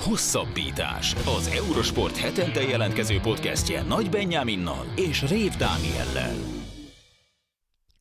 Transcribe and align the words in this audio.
Hosszabbítás. 0.00 1.14
Az 1.14 1.46
Eurosport 1.46 2.16
hetente 2.16 2.62
jelentkező 2.62 3.20
podcastje 3.20 3.82
Nagy 3.82 4.10
Benyáminnal 4.10 4.92
és 4.96 5.28
Rév 5.28 5.50
Dániellel. 5.56 6.34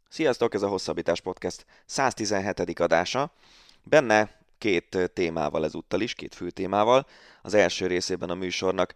Sziasztok, 0.10 0.54
ez 0.54 0.62
a 0.62 0.68
Hosszabbítás 0.68 1.22
Podcast 1.22 1.66
117. 1.86 2.80
adása. 2.80 3.32
Benne 3.84 4.32
két 4.58 5.12
témával 5.14 5.66
ezúttal 5.66 6.02
is, 6.02 6.14
két 6.14 6.36
fő 6.36 6.50
témával. 6.50 7.05
Az 7.41 7.54
első 7.54 7.88
részében 7.88 8.29
a 8.29 8.36
műsornak 8.36 8.93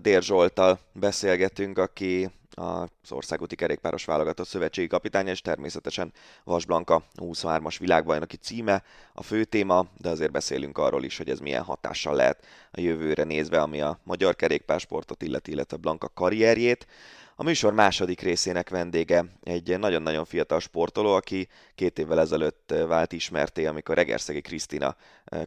Dér 0.00 0.22
Zsoltal 0.22 0.78
beszélgetünk, 0.92 1.78
aki 1.78 2.30
az 2.60 3.12
országúti 3.12 3.56
kerékpáros 3.56 4.04
válogatott 4.04 4.46
szövetségi 4.46 4.86
kapitánya, 4.86 5.30
és 5.30 5.40
természetesen 5.40 6.12
Vas 6.44 6.66
Blanka 6.66 7.02
23-as 7.16 7.76
világbajnoki 7.78 8.36
címe 8.36 8.82
a 9.14 9.22
fő 9.22 9.44
téma, 9.44 9.86
de 9.98 10.08
azért 10.08 10.30
beszélünk 10.30 10.78
arról 10.78 11.04
is, 11.04 11.16
hogy 11.16 11.28
ez 11.28 11.38
milyen 11.38 11.62
hatással 11.62 12.14
lehet 12.14 12.46
a 12.70 12.80
jövőre 12.80 13.24
nézve, 13.24 13.60
ami 13.60 13.80
a 13.80 13.98
magyar 14.02 14.36
kerékpársportot 14.36 15.22
illeti, 15.22 15.50
illetve 15.50 15.76
Blanka 15.76 16.08
karrierjét. 16.14 16.86
A 17.40 17.42
műsor 17.42 17.72
második 17.72 18.20
részének 18.20 18.68
vendége 18.68 19.24
egy 19.42 19.78
nagyon-nagyon 19.78 20.24
fiatal 20.24 20.60
sportoló, 20.60 21.12
aki 21.12 21.48
két 21.74 21.98
évvel 21.98 22.20
ezelőtt 22.20 22.74
vált 22.86 23.12
ismerté, 23.12 23.66
amikor 23.66 23.94
Regerszegi 23.94 24.40
Krisztina 24.40 24.96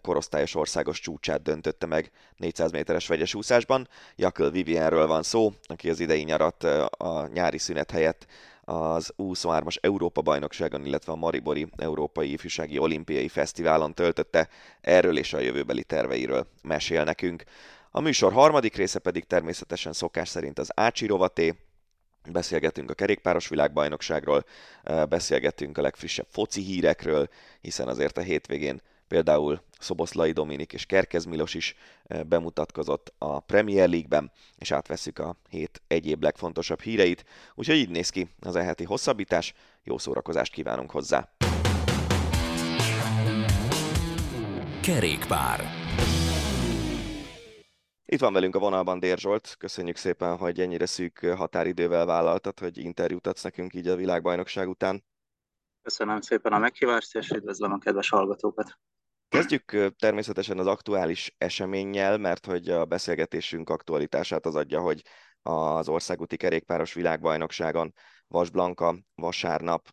korosztályos 0.02 0.55
országos 0.55 0.99
csúcsát 0.99 1.41
döntötte 1.41 1.85
meg 1.85 2.11
400 2.38 2.71
méteres 2.71 3.07
vegyes 3.07 3.33
úszásban. 3.33 3.88
Jakıl 4.16 4.52
Vivienről 4.52 5.07
van 5.07 5.23
szó, 5.23 5.53
aki 5.63 5.89
az 5.89 5.99
idei 5.99 6.23
nyarat 6.23 6.63
a 6.97 7.27
nyári 7.33 7.57
szünet 7.57 7.91
helyett 7.91 8.25
az 8.61 9.13
23-as 9.17 9.75
Európa-bajnokságon, 9.81 10.85
illetve 10.85 11.11
a 11.11 11.16
Maribori 11.16 11.67
Európai 11.77 12.31
Ifjúsági 12.31 12.77
Olimpiai 12.77 13.27
Fesztiválon 13.27 13.94
töltötte. 13.94 14.49
Erről 14.81 15.17
és 15.17 15.33
a 15.33 15.39
jövőbeli 15.39 15.83
terveiről 15.83 16.47
mesél 16.63 17.03
nekünk. 17.03 17.44
A 17.91 18.00
műsor 18.00 18.33
harmadik 18.33 18.75
része 18.75 19.00
pedig 19.00 19.23
természetesen 19.23 19.94
szokás 19.94 20.30
szerint 20.30 20.59
az 20.59 20.72
Ácsi 20.75 21.05
rovaté, 21.05 21.53
Beszélgetünk 22.31 22.89
a 22.89 22.93
kerékpáros 22.93 23.47
világbajnokságról, 23.47 24.45
beszélgetünk 25.09 25.77
a 25.77 25.81
legfrissebb 25.81 26.27
foci 26.29 26.61
hírekről, 26.61 27.29
hiszen 27.61 27.88
azért 27.88 28.17
a 28.17 28.21
hétvégén 28.21 28.81
például 29.07 29.61
Szoboszlai 29.79 30.31
Dominik 30.31 30.73
és 30.73 30.85
Kerkez 30.85 31.25
Milos 31.25 31.53
is 31.53 31.75
bemutatkozott 32.27 33.13
a 33.17 33.39
Premier 33.39 33.89
League-ben, 33.89 34.31
és 34.57 34.71
átveszük 34.71 35.19
a 35.19 35.35
hét 35.49 35.81
egyéb 35.88 36.23
legfontosabb 36.23 36.81
híreit, 36.81 37.25
úgyhogy 37.55 37.75
így 37.75 37.89
néz 37.89 38.09
ki 38.09 38.27
az 38.39 38.55
eheti 38.55 38.83
hosszabbítás, 38.83 39.53
jó 39.83 39.97
szórakozást 39.97 40.53
kívánunk 40.53 40.91
hozzá! 40.91 41.29
Kerékpár 44.81 45.83
itt 48.14 48.19
van 48.19 48.33
velünk 48.33 48.56
a 48.56 48.59
vonalban 48.59 49.00
Dér 49.00 49.17
Zsolt, 49.17 49.56
köszönjük 49.58 49.95
szépen, 49.95 50.38
hogy 50.38 50.59
ennyire 50.59 50.86
szűk 50.86 51.19
határidővel 51.19 52.06
vállaltad, 52.06 52.59
hogy 52.59 52.78
interjút 52.78 53.28
adsz 53.28 53.44
nekünk 53.44 53.73
így 53.73 53.88
a 53.88 53.95
világbajnokság 53.95 54.78
Köszönöm 55.81 56.22
szépen 56.22 56.53
a 56.53 56.58
meghívást, 56.58 57.16
és 57.16 57.30
üdvözlöm 57.30 57.72
a 57.72 57.78
kedves 57.78 58.09
hallgatókat. 58.09 58.80
Kezdjük 59.30 59.94
természetesen 59.97 60.59
az 60.59 60.67
aktuális 60.67 61.36
eseménnyel, 61.38 62.17
mert 62.17 62.45
hogy 62.45 62.69
a 62.69 62.86
beszélgetésünk 62.86 63.69
aktualitását 63.69 64.45
az 64.45 64.56
adja, 64.56 64.80
hogy 64.80 65.02
az 65.41 65.89
országúti 65.89 66.38
kerékpáros 66.38 66.94
világbajnokságon 66.94 67.94
Vas 68.28 68.50
Blanka 68.50 68.95
vasárnap 69.16 69.89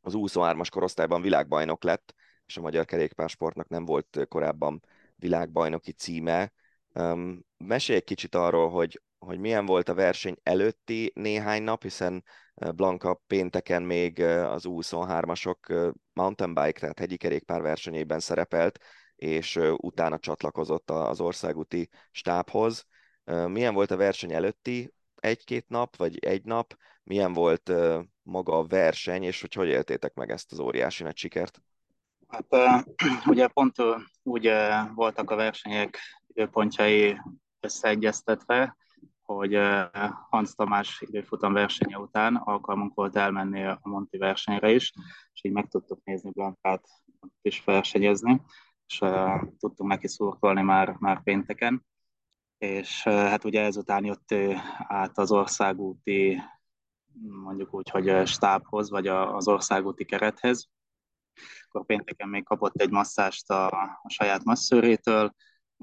az 0.00 0.12
23-as 0.16 0.68
korosztályban 0.70 1.22
világbajnok 1.22 1.84
lett, 1.84 2.14
és 2.46 2.56
a 2.56 2.60
magyar 2.60 2.84
kerékpársportnak 2.84 3.68
nem 3.68 3.84
volt 3.84 4.26
korábban 4.28 4.82
világbajnoki 5.16 5.92
címe. 5.92 6.52
Um, 6.94 7.44
mesélj 7.56 7.98
egy 7.98 8.04
kicsit 8.04 8.34
arról, 8.34 8.70
hogy, 8.70 9.02
hogy 9.18 9.38
milyen 9.38 9.66
volt 9.66 9.88
a 9.88 9.94
verseny 9.94 10.36
előtti 10.42 11.12
néhány 11.14 11.62
nap, 11.62 11.82
hiszen 11.82 12.24
Blanka 12.54 13.22
pénteken 13.26 13.82
még 13.82 14.20
az 14.22 14.64
U23-asok 14.68 15.92
mountain 16.12 16.54
bike, 16.54 16.80
tehát 16.80 16.98
hegyi 16.98 17.16
kerékpár 17.16 17.60
versenyében 17.60 18.20
szerepelt, 18.20 18.78
és 19.16 19.60
utána 19.76 20.18
csatlakozott 20.18 20.90
az 20.90 21.20
országúti 21.20 21.88
stábhoz. 22.10 22.86
Milyen 23.46 23.74
volt 23.74 23.90
a 23.90 23.96
verseny 23.96 24.32
előtti 24.32 24.94
egy-két 25.14 25.68
nap, 25.68 25.96
vagy 25.96 26.18
egy 26.18 26.44
nap? 26.44 26.76
Milyen 27.02 27.32
volt 27.32 27.72
maga 28.22 28.58
a 28.58 28.66
verseny, 28.66 29.22
és 29.22 29.40
hogy 29.40 29.52
hogy 29.52 29.68
éltétek 29.68 30.14
meg 30.14 30.30
ezt 30.30 30.52
az 30.52 30.58
óriási 30.58 31.02
nagy 31.02 31.16
sikert? 31.16 31.62
Hát 32.28 32.46
ugye 33.26 33.46
pont 33.46 33.76
úgy 34.22 34.50
voltak 34.94 35.30
a 35.30 35.36
versenyek 35.36 35.98
időpontjai 36.34 37.20
összeegyeztetve, 37.60 38.76
hogy 39.22 39.58
Hans 40.30 40.54
Tamás 40.54 41.00
időfutam 41.00 41.52
versenye 41.52 41.98
után 41.98 42.36
alkalmunk 42.36 42.94
volt 42.94 43.16
elmenni 43.16 43.64
a 43.64 43.80
Monti 43.82 44.18
versenyre 44.18 44.70
is, 44.70 44.92
és 45.32 45.44
így 45.44 45.52
meg 45.52 45.68
tudtuk 45.68 46.04
nézni 46.04 46.30
Blankát 46.30 46.88
is 47.42 47.64
versenyezni, 47.64 48.42
és 48.86 49.00
uh, 49.00 49.42
tudtunk 49.58 49.90
neki 49.90 50.08
szurkolni 50.08 50.62
már, 50.62 50.96
már 50.98 51.22
pénteken. 51.22 51.86
És 52.58 53.02
hát 53.02 53.44
ugye 53.44 53.62
ezután 53.62 54.04
jött 54.04 54.32
ő 54.32 54.56
át 54.78 55.18
az 55.18 55.32
országúti, 55.32 56.42
mondjuk 57.22 57.74
úgy, 57.74 57.90
hogy 57.90 58.26
stábhoz, 58.26 58.90
vagy 58.90 59.06
az 59.06 59.48
országúti 59.48 60.04
kerethez, 60.04 60.68
akkor 61.68 61.86
pénteken 61.86 62.28
még 62.28 62.44
kapott 62.44 62.80
egy 62.80 62.90
masszást 62.90 63.50
a, 63.50 63.66
a 64.02 64.08
saját 64.08 64.44
masszőrétől, 64.44 65.34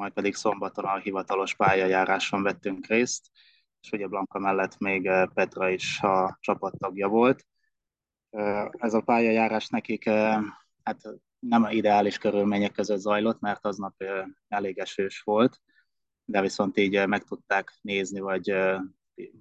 majd 0.02 0.14
pedig 0.14 0.36
szombaton 0.36 0.86
a 0.86 0.98
hivatalos 0.98 1.56
pályajáráson 1.56 2.44
vettünk 2.44 2.86
részt, 2.86 3.30
és 3.82 3.92
ugye 3.92 4.08
Blanka 4.08 4.40
mellett 4.40 4.78
még 4.78 5.06
eh, 5.06 5.28
Petra 5.34 5.70
is 5.70 6.02
a 6.02 6.38
csapattagja 6.40 7.08
volt. 7.08 7.46
Eh, 8.30 8.70
ez 8.72 8.94
a 8.94 9.02
pályajárás 9.02 9.68
nekik 9.68 10.06
eh, 10.06 10.40
hát 10.84 11.02
nem 11.40 11.68
ideális 11.70 12.18
körülmények 12.18 12.72
között 12.72 13.00
zajlott, 13.00 13.40
mert 13.40 13.66
aznap 13.66 14.04
elég 14.48 14.78
esős 14.78 15.22
volt, 15.22 15.62
de 16.26 16.42
viszont 16.42 16.78
így 16.78 17.08
meg 17.08 17.24
tudták 17.24 17.74
nézni, 17.82 18.20
vagy 18.20 18.54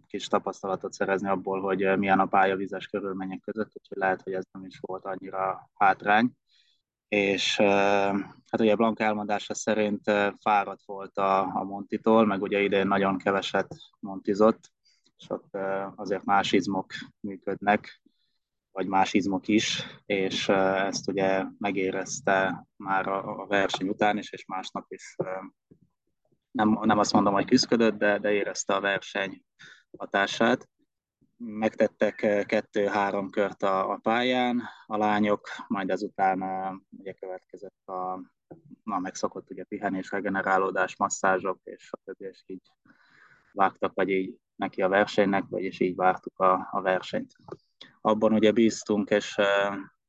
kis 0.06 0.26
tapasztalatot 0.26 0.92
szerezni 0.92 1.28
abból, 1.28 1.60
hogy 1.60 1.98
milyen 1.98 2.20
a 2.20 2.26
pálya 2.26 2.56
vizes 2.56 2.86
körülmények 2.86 3.40
között, 3.40 3.70
úgyhogy 3.74 3.98
lehet, 3.98 4.22
hogy 4.22 4.32
ez 4.32 4.44
nem 4.52 4.64
is 4.64 4.78
volt 4.80 5.04
annyira 5.04 5.70
hátrány. 5.74 6.32
És 7.10 7.56
hát 7.56 8.60
ugye 8.60 8.74
Blanka 8.74 9.04
elmondása 9.04 9.54
szerint 9.54 10.10
fáradt 10.40 10.84
volt 10.84 11.18
a, 11.18 11.40
a 11.40 11.64
Montitól, 11.64 12.26
meg 12.26 12.42
ugye 12.42 12.60
idén 12.60 12.86
nagyon 12.86 13.18
keveset 13.18 13.74
montizott, 14.00 14.72
ott 15.28 15.56
azért 15.94 16.24
más 16.24 16.52
izmok 16.52 16.92
működnek, 17.20 18.00
vagy 18.72 18.86
más 18.86 19.12
izmok 19.12 19.48
is, 19.48 19.82
és 20.06 20.48
ezt 20.48 21.08
ugye 21.08 21.44
megérezte 21.58 22.66
már 22.76 23.08
a, 23.08 23.40
a 23.40 23.46
verseny 23.46 23.88
után 23.88 24.18
is, 24.18 24.32
és 24.32 24.44
másnap 24.46 24.84
is 24.88 25.16
nem, 26.50 26.78
nem 26.82 26.98
azt 26.98 27.12
mondom, 27.12 27.32
hogy 27.32 27.44
küzdött, 27.44 27.98
de, 27.98 28.18
de 28.18 28.32
érezte 28.32 28.74
a 28.74 28.80
verseny 28.80 29.42
hatását. 29.96 30.68
Megtettek 31.44 32.44
kettő-három 32.46 33.30
kört 33.30 33.62
a, 33.62 33.90
a 33.90 33.96
pályán 33.96 34.62
a 34.86 34.96
lányok, 34.96 35.48
majd 35.68 35.90
ezután 35.90 36.42
ugye 36.98 37.12
következett 37.12 37.88
a, 37.88 38.20
na, 38.84 38.98
megszokott 38.98 39.50
ugye 39.50 39.64
pihenés, 39.64 40.10
regenerálódás, 40.10 40.96
masszázsok, 40.96 41.60
és 41.64 41.88
a 41.92 41.98
többi, 42.04 42.24
és 42.24 42.42
így 42.46 42.62
vágtak, 43.52 43.94
vagy 43.94 44.08
így 44.08 44.36
neki 44.56 44.82
a 44.82 44.88
versenynek, 44.88 45.44
vagyis 45.48 45.80
így 45.80 45.94
vártuk 45.94 46.38
a, 46.38 46.68
a 46.70 46.80
versenyt. 46.80 47.32
Abban 48.00 48.32
ugye 48.32 48.52
bíztunk, 48.52 49.10
és, 49.10 49.36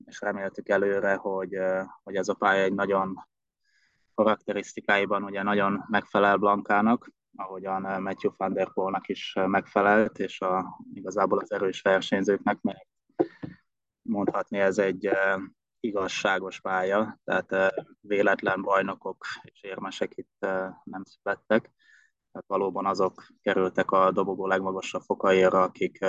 és 0.06 0.22
reméltük 0.22 0.70
előre, 0.70 1.16
hogy, 1.16 1.58
hogy 2.03 2.16
ez 2.16 2.28
a 2.28 2.34
pálya 2.34 2.64
egy 2.64 2.74
nagyon 2.74 3.28
karakterisztikáiban 4.14 5.23
ugye 5.23 5.44
nagyon 5.44 5.85
megfelel 5.88 6.38
Blankának, 6.38 7.11
ahogyan 7.36 8.02
Matthew 8.02 8.32
van 8.38 8.54
der 8.54 8.72
Poelnak 8.74 9.08
is 9.08 9.34
megfelelt, 9.46 10.20
és 10.20 10.42
a, 10.42 10.80
igazából 10.94 11.40
az 11.40 11.52
erős 11.52 11.82
versenyzőknek 11.82 12.62
meg 12.62 12.88
mondhatni 14.02 14.60
ez 14.60 14.78
egy 14.78 15.10
igazságos 15.80 16.60
pálya, 16.60 17.20
tehát 17.24 17.74
véletlen 18.00 18.62
bajnokok 18.62 19.26
és 19.42 19.64
érmesek 19.64 20.18
itt 20.18 20.38
nem 20.84 21.04
születtek. 21.04 21.72
Tehát 22.32 22.48
valóban 22.48 22.86
azok 22.86 23.28
kerültek 23.42 23.92
a 23.92 24.12
dobogó 24.12 24.48
legmagasabb 24.48 25.02
fokaira, 25.02 25.62
akik 25.62 26.06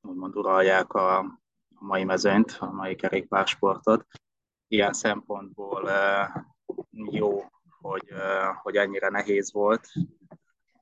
úgymond 0.00 0.36
uralják 0.36 0.92
a 0.92 1.40
mai 1.68 2.04
mezőnyt, 2.04 2.56
a 2.60 2.70
mai 2.70 2.94
kerékpársportot. 2.94 4.06
Ilyen 4.66 4.92
szempontból 4.92 5.90
jó, 6.90 7.42
hogy, 7.80 8.12
hogy 8.62 8.76
ennyire 8.76 9.08
nehéz 9.08 9.52
volt, 9.52 9.88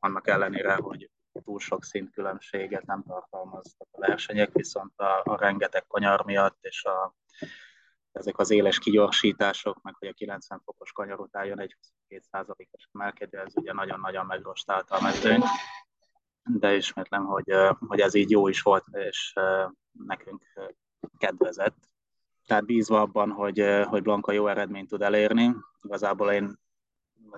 annak 0.00 0.26
ellenére, 0.26 0.74
hogy 0.74 1.10
túl 1.44 1.58
sok 1.58 1.84
szintkülönbséget 1.84 2.86
nem 2.86 3.02
tartalmaztak 3.02 3.88
a 3.90 3.98
versenyek, 3.98 4.52
viszont 4.52 4.92
a, 4.96 5.20
a 5.24 5.36
rengeteg 5.36 5.86
kanyar 5.86 6.24
miatt 6.24 6.58
és 6.60 6.84
a 6.84 7.14
ezek 8.12 8.38
az 8.38 8.50
éles 8.50 8.78
kigyorsítások, 8.78 9.82
meg 9.82 9.94
hogy 9.94 10.08
a 10.08 10.12
90 10.12 10.60
fokos 10.64 10.92
kanyar 10.92 11.20
után 11.20 11.44
jön 11.44 11.60
egy 11.60 11.76
22%-os 12.10 12.88
emelkedő, 12.92 13.38
ez 13.38 13.56
ugye 13.56 13.72
nagyon-nagyon 13.72 14.26
megrostálta 14.26 14.94
a 14.94 15.02
mezőnyt. 15.02 15.44
De 16.42 16.74
ismétlem, 16.74 17.24
hogy, 17.24 17.52
hogy 17.86 18.00
ez 18.00 18.14
így 18.14 18.30
jó 18.30 18.48
is 18.48 18.62
volt, 18.62 18.84
és 18.92 19.32
nekünk 19.92 20.42
kedvezett. 21.18 21.76
Tehát 22.46 22.64
bízva 22.64 23.00
abban, 23.00 23.30
hogy, 23.30 23.84
hogy 23.84 24.02
Blanka 24.02 24.32
jó 24.32 24.46
eredményt 24.46 24.88
tud 24.88 25.02
elérni, 25.02 25.54
igazából 25.82 26.32
én 26.32 26.58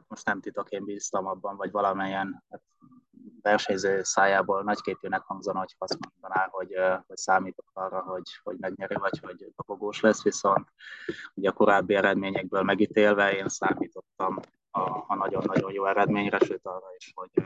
most 0.08 0.24
nem 0.24 0.40
titok, 0.40 0.70
én 0.70 0.84
bíztam 0.84 1.26
abban, 1.26 1.56
vagy 1.56 1.70
valamelyen 1.70 2.44
hát 2.50 2.62
versenyző 3.42 4.02
szájából 4.02 4.62
nagyképűnek 4.62 5.22
hangzana, 5.22 5.58
hogy 5.58 5.74
azt 5.78 5.98
mondaná, 6.00 6.48
hogy, 6.50 6.74
hogy 7.06 7.16
számítok 7.16 7.70
arra, 7.72 8.00
hogy, 8.00 8.40
hogy 8.42 8.56
megnyeri, 8.58 8.94
vagy 8.94 9.18
hogy 9.18 9.52
dobogós 9.56 10.00
lesz, 10.00 10.22
viszont 10.22 10.68
ugye 11.34 11.48
a 11.48 11.52
korábbi 11.52 11.94
eredményekből 11.94 12.62
megítélve 12.62 13.36
én 13.36 13.48
számítottam 13.48 14.38
a, 14.70 14.80
a 15.06 15.14
nagyon-nagyon 15.14 15.72
jó 15.72 15.86
eredményre, 15.86 16.38
sőt 16.38 16.66
arra 16.66 16.86
is, 16.96 17.12
hogy, 17.14 17.44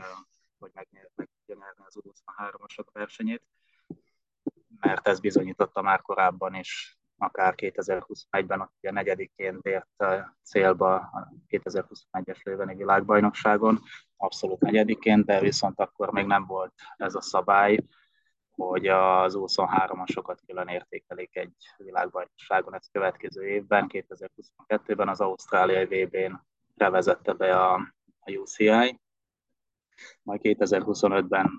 hogy 0.59 0.71
megnyerni 0.73 1.29
meg 1.45 1.75
az 1.85 1.99
U23-asok 1.99 2.85
versenyét, 2.91 3.43
mert 4.79 5.07
ez 5.07 5.19
bizonyította 5.19 5.81
már 5.81 6.01
korábban 6.01 6.55
is, 6.55 6.96
akár 7.17 7.53
2021-ben, 7.57 8.69
ugye 8.81 8.91
negyediként 8.91 9.65
ért 9.65 10.03
célba 10.43 10.95
a 10.95 11.33
2021-es 11.49 12.43
lőveni 12.43 12.75
világbajnokságon, 12.75 13.79
abszolút 14.17 14.59
negyediként, 14.59 15.25
de 15.25 15.39
viszont 15.39 15.79
akkor 15.79 16.11
még 16.11 16.25
nem 16.25 16.45
volt 16.45 16.73
ez 16.97 17.15
a 17.15 17.21
szabály, 17.21 17.79
hogy 18.51 18.87
az 18.87 19.33
23-asokat 19.37 20.37
külön 20.45 20.67
értékelik 20.67 21.35
egy 21.35 21.55
világbajnokságon. 21.77 22.73
Ez 22.73 22.87
következő 22.91 23.47
évben, 23.47 23.85
2022-ben 23.89 25.07
az 25.07 25.21
Ausztráliai 25.21 25.85
VB-n 25.85 26.33
bevezette 26.75 27.33
be 27.33 27.59
a, 27.59 27.73
a 28.19 28.31
UCI, 28.31 28.99
majd 30.21 30.39
2025-ben 30.43 31.51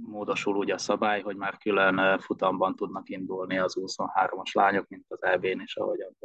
módosul 0.00 0.56
úgy 0.56 0.70
a 0.70 0.78
szabály, 0.78 1.20
hogy 1.20 1.36
már 1.36 1.56
külön 1.56 2.18
futamban 2.18 2.76
tudnak 2.76 3.08
indulni 3.08 3.58
az 3.58 3.76
23-as 3.80 4.52
lányok, 4.52 4.88
mint 4.88 5.04
az 5.08 5.22
EB-n 5.22 5.60
is, 5.60 5.76
ahogyan 5.76 6.16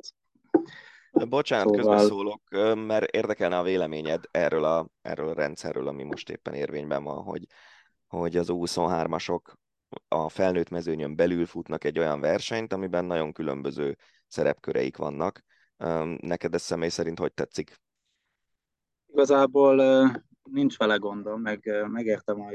Bocsánat, 1.12 1.68
szóval... 1.68 1.96
közbeszólok, 1.96 2.42
mert 2.88 3.16
érdekelne 3.16 3.58
a 3.58 3.64
véleményed 3.64 4.24
erről 4.32 4.64
a, 4.64 4.88
erről 5.02 5.28
a 5.28 5.34
rendszerről, 5.34 5.88
ami 5.88 6.04
most 6.04 6.30
éppen 6.30 6.54
érvényben 6.54 7.04
van, 7.04 7.24
hogy, 7.24 7.46
hogy 8.08 8.38
az 8.38 8.48
23-asok 8.50 9.40
a 10.08 10.30
felnőtt 10.30 10.70
mezőnyön 10.70 11.16
belül 11.16 11.46
futnak 11.46 11.84
egy 11.84 12.00
olyan 12.00 12.20
versenyt, 12.20 12.74
amiben 12.74 13.06
nagyon 13.06 13.32
különböző 13.32 13.98
szerepköreik 14.28 14.98
vannak. 14.98 15.44
Neked 16.18 16.54
ez 16.54 16.62
személy 16.62 16.90
szerint 16.90 17.20
hogy 17.20 17.34
tetszik? 17.34 17.76
Igazából 19.08 19.76
nincs 20.52 20.78
vele 20.78 20.96
gondom, 20.96 21.42
meg 21.42 21.86
megértem 21.88 22.42
a, 22.42 22.50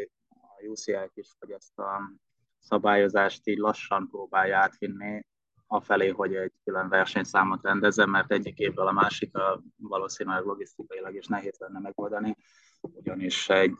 a 0.62 0.66
uci 0.66 0.96
is, 1.14 1.36
hogy 1.38 1.50
ezt 1.50 1.78
a 1.78 2.12
szabályozást 2.58 3.46
így 3.46 3.58
lassan 3.58 4.08
próbálja 4.08 4.58
átvinni, 4.58 5.26
afelé, 5.66 6.08
hogy 6.08 6.34
egy 6.34 6.52
külön 6.64 6.88
versenyszámot 6.88 7.62
rendezzen, 7.62 8.08
mert 8.08 8.32
egyik 8.32 8.58
évből 8.58 8.86
a 8.86 8.92
másikra 8.92 9.62
valószínűleg 9.76 10.44
logisztikailag 10.44 11.14
is 11.14 11.26
nehéz 11.26 11.56
lenne 11.58 11.78
megoldani, 11.78 12.36
ugyanis 12.80 13.48
egy 13.48 13.76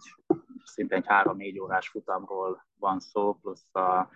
szinte 0.65 0.97
egy 0.97 1.07
három-négy 1.07 1.59
órás 1.59 1.89
futamról 1.89 2.67
van 2.79 3.01
szó, 3.01 3.35
plusz 3.35 3.75
a, 3.75 4.09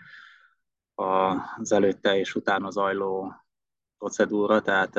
a, 0.94 1.36
az 1.56 1.72
előtte 1.72 2.18
és 2.18 2.34
utána 2.34 2.70
zajló 2.70 3.34
procedúra, 3.98 4.62
tehát 4.62 4.94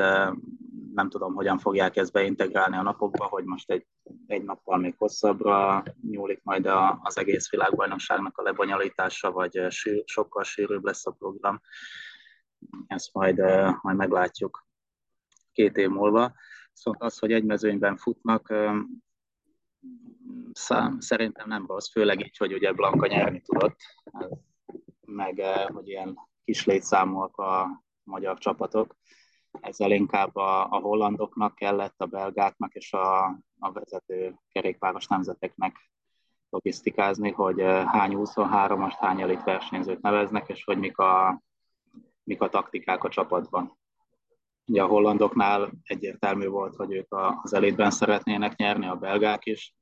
nem 0.94 1.08
tudom, 1.08 1.34
hogyan 1.34 1.58
fogják 1.58 1.96
ezt 1.96 2.12
beintegrálni 2.12 2.76
a 2.76 2.82
napokba, 2.82 3.24
hogy 3.24 3.44
most 3.44 3.70
egy, 3.70 3.86
egy 4.26 4.44
nappal 4.44 4.78
még 4.78 4.94
hosszabbra 4.98 5.82
nyúlik 6.10 6.40
majd 6.42 6.66
a, 6.66 7.00
az 7.02 7.18
egész 7.18 7.50
világbajnokságnak 7.50 8.38
a 8.38 8.42
lebonyolítása, 8.42 9.32
vagy 9.32 9.66
sűr, 9.70 10.02
sokkal 10.06 10.42
sűrűbb 10.42 10.84
lesz 10.84 11.06
a 11.06 11.10
program. 11.10 11.60
Ezt 12.86 13.12
majd, 13.12 13.38
majd 13.82 13.96
meglátjuk 13.96 14.66
két 15.52 15.76
év 15.76 15.88
múlva. 15.88 16.32
Szóval 16.72 17.00
az, 17.00 17.18
hogy 17.18 17.32
egy 17.32 17.44
mezőnyben 17.44 17.96
futnak, 17.96 18.54
szám, 20.52 21.00
szerintem 21.00 21.48
nem 21.48 21.66
rossz, 21.66 21.90
főleg 21.90 22.20
így, 22.20 22.36
hogy 22.36 22.52
ugye 22.52 22.72
Blanka 22.72 23.06
nyerni 23.06 23.40
tudott, 23.40 23.76
meg 25.00 25.40
hogy 25.72 25.88
ilyen 25.88 26.18
kis 26.44 26.64
létszámúak 26.66 27.36
a 27.36 27.82
magyar 28.08 28.38
csapatok 28.38 28.96
ezzel 29.60 29.90
inkább 29.90 30.36
a, 30.36 30.62
a 30.70 30.78
hollandoknak 30.78 31.54
kellett, 31.54 32.00
a 32.00 32.06
belgáknak 32.06 32.74
és 32.74 32.92
a, 32.92 33.24
a 33.58 33.72
vezető 33.72 34.34
kerékpáros 34.52 35.06
nemzeteknek 35.06 35.90
logisztikázni, 36.50 37.30
hogy 37.30 37.60
hány 37.86 38.12
23-ast, 38.16 38.96
hány 38.98 39.20
elit 39.20 39.42
versenyzőt 39.42 40.00
neveznek, 40.00 40.48
és 40.48 40.64
hogy 40.64 40.78
mik 40.78 40.98
a, 40.98 41.42
mik 42.22 42.40
a 42.40 42.48
taktikák 42.48 43.04
a 43.04 43.08
csapatban. 43.08 43.78
Ugye 44.66 44.82
a 44.82 44.86
hollandoknál 44.86 45.70
egyértelmű 45.82 46.46
volt, 46.46 46.76
hogy 46.76 46.92
ők 46.92 47.14
az 47.42 47.52
elitben 47.52 47.90
szeretnének 47.90 48.56
nyerni, 48.56 48.86
a 48.86 48.94
belgák 48.94 49.46
is, 49.46 49.74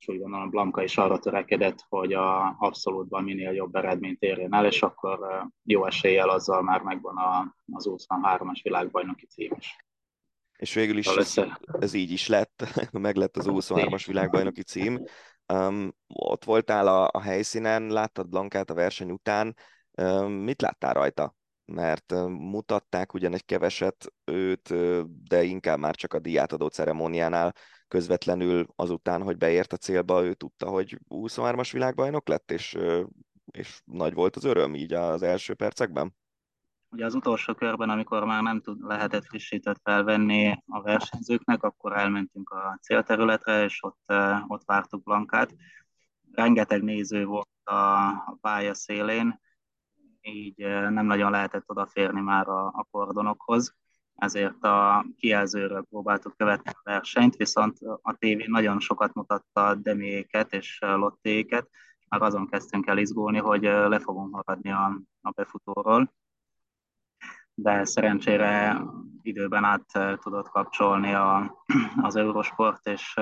és 0.00 0.08
úgy 0.08 0.18
gondolom 0.18 0.50
Blanka 0.50 0.82
is 0.82 0.96
arra 0.96 1.18
törekedett, 1.18 1.84
hogy 1.88 2.12
a 2.12 2.56
abszolútban 2.58 3.24
minél 3.24 3.52
jobb 3.52 3.74
eredményt 3.74 4.22
érjen 4.22 4.54
el, 4.54 4.66
és 4.66 4.82
akkor 4.82 5.46
jó 5.64 5.86
eséllyel 5.86 6.28
azzal 6.28 6.62
már 6.62 6.82
megvan 6.82 7.16
a, 7.16 7.56
az 7.72 7.88
23-as 7.88 8.60
világbajnoki 8.62 9.26
cím 9.26 9.52
is. 9.58 9.76
És 10.58 10.74
végül 10.74 10.98
is 10.98 11.06
ez, 11.06 11.34
ez 11.62 11.94
így 11.94 12.10
is 12.10 12.28
lett, 12.28 12.64
meg 12.92 13.16
lett 13.16 13.36
az 13.36 13.46
23-as 13.48 14.02
világbajnoki 14.06 14.62
cím. 14.62 15.04
Um, 15.52 15.94
ott 16.06 16.44
voltál 16.44 16.86
a, 16.86 17.08
a 17.12 17.20
helyszínen, 17.20 17.86
láttad 17.86 18.28
Blankát 18.28 18.70
a 18.70 18.74
verseny 18.74 19.10
után, 19.10 19.56
um, 20.02 20.32
mit 20.32 20.62
láttál 20.62 20.92
rajta? 20.92 21.34
Mert 21.72 22.12
mutatták 22.28 23.14
ugyan 23.14 23.32
egy 23.32 23.44
keveset 23.44 24.12
őt, 24.24 24.74
de 25.28 25.42
inkább 25.42 25.78
már 25.78 25.94
csak 25.94 26.14
a 26.14 26.18
diátadó 26.18 26.66
ceremóniánál 26.66 27.54
közvetlenül 27.88 28.66
azután, 28.76 29.22
hogy 29.22 29.36
beért 29.36 29.72
a 29.72 29.76
célba, 29.76 30.24
ő 30.24 30.34
tudta, 30.34 30.68
hogy 30.68 30.98
23-as 31.08 31.68
világbajnok 31.72 32.28
lett, 32.28 32.50
és, 32.50 32.78
és 33.52 33.80
nagy 33.84 34.14
volt 34.14 34.36
az 34.36 34.44
öröm 34.44 34.74
így 34.74 34.92
az 34.92 35.22
első 35.22 35.54
percekben? 35.54 36.14
Ugye 36.92 37.04
az 37.04 37.14
utolsó 37.14 37.54
körben, 37.54 37.90
amikor 37.90 38.24
már 38.24 38.42
nem 38.42 38.60
tud, 38.60 38.80
lehetett 38.80 39.24
frissített 39.24 39.80
felvenni 39.82 40.62
a 40.66 40.82
versenyzőknek, 40.82 41.62
akkor 41.62 41.96
elmentünk 41.96 42.50
a 42.50 42.78
célterületre, 42.82 43.64
és 43.64 43.82
ott, 43.82 44.12
ott 44.46 44.62
vártuk 44.64 45.02
Blankát. 45.02 45.54
Rengeteg 46.32 46.82
néző 46.82 47.24
volt 47.24 47.48
a, 47.62 47.72
a 48.08 48.38
pálya 48.40 48.74
szélén, 48.74 49.40
így 50.20 50.58
nem 50.66 51.06
nagyon 51.06 51.30
lehetett 51.30 51.64
odaférni 51.66 52.20
már 52.20 52.48
a, 52.48 52.66
a 52.66 52.86
kordonokhoz 52.90 53.74
ezért 54.20 54.64
a 54.64 55.06
kijelzőről 55.16 55.86
próbáltuk 55.90 56.36
követni 56.36 56.70
a 56.70 56.80
versenyt, 56.82 57.36
viszont 57.36 57.78
a 58.02 58.16
tévé 58.18 58.44
nagyon 58.46 58.80
sokat 58.80 59.14
mutatta 59.14 59.66
a 59.66 59.74
demiéket 59.74 60.52
és 60.52 60.78
lottéket, 60.80 61.68
már 62.08 62.22
azon 62.22 62.48
kezdtünk 62.48 62.86
el 62.86 62.98
izgulni, 62.98 63.38
hogy 63.38 63.62
le 63.62 63.98
fogunk 63.98 64.30
maradni 64.30 64.70
a, 64.70 65.00
a 65.20 65.30
befutóról. 65.30 66.12
De 67.54 67.84
szerencsére 67.84 68.80
időben 69.22 69.64
át 69.64 70.18
tudott 70.20 70.48
kapcsolni 70.48 71.14
a, 71.14 71.64
az 72.02 72.16
Eurosport, 72.16 72.86
és, 72.86 73.14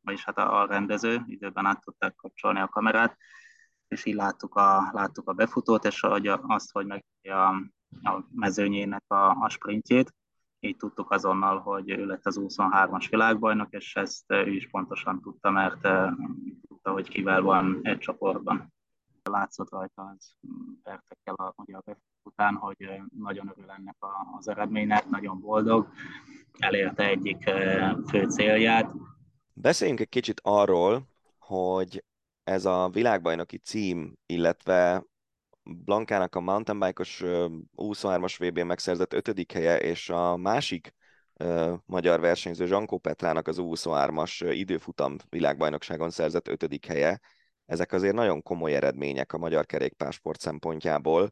vagyis 0.00 0.24
hát 0.24 0.38
a, 0.38 0.60
a 0.60 0.66
rendező, 0.66 1.22
időben 1.26 1.66
át 1.66 1.80
tudták 1.80 2.14
kapcsolni 2.14 2.60
a 2.60 2.68
kamerát, 2.68 3.16
és 3.92 4.04
így 4.04 4.14
láttuk 4.14 4.54
a, 4.54 4.90
láttuk 4.92 5.28
a 5.28 5.32
befutót, 5.32 5.84
és 5.84 6.00
hogy 6.00 6.26
azt, 6.26 6.72
hogy 6.72 6.86
meg 6.86 7.04
a, 7.22 7.48
a 8.02 8.26
mezőnyének 8.34 9.04
a, 9.06 9.30
a 9.30 9.48
sprintjét, 9.48 10.14
így 10.60 10.76
tudtuk 10.76 11.10
azonnal, 11.10 11.58
hogy 11.58 11.90
ő 11.90 12.06
lett 12.06 12.26
az 12.26 12.40
23-as 12.40 13.06
világbajnok, 13.10 13.72
és 13.72 13.96
ezt 13.96 14.24
ő 14.26 14.50
is 14.50 14.68
pontosan 14.68 15.20
tudta, 15.20 15.50
mert 15.50 15.80
tudta, 16.68 16.90
hogy 16.92 17.08
kivel 17.08 17.42
van 17.42 17.80
egy 17.82 17.98
csoportban. 17.98 18.72
Látszott 19.22 19.70
rajta 19.70 20.14
az 20.16 20.34
percekkel 20.82 21.34
a, 21.34 21.52
ugye 21.56 21.76
a 21.76 21.96
után, 22.22 22.54
hogy 22.54 23.02
nagyon 23.18 23.52
örül 23.56 23.70
ennek 23.70 23.96
az 24.38 24.48
eredménynek, 24.48 25.08
nagyon 25.08 25.40
boldog, 25.40 25.88
elérte 26.58 27.08
egyik 27.08 27.42
fő 28.08 28.28
célját. 28.28 28.92
Beszéljünk 29.52 30.00
egy 30.00 30.08
kicsit 30.08 30.40
arról, 30.44 31.02
hogy 31.38 32.04
ez 32.44 32.64
a 32.64 32.88
világbajnoki 32.88 33.58
cím, 33.58 34.14
illetve 34.26 35.04
Blankának 35.62 36.34
a 36.34 36.40
mountainbike-os 36.40 37.22
23-as 37.76 38.34
VB 38.38 38.58
megszerzett 38.58 39.12
ötödik 39.12 39.52
helye, 39.52 39.78
és 39.78 40.10
a 40.10 40.36
másik 40.36 40.94
magyar 41.84 42.20
versenyző 42.20 42.66
Zsankó 42.66 42.98
Petrának 42.98 43.48
az 43.48 43.56
23-as 43.60 44.50
időfutam 44.54 45.16
világbajnokságon 45.28 46.10
szerzett 46.10 46.48
ötödik 46.48 46.86
helye, 46.86 47.20
ezek 47.66 47.92
azért 47.92 48.14
nagyon 48.14 48.42
komoly 48.42 48.74
eredmények 48.74 49.32
a 49.32 49.38
magyar 49.38 49.66
kerékpársport 49.66 50.40
szempontjából. 50.40 51.30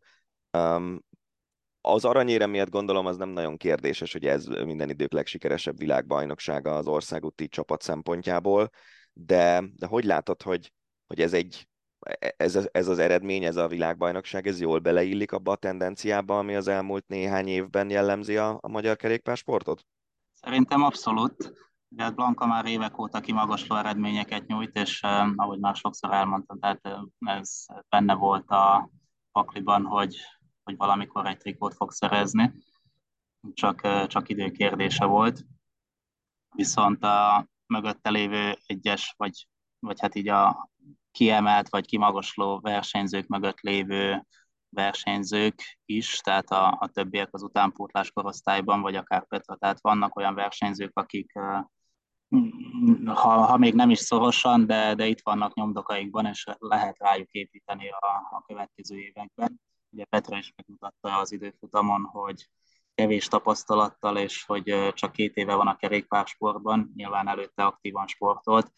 Az 1.81 2.05
aranyére 2.05 2.47
miatt 2.47 2.71
gondolom 2.71 3.07
az 3.07 3.17
nem 3.17 3.29
nagyon 3.29 3.57
kérdéses, 3.57 4.13
hogy 4.13 4.27
ez 4.27 4.47
minden 4.47 4.91
idők 4.91 5.13
legsikeresebb 5.13 5.79
világbajnoksága 5.79 6.77
az 6.77 6.87
országúti 6.87 7.49
csapat 7.49 7.83
szempontjából, 7.83 8.71
de, 9.13 9.65
de 9.77 9.87
hogy 9.87 10.05
látod, 10.05 10.43
hogy, 10.43 10.73
hogy 11.11 11.21
ez 11.21 11.33
egy 11.33 11.69
ez, 12.37 12.69
ez 12.73 12.89
az 12.89 12.99
eredmény, 12.99 13.45
ez 13.45 13.57
a 13.57 13.69
világbajnokság, 13.69 14.47
ez 14.47 14.61
jól 14.61 14.79
beleillik 14.79 15.33
abba 15.33 15.53
a 15.53 15.57
tendenciába, 15.57 16.39
ami 16.39 16.55
az 16.55 16.69
elmúlt 16.69 17.07
néhány 17.07 17.49
évben 17.49 17.91
jellemzi 17.91 18.37
a, 18.37 18.59
a 18.61 18.69
magyar 18.69 18.97
kerékpársportot? 18.97 19.87
Szerintem 20.33 20.83
abszolút. 20.83 21.53
De 21.89 22.11
Blanka 22.11 22.47
már 22.47 22.67
évek 22.67 22.99
óta 22.99 23.21
kimagasló 23.21 23.77
eredményeket 23.77 24.47
nyújt, 24.47 24.77
és 24.77 25.03
eh, 25.03 25.31
ahogy 25.37 25.59
már 25.59 25.77
sokszor 25.77 26.13
elmondtam, 26.13 26.59
tehát 26.59 26.81
eh, 26.83 27.01
ez 27.19 27.67
benne 27.89 28.15
volt 28.15 28.51
a 28.51 28.91
pakliban, 29.33 29.85
hogy, 29.85 30.17
hogy 30.63 30.77
valamikor 30.77 31.27
egy 31.27 31.37
trikót 31.37 31.75
fog 31.75 31.93
szerezni, 31.93 32.53
csak, 33.53 34.07
csak 34.07 34.29
idő 34.29 34.51
kérdése 34.51 35.05
volt. 35.05 35.45
Viszont 36.55 37.05
a 37.05 37.47
mögötte 37.67 38.11
lévő 38.11 38.57
egyes, 38.67 39.15
vagy, 39.17 39.49
vagy 39.79 40.01
hát 40.01 40.15
így 40.15 40.29
a 40.29 40.70
kiemelt 41.11 41.69
vagy 41.69 41.87
kimagasló 41.87 42.61
versenyzők 42.61 43.27
mögött 43.27 43.61
lévő 43.61 44.27
versenyzők 44.69 45.79
is, 45.85 46.19
tehát 46.19 46.51
a, 46.51 46.77
a 46.81 46.89
többiek 46.89 47.29
az 47.31 47.43
utánpótlás 47.43 48.11
korosztályban, 48.11 48.81
vagy 48.81 48.97
akár 48.97 49.27
Petra, 49.27 49.57
tehát 49.57 49.81
vannak 49.81 50.17
olyan 50.17 50.35
versenyzők, 50.35 50.99
akik 50.99 51.33
ha, 53.05 53.45
ha 53.45 53.57
még 53.57 53.75
nem 53.75 53.91
is 53.91 53.99
szorosan, 53.99 54.67
de, 54.67 54.95
de 54.95 55.07
itt 55.07 55.21
vannak 55.23 55.55
nyomdokaikban, 55.55 56.27
és 56.27 56.47
lehet 56.59 56.99
rájuk 56.99 57.31
építeni 57.31 57.89
a, 57.89 58.07
a 58.31 58.45
következő 58.47 58.99
években. 58.99 59.61
Ugye 59.91 60.05
Petra 60.05 60.39
is 60.39 60.53
megmutatta 60.57 61.19
az 61.19 61.33
időfutamon, 61.33 62.05
hogy 62.05 62.49
kevés 62.95 63.27
tapasztalattal, 63.27 64.17
és 64.17 64.45
hogy 64.45 64.93
csak 64.95 65.13
két 65.13 65.37
éve 65.37 65.55
van 65.55 65.67
a 65.67 65.77
kerékpársportban, 65.77 66.93
nyilván 66.95 67.29
előtte 67.29 67.65
aktívan 67.65 68.07
sportolt, 68.07 68.73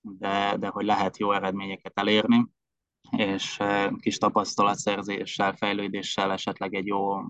de, 0.00 0.56
de 0.56 0.68
hogy 0.68 0.84
lehet 0.84 1.18
jó 1.18 1.32
eredményeket 1.32 1.98
elérni, 1.98 2.46
és 3.10 3.58
kis 3.98 4.18
tapasztalatszerzéssel, 4.18 5.56
fejlődéssel, 5.56 6.32
esetleg 6.32 6.74
egy 6.74 6.86
jó 6.86 7.22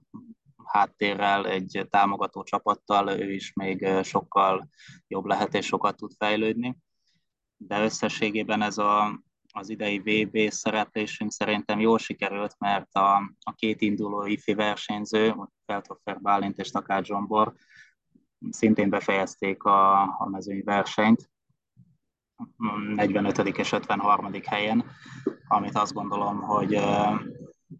háttérrel, 0.64 1.46
egy 1.46 1.86
támogató 1.90 2.42
csapattal 2.42 3.08
ő 3.08 3.32
is 3.32 3.52
még 3.52 3.88
sokkal 4.02 4.68
jobb 5.06 5.24
lehet 5.24 5.54
és 5.54 5.66
sokat 5.66 5.96
tud 5.96 6.12
fejlődni. 6.18 6.76
De 7.56 7.82
összességében 7.82 8.62
ez 8.62 8.78
a, 8.78 9.22
az 9.52 9.68
idei 9.68 9.98
VB 9.98 10.50
szereplésünk 10.50 11.32
szerintem 11.32 11.80
jól 11.80 11.98
sikerült, 11.98 12.54
mert 12.58 12.94
a, 12.94 13.16
a 13.40 13.52
két 13.54 13.80
induló 13.80 14.24
ifi 14.24 14.54
versenyző, 14.54 15.34
Feltoffer 15.66 16.20
Bálint 16.20 16.58
és 16.58 16.70
Takács 16.70 17.06
Zsombor 17.06 17.54
szintén 18.50 18.90
befejezték 18.90 19.62
a, 19.62 20.02
a 20.02 20.28
mezőny 20.30 20.62
versenyt, 20.64 21.30
45. 22.96 23.38
és 23.38 23.72
53. 23.72 24.30
helyen, 24.44 24.84
amit 25.48 25.76
azt 25.76 25.92
gondolom, 25.92 26.40
hogy 26.40 26.80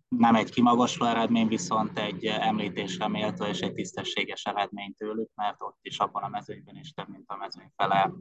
nem 0.09 0.35
egy 0.35 0.51
kimagasló 0.51 1.07
eredmény, 1.07 1.49
viszont 1.49 1.99
egy 1.99 2.25
említésre 2.25 3.09
méltó 3.09 3.45
és 3.45 3.61
egy 3.61 3.75
tisztességes 3.75 4.45
eredmény 4.45 4.95
tőlük, 4.95 5.31
mert 5.35 5.63
ott 5.63 5.79
is 5.83 5.99
abban 5.99 6.23
a 6.23 6.29
mezőnyben 6.29 6.77
is 6.77 6.93
több, 6.93 7.09
mint 7.09 7.31
a 7.31 7.37
mezőny 7.37 7.71
fele, 7.77 8.13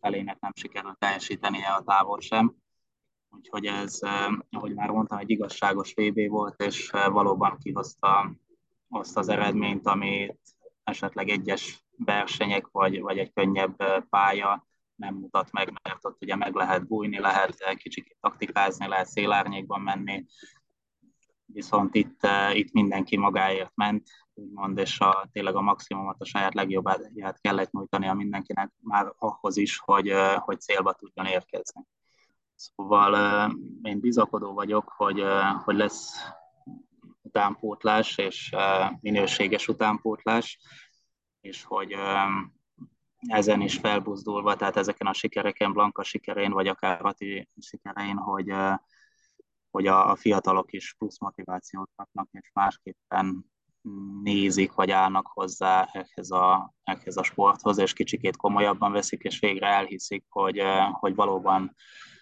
felének 0.00 0.40
nem 0.40 0.52
sikerült 0.54 0.98
teljesítenie 0.98 1.68
a 1.68 1.82
távol 1.82 2.20
sem. 2.20 2.54
Úgyhogy 3.30 3.66
ez, 3.66 3.98
ahogy 4.50 4.74
már 4.74 4.90
mondtam, 4.90 5.18
egy 5.18 5.30
igazságos 5.30 5.92
VB 5.92 6.28
volt, 6.28 6.62
és 6.62 6.90
valóban 6.90 7.58
kihozta 7.58 8.32
azt 8.88 9.16
az 9.16 9.28
eredményt, 9.28 9.86
amit 9.86 10.38
esetleg 10.84 11.28
egyes 11.28 11.84
versenyek 11.96 12.68
vagy, 12.70 13.00
vagy 13.00 13.18
egy 13.18 13.32
könnyebb 13.32 14.04
pálya 14.08 14.66
nem 15.02 15.14
mutat 15.14 15.52
meg, 15.52 15.80
mert 15.82 16.04
ott 16.04 16.22
ugye 16.22 16.36
meg 16.36 16.54
lehet 16.54 16.86
bújni, 16.86 17.18
lehet 17.18 17.76
kicsit 17.76 18.16
taktikázni, 18.20 18.86
lehet 18.86 19.06
szélárnyékban 19.06 19.80
menni, 19.80 20.24
viszont 21.46 21.94
itt, 21.94 22.24
eh, 22.24 22.56
itt 22.56 22.72
mindenki 22.72 23.16
magáért 23.16 23.72
ment, 23.74 24.08
úgymond, 24.34 24.78
és 24.78 25.00
a, 25.00 25.28
tényleg 25.32 25.54
a 25.54 25.60
maximumot, 25.60 26.20
a 26.20 26.24
saját 26.24 26.54
legjobbát 26.54 27.10
kellett 27.40 27.70
a 27.72 28.14
mindenkinek 28.14 28.72
már 28.80 29.12
ahhoz 29.18 29.56
is, 29.56 29.78
hogy, 29.78 30.08
eh, 30.08 30.36
hogy 30.36 30.60
célba 30.60 30.92
tudjon 30.92 31.26
érkezni. 31.26 31.82
Szóval 32.54 33.16
eh, 33.16 33.50
én 33.82 34.00
bizakodó 34.00 34.52
vagyok, 34.52 34.92
hogy, 34.96 35.24
hogy 35.64 35.76
lesz 35.76 36.14
utánpótlás, 37.22 38.18
és 38.18 38.54
minőséges 39.00 39.68
utánpótlás, 39.68 40.58
és 41.40 41.64
hogy 41.64 41.96
ezen 43.26 43.60
is 43.60 43.78
felbuzdulva, 43.78 44.56
tehát 44.56 44.76
ezeken 44.76 45.06
a 45.06 45.12
sikereken, 45.12 45.72
Blanka 45.72 46.02
sikerén, 46.02 46.52
vagy 46.52 46.66
akár 46.66 47.00
Rati 47.00 47.48
sikerein, 47.60 48.16
hogy, 48.16 48.52
hogy 49.70 49.86
a, 49.86 50.10
a 50.10 50.16
fiatalok 50.16 50.72
is 50.72 50.94
plusz 50.98 51.18
motivációt 51.18 51.90
kapnak, 51.96 52.28
és 52.30 52.50
másképpen 52.52 53.50
nézik, 54.22 54.72
vagy 54.72 54.90
állnak 54.90 55.26
hozzá 55.26 55.88
ehhez 55.92 56.30
a, 56.30 56.74
ehhez 56.82 57.16
a 57.16 57.22
sporthoz, 57.22 57.78
és 57.78 57.92
kicsikét 57.92 58.36
komolyabban 58.36 58.92
veszik, 58.92 59.22
és 59.22 59.38
végre 59.38 59.66
elhiszik, 59.66 60.24
hogy, 60.28 60.62
hogy 60.90 61.14
valóban 61.14 61.74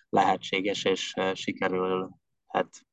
lehetséges, 0.09 0.85
és 0.85 1.15
sikerül 1.33 2.11
hát 2.47 2.87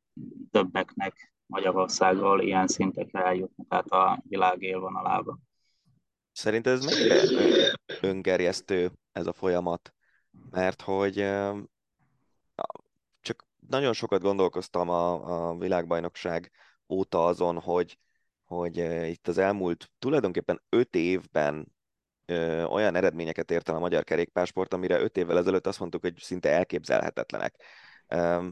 többeknek 0.52 1.34
Magyarországról 1.46 2.42
ilyen 2.42 2.68
szintekre 2.68 3.24
eljutni, 3.24 3.66
tehát 3.70 3.88
a 3.88 4.24
világ 4.28 4.62
élvonalába. 4.62 5.40
Szerinted 6.38 6.74
ez 6.74 6.86
mennyire 6.86 7.22
öngerjesztő 8.02 8.92
ez 9.12 9.28
a 9.28 9.34
folyamat? 9.34 9.94
Mert 10.50 10.82
hogy 10.82 11.16
csak 13.22 13.48
nagyon 13.70 13.94
sokat 13.94 14.22
gondolkoztam 14.22 14.90
a, 14.90 15.50
a 15.50 15.58
világbajnokság 15.58 16.52
óta 16.90 17.26
azon, 17.26 17.60
hogy, 17.60 17.98
hogy 18.46 18.78
itt 19.10 19.28
az 19.28 19.38
elmúlt 19.38 19.92
tulajdonképpen 20.00 20.62
öt 20.70 20.96
évben 20.96 21.76
olyan 22.68 22.96
eredményeket 22.96 23.52
ért 23.52 23.70
el 23.70 23.76
a 23.76 23.80
magyar 23.80 24.04
kerékpársport, 24.04 24.74
amire 24.74 25.00
öt 25.00 25.18
évvel 25.18 25.38
ezelőtt 25.38 25.68
azt 25.68 25.80
mondtuk, 25.80 26.02
hogy 26.02 26.18
szinte 26.18 26.50
elképzelhetetlenek. 26.50 27.62
Ö, 28.08 28.48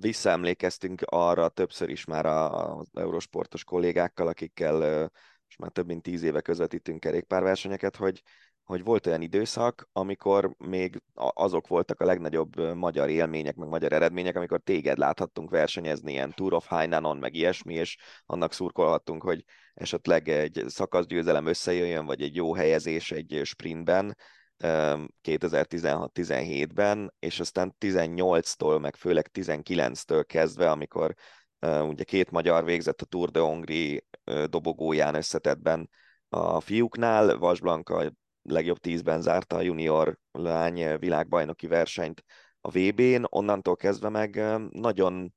visszaemlékeztünk 0.00 1.02
arra 1.04 1.48
többször 1.48 1.88
is 1.88 2.04
már 2.04 2.26
az 2.26 2.88
eurosportos 2.92 3.64
kollégákkal, 3.64 4.26
akikkel 4.26 5.10
már 5.58 5.70
több 5.70 5.86
mint 5.86 6.02
tíz 6.02 6.22
éve 6.22 6.40
közvetítünk 6.40 7.00
kerékpárversenyeket, 7.00 7.96
hogy, 7.96 8.22
hogy 8.62 8.84
volt 8.84 9.06
olyan 9.06 9.22
időszak, 9.22 9.88
amikor 9.92 10.54
még 10.58 11.02
azok 11.14 11.66
voltak 11.66 12.00
a 12.00 12.04
legnagyobb 12.04 12.74
magyar 12.74 13.08
élmények, 13.08 13.56
meg 13.56 13.68
magyar 13.68 13.92
eredmények, 13.92 14.36
amikor 14.36 14.60
téged 14.60 14.98
láthattunk 14.98 15.50
versenyezni 15.50 16.12
ilyen 16.12 16.32
Tour 16.34 16.52
of 16.52 16.66
Hainanon, 16.66 17.16
meg 17.16 17.34
ilyesmi, 17.34 17.74
és 17.74 17.96
annak 18.26 18.52
szurkolhattunk, 18.52 19.22
hogy 19.22 19.44
esetleg 19.74 20.28
egy 20.28 20.64
szakaszgyőzelem 20.66 21.46
összejöjjön, 21.46 22.06
vagy 22.06 22.22
egy 22.22 22.34
jó 22.34 22.54
helyezés 22.54 23.10
egy 23.10 23.40
sprintben, 23.44 24.16
2016-17-ben, 24.58 27.14
és 27.18 27.40
aztán 27.40 27.76
18-tól, 27.80 28.80
meg 28.80 28.96
főleg 28.96 29.30
19-től 29.34 30.24
kezdve, 30.26 30.70
amikor 30.70 31.14
ugye 31.60 32.04
két 32.04 32.30
magyar 32.30 32.64
végzett 32.64 33.00
a 33.00 33.04
Tour 33.04 33.30
de 33.30 33.40
Hongri 33.40 34.06
dobogóján 34.46 35.14
összetettben 35.14 35.90
a 36.28 36.60
fiúknál, 36.60 37.38
Vas 37.38 37.60
Blanka 37.60 38.12
legjobb 38.42 38.78
tízben 38.78 39.20
zárta 39.20 39.56
a 39.56 39.60
junior 39.60 40.18
lány 40.32 40.98
világbajnoki 40.98 41.66
versenyt 41.66 42.24
a 42.60 42.70
VB-n, 42.70 43.24
onnantól 43.28 43.76
kezdve 43.76 44.08
meg 44.08 44.42
nagyon 44.70 45.34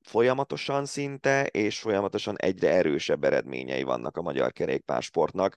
folyamatosan 0.00 0.84
szinte, 0.84 1.46
és 1.46 1.78
folyamatosan 1.78 2.36
egyre 2.38 2.70
erősebb 2.70 3.24
eredményei 3.24 3.82
vannak 3.82 4.16
a 4.16 4.22
magyar 4.22 4.52
kerékpársportnak. 4.52 5.56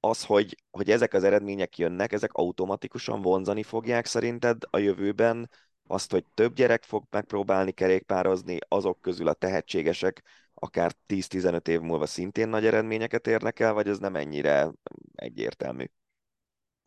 Az, 0.00 0.24
hogy, 0.24 0.56
hogy 0.70 0.90
ezek 0.90 1.14
az 1.14 1.24
eredmények 1.24 1.78
jönnek, 1.78 2.12
ezek 2.12 2.32
automatikusan 2.32 3.22
vonzani 3.22 3.62
fogják 3.62 4.06
szerinted 4.06 4.62
a 4.70 4.78
jövőben 4.78 5.50
azt, 5.86 6.10
hogy 6.10 6.24
több 6.34 6.54
gyerek 6.54 6.82
fog 6.82 7.04
megpróbálni 7.10 7.72
kerékpározni, 7.72 8.58
azok 8.68 9.00
közül 9.00 9.28
a 9.28 9.32
tehetségesek 9.32 10.22
akár 10.62 10.92
10-15 11.08 11.68
év 11.68 11.80
múlva 11.80 12.06
szintén 12.06 12.48
nagy 12.48 12.66
eredményeket 12.66 13.26
érnek 13.26 13.60
el, 13.60 13.72
vagy 13.72 13.88
ez 13.88 13.98
nem 13.98 14.16
ennyire 14.16 14.72
egyértelmű? 15.14 15.84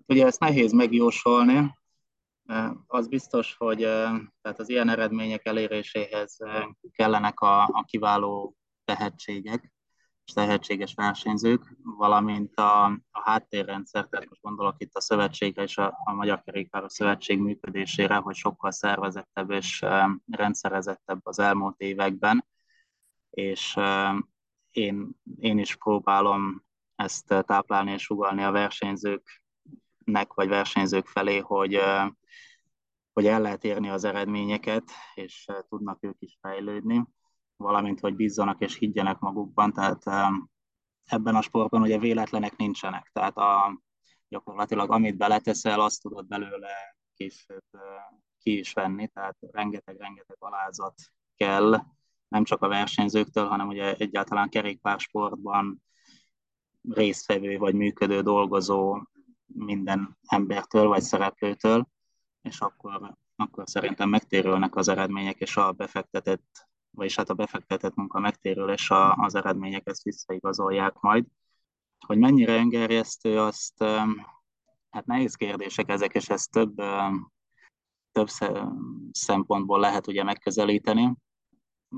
Ugye 0.07 0.25
ezt 0.25 0.39
nehéz 0.39 0.71
megjósolni. 0.71 1.77
Az 2.87 3.07
biztos, 3.07 3.55
hogy 3.57 3.79
tehát 4.41 4.59
az 4.59 4.69
ilyen 4.69 4.89
eredmények 4.89 5.45
eléréséhez 5.45 6.37
kellenek 6.91 7.39
a, 7.39 7.63
a 7.63 7.83
kiváló 7.87 8.55
tehetségek, 8.83 9.73
és 10.25 10.33
tehetséges 10.33 10.93
versenyzők, 10.93 11.75
valamint 11.83 12.55
a, 12.55 12.85
a 13.11 13.21
háttérrendszer, 13.23 14.07
tehát 14.09 14.29
most 14.29 14.41
gondolok 14.41 14.75
itt 14.77 14.95
a 14.95 15.01
szövetségre 15.01 15.63
és 15.63 15.77
a, 15.77 15.97
a 16.05 16.13
Magyar 16.13 16.43
Kerékpáros 16.43 16.93
Szövetség 16.93 17.39
működésére, 17.39 18.15
hogy 18.15 18.35
sokkal 18.35 18.71
szervezettebb 18.71 19.51
és 19.51 19.85
rendszerezettebb 20.31 21.19
az 21.23 21.39
elmúlt 21.39 21.79
években, 21.79 22.45
és 23.35 23.79
én, 24.71 25.09
én 25.39 25.57
is 25.57 25.75
próbálom 25.75 26.63
ezt 26.95 27.25
táplálni 27.27 27.91
és 27.91 28.01
sugalni 28.01 28.43
a 28.43 28.51
versenyzőknek, 28.51 30.33
vagy 30.33 30.47
versenyzők 30.47 31.07
felé, 31.07 31.37
hogy, 31.37 31.79
hogy 33.13 33.25
el 33.25 33.41
lehet 33.41 33.63
érni 33.63 33.89
az 33.89 34.03
eredményeket, 34.03 34.91
és 35.13 35.45
tudnak 35.69 36.03
ők 36.03 36.15
is 36.19 36.37
fejlődni, 36.41 37.05
valamint, 37.55 37.99
hogy 37.99 38.15
bízzanak 38.15 38.61
és 38.61 38.75
higgyenek 38.75 39.19
magukban, 39.19 39.73
tehát 39.73 40.03
ebben 41.05 41.35
a 41.35 41.41
sportban 41.41 41.81
ugye 41.81 41.97
véletlenek 41.97 42.55
nincsenek, 42.55 43.09
tehát 43.13 43.37
a, 43.37 43.81
gyakorlatilag 44.27 44.91
amit 44.91 45.17
beleteszel, 45.17 45.81
azt 45.81 46.01
tudod 46.01 46.27
belőle 46.27 46.97
később 47.13 47.65
ki 48.39 48.57
is 48.57 48.73
venni, 48.73 49.07
tehát 49.07 49.37
rengeteg-rengeteg 49.51 50.37
alázat 50.39 50.93
kell, 51.35 51.83
nem 52.27 52.43
csak 52.43 52.61
a 52.61 52.67
versenyzőktől, 52.67 53.47
hanem 53.47 53.67
ugye 53.67 53.95
egyáltalán 53.95 54.49
kerékpársportban 54.49 55.83
résztvevő 56.89 57.57
vagy 57.57 57.73
működő, 57.73 58.21
dolgozó 58.21 59.01
minden 59.45 60.17
embertől 60.27 60.87
vagy 60.87 61.01
szereplőtől, 61.01 61.87
és 62.41 62.59
akkor, 62.59 63.15
akkor 63.35 63.63
szerintem 63.67 64.09
megtérülnek 64.09 64.75
az 64.75 64.87
eredmények, 64.87 65.39
és 65.39 65.57
a 65.57 65.71
befektetett, 65.71 66.67
vagyis 66.89 67.15
hát 67.15 67.29
a 67.29 67.33
befektetett 67.33 67.95
munka 67.95 68.19
megtérül, 68.19 68.71
és 68.71 68.89
a, 68.89 69.13
az 69.13 69.35
eredmények 69.35 69.87
ezt 69.87 70.03
visszaigazolják 70.03 70.99
majd. 70.99 71.25
Hogy 72.05 72.17
mennyire 72.17 72.55
öngerjesztő, 72.55 73.39
azt 73.39 73.83
hát 74.89 75.05
nehéz 75.05 75.35
kérdések 75.35 75.89
ezek, 75.89 76.13
és 76.13 76.29
ezt 76.29 76.51
több, 76.51 76.75
több 78.11 78.27
szempontból 79.11 79.79
lehet 79.79 80.07
ugye 80.07 80.23
megközelíteni 80.23 81.13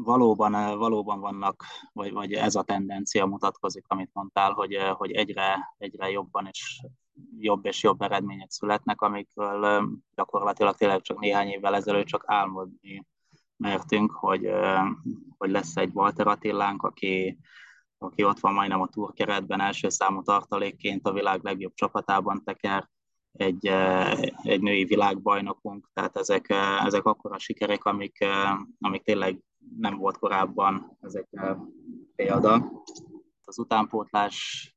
valóban, 0.03 0.55
eh, 0.55 0.75
valóban 0.75 1.19
vannak, 1.19 1.63
vagy, 1.93 2.11
vagy 2.11 2.33
ez 2.33 2.55
a 2.55 2.63
tendencia 2.63 3.25
mutatkozik, 3.25 3.85
amit 3.87 4.09
mondtál, 4.13 4.51
hogy, 4.51 4.73
eh, 4.73 4.95
hogy 4.95 5.11
egyre, 5.11 5.75
egyre 5.77 6.09
jobban 6.09 6.47
és 6.51 6.81
jobb 7.39 7.65
és 7.65 7.83
jobb 7.83 8.01
eredmények 8.01 8.51
születnek, 8.51 9.01
amikről 9.01 9.65
eh, 9.65 9.83
gyakorlatilag 10.15 10.75
tényleg 10.75 11.01
csak 11.01 11.19
néhány 11.19 11.47
évvel 11.47 11.75
ezelőtt 11.75 12.05
csak 12.05 12.23
álmodni 12.25 13.05
mertünk, 13.55 14.11
hogy, 14.11 14.51
hogy 15.37 15.49
lesz 15.49 15.75
egy 15.75 15.89
Walter 15.93 16.27
Attilánk, 16.27 16.83
aki, 16.83 17.37
aki 17.97 18.23
ott 18.23 18.39
van 18.39 18.53
majdnem 18.53 18.81
a 18.81 18.87
túrkeretben 18.87 19.61
első 19.61 19.89
számú 19.89 20.21
tartalékként 20.21 21.07
a 21.07 21.11
világ 21.11 21.43
legjobb 21.43 21.73
csapatában 21.73 22.43
teker, 22.43 22.89
egy, 23.31 23.67
egy 24.41 24.61
női 24.61 24.85
világbajnokunk, 24.85 25.89
tehát 25.93 26.17
ezek, 26.17 26.49
ezek 26.85 27.05
akkora 27.05 27.39
sikerek, 27.39 27.85
amik, 27.85 28.25
amik 28.79 29.03
tényleg 29.03 29.39
nem 29.77 29.97
volt 29.97 30.17
korábban 30.17 30.97
ezek 31.01 31.27
példa. 32.15 32.71
Az 33.43 33.59
utánpótlás 33.59 34.71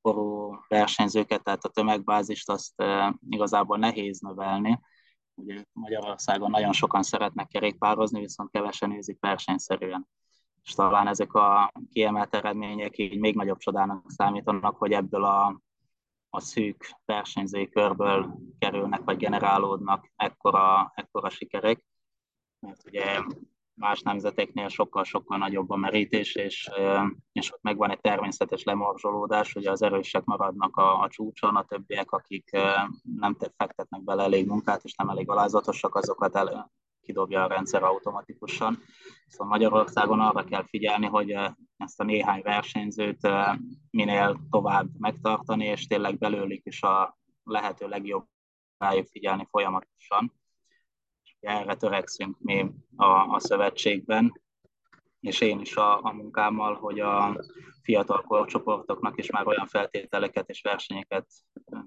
korú 0.00 0.56
versenyzőket, 0.68 1.42
tehát 1.42 1.64
a 1.64 1.68
tömegbázist 1.68 2.50
azt 2.50 2.82
igazából 3.28 3.78
nehéz 3.78 4.20
növelni. 4.20 4.80
Ugye 5.34 5.64
Magyarországon 5.72 6.50
nagyon 6.50 6.72
sokan 6.72 7.02
szeretnek 7.02 7.48
kerékpározni, 7.48 8.20
viszont 8.20 8.50
kevesen 8.50 8.88
nézik 8.88 9.20
versenyszerűen. 9.20 10.08
És 10.62 10.72
talán 10.72 11.06
ezek 11.06 11.34
a 11.34 11.72
kiemelt 11.90 12.34
eredmények 12.34 12.98
így 12.98 13.18
még 13.18 13.34
nagyobb 13.34 13.58
csodának 13.58 14.10
számítanak, 14.10 14.76
hogy 14.76 14.92
ebből 14.92 15.24
a, 15.24 15.60
a 16.30 16.40
szűk 16.40 16.90
versenyzői 17.04 17.68
körből 17.68 18.38
kerülnek, 18.58 19.04
vagy 19.04 19.16
generálódnak 19.16 20.12
ekkora, 20.16 20.92
ekkora 20.94 21.28
sikerek. 21.28 21.84
Mert 22.58 22.86
ugye 22.86 23.22
más 23.80 24.00
nemzeteknél 24.00 24.68
sokkal-sokkal 24.68 25.38
nagyobb 25.38 25.70
a 25.70 25.76
merítés, 25.76 26.34
és, 26.34 26.70
és 27.32 27.52
ott 27.52 27.62
megvan 27.62 27.90
egy 27.90 28.00
természetes 28.00 28.62
lemorzsolódás, 28.62 29.52
hogy 29.52 29.66
az 29.66 29.82
erősek 29.82 30.24
maradnak 30.24 30.76
a, 30.76 31.00
a 31.00 31.08
csúcson, 31.08 31.56
a 31.56 31.64
többiek, 31.64 32.10
akik 32.10 32.50
nem 33.16 33.36
fektetnek 33.56 34.02
bele 34.02 34.22
elég 34.22 34.46
munkát, 34.46 34.84
és 34.84 34.94
nem 34.94 35.08
elég 35.08 35.30
alázatosak, 35.30 35.94
azokat 35.94 36.36
el, 36.36 36.72
kidobja 37.00 37.44
a 37.44 37.46
rendszer 37.46 37.82
automatikusan. 37.82 38.78
Szóval 39.26 39.48
Magyarországon 39.48 40.20
arra 40.20 40.44
kell 40.44 40.64
figyelni, 40.66 41.06
hogy 41.06 41.30
ezt 41.76 42.00
a 42.00 42.04
néhány 42.04 42.40
versenyzőt 42.42 43.28
minél 43.90 44.40
tovább 44.50 44.86
megtartani, 44.98 45.64
és 45.64 45.86
tényleg 45.86 46.18
belőlük 46.18 46.66
is 46.66 46.82
a 46.82 47.18
lehető 47.44 47.88
legjobb 47.88 48.26
rájuk 48.78 49.06
figyelni 49.06 49.46
folyamatosan 49.50 50.39
erre 51.40 51.74
törekszünk 51.74 52.36
mi 52.38 52.70
a, 52.96 53.06
a 53.06 53.38
szövetségben, 53.38 54.40
és 55.20 55.40
én 55.40 55.60
is 55.60 55.76
a, 55.76 56.02
a 56.02 56.12
munkámmal, 56.12 56.74
hogy 56.74 57.00
a 57.00 57.40
fiatal 57.82 58.22
korcsoportoknak 58.22 59.18
is 59.18 59.30
már 59.30 59.46
olyan 59.46 59.66
feltételeket 59.66 60.48
és 60.48 60.60
versenyeket 60.60 61.26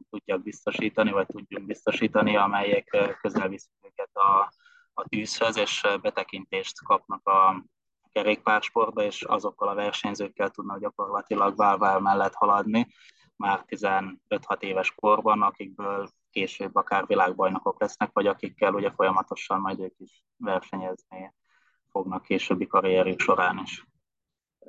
tudjak 0.09 0.43
biztosítani, 0.43 1.11
vagy 1.11 1.25
tudjunk 1.25 1.65
biztosítani, 1.65 2.35
amelyek 2.35 3.17
közel 3.21 3.47
viszik 3.49 3.71
őket 3.81 4.09
a, 4.13 4.53
a 4.93 5.07
tűzhöz, 5.07 5.57
és 5.57 5.81
betekintést 6.01 6.83
kapnak 6.83 7.27
a 7.27 7.65
kerékpársportba, 8.11 9.03
és 9.03 9.21
azokkal 9.21 9.67
a 9.67 9.75
versenyzőkkel 9.75 10.49
tudnak 10.49 10.79
gyakorlatilag 10.79 11.55
vár 11.55 11.99
mellett 11.99 12.33
haladni, 12.33 12.87
már 13.35 13.65
15-6 13.67 14.15
éves 14.59 14.91
korban, 14.95 15.41
akikből 15.41 16.09
később 16.33 16.75
akár 16.75 17.05
világbajnokok 17.05 17.79
lesznek, 17.79 18.09
vagy 18.13 18.27
akikkel 18.27 18.73
ugye 18.73 18.91
folyamatosan 18.91 19.59
majd 19.59 19.79
ők 19.79 19.99
is 19.99 20.23
versenyezni 20.37 21.33
fognak 21.89 22.23
későbbi 22.23 22.67
karrierjük 22.67 23.19
során 23.19 23.59
is. 23.63 23.85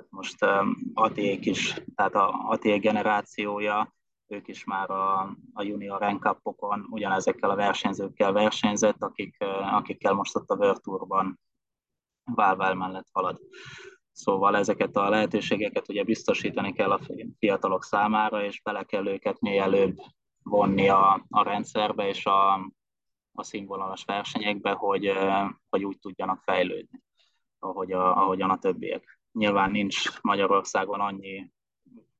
Most 0.08 0.44
um, 0.44 0.76
Atiék 0.94 1.46
is, 1.46 1.74
tehát 1.94 2.14
a 2.14 2.28
Atiék 2.28 2.80
generációja, 2.80 3.94
ők 4.26 4.48
is 4.48 4.64
már 4.64 4.90
a, 4.90 5.36
a 5.52 5.62
junior 5.62 6.00
rankupokon 6.00 6.86
ugyanezekkel 6.90 7.50
a 7.50 7.54
versenyzőkkel 7.54 8.32
versenyzett, 8.32 9.02
akik, 9.02 9.36
akikkel 9.72 10.12
most 10.12 10.36
ott 10.36 10.50
a 10.50 10.56
World 10.56 10.80
Tourban 10.80 11.40
válvál 12.24 12.74
mellett 12.74 13.08
halad. 13.12 13.40
Szóval 14.12 14.56
ezeket 14.56 14.96
a 14.96 15.08
lehetőségeket 15.08 15.88
ugye 15.88 16.04
biztosítani 16.04 16.72
kell 16.72 16.90
a 16.90 17.00
fiatalok 17.38 17.84
számára, 17.84 18.44
és 18.44 18.60
bele 18.62 18.82
kell 18.82 19.06
őket 19.06 19.40
mielőbb 19.40 19.96
vonni 20.44 20.88
a, 20.88 21.24
a 21.28 21.42
rendszerbe 21.42 22.08
és 22.08 22.26
a, 22.26 22.54
a 23.32 23.42
színvonalas 23.42 24.04
versenyekbe, 24.04 24.70
hogy, 24.70 25.12
hogy 25.68 25.84
úgy 25.84 25.98
tudjanak 25.98 26.42
fejlődni, 26.42 27.02
ahogy 27.58 27.92
a, 27.92 28.16
ahogyan 28.16 28.50
a 28.50 28.58
többiek. 28.58 29.18
Nyilván 29.32 29.70
nincs 29.70 30.20
Magyarországon 30.22 31.00
annyi 31.00 31.50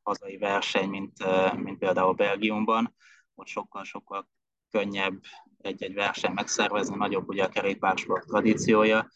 hazai 0.03 0.37
verseny, 0.37 0.89
mint, 0.89 1.13
mint 1.57 1.79
például 1.79 2.13
Belgiumban, 2.13 2.95
ott 3.35 3.47
sokkal-sokkal 3.47 4.29
könnyebb 4.71 5.21
egy-egy 5.59 5.95
verseny 5.95 6.33
megszervezni, 6.33 6.97
nagyobb 6.97 7.29
ugye 7.29 7.45
a 7.45 7.49
kerékpársport 7.49 8.27
tradíciója, 8.27 9.09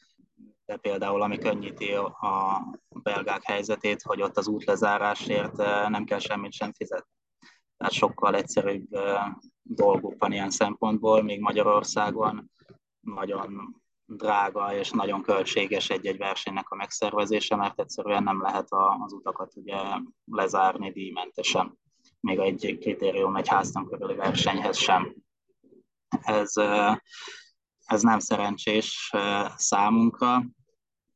de 0.65 0.77
például 0.77 1.23
ami 1.23 1.39
könnyíti 1.39 1.93
a 1.93 2.63
belgák 2.89 3.43
helyzetét, 3.43 4.03
hogy 4.03 4.23
ott 4.23 4.37
az 4.37 4.49
útlezárásért 4.49 5.57
nem 5.89 6.05
kell 6.05 6.19
semmit 6.19 6.53
sem 6.53 6.73
fizetni 6.73 7.18
tehát 7.79 7.93
sokkal 7.93 8.35
egyszerűbb 8.35 8.89
dolguk 9.63 10.15
van 10.19 10.33
ilyen 10.33 10.51
szempontból, 10.51 11.23
míg 11.23 11.41
Magyarországon 11.41 12.51
nagyon 13.01 13.77
drága 14.05 14.75
és 14.75 14.91
nagyon 14.91 15.23
költséges 15.23 15.91
egy-egy 15.91 16.17
versenynek 16.17 16.71
a 16.71 16.77
megszervezése, 16.77 17.57
mert 17.57 17.81
egyszerűen 17.81 18.23
nem 18.23 18.43
lehet 18.43 18.67
az 19.05 19.13
utakat 19.13 19.57
ugye 19.57 19.77
lezárni 20.25 20.91
díjmentesen, 20.91 21.79
még 22.21 22.39
egy 22.39 22.79
kritérium 22.81 23.37
egy 23.37 23.49
háztan 23.49 23.87
körüli 23.87 24.15
versenyhez 24.15 24.77
sem. 24.77 25.15
Ez, 26.21 26.53
ez 27.85 28.03
nem 28.03 28.19
szerencsés 28.19 29.13
számunkra, 29.57 30.45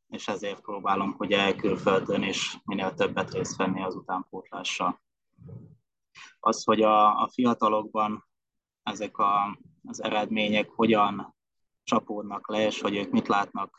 és 0.09 0.29
ezért 0.29 0.61
próbálom 0.61 1.13
hogy 1.13 1.57
külföldön 1.57 2.23
is 2.23 2.57
minél 2.65 2.95
többet 2.95 3.33
részt 3.33 3.57
venni 3.57 3.83
az 3.83 3.95
utánpótlással 3.95 5.01
az, 6.41 6.65
hogy 6.65 6.83
a, 6.83 7.23
a 7.23 7.29
fiatalokban 7.33 8.25
ezek 8.83 9.19
a, 9.19 9.59
az 9.85 10.03
eredmények 10.03 10.69
hogyan 10.69 11.37
csapódnak 11.83 12.49
le, 12.49 12.67
és 12.67 12.81
hogy 12.81 12.97
ők 12.97 13.11
mit 13.11 13.29
látnak 13.29 13.79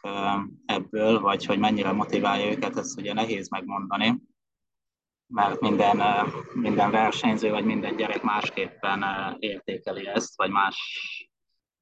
ebből, 0.66 1.20
vagy 1.20 1.46
hogy 1.46 1.60
mennyire 1.60 1.92
motiválja 1.92 2.52
őket, 2.52 2.78
ezt 2.78 3.00
ugye 3.00 3.14
nehéz 3.14 3.50
megmondani, 3.50 4.22
mert 5.28 5.60
minden, 5.60 6.28
minden 6.54 6.92
versenyző, 6.92 7.50
vagy 7.50 7.66
minden 7.66 7.96
gyerek 7.96 8.24
másképpen 8.24 9.04
értékeli 9.40 10.08
ezt, 10.08 10.38
vagy 10.38 10.50
más, 10.50 10.78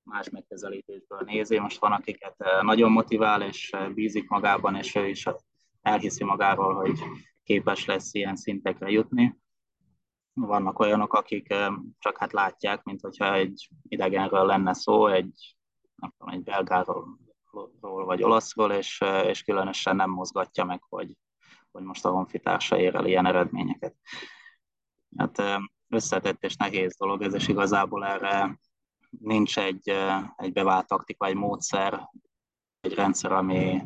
más 0.03 0.29
megközelítésből 0.29 1.21
nézi. 1.25 1.59
Most 1.59 1.79
van, 1.79 1.91
akiket 1.91 2.35
nagyon 2.61 2.91
motivál, 2.91 3.41
és 3.41 3.75
bízik 3.93 4.29
magában, 4.29 4.75
és 4.75 4.95
ő 4.95 5.07
is 5.07 5.25
elhiszi 5.81 6.23
magáról, 6.23 6.73
hogy 6.73 6.99
képes 7.43 7.85
lesz 7.85 8.13
ilyen 8.13 8.35
szintekre 8.35 8.89
jutni 8.89 9.40
vannak 10.45 10.79
olyanok, 10.79 11.13
akik 11.13 11.53
csak 11.99 12.17
hát 12.17 12.33
látják, 12.33 12.83
mint 12.83 13.01
hogyha 13.01 13.33
egy 13.33 13.69
idegenről 13.87 14.45
lenne 14.45 14.73
szó, 14.73 15.07
egy, 15.07 15.55
nem 15.95 16.13
tudom, 16.17 16.33
egy 16.33 16.43
belgáról, 16.43 17.19
vagy 17.81 18.23
olaszról, 18.23 18.71
és, 18.71 19.01
és 19.25 19.43
különösen 19.43 19.95
nem 19.95 20.09
mozgatja 20.09 20.65
meg, 20.65 20.81
hogy, 20.89 21.17
hogy 21.71 21.83
most 21.83 22.05
a 22.05 22.09
honfitársa 22.09 22.77
ér 22.77 22.95
el 22.95 23.05
ilyen 23.05 23.25
eredményeket. 23.25 23.95
Hát 25.17 25.41
összetett 25.89 26.43
és 26.43 26.55
nehéz 26.55 26.95
dolog 26.97 27.21
ez, 27.21 27.33
és 27.33 27.47
igazából 27.47 28.05
erre 28.05 28.59
nincs 29.09 29.57
egy, 29.57 29.89
egy 30.35 30.51
bevált 30.53 30.87
taktika, 30.87 31.25
egy 31.25 31.35
módszer, 31.35 32.09
egy 32.79 32.93
rendszer, 32.93 33.31
ami, 33.31 33.81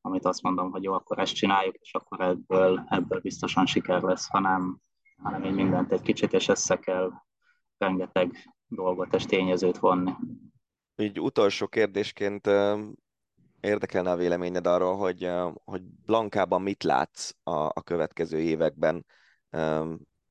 amit 0.00 0.24
azt 0.24 0.42
mondom, 0.42 0.70
hogy 0.70 0.82
jó, 0.82 0.92
akkor 0.92 1.18
ezt 1.18 1.34
csináljuk, 1.34 1.74
és 1.74 1.94
akkor 1.94 2.20
ebből, 2.20 2.84
ebből 2.88 3.20
biztosan 3.20 3.66
siker 3.66 4.02
lesz, 4.02 4.28
hanem, 4.28 4.80
hanem 5.22 5.44
így 5.44 5.54
mindent 5.54 5.92
egy 5.92 6.02
kicsit, 6.02 6.32
és 6.32 6.48
össze 6.48 6.76
kell 6.76 7.10
rengeteg 7.78 8.54
dolgot 8.66 9.14
és 9.14 9.24
tényezőt 9.24 9.78
vonni. 9.78 10.12
Így 10.96 11.20
utolsó 11.20 11.66
kérdésként 11.66 12.46
érdekelne 13.60 14.10
a 14.10 14.16
véleményed 14.16 14.66
arról, 14.66 14.96
hogy, 14.96 15.30
hogy 15.64 15.82
Blankában 15.82 16.62
mit 16.62 16.82
látsz 16.82 17.30
a, 17.42 17.50
a 17.50 17.82
következő 17.84 18.38
években. 18.38 19.06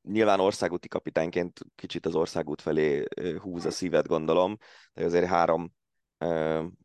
Nyilván 0.02 0.39
országúti 0.39 0.88
kapitányként 0.88 1.60
kicsit 1.76 2.06
az 2.06 2.15
országút 2.15 2.62
felé 2.62 3.04
húz 3.41 3.65
a 3.65 3.71
szívet, 3.71 4.08
gondolom, 4.08 4.58
de 4.93 5.06
azért 5.06 5.26
három 5.26 5.74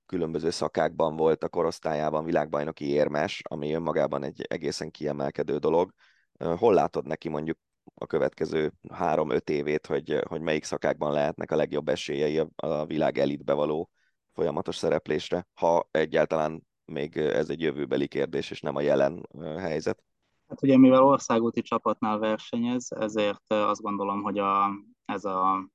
különböző 0.07 0.51
szakákban 0.51 1.17
volt 1.17 1.45
a 1.45 1.49
korosztályában 1.49 2.25
világbajnoki 2.25 2.89
érmes, 2.89 3.43
ami 3.49 3.73
önmagában 3.73 4.23
egy 4.23 4.43
egészen 4.49 4.91
kiemelkedő 4.91 5.59
dolog. 5.59 5.93
Hol 6.39 6.75
látod 6.75 7.07
neki 7.07 7.29
mondjuk 7.29 7.59
a 7.95 8.07
következő 8.07 8.73
három-öt 8.93 9.51
évét, 9.51 9.87
hogy, 9.87 10.19
hogy 10.29 10.41
melyik 10.41 10.65
szakákban 10.65 11.13
lehetnek 11.13 11.51
a 11.51 11.57
legjobb 11.57 11.89
esélyei 11.89 12.43
a, 12.57 12.87
világ 12.87 13.19
elitbe 13.19 13.53
való 13.53 13.91
folyamatos 14.33 14.77
szereplésre, 14.77 15.47
ha 15.55 15.89
egyáltalán 15.91 16.67
még 16.85 17.17
ez 17.17 17.51
egy 17.51 17.61
jövőbeli 17.61 18.09
kérdés, 18.09 18.51
és 18.51 18.61
nem 18.61 18.77
a 18.77 18.81
jelen 18.81 19.29
helyzet? 19.59 20.03
Hát 20.49 20.63
ugye 20.63 20.79
mivel 20.79 21.05
országúti 21.05 21.61
csapatnál 21.61 22.19
versenyez, 22.19 22.93
ezért 22.93 23.53
azt 23.53 23.81
gondolom, 23.81 24.23
hogy 24.23 24.39
a, 24.39 24.71
ez, 25.05 25.25
a, 25.25 25.69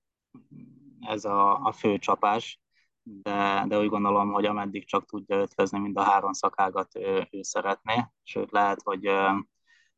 ez 0.99 1.25
a, 1.25 1.59
a 1.59 1.71
fő 1.71 1.97
csapás, 1.97 2.59
de, 3.03 3.65
de 3.67 3.79
úgy 3.79 3.89
gondolom, 3.89 4.31
hogy 4.31 4.45
ameddig 4.45 4.85
csak 4.85 5.05
tudja 5.05 5.37
ötvezni 5.37 5.79
mind 5.79 5.97
a 5.97 6.01
három 6.01 6.33
szakágat 6.33 6.95
ő, 6.95 7.27
ő 7.31 7.41
szeretné, 7.41 8.05
sőt 8.23 8.51
lehet, 8.51 8.81
hogy 8.83 9.09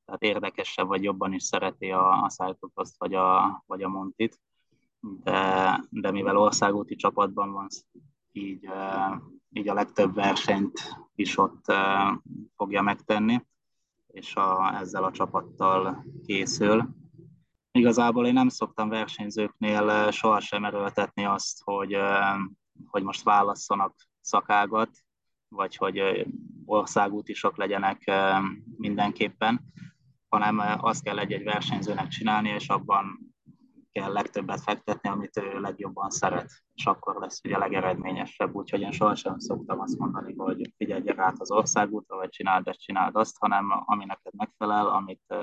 tehát 0.07 0.23
érdekesebb 0.23 0.87
vagy 0.87 1.03
jobban 1.03 1.33
is 1.33 1.43
szereti 1.43 1.91
a, 1.91 2.23
a 2.23 2.29
cyclocross 2.29 2.89
vagy 2.97 3.13
a, 3.13 3.63
vagy 3.65 3.83
a 3.83 3.87
Montit, 3.89 4.39
de, 5.23 5.83
de 5.89 6.11
mivel 6.11 6.37
országúti 6.37 6.95
csapatban 6.95 7.51
van, 7.51 7.67
így, 8.31 8.69
így 9.49 9.67
a 9.67 9.73
legtöbb 9.73 10.13
versenyt 10.13 10.79
is 11.15 11.37
ott 11.37 11.65
fogja 12.55 12.81
megtenni, 12.81 13.45
és 14.07 14.35
a, 14.35 14.77
ezzel 14.79 15.03
a 15.03 15.11
csapattal 15.11 16.05
készül. 16.25 16.89
Igazából 17.71 18.27
én 18.27 18.33
nem 18.33 18.49
szoktam 18.49 18.89
versenyzőknél 18.89 20.11
sohasem 20.11 20.65
erőltetni 20.65 21.25
azt, 21.25 21.63
hogy, 21.63 21.97
hogy 22.85 23.03
most 23.03 23.23
válasszanak 23.23 23.95
szakágat, 24.21 24.89
vagy 25.47 25.75
hogy 25.75 26.27
országútisok 26.65 27.57
legyenek 27.57 28.11
mindenképpen, 28.77 29.61
hanem 30.29 30.61
azt 30.81 31.03
kell 31.03 31.19
egy-egy 31.19 31.43
versenyzőnek 31.43 32.07
csinálni, 32.07 32.49
és 32.49 32.67
abban 32.67 33.35
kell 33.91 34.11
legtöbbet 34.11 34.61
fektetni, 34.61 35.09
amit 35.09 35.37
ő 35.37 35.59
legjobban 35.59 36.09
szeret, 36.09 36.51
és 36.73 36.85
akkor 36.85 37.15
lesz 37.15 37.41
ugye 37.43 37.57
legeredményesebb. 37.57 38.55
Úgyhogy 38.55 38.81
én 38.81 38.91
sohasem 38.91 39.39
szoktam 39.39 39.79
azt 39.79 39.97
mondani, 39.97 40.33
hogy 40.37 40.73
figyelj 40.77 41.01
rá 41.05 41.33
az 41.37 41.51
országútra, 41.51 42.15
vagy 42.15 42.29
csináld 42.29 42.67
ezt, 42.67 42.79
csináld 42.79 43.15
azt, 43.15 43.37
hanem 43.39 43.83
ami 43.85 44.05
neked 44.05 44.33
megfelel, 44.33 44.87
amit, 44.87 45.35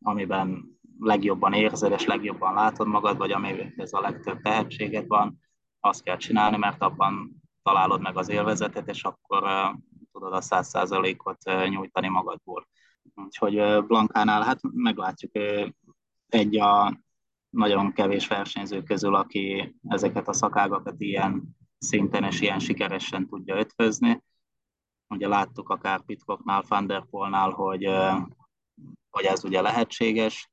amiben 0.00 0.78
legjobban 0.98 1.52
érzed, 1.52 1.92
és 1.92 2.06
legjobban 2.06 2.54
látod 2.54 2.86
magad, 2.86 3.16
vagy 3.16 3.30
amihez 3.30 3.92
a 3.92 4.00
legtöbb 4.00 4.40
tehetséged 4.40 5.06
van, 5.06 5.38
azt 5.80 6.02
kell 6.02 6.16
csinálni, 6.16 6.56
mert 6.56 6.82
abban 6.82 7.42
találod 7.62 8.00
meg 8.00 8.16
az 8.16 8.28
élvezetet, 8.28 8.88
és 8.88 9.04
akkor 9.04 9.72
tudod 10.12 10.32
a 10.32 10.40
száz 10.40 10.68
százalékot 10.68 11.68
nyújtani 11.68 12.08
magadból. 12.08 12.66
Úgyhogy 13.14 13.84
Blankánál 13.86 14.42
hát 14.42 14.58
meglátjuk, 14.62 15.32
egy 16.28 16.58
a 16.58 17.00
nagyon 17.50 17.92
kevés 17.92 18.26
versenyző 18.26 18.82
közül, 18.82 19.14
aki 19.14 19.74
ezeket 19.88 20.28
a 20.28 20.32
szakágakat 20.32 21.00
ilyen 21.00 21.56
szinten 21.78 22.24
és 22.24 22.40
ilyen 22.40 22.58
sikeresen 22.58 23.26
tudja 23.26 23.56
ötvözni. 23.56 24.22
Ugye 25.08 25.28
láttuk 25.28 25.68
akár 25.68 26.04
Pitkoknál, 26.04 26.62
Fanderpolnál, 26.62 27.50
hogy, 27.50 27.84
hogy 29.10 29.24
ez 29.24 29.44
ugye 29.44 29.60
lehetséges, 29.60 30.50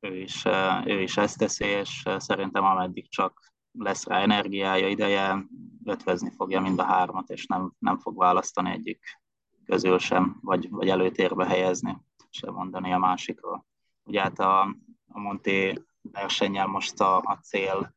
ő 0.00 0.16
is, 0.16 0.44
ő 0.84 1.00
is 1.00 1.16
ezt 1.16 1.38
teszi, 1.38 1.64
és 1.64 2.02
szerintem 2.16 2.64
ameddig 2.64 3.08
csak 3.08 3.52
lesz 3.72 4.06
rá 4.06 4.20
energiája, 4.20 4.88
ideje, 4.88 5.46
ötvezni 5.84 6.30
fogja 6.30 6.60
mind 6.60 6.78
a 6.78 6.84
hármat, 6.84 7.28
és 7.28 7.46
nem, 7.46 7.72
nem 7.78 7.98
fog 7.98 8.16
választani 8.16 8.70
egyik 8.70 9.20
közül 9.64 9.98
sem, 9.98 10.38
vagy, 10.42 10.70
vagy 10.70 10.88
előtérbe 10.88 11.46
helyezni, 11.46 11.96
sem 12.30 12.54
mondani 12.54 12.92
a 12.92 12.98
másikról. 12.98 13.66
Ugye 14.04 14.20
hát 14.20 14.38
a, 14.38 14.60
a 15.06 15.20
Monti 15.20 15.82
versenyen 16.02 16.68
most 16.68 17.00
a, 17.00 17.16
a 17.16 17.38
cél 17.42 17.94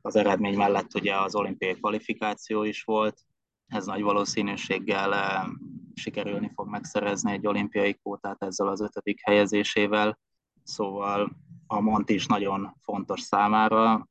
az 0.00 0.16
eredmény 0.16 0.56
mellett 0.56 0.94
ugye 0.94 1.16
az 1.16 1.34
olimpiai 1.34 1.74
kvalifikáció 1.74 2.62
is 2.62 2.82
volt, 2.82 3.24
ez 3.66 3.86
nagy 3.86 4.02
valószínűséggel 4.02 5.14
e, 5.14 5.48
sikerülni 5.94 6.50
fog 6.54 6.68
megszerezni 6.68 7.32
egy 7.32 7.46
olimpiai 7.46 7.94
kvótát 7.94 8.42
ezzel 8.42 8.68
az 8.68 8.80
ötödik 8.80 9.20
helyezésével, 9.22 10.18
szóval 10.62 11.36
a 11.66 11.80
Mont 11.80 12.10
is 12.10 12.26
nagyon 12.26 12.76
fontos 12.82 13.20
számára, 13.20 14.08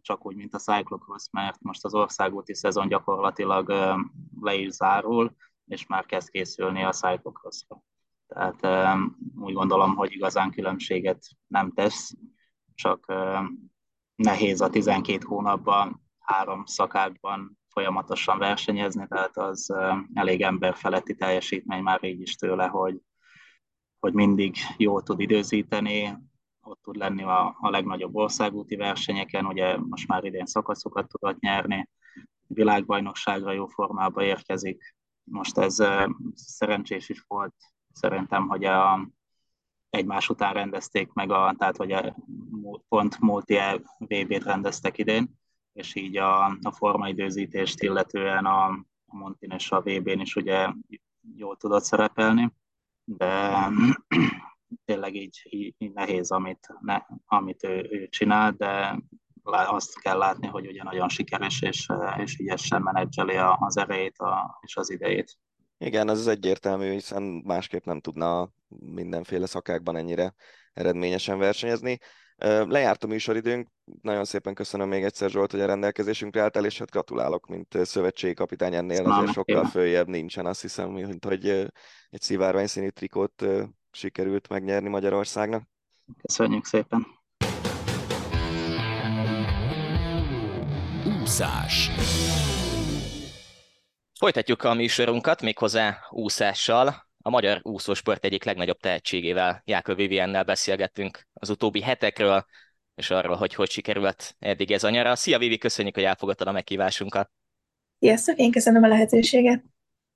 csak 0.00 0.26
úgy, 0.26 0.36
mint 0.36 0.54
a 0.54 0.58
cyclocross, 0.58 1.28
mert 1.30 1.62
most 1.62 1.84
az 1.84 1.94
országúti 1.94 2.54
szezon 2.54 2.88
gyakorlatilag 2.88 3.70
e, 3.70 3.96
le 4.40 4.54
is 4.54 4.70
zárul, 4.70 5.36
és 5.66 5.86
már 5.86 6.06
kezd 6.06 6.30
készülni 6.30 6.82
a 6.82 6.92
cyclocrossra. 6.92 7.82
Tehát 8.26 8.96
úgy 9.38 9.52
gondolom, 9.52 9.94
hogy 9.94 10.12
igazán 10.12 10.50
különbséget 10.50 11.24
nem 11.46 11.72
tesz, 11.72 12.14
csak 12.74 13.12
nehéz 14.14 14.60
a 14.60 14.70
12 14.70 15.24
hónapban 15.26 16.02
három 16.18 16.64
szakákban 16.64 17.58
folyamatosan 17.68 18.38
versenyezni, 18.38 19.06
tehát 19.08 19.36
az 19.36 19.72
elég 20.14 20.42
emberfeletti 20.42 21.14
teljesítmény 21.14 21.82
már 21.82 22.04
így 22.04 22.20
is 22.20 22.34
tőle, 22.34 22.66
hogy, 22.66 23.00
hogy 23.98 24.12
mindig 24.12 24.56
jól 24.76 25.02
tud 25.02 25.20
időzíteni, 25.20 26.16
ott 26.60 26.82
tud 26.82 26.96
lenni 26.96 27.22
a, 27.22 27.56
a 27.60 27.70
legnagyobb 27.70 28.14
országúti 28.14 28.76
versenyeken, 28.76 29.46
ugye 29.46 29.76
most 29.76 30.08
már 30.08 30.24
idén 30.24 30.46
szakaszokat 30.46 31.08
tudott 31.08 31.40
nyerni, 31.40 31.88
világbajnokságra 32.46 33.52
jó 33.52 33.66
formába 33.66 34.22
érkezik, 34.22 34.95
most 35.30 35.58
ez 35.58 35.76
szerencsés 36.34 37.08
is 37.08 37.24
volt, 37.26 37.54
szerintem, 37.92 38.48
hogy 38.48 38.64
a, 38.64 39.08
egymás 39.90 40.28
után 40.28 40.52
rendezték 40.52 41.12
meg, 41.12 41.30
a, 41.30 41.54
tehát 41.58 41.76
hogy 41.76 41.92
a, 41.92 42.16
pont 42.88 43.18
multi 43.18 43.58
VB-t 43.98 44.44
rendeztek 44.44 44.98
idén, 44.98 45.38
és 45.72 45.94
így 45.94 46.16
a, 46.16 46.44
a 46.44 46.72
formaidőzítést 46.72 47.82
illetően 47.82 48.44
a, 48.44 48.64
a 49.06 49.16
Montin 49.16 49.50
és 49.50 49.70
a 49.70 49.80
VB-n 49.80 50.20
is 50.20 50.36
ugye 50.36 50.72
jól 51.36 51.56
tudott 51.56 51.84
szerepelni, 51.84 52.52
de 53.04 53.52
tényleg 54.84 55.14
így, 55.14 55.46
így, 55.50 55.74
így 55.78 55.92
nehéz, 55.92 56.30
amit, 56.30 56.68
ne, 56.80 57.02
amit 57.26 57.64
ő, 57.64 57.88
ő 57.90 58.08
csinál, 58.08 58.52
de 58.52 59.00
azt 59.46 60.00
kell 60.00 60.18
látni, 60.18 60.46
hogy 60.46 60.66
ugye 60.66 60.82
nagyon 60.82 61.08
sikeres 61.08 61.62
és, 61.62 61.86
és 62.16 62.38
ügyesen 62.38 62.82
menedzseli 62.82 63.36
az 63.58 63.76
erejét 63.76 64.18
a, 64.18 64.58
és 64.62 64.76
az 64.76 64.90
idejét. 64.90 65.38
Igen, 65.78 66.08
ez 66.08 66.18
az 66.18 66.26
egyértelmű, 66.26 66.90
hiszen 66.90 67.22
másképp 67.22 67.84
nem 67.84 68.00
tudna 68.00 68.48
mindenféle 68.78 69.46
szakákban 69.46 69.96
ennyire 69.96 70.34
eredményesen 70.72 71.38
versenyezni. 71.38 71.98
Lejárt 72.38 73.04
a 73.04 73.06
műsoridőnk, 73.06 73.68
nagyon 74.02 74.24
szépen 74.24 74.54
köszönöm 74.54 74.88
még 74.88 75.04
egyszer 75.04 75.30
Zsolt, 75.30 75.50
hogy 75.50 75.60
a 75.60 75.66
rendelkezésünkre 75.66 76.42
álltál, 76.42 76.64
és 76.64 76.78
hát 76.78 76.90
gratulálok, 76.90 77.46
mint 77.46 77.78
szövetségi 77.82 78.34
kapitány 78.34 78.74
ennél 78.74 78.96
Köszönöm, 78.96 79.18
azért 79.18 79.32
sokkal 79.32 79.64
följebb 79.64 80.06
nincsen, 80.06 80.46
azt 80.46 80.60
hiszem, 80.60 80.90
mint 80.90 81.24
hogy 81.24 81.48
egy 82.10 82.20
szivárvány 82.20 82.66
színű 82.66 82.88
trikót 82.88 83.44
sikerült 83.90 84.48
megnyerni 84.48 84.88
Magyarországnak. 84.88 85.62
Köszönjük 86.22 86.64
szépen! 86.64 87.15
Úszás 91.26 91.90
Folytatjuk 94.18 94.62
a 94.62 94.74
műsorunkat 94.74 95.42
méghozzá 95.42 95.98
úszással. 96.10 97.08
A 97.22 97.30
magyar 97.30 97.60
úszósport 97.62 98.24
egyik 98.24 98.44
legnagyobb 98.44 98.78
tehetségével, 98.78 99.62
Jákob 99.64 99.96
Viviennel 99.96 100.44
beszélgettünk 100.44 101.26
az 101.32 101.50
utóbbi 101.50 101.82
hetekről, 101.82 102.46
és 102.94 103.10
arról, 103.10 103.36
hogy 103.36 103.54
hogy 103.54 103.70
sikerült 103.70 104.36
eddig 104.38 104.72
ez 104.72 104.84
a 104.84 104.90
nyara. 104.90 105.16
Szia 105.16 105.38
Vivi, 105.38 105.58
köszönjük, 105.58 105.94
hogy 105.94 106.04
elfogadtad 106.04 106.46
a 106.46 106.52
meghívásunkat. 106.52 107.30
Sziasztok, 107.98 108.38
én 108.38 108.50
köszönöm 108.50 108.82
a 108.82 108.88
lehetőséget. 108.88 109.64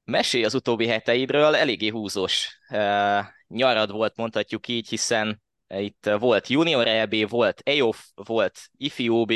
Mesélj 0.04 0.44
az 0.44 0.54
utóbbi 0.54 0.86
heteidről, 0.86 1.54
eléggé 1.54 1.88
húzós 1.88 2.58
uh, 2.68 3.24
nyarad 3.48 3.90
volt, 3.90 4.16
mondhatjuk 4.16 4.68
így, 4.68 4.88
hiszen 4.88 5.42
itt 5.68 6.10
volt 6.18 6.48
Junior 6.48 6.86
EB, 6.86 7.28
volt 7.28 7.60
EOF, 7.64 8.06
volt 8.14 8.58
IFI 8.76 9.08
OB, 9.08 9.32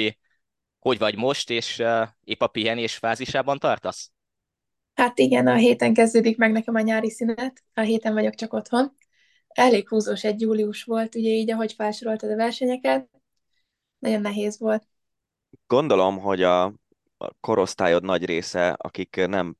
hogy 0.85 0.99
vagy 0.99 1.17
most, 1.17 1.51
és 1.51 1.79
uh, 1.79 2.09
épp 2.25 2.41
a 2.41 2.47
pihenés 2.47 2.97
fázisában 2.97 3.59
tartasz? 3.59 4.11
Hát 4.95 5.19
igen, 5.19 5.47
a 5.47 5.55
héten 5.55 5.95
kezdődik 5.95 6.37
meg 6.37 6.53
nekem 6.53 6.75
a 6.75 6.81
nyári 6.81 7.11
szünet, 7.11 7.63
a 7.75 7.81
héten 7.81 8.13
vagyok 8.13 8.35
csak 8.35 8.53
otthon. 8.53 8.93
Elég 9.49 9.89
húzós 9.89 10.25
egy 10.25 10.41
július 10.41 10.83
volt, 10.83 11.15
ugye 11.15 11.31
így, 11.31 11.51
ahogy 11.51 11.73
felsoroltad 11.73 12.31
a 12.31 12.37
versenyeket, 12.37 13.09
nagyon 13.99 14.21
nehéz 14.21 14.59
volt. 14.59 14.87
Gondolom, 15.67 16.19
hogy 16.19 16.43
a 16.43 16.75
korosztályod 17.41 18.03
nagy 18.03 18.25
része, 18.25 18.69
akik 18.71 19.27
nem 19.27 19.57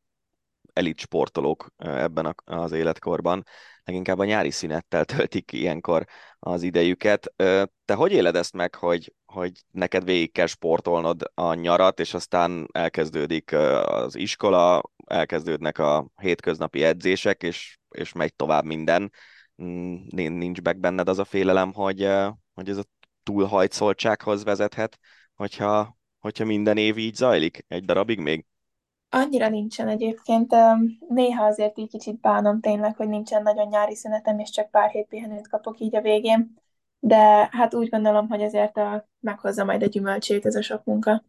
elit 0.73 0.99
sportolók 0.99 1.73
ebben 1.77 2.35
az 2.45 2.73
életkorban, 2.73 3.45
leginkább 3.85 4.19
a 4.19 4.25
nyári 4.25 4.51
szünettel 4.51 5.05
töltik 5.05 5.53
ilyenkor 5.53 6.05
az 6.39 6.63
idejüket. 6.63 7.33
Te 7.85 7.95
hogy 7.95 8.13
éled 8.13 8.37
ezt 8.37 8.53
meg, 8.53 8.75
hogy, 8.75 9.15
hogy 9.35 9.53
neked 9.71 10.05
végig 10.05 10.33
kell 10.33 10.47
sportolnod 10.47 11.23
a 11.35 11.55
nyarat, 11.55 12.01
és 12.01 12.15
aztán 12.15 12.69
elkezdődik 12.73 13.53
az 13.53 14.17
iskola, 14.17 14.83
elkezdődnek 15.07 15.79
a 15.79 16.09
hétköznapi 16.21 16.85
edzések, 16.85 17.43
és, 17.43 17.79
és 17.89 18.13
megy 18.13 18.35
tovább 18.35 18.65
minden. 18.65 19.13
Mm, 19.63 19.95
nincs 20.11 20.61
meg 20.63 20.79
benned 20.79 21.09
az 21.09 21.19
a 21.19 21.25
félelem, 21.25 21.73
hogy, 21.73 22.09
hogy 22.55 22.69
ez 22.69 22.77
a 22.77 22.85
túlhajtszoltsághoz 23.23 24.45
vezethet, 24.45 24.99
hogyha, 25.35 25.97
hogyha 26.19 26.45
minden 26.45 26.77
év 26.77 26.97
így 26.97 27.15
zajlik 27.15 27.65
egy 27.69 27.85
darabig 27.85 28.19
még? 28.19 28.47
Annyira 29.09 29.49
nincsen 29.49 29.89
egyébként. 29.89 30.55
Néha 31.09 31.45
azért 31.45 31.79
így 31.79 31.91
kicsit 31.91 32.21
bánom 32.21 32.61
tényleg, 32.61 32.97
hogy 32.97 33.09
nincsen 33.09 33.43
nagyon 33.43 33.69
nyári 33.69 33.95
szünetem, 33.95 34.39
és 34.39 34.51
csak 34.51 34.71
pár 34.71 34.91
hét 34.91 35.07
pihenőt 35.07 35.49
kapok 35.49 35.79
így 35.79 35.97
a 35.97 36.01
végén. 36.01 36.63
De 37.07 37.49
hát 37.51 37.75
úgy 37.75 37.89
gondolom, 37.89 38.29
hogy 38.29 38.43
azért 38.43 38.77
a, 38.77 39.09
meghozza 39.21 39.65
majd 39.65 39.83
a 39.83 39.87
gyümölcsét 39.87 40.47
ez 40.47 40.55
a 40.55 40.63
sok 40.63 40.85
munka. 40.85 41.25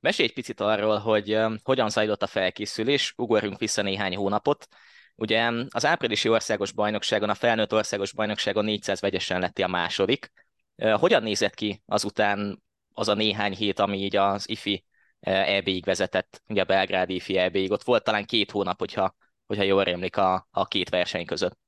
Mesélj 0.00 0.28
egy 0.28 0.34
picit 0.34 0.60
arról, 0.60 0.98
hogy 0.98 1.38
hogyan 1.62 1.88
zajlott 1.88 2.22
a 2.22 2.26
felkészülés, 2.26 3.14
ugorjunk 3.16 3.58
vissza 3.58 3.82
néhány 3.82 4.16
hónapot. 4.16 4.66
Ugye 5.14 5.50
az 5.68 5.86
áprilisi 5.86 6.28
országos 6.28 6.72
bajnokságon, 6.72 7.28
a 7.28 7.34
felnőtt 7.34 7.72
országos 7.72 8.12
bajnokságon 8.12 8.64
400 8.64 9.00
vegyesen 9.00 9.40
lett 9.40 9.58
a 9.58 9.68
második. 9.68 10.32
Hogyan 10.76 11.22
nézett 11.22 11.54
ki 11.54 11.82
azután 11.86 12.62
az 12.94 13.08
a 13.08 13.14
néhány 13.14 13.54
hét, 13.54 13.78
ami 13.78 13.98
így 13.98 14.16
az 14.16 14.48
IFI 14.48 14.84
EB-ig 15.20 15.84
vezetett, 15.84 16.42
ugye 16.48 16.60
a 16.60 16.64
Belgrádi 16.64 17.14
IFI 17.14 17.36
EB-ig. 17.36 17.70
Ott 17.70 17.82
volt 17.82 18.04
talán 18.04 18.24
két 18.24 18.50
hónap, 18.50 18.78
hogyha, 18.78 19.14
hogyha 19.46 19.64
jól 19.64 19.84
rémlik 19.84 20.16
a, 20.16 20.48
a 20.50 20.66
két 20.66 20.88
verseny 20.88 21.24
között. 21.24 21.61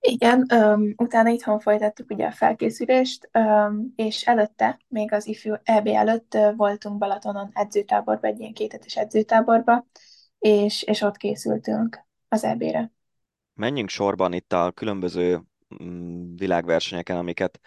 Igen, 0.00 0.46
um, 0.54 0.94
utána 0.96 1.28
itthon 1.28 1.58
folytattuk 1.58 2.10
ugye 2.10 2.26
a 2.26 2.32
felkészülést, 2.32 3.30
um, 3.32 3.92
és 3.96 4.26
előtte, 4.26 4.80
még 4.88 5.12
az 5.12 5.26
ifjú 5.26 5.54
EB 5.62 5.86
előtt 5.86 6.34
uh, 6.34 6.56
voltunk 6.56 6.98
Balatonon 6.98 7.50
edzőtáborban, 7.52 8.30
egy 8.30 8.40
ilyen 8.40 8.52
kétetes 8.52 8.96
edzőtáborba, 8.96 9.86
és, 10.38 10.82
és 10.82 11.00
ott 11.00 11.16
készültünk 11.16 12.06
az 12.28 12.44
EB-re. 12.44 12.92
Menjünk 13.54 13.88
sorban 13.88 14.32
itt 14.32 14.52
a 14.52 14.72
különböző 14.72 15.42
mm, 15.82 16.34
világversenyeken, 16.34 17.16
amiket 17.16 17.60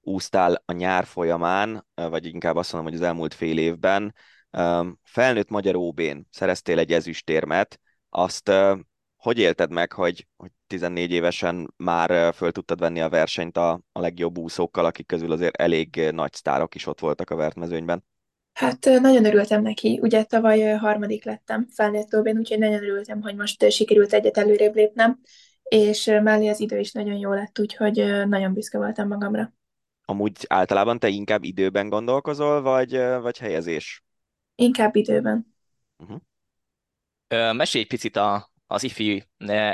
úsztál 0.00 0.62
a 0.64 0.72
nyár 0.72 1.04
folyamán, 1.04 1.86
vagy 1.94 2.26
inkább 2.26 2.56
azt 2.56 2.72
mondom, 2.72 2.90
hogy 2.90 3.00
az 3.00 3.06
elmúlt 3.06 3.34
fél 3.34 3.58
évben. 3.58 4.14
Felnőtt 5.02 5.48
magyar 5.48 5.76
OB-n 5.76 6.26
szereztél 6.30 6.78
egy 6.78 6.92
ezüstérmet, 6.92 7.80
azt 8.08 8.50
hogy 9.16 9.38
élted 9.38 9.70
meg, 9.70 9.92
hogy, 9.92 10.26
hogy 10.36 10.50
14 10.68 11.10
évesen 11.10 11.74
már 11.76 12.34
föl 12.34 12.52
tudtad 12.52 12.78
venni 12.78 13.00
a 13.00 13.08
versenyt 13.08 13.56
a, 13.56 13.80
a 13.92 14.00
legjobb 14.00 14.38
úszókkal, 14.38 14.84
akik 14.84 15.06
közül 15.06 15.32
azért 15.32 15.56
elég 15.56 16.10
nagy 16.10 16.32
sztárok 16.32 16.74
is 16.74 16.86
ott 16.86 17.00
voltak 17.00 17.30
a 17.30 17.36
vertmezőnyben? 17.36 18.04
Hát 18.52 18.84
nagyon 18.84 19.24
örültem 19.24 19.62
neki. 19.62 19.98
Ugye 20.02 20.24
tavaly 20.24 20.60
harmadik 20.60 21.24
lettem 21.24 21.66
felnőtt 21.70 22.14
óbén, 22.14 22.38
úgyhogy 22.38 22.58
nagyon 22.58 22.82
örültem, 22.82 23.22
hogy 23.22 23.36
most 23.36 23.70
sikerült 23.70 24.12
egyet 24.12 24.38
előrébb 24.38 24.74
lépnem, 24.74 25.20
és 25.62 26.04
mellé 26.04 26.48
az 26.48 26.60
idő 26.60 26.78
is 26.78 26.92
nagyon 26.92 27.16
jó 27.16 27.32
lett, 27.32 27.58
úgyhogy 27.58 28.26
nagyon 28.28 28.52
büszke 28.52 28.78
voltam 28.78 29.08
magamra. 29.08 29.52
Amúgy 30.04 30.44
általában 30.48 30.98
te 30.98 31.08
inkább 31.08 31.44
időben 31.44 31.88
gondolkozol, 31.88 32.62
vagy, 32.62 32.96
vagy 33.20 33.38
helyezés? 33.38 34.04
Inkább 34.54 34.96
időben. 34.96 35.54
Uh-huh. 35.96 36.20
Mesélj 37.54 37.84
egy 37.84 37.90
picit 37.90 38.16
a, 38.16 38.50
az 38.68 38.82
IFI 38.82 39.24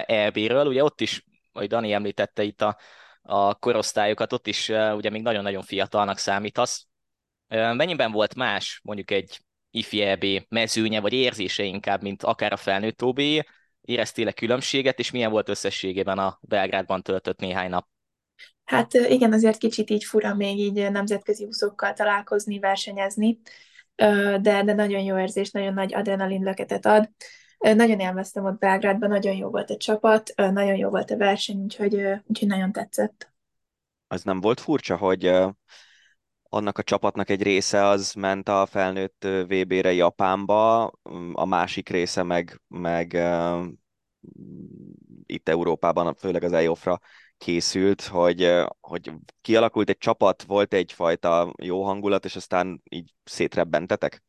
EB-ről, 0.06 0.66
ugye 0.66 0.84
ott 0.84 1.00
is, 1.00 1.24
ahogy 1.52 1.68
Dani 1.68 1.92
említette 1.92 2.42
itt 2.42 2.62
a, 2.62 2.78
a 3.22 3.54
korosztályokat, 3.54 4.32
ott 4.32 4.46
is 4.46 4.68
ugye 4.68 5.10
még 5.10 5.22
nagyon-nagyon 5.22 5.62
fiatalnak 5.62 6.18
számítasz. 6.18 6.86
Mennyiben 7.48 8.12
volt 8.12 8.34
más 8.34 8.80
mondjuk 8.84 9.10
egy 9.10 9.40
IFI 9.70 10.02
EB 10.02 10.24
mezőnye, 10.48 11.00
vagy 11.00 11.12
érzése 11.12 11.62
inkább, 11.62 12.02
mint 12.02 12.22
akár 12.22 12.52
a 12.52 12.56
felnőtt 12.56 13.02
OB? 13.02 13.20
Éreztél-e 13.80 14.32
különbséget, 14.32 14.98
és 14.98 15.10
milyen 15.10 15.30
volt 15.30 15.48
összességében 15.48 16.18
a 16.18 16.38
Belgrádban 16.40 17.02
töltött 17.02 17.38
néhány 17.38 17.70
nap? 17.70 17.86
Hát 18.64 18.94
igen, 18.94 19.32
azért 19.32 19.58
kicsit 19.58 19.90
így 19.90 20.04
fura 20.04 20.34
még 20.34 20.58
így 20.58 20.90
nemzetközi 20.90 21.44
úszókkal 21.44 21.92
találkozni, 21.92 22.58
versenyezni, 22.58 23.40
de, 23.94 24.38
de 24.40 24.72
nagyon 24.74 25.02
jó 25.02 25.18
érzés, 25.18 25.50
nagyon 25.50 25.74
nagy 25.74 25.94
adrenalin 25.94 26.42
löketet 26.42 26.86
ad. 26.86 27.10
Nagyon 27.72 28.00
élveztem 28.00 28.44
ott 28.44 28.58
Belgrádban, 28.58 29.08
nagyon 29.08 29.34
jó 29.34 29.48
volt 29.50 29.70
a 29.70 29.76
csapat, 29.76 30.32
nagyon 30.36 30.76
jó 30.76 30.88
volt 30.88 31.10
a 31.10 31.16
verseny, 31.16 31.62
úgyhogy, 31.62 31.94
úgyhogy 32.26 32.48
nagyon 32.48 32.72
tetszett. 32.72 33.32
Az 34.06 34.22
nem 34.22 34.40
volt 34.40 34.60
furcsa, 34.60 34.96
hogy 34.96 35.32
annak 36.42 36.78
a 36.78 36.82
csapatnak 36.82 37.30
egy 37.30 37.42
része 37.42 37.84
az 37.84 38.12
ment 38.12 38.48
a 38.48 38.66
felnőtt 38.66 39.26
VB-re 39.46 39.92
Japánba, 39.92 40.84
a 41.32 41.44
másik 41.44 41.88
része 41.88 42.22
meg, 42.22 42.60
meg 42.68 43.18
itt 45.26 45.48
Európában, 45.48 46.14
főleg 46.14 46.42
az 46.42 46.52
EOF-ra 46.52 47.00
készült, 47.38 48.02
hogy, 48.02 48.64
hogy 48.80 49.12
kialakult 49.40 49.88
egy 49.88 49.98
csapat, 49.98 50.42
volt 50.42 50.74
egyfajta 50.74 51.54
jó 51.62 51.84
hangulat, 51.84 52.24
és 52.24 52.36
aztán 52.36 52.82
így 52.90 53.14
szétrebbentetek? 53.24 54.23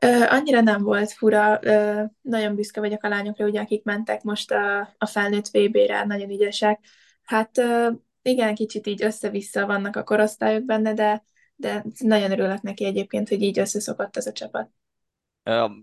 Ö, 0.00 0.24
annyira 0.28 0.60
nem 0.60 0.82
volt 0.82 1.12
fura, 1.12 1.58
ö, 1.62 2.02
nagyon 2.20 2.54
büszke 2.54 2.80
vagyok 2.80 3.04
a 3.04 3.08
lányokra, 3.08 3.46
ugye, 3.46 3.60
akik 3.60 3.84
mentek 3.84 4.22
most 4.22 4.50
a, 4.50 4.94
a 4.98 5.06
felnőtt 5.06 5.48
VB-re, 5.48 6.04
nagyon 6.04 6.30
ügyesek. 6.30 6.84
Hát 7.22 7.58
ö, 7.58 7.90
igen, 8.22 8.54
kicsit 8.54 8.86
így 8.86 9.02
össze-vissza 9.02 9.66
vannak 9.66 9.96
a 9.96 10.04
korosztályok 10.04 10.64
benne, 10.64 10.94
de, 10.94 11.24
de 11.56 11.84
nagyon 11.98 12.30
örülök 12.30 12.60
neki 12.60 12.84
egyébként, 12.84 13.28
hogy 13.28 13.42
így 13.42 13.58
összeszokott 13.58 14.16
ez 14.16 14.26
a 14.26 14.32
csapat. 14.32 14.70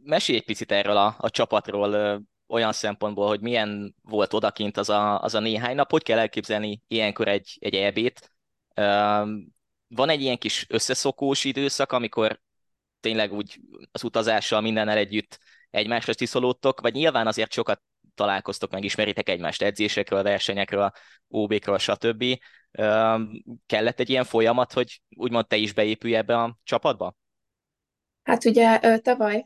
Mesélj 0.03 0.37
egy 0.37 0.45
picit 0.45 0.71
erről 0.71 0.97
a, 0.97 1.15
a 1.17 1.29
csapatról, 1.29 2.23
olyan 2.47 2.71
szempontból, 2.71 3.27
hogy 3.27 3.41
milyen 3.41 3.95
volt 4.01 4.33
odakint 4.33 4.77
az 4.77 4.89
a, 4.89 5.21
az 5.21 5.35
a 5.35 5.39
néhány 5.39 5.75
nap, 5.75 5.91
hogy 5.91 6.03
kell 6.03 6.19
elképzelni 6.19 6.81
ilyenkor 6.87 7.27
egy, 7.27 7.57
egy 7.59 7.75
EB-t. 7.75 8.31
Van 9.87 10.09
egy 10.09 10.21
ilyen 10.21 10.37
kis 10.37 10.65
összeszokós 10.69 11.43
időszak, 11.43 11.91
amikor 11.91 12.41
tényleg 13.01 13.33
úgy 13.33 13.59
az 13.91 14.03
utazással 14.03 14.61
mindennel 14.61 14.97
együtt 14.97 15.39
egymásra 15.69 16.13
tiszolódtok, 16.13 16.81
vagy 16.81 16.93
nyilván 16.93 17.27
azért 17.27 17.51
sokat 17.51 17.81
találkoztok, 18.15 18.71
megismeritek 18.71 19.29
egymást 19.29 19.61
edzésekről, 19.61 20.23
versenyekről, 20.23 20.91
OB-kről, 21.27 21.77
stb. 21.77 22.23
Kellett 23.65 23.99
egy 23.99 24.09
ilyen 24.09 24.23
folyamat, 24.23 24.73
hogy 24.73 25.01
úgymond 25.15 25.47
te 25.47 25.55
is 25.55 25.73
beépülj 25.73 26.15
ebbe 26.15 26.37
a 26.37 26.57
csapatba? 26.63 27.15
Hát 28.23 28.45
ugye 28.45 28.97
tavaly 28.99 29.45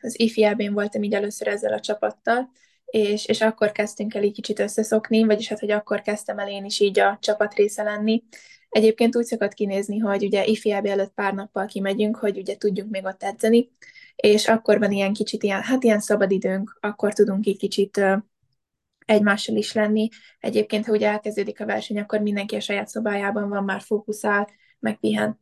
az 0.00 0.20
IFIA-ben 0.20 0.72
voltam 0.72 1.02
így 1.02 1.14
először 1.14 1.48
ezzel 1.48 1.72
a 1.72 1.80
csapattal, 1.80 2.50
és, 2.84 3.26
és 3.26 3.40
akkor 3.40 3.72
kezdtünk 3.72 4.14
el 4.14 4.22
így 4.22 4.34
kicsit 4.34 4.58
összeszokni, 4.58 5.24
vagyis 5.24 5.48
hát, 5.48 5.60
hogy 5.60 5.70
akkor 5.70 6.00
kezdtem 6.00 6.38
el 6.38 6.48
én 6.48 6.64
is 6.64 6.80
így 6.80 6.98
a 6.98 7.18
csapat 7.20 7.54
része 7.54 7.82
lenni. 7.82 8.22
Egyébként 8.68 9.16
úgy 9.16 9.24
szokott 9.24 9.52
kinézni, 9.52 9.98
hogy 9.98 10.24
ugye 10.24 10.44
IFIA 10.44 10.76
előtt 10.76 11.12
pár 11.14 11.34
nappal 11.34 11.66
kimegyünk, 11.66 12.16
hogy 12.16 12.38
ugye 12.38 12.56
tudjunk 12.56 12.90
még 12.90 13.04
ott 13.04 13.22
edzeni, 13.22 13.70
és 14.16 14.48
akkor 14.48 14.78
van 14.78 14.92
ilyen 14.92 15.12
kicsit 15.12 15.42
ilyen, 15.42 15.62
hát 15.62 15.84
ilyen 15.84 16.00
szabadidőnk, 16.00 16.78
akkor 16.80 17.12
tudunk 17.12 17.46
így 17.46 17.58
kicsit 17.58 18.00
egymással 19.06 19.56
is 19.56 19.72
lenni. 19.72 20.08
Egyébként, 20.38 20.86
ha 20.86 20.92
ugye 20.92 21.08
elkezdődik 21.08 21.60
a 21.60 21.66
verseny, 21.66 21.98
akkor 21.98 22.20
mindenki 22.20 22.56
a 22.56 22.60
saját 22.60 22.88
szobájában 22.88 23.48
van, 23.48 23.64
már 23.64 23.80
fókuszál, 23.80 24.48
megpihen. 24.78 25.38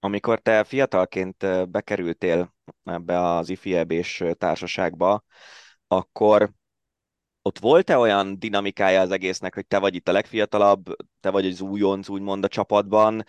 Amikor 0.00 0.40
te 0.40 0.64
fiatalként 0.64 1.70
bekerültél 1.70 2.54
ebbe 2.84 3.20
az 3.20 3.48
IFIEB-s 3.48 4.24
társaságba, 4.38 5.24
akkor 5.86 6.50
ott 7.42 7.58
volt-e 7.58 7.96
olyan 7.96 8.38
dinamikája 8.38 9.00
az 9.00 9.10
egésznek, 9.10 9.54
hogy 9.54 9.66
te 9.66 9.78
vagy 9.78 9.94
itt 9.94 10.08
a 10.08 10.12
legfiatalabb, 10.12 10.96
te 11.20 11.30
vagy 11.30 11.46
az 11.46 11.60
újonc, 11.60 12.08
úgymond 12.08 12.44
a 12.44 12.48
csapatban, 12.48 13.24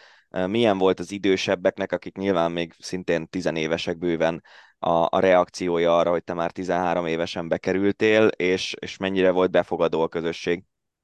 milyen 0.48 0.78
volt 0.78 1.00
az 1.00 1.12
idősebbeknek, 1.12 1.92
akik 1.92 2.18
nyilván 2.18 2.52
még 2.52 2.74
szintén 2.80 3.28
tizenévesek 3.28 3.98
bőven, 3.98 4.44
a, 4.84 5.08
a 5.10 5.20
reakciója 5.20 5.98
arra, 5.98 6.10
hogy 6.10 6.24
te 6.24 6.34
már 6.34 6.52
13 6.52 7.06
évesen 7.06 7.48
bekerültél, 7.48 8.28
és, 8.28 8.76
és 8.80 8.98
mennyire 8.98 9.32
volt 9.32 9.52
befogadó 9.52 10.02
a 10.02 10.08
közösség? 10.08 10.64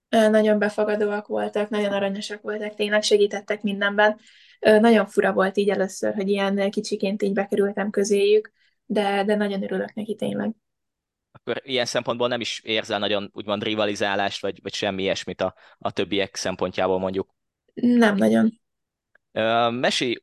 Nagyon 0.10 0.60
befogadóak 0.60 1.28
voltak, 1.28 1.70
nagyon 1.70 1.92
aranyosak 1.92 2.42
voltak, 2.42 2.74
tényleg 2.76 3.04
segítettek 3.04 3.62
mindenben. 3.62 4.20
Nagyon 4.60 5.06
fura 5.06 5.34
volt 5.34 5.58
így 5.58 5.70
először, 5.70 6.14
hogy 6.14 6.30
ilyen 6.30 6.70
kicsiként 6.70 7.22
így 7.22 7.34
bekerültem 7.34 7.90
közéjük, 7.90 8.52
de, 8.86 9.24
de 9.24 9.36
nagyon 9.36 9.64
örülök 9.64 9.94
neki 9.94 10.16
tényleg. 10.16 10.52
Akkor 11.40 11.62
ilyen 11.66 11.86
szempontból 11.86 12.28
nem 12.28 12.40
is 12.40 12.62
érzel 12.64 13.00
nagyon 13.00 13.30
úgymond 13.34 13.64
rivalizálást, 13.64 14.42
vagy, 14.42 14.60
vagy 14.62 14.74
semmi 14.74 15.02
ilyesmit 15.02 15.42
a, 15.42 15.56
a 15.78 15.92
többiek 15.92 16.36
szempontjából 16.36 17.00
mondjuk? 17.00 17.36
Nem 17.74 18.16
nagyon. 18.16 18.62
Mesélj 19.72 20.16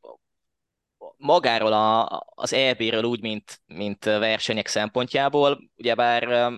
magáról 1.16 1.72
a, 1.72 2.22
az 2.34 2.52
EB-ről 2.52 3.04
úgy, 3.04 3.20
mint, 3.20 3.60
mint 3.66 4.04
versenyek 4.04 4.66
szempontjából, 4.66 5.70
ugyebár 5.76 6.52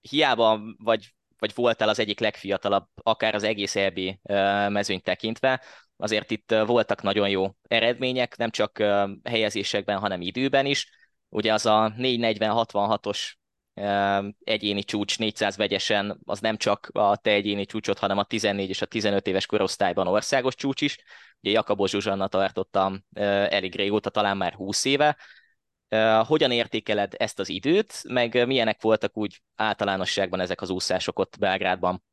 hiába 0.00 0.60
vagy, 0.76 1.14
vagy 1.38 1.52
voltál 1.54 1.88
az 1.88 1.98
egyik 1.98 2.20
legfiatalabb, 2.20 2.86
akár 2.94 3.34
az 3.34 3.42
egész 3.42 3.76
EB 3.76 3.98
mezőnyt 4.68 5.02
tekintve, 5.02 5.62
azért 5.96 6.30
itt 6.30 6.54
voltak 6.66 7.02
nagyon 7.02 7.28
jó 7.28 7.46
eredmények, 7.68 8.36
nem 8.36 8.50
csak 8.50 8.78
helyezésekben, 9.24 9.98
hanem 9.98 10.20
időben 10.20 10.66
is. 10.66 10.90
Ugye 11.28 11.52
az 11.52 11.66
a 11.66 11.94
440-66-os 11.98 13.32
egyéni 14.44 14.82
csúcs 14.82 15.18
400 15.18 15.56
vegyesen, 15.56 16.20
az 16.24 16.40
nem 16.40 16.56
csak 16.56 16.90
a 16.92 17.16
te 17.16 17.30
egyéni 17.30 17.64
csúcsot, 17.64 17.98
hanem 17.98 18.18
a 18.18 18.24
14 18.24 18.68
és 18.68 18.82
a 18.82 18.86
15 18.86 19.26
éves 19.26 19.46
korosztályban 19.46 20.06
országos 20.06 20.54
csúcs 20.54 20.80
is. 20.80 20.98
Ugye 21.42 21.52
Jakabos 21.52 21.90
Zsuzsanna 21.90 22.28
tartottam 22.28 23.04
elég 23.48 23.74
régóta, 23.74 24.10
talán 24.10 24.36
már 24.36 24.52
20 24.52 24.84
éve. 24.84 25.16
Hogyan 26.26 26.50
értékeled 26.50 27.12
ezt 27.16 27.38
az 27.38 27.48
időt, 27.48 28.02
meg 28.08 28.46
milyenek 28.46 28.82
voltak 28.82 29.16
úgy 29.16 29.42
általánosságban 29.56 30.40
ezek 30.40 30.60
az 30.60 30.70
úszások 30.70 31.18
ott 31.18 31.36
Belgrádban? 31.38 32.04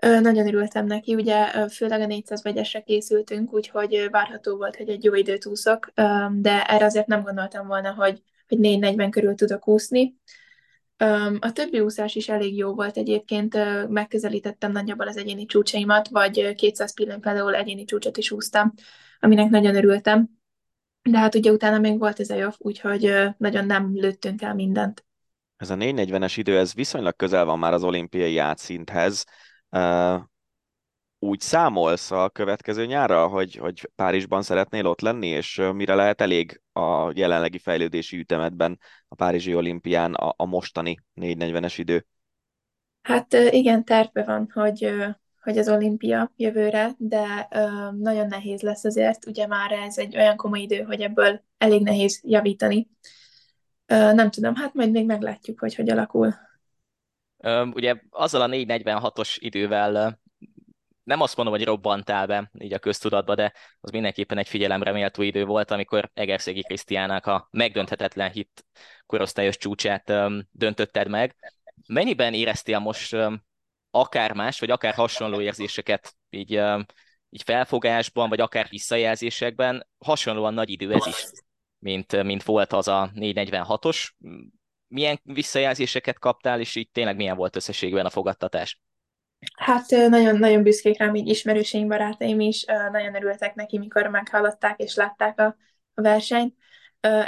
Nagyon 0.00 0.46
örültem 0.46 0.86
neki, 0.86 1.14
ugye 1.14 1.68
főleg 1.68 2.00
a 2.00 2.06
400 2.06 2.42
vegyesre 2.42 2.80
készültünk, 2.80 3.52
úgyhogy 3.52 4.08
várható 4.10 4.56
volt, 4.56 4.76
hogy 4.76 4.88
egy 4.88 5.04
jó 5.04 5.14
időt 5.14 5.46
úszok, 5.46 5.90
de 6.30 6.64
erre 6.64 6.84
azért 6.84 7.06
nem 7.06 7.22
gondoltam 7.22 7.66
volna, 7.66 7.92
hogy, 7.92 8.22
hogy 8.48 8.58
440 8.58 9.10
körül 9.10 9.34
tudok 9.34 9.68
úszni. 9.68 10.14
A 11.38 11.52
többi 11.52 11.80
úszás 11.80 12.14
is 12.14 12.28
elég 12.28 12.56
jó 12.56 12.74
volt 12.74 12.96
egyébként, 12.96 13.56
megközelítettem 13.88 14.72
nagyjából 14.72 15.08
az 15.08 15.16
egyéni 15.16 15.46
csúcsaimat, 15.46 16.08
vagy 16.08 16.54
200 16.54 16.94
pillanat 16.94 17.20
például 17.20 17.54
egyéni 17.54 17.84
csúcsot 17.84 18.16
is 18.16 18.30
úsztam, 18.30 18.72
aminek 19.20 19.50
nagyon 19.50 19.76
örültem. 19.76 20.28
De 21.02 21.18
hát 21.18 21.34
ugye 21.34 21.50
utána 21.50 21.78
még 21.78 21.98
volt 21.98 22.20
ez 22.20 22.30
a 22.30 22.34
jobb, 22.34 22.54
úgyhogy 22.58 23.14
nagyon 23.36 23.66
nem 23.66 23.90
lőttünk 23.94 24.42
el 24.42 24.54
mindent. 24.54 25.04
Ez 25.56 25.70
a 25.70 25.74
440-es 25.74 26.32
idő, 26.36 26.58
ez 26.58 26.74
viszonylag 26.74 27.16
közel 27.16 27.44
van 27.44 27.58
már 27.58 27.72
az 27.72 27.84
olimpiai 27.84 28.38
átszinthez 28.38 29.24
úgy 31.24 31.40
számolsz 31.40 32.10
a 32.10 32.28
következő 32.28 32.86
nyárra, 32.86 33.26
hogy, 33.26 33.54
hogy 33.54 33.90
Párizsban 33.94 34.42
szeretnél 34.42 34.86
ott 34.86 35.00
lenni, 35.00 35.26
és 35.26 35.62
mire 35.72 35.94
lehet 35.94 36.20
elég 36.20 36.60
a 36.72 37.12
jelenlegi 37.14 37.58
fejlődési 37.58 38.18
ütemedben 38.18 38.78
a 39.08 39.14
Párizsi 39.14 39.54
olimpián 39.54 40.14
a, 40.14 40.34
a 40.36 40.44
mostani 40.44 40.98
440-es 41.20 41.74
idő? 41.76 42.06
Hát 43.02 43.32
igen, 43.50 43.84
terve 43.84 44.24
van, 44.24 44.50
hogy, 44.52 44.94
hogy 45.42 45.58
az 45.58 45.68
olimpia 45.68 46.32
jövőre, 46.36 46.90
de 46.98 47.48
nagyon 47.98 48.26
nehéz 48.26 48.60
lesz 48.60 48.84
azért, 48.84 49.26
ugye 49.26 49.46
már 49.46 49.72
ez 49.72 49.98
egy 49.98 50.16
olyan 50.16 50.36
komoly 50.36 50.60
idő, 50.60 50.82
hogy 50.82 51.00
ebből 51.00 51.42
elég 51.58 51.82
nehéz 51.82 52.20
javítani. 52.24 52.88
Nem 53.86 54.30
tudom, 54.30 54.54
hát 54.54 54.74
majd 54.74 54.90
még 54.90 55.06
meglátjuk, 55.06 55.60
hogy 55.60 55.74
hogy 55.74 55.90
alakul. 55.90 56.34
Ugye 57.74 57.94
azzal 58.10 58.40
a 58.42 58.48
446-os 58.48 59.36
idővel 59.38 60.22
nem 61.04 61.20
azt 61.20 61.36
mondom, 61.36 61.54
hogy 61.54 61.64
robbantál 61.64 62.26
be 62.26 62.50
így 62.58 62.72
a 62.72 62.78
köztudatba, 62.78 63.34
de 63.34 63.52
az 63.80 63.90
mindenképpen 63.90 64.38
egy 64.38 64.48
figyelemre 64.48 64.92
méltó 64.92 65.22
idő 65.22 65.44
volt, 65.44 65.70
amikor 65.70 66.10
Egerszegi 66.14 66.62
Krisztiának 66.62 67.26
a 67.26 67.48
megdönthetetlen 67.50 68.30
hit 68.30 68.66
korosztályos 69.06 69.56
csúcsát 69.56 70.10
um, 70.10 70.48
döntötted 70.52 71.08
meg. 71.08 71.36
Mennyiben 71.86 72.34
éreztél 72.34 72.78
most 72.78 73.12
um, 73.12 73.44
akár 73.90 74.32
más, 74.32 74.60
vagy 74.60 74.70
akár 74.70 74.94
hasonló 74.94 75.40
érzéseket 75.40 76.16
így, 76.30 76.56
um, 76.56 76.84
így 77.30 77.42
felfogásban, 77.42 78.28
vagy 78.28 78.40
akár 78.40 78.68
visszajelzésekben? 78.68 79.88
Hasonlóan 79.98 80.54
nagy 80.54 80.70
idő 80.70 80.92
ez 80.92 81.06
is, 81.06 81.24
mint, 81.78 82.22
mint 82.22 82.42
volt 82.42 82.72
az 82.72 82.88
a 82.88 83.10
446-os. 83.14 84.08
Milyen 84.86 85.20
visszajelzéseket 85.22 86.18
kaptál, 86.18 86.60
és 86.60 86.74
így 86.74 86.90
tényleg 86.90 87.16
milyen 87.16 87.36
volt 87.36 87.56
összességben 87.56 88.06
a 88.06 88.10
fogadtatás? 88.10 88.80
Hát 89.56 89.90
nagyon-nagyon 89.90 90.62
büszkék 90.62 90.98
rám, 90.98 91.14
így 91.14 91.28
ismerőseim, 91.28 91.88
barátaim 91.88 92.40
is, 92.40 92.64
nagyon 92.92 93.14
örültek 93.14 93.54
neki, 93.54 93.78
mikor 93.78 94.06
meghallották 94.06 94.80
és 94.80 94.94
látták 94.94 95.40
a, 95.40 95.56
versenyt. 95.94 96.54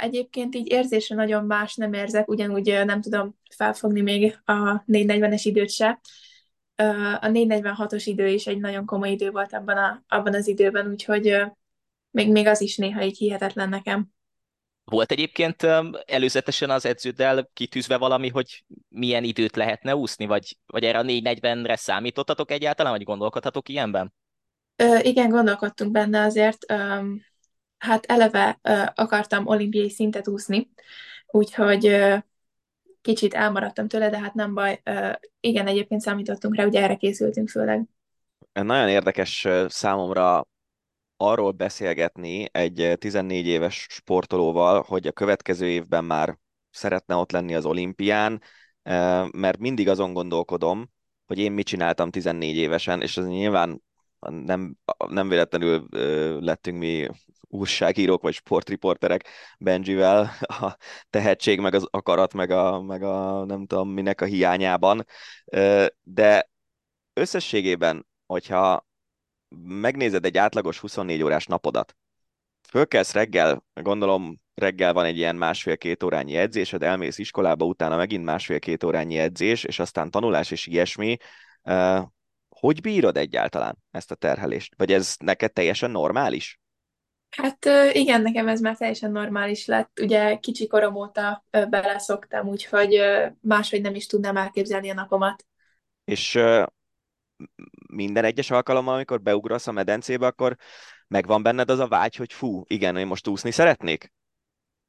Egyébként 0.01 0.55
így 0.55 0.71
érzésre 0.71 1.15
nagyon 1.15 1.45
más 1.45 1.75
nem 1.75 1.93
érzek, 1.93 2.27
ugyanúgy 2.27 2.81
nem 2.85 3.01
tudom 3.01 3.35
felfogni 3.55 4.01
még 4.01 4.39
a 4.45 4.83
440-es 4.85 5.41
időt 5.43 5.69
se. 5.69 5.99
A 7.19 7.27
446-os 7.27 8.03
idő 8.05 8.27
is 8.27 8.47
egy 8.47 8.59
nagyon 8.59 8.85
komoly 8.85 9.09
idő 9.09 9.31
volt 9.31 9.53
abban, 9.53 9.77
a, 9.77 10.03
abban 10.07 10.33
az 10.33 10.47
időben, 10.47 10.87
úgyhogy 10.87 11.41
még, 12.11 12.31
még 12.31 12.47
az 12.47 12.61
is 12.61 12.77
néha 12.77 13.03
így 13.03 13.17
hihetetlen 13.17 13.69
nekem. 13.69 14.15
Volt 14.91 15.11
egyébként 15.11 15.63
előzetesen 16.05 16.69
az 16.69 16.85
edződdel 16.85 17.49
kitűzve 17.53 17.97
valami, 17.97 18.29
hogy 18.29 18.63
milyen 18.89 19.23
időt 19.23 19.55
lehetne 19.55 19.95
úszni, 19.95 20.25
vagy, 20.25 20.57
vagy 20.65 20.83
erre 20.83 20.97
a 20.97 21.03
440-re 21.03 21.75
számítottatok 21.75 22.51
egyáltalán, 22.51 22.91
vagy 22.91 23.03
gondolkodhatok 23.03 23.69
ilyenben? 23.69 24.13
Ö, 24.75 24.97
igen, 25.01 25.29
gondolkodtunk 25.29 25.91
benne 25.91 26.21
azért. 26.21 26.71
Ö, 26.71 27.01
hát 27.77 28.05
eleve 28.05 28.59
ö, 28.61 28.81
akartam 28.95 29.47
olimpiai 29.47 29.89
szintet 29.89 30.27
úszni, 30.27 30.69
úgyhogy 31.27 31.87
ö, 31.87 32.15
kicsit 33.01 33.33
elmaradtam 33.33 33.87
tőle, 33.87 34.09
de 34.09 34.19
hát 34.19 34.33
nem 34.33 34.53
baj. 34.53 34.81
Ö, 34.83 35.11
igen, 35.39 35.67
egyébként 35.67 36.01
számítottunk 36.01 36.55
rá, 36.55 36.65
ugye 36.65 36.81
erre 36.81 36.95
készültünk 36.95 37.49
főleg. 37.49 37.83
Nagyon 38.53 38.89
érdekes 38.89 39.47
számomra 39.67 40.45
arról 41.17 41.51
beszélgetni 41.51 42.47
egy 42.51 42.93
14 42.99 43.45
eh, 43.47 43.53
éves 43.53 43.87
sportolóval, 43.89 44.81
hogy 44.81 45.07
a 45.07 45.11
következő 45.11 45.67
évben 45.67 46.05
már 46.05 46.37
szeretne 46.69 47.15
ott 47.15 47.31
lenni 47.31 47.55
az 47.55 47.65
olimpián, 47.65 48.41
eh, 48.83 49.27
mert 49.29 49.57
mindig 49.57 49.89
azon 49.89 50.13
gondolkodom, 50.13 50.89
hogy 51.25 51.39
én 51.39 51.51
mit 51.51 51.65
csináltam 51.65 52.09
14 52.09 52.55
évesen, 52.55 53.01
és 53.01 53.17
ez 53.17 53.25
nyilván 53.25 53.81
nem, 54.19 54.75
nem 55.07 55.29
véletlenül 55.29 55.87
eh, 55.91 56.39
lettünk 56.39 56.77
mi 56.77 57.07
újságírók 57.49 58.21
vagy 58.21 58.33
sportriporterek 58.33 59.27
Benjivel 59.59 60.31
a 60.61 60.77
tehetség, 61.09 61.59
meg 61.59 61.73
az 61.73 61.87
akarat, 61.89 62.33
meg 62.33 62.51
a, 62.51 62.81
meg 62.81 63.03
a 63.03 63.45
nem 63.45 63.65
tudom 63.65 63.89
minek 63.89 64.21
a 64.21 64.25
hiányában, 64.25 65.05
de 66.03 66.49
összességében, 67.13 68.07
hogyha 68.25 68.87
megnézed 69.65 70.25
egy 70.25 70.37
átlagos 70.37 70.79
24 70.79 71.23
órás 71.23 71.45
napodat, 71.45 71.95
fölkelsz 72.69 73.13
reggel, 73.13 73.63
gondolom 73.73 74.39
reggel 74.53 74.93
van 74.93 75.05
egy 75.05 75.17
ilyen 75.17 75.35
másfél-két 75.35 76.03
órányi 76.03 76.35
edzésed, 76.35 76.83
elmész 76.83 77.17
iskolába, 77.17 77.65
utána 77.65 77.95
megint 77.95 78.23
másfél-két 78.23 78.83
órányi 78.83 79.17
edzés, 79.17 79.63
és 79.63 79.79
aztán 79.79 80.11
tanulás 80.11 80.51
és 80.51 80.67
ilyesmi. 80.67 81.17
Hogy 82.49 82.81
bírod 82.81 83.17
egyáltalán 83.17 83.77
ezt 83.91 84.11
a 84.11 84.15
terhelést? 84.15 84.73
Vagy 84.77 84.93
ez 84.93 85.15
neked 85.19 85.53
teljesen 85.53 85.91
normális? 85.91 86.59
Hát 87.29 87.65
igen, 87.91 88.21
nekem 88.21 88.47
ez 88.47 88.61
már 88.61 88.77
teljesen 88.77 89.11
normális 89.11 89.65
lett. 89.65 89.99
Ugye 90.01 90.35
kicsi 90.35 90.67
korom 90.67 90.95
óta 90.95 91.45
beleszoktam, 91.49 92.47
úgyhogy 92.47 93.01
máshogy 93.41 93.81
nem 93.81 93.95
is 93.95 94.05
tudnám 94.05 94.37
elképzelni 94.37 94.89
a 94.89 94.93
napomat. 94.93 95.45
És 96.05 96.39
minden 97.87 98.23
egyes 98.23 98.51
alkalommal, 98.51 98.93
amikor 98.93 99.21
beugrasz 99.21 99.67
a 99.67 99.71
medencébe, 99.71 100.25
akkor 100.25 100.55
megvan 101.07 101.43
benned 101.43 101.69
az 101.69 101.79
a 101.79 101.87
vágy, 101.87 102.15
hogy 102.15 102.33
fú, 102.33 102.63
igen, 102.67 102.97
én 102.97 103.07
most 103.07 103.27
úszni 103.27 103.51
szeretnék? 103.51 104.13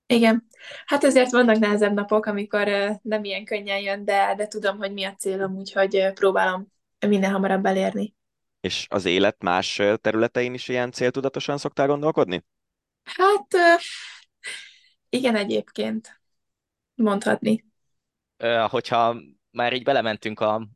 Igen. 0.06 0.46
Hát 0.86 1.04
ezért 1.04 1.30
vannak 1.30 1.58
nehezebb 1.58 1.92
napok, 1.92 2.26
amikor 2.26 2.68
nem 3.02 3.24
ilyen 3.24 3.44
könnyen 3.44 3.80
jön, 3.80 4.04
de, 4.04 4.34
de 4.36 4.46
tudom, 4.46 4.78
hogy 4.78 4.92
mi 4.92 5.04
a 5.04 5.14
célom, 5.14 5.56
úgyhogy 5.56 6.12
próbálom 6.14 6.66
minél 7.06 7.30
hamarabb 7.30 7.64
elérni. 7.64 8.14
És 8.60 8.86
az 8.90 9.04
élet 9.04 9.42
más 9.42 9.82
területein 10.00 10.54
is 10.54 10.68
ilyen 10.68 10.90
céltudatosan 10.90 11.58
szoktál 11.58 11.86
gondolkodni? 11.86 12.44
Hát 13.02 13.46
igen, 15.08 15.36
egyébként 15.36 16.20
mondhatni. 16.94 17.64
Hogyha 18.68 19.16
már 19.50 19.72
így 19.72 19.82
belementünk 19.82 20.40
a, 20.40 20.54
a 20.54 20.68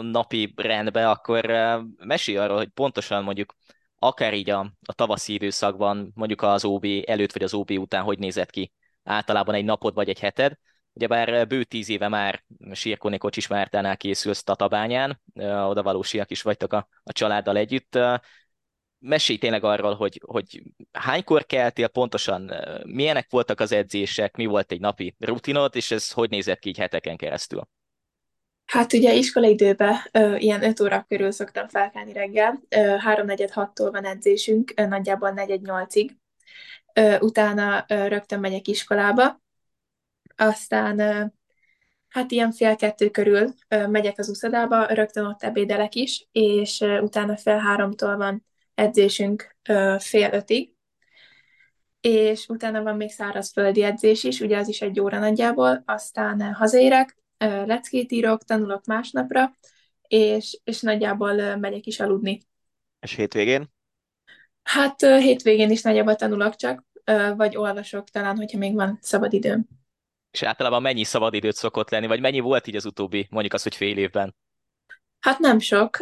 napi 0.00 0.52
rendbe, 0.56 1.10
akkor 1.10 1.46
mesélj 1.96 2.38
arról, 2.38 2.56
hogy 2.56 2.68
pontosan 2.68 3.22
mondjuk 3.24 3.54
akár 3.98 4.34
így 4.34 4.50
a, 4.50 4.72
a 4.86 4.92
tavaszi 4.92 5.32
időszakban, 5.32 6.12
mondjuk 6.14 6.42
az 6.42 6.64
OB 6.64 6.84
előtt 7.06 7.32
vagy 7.32 7.42
az 7.42 7.54
OB 7.54 7.70
után 7.70 8.02
hogy 8.02 8.18
nézett 8.18 8.50
ki 8.50 8.72
általában 9.02 9.54
egy 9.54 9.64
napod 9.64 9.94
vagy 9.94 10.08
egy 10.08 10.20
heted. 10.20 10.52
Ugyebár 10.92 11.46
bő 11.46 11.64
tíz 11.64 11.88
éve 11.88 12.08
már 12.08 12.44
Sirkoni 12.72 13.18
Kocsis 13.18 13.46
Mártánál 13.46 13.96
készülsz 13.96 14.42
Tatabányán, 14.42 15.20
oda 15.42 15.82
valósiak 15.82 16.30
is 16.30 16.42
vagytok 16.42 16.72
a, 16.72 16.88
a 17.02 17.12
családdal 17.12 17.56
együtt. 17.56 17.98
Mesélj 18.98 19.38
tényleg 19.38 19.64
arról, 19.64 19.94
hogy, 19.94 20.20
hogy 20.26 20.62
hánykor 20.92 21.46
keltél 21.46 21.88
pontosan, 21.88 22.52
milyenek 22.84 23.30
voltak 23.30 23.60
az 23.60 23.72
edzések, 23.72 24.36
mi 24.36 24.46
volt 24.46 24.72
egy 24.72 24.80
napi 24.80 25.14
rutinod, 25.18 25.76
és 25.76 25.90
ez 25.90 26.10
hogy 26.10 26.30
nézett 26.30 26.58
ki 26.58 26.68
így 26.68 26.78
heteken 26.78 27.16
keresztül? 27.16 27.68
Hát 28.66 28.92
ugye 28.92 29.14
iskolaidőben 29.14 29.96
ö, 30.12 30.36
ilyen 30.36 30.62
5 30.62 30.80
óra 30.80 31.04
körül 31.08 31.30
szoktam 31.30 31.68
felkelni 31.68 32.12
reggel, 32.12 32.60
háromnegyed 32.98 33.50
hattól 33.50 33.90
van 33.90 34.04
edzésünk, 34.04 34.72
ö, 34.76 34.86
nagyjából 34.86 35.30
negyed 35.30 35.62
nyolcig. 35.62 36.16
Utána 37.20 37.84
ö, 37.88 38.08
rögtön 38.08 38.40
megyek 38.40 38.68
iskolába, 38.68 39.40
aztán 40.36 40.98
ö, 40.98 41.24
hát 42.08 42.30
ilyen 42.30 42.52
fél 42.52 42.76
kettő 42.76 43.10
körül 43.10 43.54
ö, 43.68 43.86
megyek 43.86 44.18
az 44.18 44.28
uszodába, 44.28 44.86
rögtön 44.86 45.24
ott 45.24 45.42
ebédelek 45.42 45.94
is, 45.94 46.28
és 46.32 46.80
ö, 46.80 47.00
utána 47.00 47.36
fél 47.36 47.58
háromtól 47.58 48.16
van 48.16 48.44
edzésünk 48.74 49.56
ö, 49.68 49.96
fél 49.98 50.32
ötig, 50.32 50.74
és 52.00 52.46
utána 52.48 52.82
van 52.82 52.96
még 52.96 53.10
szárazföldi 53.10 53.82
edzés 53.82 54.24
is, 54.24 54.40
ugye 54.40 54.58
az 54.58 54.68
is 54.68 54.80
egy 54.80 55.00
óra 55.00 55.18
nagyjából, 55.18 55.82
aztán 55.86 56.52
hazaérek, 56.54 57.16
leckét 57.38 58.12
írok, 58.12 58.44
tanulok 58.44 58.84
másnapra, 58.84 59.56
és, 60.08 60.60
és 60.64 60.80
nagyjából 60.80 61.56
megyek 61.56 61.86
is 61.86 62.00
aludni. 62.00 62.40
És 63.00 63.14
hétvégén? 63.14 63.74
Hát 64.62 65.00
hétvégén 65.00 65.70
is 65.70 65.82
nagyjából 65.82 66.14
tanulok 66.14 66.56
csak, 66.56 66.84
vagy 67.36 67.56
olvasok 67.56 68.08
talán, 68.08 68.36
hogyha 68.36 68.58
még 68.58 68.74
van 68.74 68.98
szabad 69.00 69.32
időm. 69.32 69.66
És 70.30 70.42
általában 70.42 70.82
mennyi 70.82 71.04
szabad 71.04 71.34
időt 71.34 71.54
szokott 71.54 71.90
lenni, 71.90 72.06
vagy 72.06 72.20
mennyi 72.20 72.40
volt 72.40 72.66
így 72.66 72.76
az 72.76 72.86
utóbbi, 72.86 73.26
mondjuk 73.30 73.54
az, 73.54 73.62
hogy 73.62 73.74
fél 73.74 73.98
évben? 73.98 74.34
Hát 75.20 75.38
nem 75.38 75.58
sok. 75.58 75.98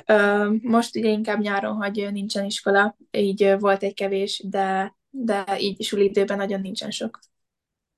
Most 0.63 0.97
ugye 0.97 1.09
inkább 1.09 1.41
nyáron, 1.41 1.77
hogy 1.77 2.09
nincsen 2.13 2.45
iskola, 2.45 2.97
így 3.11 3.55
volt 3.59 3.83
egy 3.83 3.95
kevés, 3.95 4.43
de, 4.49 4.97
de 5.11 5.45
így 5.59 5.85
suli 5.85 6.05
időben 6.05 6.37
nagyon 6.37 6.61
nincsen 6.61 6.91
sok. 6.91 7.19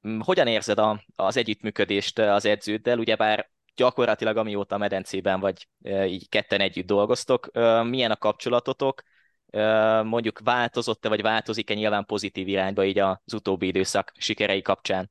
Mm, 0.06 0.20
hogyan 0.20 0.46
érzed 0.46 0.78
a, 0.78 1.04
az 1.16 1.36
együttműködést 1.36 2.18
az 2.18 2.44
edződdel? 2.44 2.98
Ugyebár 2.98 3.50
gyakorlatilag 3.74 4.36
amióta 4.36 4.74
a 4.74 4.78
medencében 4.78 5.40
vagy 5.40 5.68
így 6.06 6.28
ketten 6.28 6.60
együtt 6.60 6.86
dolgoztok, 6.86 7.50
milyen 7.82 8.10
a 8.10 8.16
kapcsolatotok? 8.16 9.02
Mondjuk 10.02 10.38
változott-e, 10.38 11.08
vagy 11.08 11.22
változik-e 11.22 11.74
nyilván 11.74 12.04
pozitív 12.04 12.48
irányba 12.48 12.84
így 12.84 12.98
az 12.98 13.34
utóbbi 13.34 13.66
időszak 13.66 14.12
sikerei 14.18 14.62
kapcsán? 14.62 15.10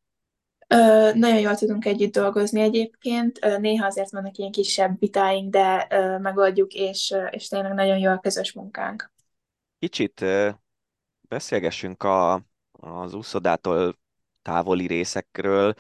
Ö, 0.68 1.12
nagyon 1.14 1.40
jól 1.40 1.56
tudunk 1.56 1.86
együtt 1.86 2.14
dolgozni 2.14 2.62
egyébként. 2.62 3.40
Ö, 3.42 3.58
néha 3.58 3.86
azért 3.86 4.12
vannak 4.12 4.38
ilyen 4.38 4.52
kisebb 4.52 5.00
vitáink, 5.00 5.52
de 5.52 5.88
ö, 5.90 6.18
megoldjuk, 6.18 6.74
és, 6.74 7.14
és 7.30 7.48
tényleg 7.48 7.74
nagyon 7.74 7.98
jó 7.98 8.12
a 8.12 8.20
közös 8.20 8.54
munkánk. 8.54 9.12
Kicsit 9.80 10.26
beszélgessünk 11.28 12.04
a, 12.04 12.46
az 12.72 13.14
úszodától 13.14 13.96
távoli 14.46 14.88
részekről, 14.88 15.74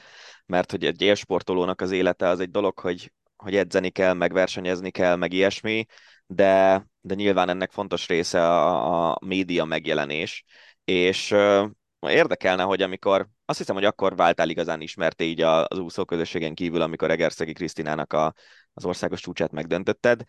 mert 0.45 0.71
hogy 0.71 0.85
egy 0.85 1.01
élsportolónak 1.01 1.81
az 1.81 1.91
élete 1.91 2.27
az 2.27 2.39
egy 2.39 2.51
dolog, 2.51 2.79
hogy, 2.79 3.11
hogy 3.35 3.55
edzeni 3.55 3.89
kell, 3.89 4.13
meg 4.13 4.33
versenyezni 4.33 4.91
kell, 4.91 5.15
meg 5.15 5.33
ilyesmi, 5.33 5.85
de, 6.27 6.85
de 7.01 7.13
nyilván 7.13 7.49
ennek 7.49 7.71
fontos 7.71 8.07
része 8.07 8.47
a, 8.47 9.11
a 9.11 9.17
média 9.25 9.65
megjelenés, 9.65 10.43
és 10.83 11.31
uh, 11.31 11.69
érdekelne, 11.99 12.63
hogy 12.63 12.81
amikor, 12.81 13.27
azt 13.45 13.57
hiszem, 13.57 13.75
hogy 13.75 13.85
akkor 13.85 14.15
váltál 14.15 14.49
igazán 14.49 14.81
ismerté 14.81 15.25
így 15.25 15.41
az 15.41 15.79
úszóközösségen 15.79 16.53
kívül, 16.53 16.81
amikor 16.81 17.11
Egerszegi 17.11 17.53
Krisztinának 17.53 18.13
a, 18.13 18.33
az 18.77 18.85
országos 18.85 19.21
csúcsát 19.21 19.51
megdöntötted. 19.51 20.23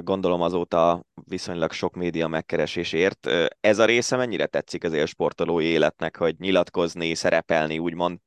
Gondolom 0.00 0.40
azóta 0.40 1.04
viszonylag 1.14 1.72
sok 1.72 1.94
média 1.94 2.28
megkeresésért. 2.28 3.28
Ez 3.60 3.78
a 3.78 3.84
része 3.84 4.16
mennyire 4.16 4.46
tetszik 4.46 4.84
az 4.84 4.92
élsportolói 4.92 5.64
életnek, 5.64 6.16
hogy 6.16 6.34
nyilatkozni, 6.38 7.14
szerepelni, 7.14 7.78
úgymond? 7.78 8.18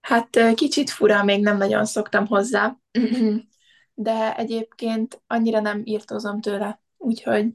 Hát 0.00 0.54
kicsit 0.54 0.90
fura, 0.90 1.24
még 1.24 1.42
nem 1.42 1.56
nagyon 1.56 1.84
szoktam 1.84 2.26
hozzá, 2.26 2.76
de 3.94 4.36
egyébként 4.36 5.22
annyira 5.26 5.60
nem 5.60 5.82
írtozom 5.84 6.40
tőle, 6.40 6.80
úgyhogy... 6.96 7.46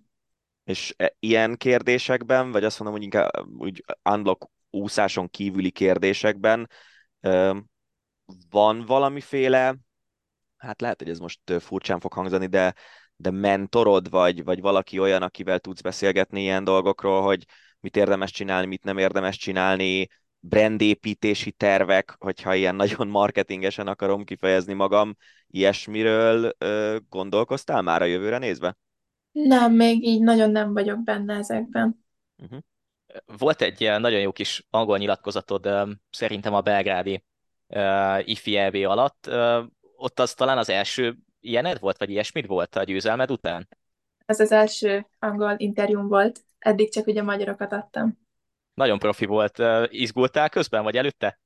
És 0.64 0.94
e, 0.98 1.16
ilyen 1.20 1.56
kérdésekben, 1.58 2.52
vagy 2.52 2.64
azt 2.64 2.80
mondom, 2.80 2.98
hogy 2.98 3.06
inkább 3.06 3.32
úgy 3.58 3.84
unlock 4.10 4.50
úszáson 4.70 5.30
kívüli 5.30 5.72
kérdésekben 5.72 6.70
van 8.50 8.86
valamiféle 8.86 9.76
hát 10.62 10.82
lehet, 10.82 11.00
hogy 11.00 11.10
ez 11.10 11.20
most 11.20 11.40
furcsán 11.60 12.00
fog 12.00 12.14
hangzani, 12.14 12.48
de, 12.48 12.74
de 13.16 13.32
mentorod, 13.32 14.10
vagy, 14.10 14.44
vagy 14.44 14.62
valaki 14.62 15.00
olyan, 15.00 15.22
akivel 15.22 15.60
tudsz 15.60 15.82
beszélgetni 15.82 16.42
ilyen 16.42 16.64
dolgokról, 16.64 17.22
hogy 17.22 17.46
mit 17.80 17.96
érdemes 17.96 18.32
csinálni, 18.32 18.68
mit 18.68 18.84
nem 18.84 18.98
érdemes 18.98 19.38
csinálni, 19.38 20.08
brandépítési 20.40 21.52
tervek, 21.52 22.16
hogyha 22.20 22.56
ilyen 22.56 22.76
nagyon 22.86 23.08
marketingesen 23.08 23.88
akarom 23.88 24.24
kifejezni 24.24 24.74
magam, 24.74 25.16
ilyesmiről 25.48 26.56
ö, 26.58 26.98
gondolkoztál 27.10 27.82
már 27.82 28.02
a 28.02 28.06
jövőre 28.06 28.38
nézve? 28.38 28.78
Nem, 29.32 29.74
még 29.74 30.04
így 30.04 30.22
nagyon 30.22 30.52
nem 30.52 30.74
vagyok 30.74 31.04
benne 31.04 31.36
ezekben. 31.36 32.06
Uh-huh. 32.38 32.60
Volt 33.38 33.62
egy 33.62 33.80
nagyon 34.00 34.20
jó 34.20 34.32
kis 34.32 34.66
angol 34.70 34.98
nyilatkozatod 34.98 35.70
szerintem 36.10 36.54
a 36.54 36.62
belgrádi 36.62 37.24
uh, 37.68 38.30
IFI 38.30 38.58
EB 38.58 38.76
alatt. 38.76 39.28
Uh, 39.28 39.66
ott 40.02 40.20
az 40.20 40.34
talán 40.34 40.58
az 40.58 40.70
első 40.70 41.18
ilyened 41.40 41.80
volt, 41.80 41.98
vagy 41.98 42.10
ilyesmit 42.10 42.46
volt 42.46 42.76
a 42.76 42.84
győzelmed 42.84 43.32
után? 43.32 43.68
Ez 44.26 44.40
az 44.40 44.52
első 44.52 45.08
angol 45.20 45.54
interjúm 45.58 46.08
volt, 46.08 46.40
eddig 46.60 46.92
csak 46.92 47.08
ugye 47.08 47.22
magyarokat 47.22 47.74
adtam. 47.74 48.20
Nagyon 48.74 49.00
profi 49.00 49.26
volt. 49.26 49.62
Izgultál 49.92 50.50
közben, 50.50 50.84
vagy 50.84 50.98
előtte? 50.98 51.40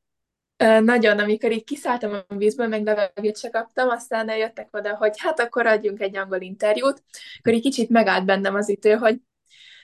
Nagyon, 0.80 1.20
amikor 1.20 1.52
így 1.52 1.64
kiszálltam 1.64 2.24
a 2.28 2.36
vízből, 2.36 2.68
meg 2.68 2.84
levegőt 2.84 3.38
se 3.38 3.50
kaptam, 3.50 3.90
aztán 3.90 4.30
eljöttek 4.30 4.68
oda, 4.72 4.96
hogy 4.96 5.14
hát 5.18 5.40
akkor 5.40 5.66
adjunk 5.66 6.02
egy 6.02 6.16
angol 6.18 6.42
interjút, 6.42 7.04
akkor 7.40 7.54
egy 7.54 7.62
kicsit 7.62 7.90
megállt 7.90 8.26
bennem 8.26 8.56
az 8.56 8.70
ütő, 8.70 8.94
hogy 8.94 9.18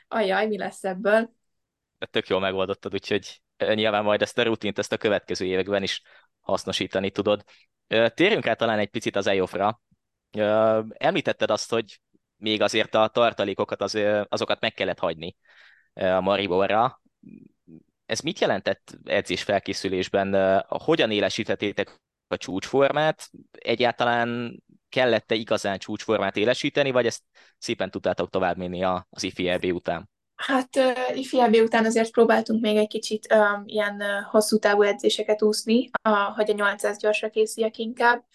ajaj, 0.07 0.47
mi 0.47 0.57
lesz 0.57 0.83
ebből. 0.83 1.31
Tök 2.11 2.27
jól 2.27 2.39
megoldottad, 2.39 2.93
úgyhogy 2.93 3.41
nyilván 3.73 4.03
majd 4.03 4.21
ezt 4.21 4.37
a 4.37 4.43
rutint, 4.43 4.79
ezt 4.79 4.91
a 4.91 4.97
következő 4.97 5.45
években 5.45 5.83
is 5.83 6.01
hasznosítani 6.41 7.11
tudod. 7.11 7.43
Térjünk 7.87 8.47
át 8.47 8.57
talán 8.57 8.79
egy 8.79 8.89
picit 8.89 9.15
az 9.15 9.27
EOF-ra. 9.27 9.81
Említetted 10.89 11.51
azt, 11.51 11.69
hogy 11.69 12.01
még 12.37 12.61
azért 12.61 12.95
a 12.95 13.07
tartalékokat 13.07 13.81
az, 13.81 13.99
azokat 14.29 14.59
meg 14.59 14.73
kellett 14.73 14.99
hagyni 14.99 15.35
a 15.93 16.19
Mariborra. 16.19 17.01
Ez 18.05 18.19
mit 18.19 18.39
jelentett 18.39 18.97
edzés 19.03 19.43
felkészülésben? 19.43 20.61
Hogyan 20.67 21.11
élesítettétek 21.11 22.01
a 22.27 22.37
csúcsformát? 22.37 23.29
Egyáltalán 23.51 24.59
kellett-e 24.89 25.35
igazán 25.35 25.77
csúcsformát 25.77 26.37
élesíteni, 26.37 26.91
vagy 26.91 27.05
ezt 27.05 27.23
szépen 27.57 27.91
tudtátok 27.91 28.29
tovább 28.29 28.57
menni 28.57 28.83
az 28.83 29.23
IFI 29.23 29.71
után? 29.71 30.09
Hát 30.41 30.75
uh, 30.75 31.63
után 31.63 31.85
azért 31.85 32.11
próbáltunk 32.11 32.61
még 32.61 32.77
egy 32.77 32.87
kicsit 32.87 33.33
um, 33.33 33.63
ilyen 33.65 33.95
uh, 33.95 34.29
hosszú 34.29 34.57
távú 34.57 34.81
edzéseket 34.81 35.41
úszni, 35.41 35.89
uh, 36.09 36.35
hogy 36.35 36.49
a 36.49 36.53
800 36.53 36.97
gyorsra 36.97 37.29
készüljek 37.29 37.77
inkább. 37.77 38.25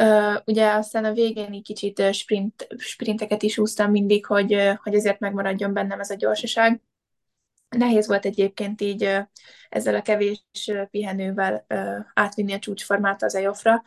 Uh, 0.00 0.36
ugye 0.44 0.72
aztán 0.72 1.04
a 1.04 1.12
végén 1.12 1.52
egy 1.52 1.62
kicsit 1.62 2.14
sprint, 2.14 2.66
sprinteket 2.76 3.42
is 3.42 3.58
úsztam 3.58 3.90
mindig, 3.90 4.26
hogy, 4.26 4.54
uh, 4.54 4.74
hogy 4.76 4.94
azért 4.94 5.18
megmaradjon 5.18 5.72
bennem 5.72 6.00
ez 6.00 6.10
a 6.10 6.14
gyorsaság. 6.14 6.82
Nehéz 7.68 8.06
volt 8.06 8.24
egyébként 8.24 8.80
így 8.80 9.18
ezzel 9.68 9.94
a 9.94 10.02
kevés 10.02 10.44
pihenővel 10.90 11.64
uh, 11.68 11.98
átvinni 12.14 12.52
a 12.52 12.58
csúcsformát 12.58 13.22
az 13.22 13.34
EOF-ra. 13.34 13.84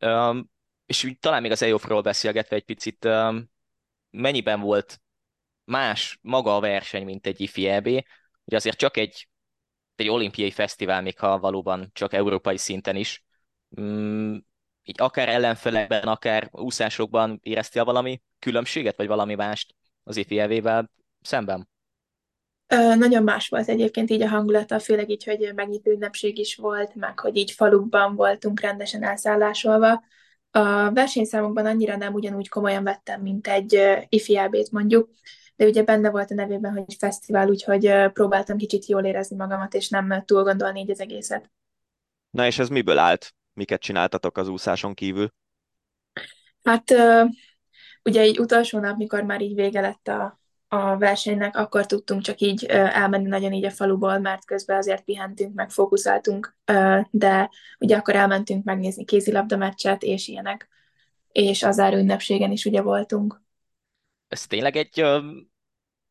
Um, 0.00 0.50
és 0.86 1.16
talán 1.20 1.42
még 1.42 1.50
az 1.50 1.62
EOF-ról 1.62 2.02
beszélgetve 2.02 2.56
egy 2.56 2.64
picit, 2.64 3.04
um, 3.04 3.50
mennyiben 4.10 4.60
volt 4.60 5.00
más 5.66 6.18
maga 6.22 6.56
a 6.56 6.60
verseny, 6.60 7.04
mint 7.04 7.26
egy 7.26 7.40
IFI 7.40 7.68
EB. 7.68 7.86
Ugye 8.44 8.56
azért 8.56 8.78
csak 8.78 8.96
egy, 8.96 9.28
egy 9.96 10.08
olimpiai 10.08 10.50
fesztivál, 10.50 11.02
még 11.02 11.18
ha 11.18 11.38
valóban 11.38 11.90
csak 11.92 12.12
európai 12.12 12.56
szinten 12.56 12.96
is. 12.96 13.24
Mm, 13.80 14.36
így 14.82 15.00
akár 15.00 15.28
ellenfelekben, 15.28 16.02
akár 16.02 16.48
úszásokban 16.52 17.40
éreztél 17.42 17.84
valami 17.84 18.22
különbséget, 18.38 18.96
vagy 18.96 19.06
valami 19.06 19.34
mást 19.34 19.74
az 20.02 20.16
IFI 20.16 20.38
EB-vel 20.38 20.90
szemben? 21.20 21.68
Ö, 22.68 22.94
nagyon 22.94 23.22
más 23.22 23.48
volt 23.48 23.68
egyébként 23.68 24.10
így 24.10 24.22
a 24.22 24.28
hangulata, 24.28 24.78
főleg 24.78 25.10
így, 25.10 25.24
hogy 25.24 25.52
megnyitó 25.54 25.90
ünnepség 25.90 26.38
is 26.38 26.56
volt, 26.56 26.94
meg 26.94 27.18
hogy 27.18 27.36
így 27.36 27.50
falukban 27.50 28.14
voltunk 28.14 28.60
rendesen 28.60 29.02
elszállásolva. 29.04 30.04
A 30.50 30.92
versenyszámokban 30.92 31.66
annyira 31.66 31.96
nem 31.96 32.14
ugyanúgy 32.14 32.48
komolyan 32.48 32.84
vettem, 32.84 33.20
mint 33.20 33.46
egy 33.46 33.80
ifiábét 34.08 34.70
mondjuk, 34.70 35.10
de 35.56 35.66
ugye 35.66 35.82
benne 35.82 36.10
volt 36.10 36.30
a 36.30 36.34
nevében, 36.34 36.72
hogy 36.72 36.96
fesztivál, 36.98 37.48
úgyhogy 37.48 38.10
próbáltam 38.12 38.56
kicsit 38.56 38.86
jól 38.86 39.04
érezni 39.04 39.36
magamat, 39.36 39.74
és 39.74 39.88
nem 39.88 40.22
túl 40.24 40.42
gondolni 40.42 40.80
így 40.80 40.90
az 40.90 41.00
egészet. 41.00 41.50
Na 42.30 42.46
és 42.46 42.58
ez 42.58 42.68
miből 42.68 42.98
állt? 42.98 43.34
Miket 43.52 43.80
csináltatok 43.80 44.36
az 44.36 44.48
úszáson 44.48 44.94
kívül? 44.94 45.32
Hát 46.62 46.94
ugye 48.02 48.20
egy 48.20 48.38
utolsó 48.38 48.78
nap, 48.78 48.96
mikor 48.96 49.22
már 49.22 49.40
így 49.40 49.54
vége 49.54 49.80
lett 49.80 50.08
a, 50.08 50.40
a 50.68 50.96
versenynek, 50.96 51.56
akkor 51.56 51.86
tudtunk 51.86 52.22
csak 52.22 52.40
így 52.40 52.64
elmenni 52.64 53.28
nagyon 53.28 53.52
így 53.52 53.64
a 53.64 53.70
faluból, 53.70 54.18
mert 54.18 54.44
közben 54.44 54.76
azért 54.76 55.04
pihentünk, 55.04 55.54
meg 55.54 55.70
fókuszáltunk, 55.70 56.56
de 57.10 57.50
ugye 57.78 57.96
akkor 57.96 58.14
elmentünk 58.14 58.64
megnézni 58.64 59.04
kézilabda 59.04 59.56
meccset 59.56 60.02
és 60.02 60.28
ilyenek, 60.28 60.68
és 61.32 61.62
az 61.62 61.78
ünnepségen 61.78 62.50
is 62.50 62.64
ugye 62.64 62.82
voltunk. 62.82 63.44
Ez 64.28 64.46
tényleg 64.46 64.76
egy, 64.76 65.02
uh, 65.02 65.24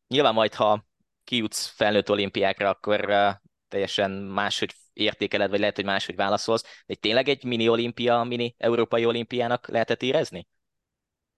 nyilván 0.08 0.34
majd, 0.34 0.54
ha 0.54 0.86
kijutsz 1.24 1.66
felnőtt 1.66 2.10
olimpiákra, 2.10 2.68
akkor 2.68 3.04
uh, 3.08 3.32
teljesen 3.68 4.10
máshogy 4.10 4.74
értékeled, 4.92 5.50
vagy 5.50 5.58
lehet, 5.58 5.76
hogy 5.76 5.84
máshogy 5.84 6.16
válaszolsz, 6.16 6.82
de 6.86 6.94
tényleg 6.94 7.28
egy 7.28 7.44
mini 7.44 7.68
olimpia, 7.68 8.22
mini 8.22 8.54
európai 8.58 9.04
olimpiának 9.04 9.68
lehetett 9.68 10.02
érezni? 10.02 10.48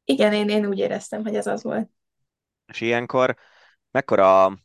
Igen, 0.04 0.32
én, 0.32 0.48
én 0.48 0.66
úgy 0.66 0.78
éreztem, 0.78 1.22
hogy 1.22 1.36
ez 1.36 1.46
az 1.46 1.62
volt. 1.62 1.90
És 2.66 2.80
ilyenkor 2.80 3.36
mekkora 3.90 4.58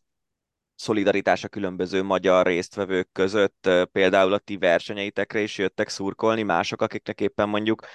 szolidaritás 0.75 1.43
a 1.43 1.47
különböző 1.47 2.03
magyar 2.03 2.45
résztvevők 2.45 3.09
között, 3.11 3.69
például 3.91 4.33
a 4.33 4.37
ti 4.37 4.57
versenyeitekre 4.57 5.39
is 5.39 5.57
jöttek 5.57 5.89
szurkolni 5.89 6.43
mások, 6.43 6.81
akiknek 6.81 7.21
éppen 7.21 7.49
mondjuk 7.49 7.85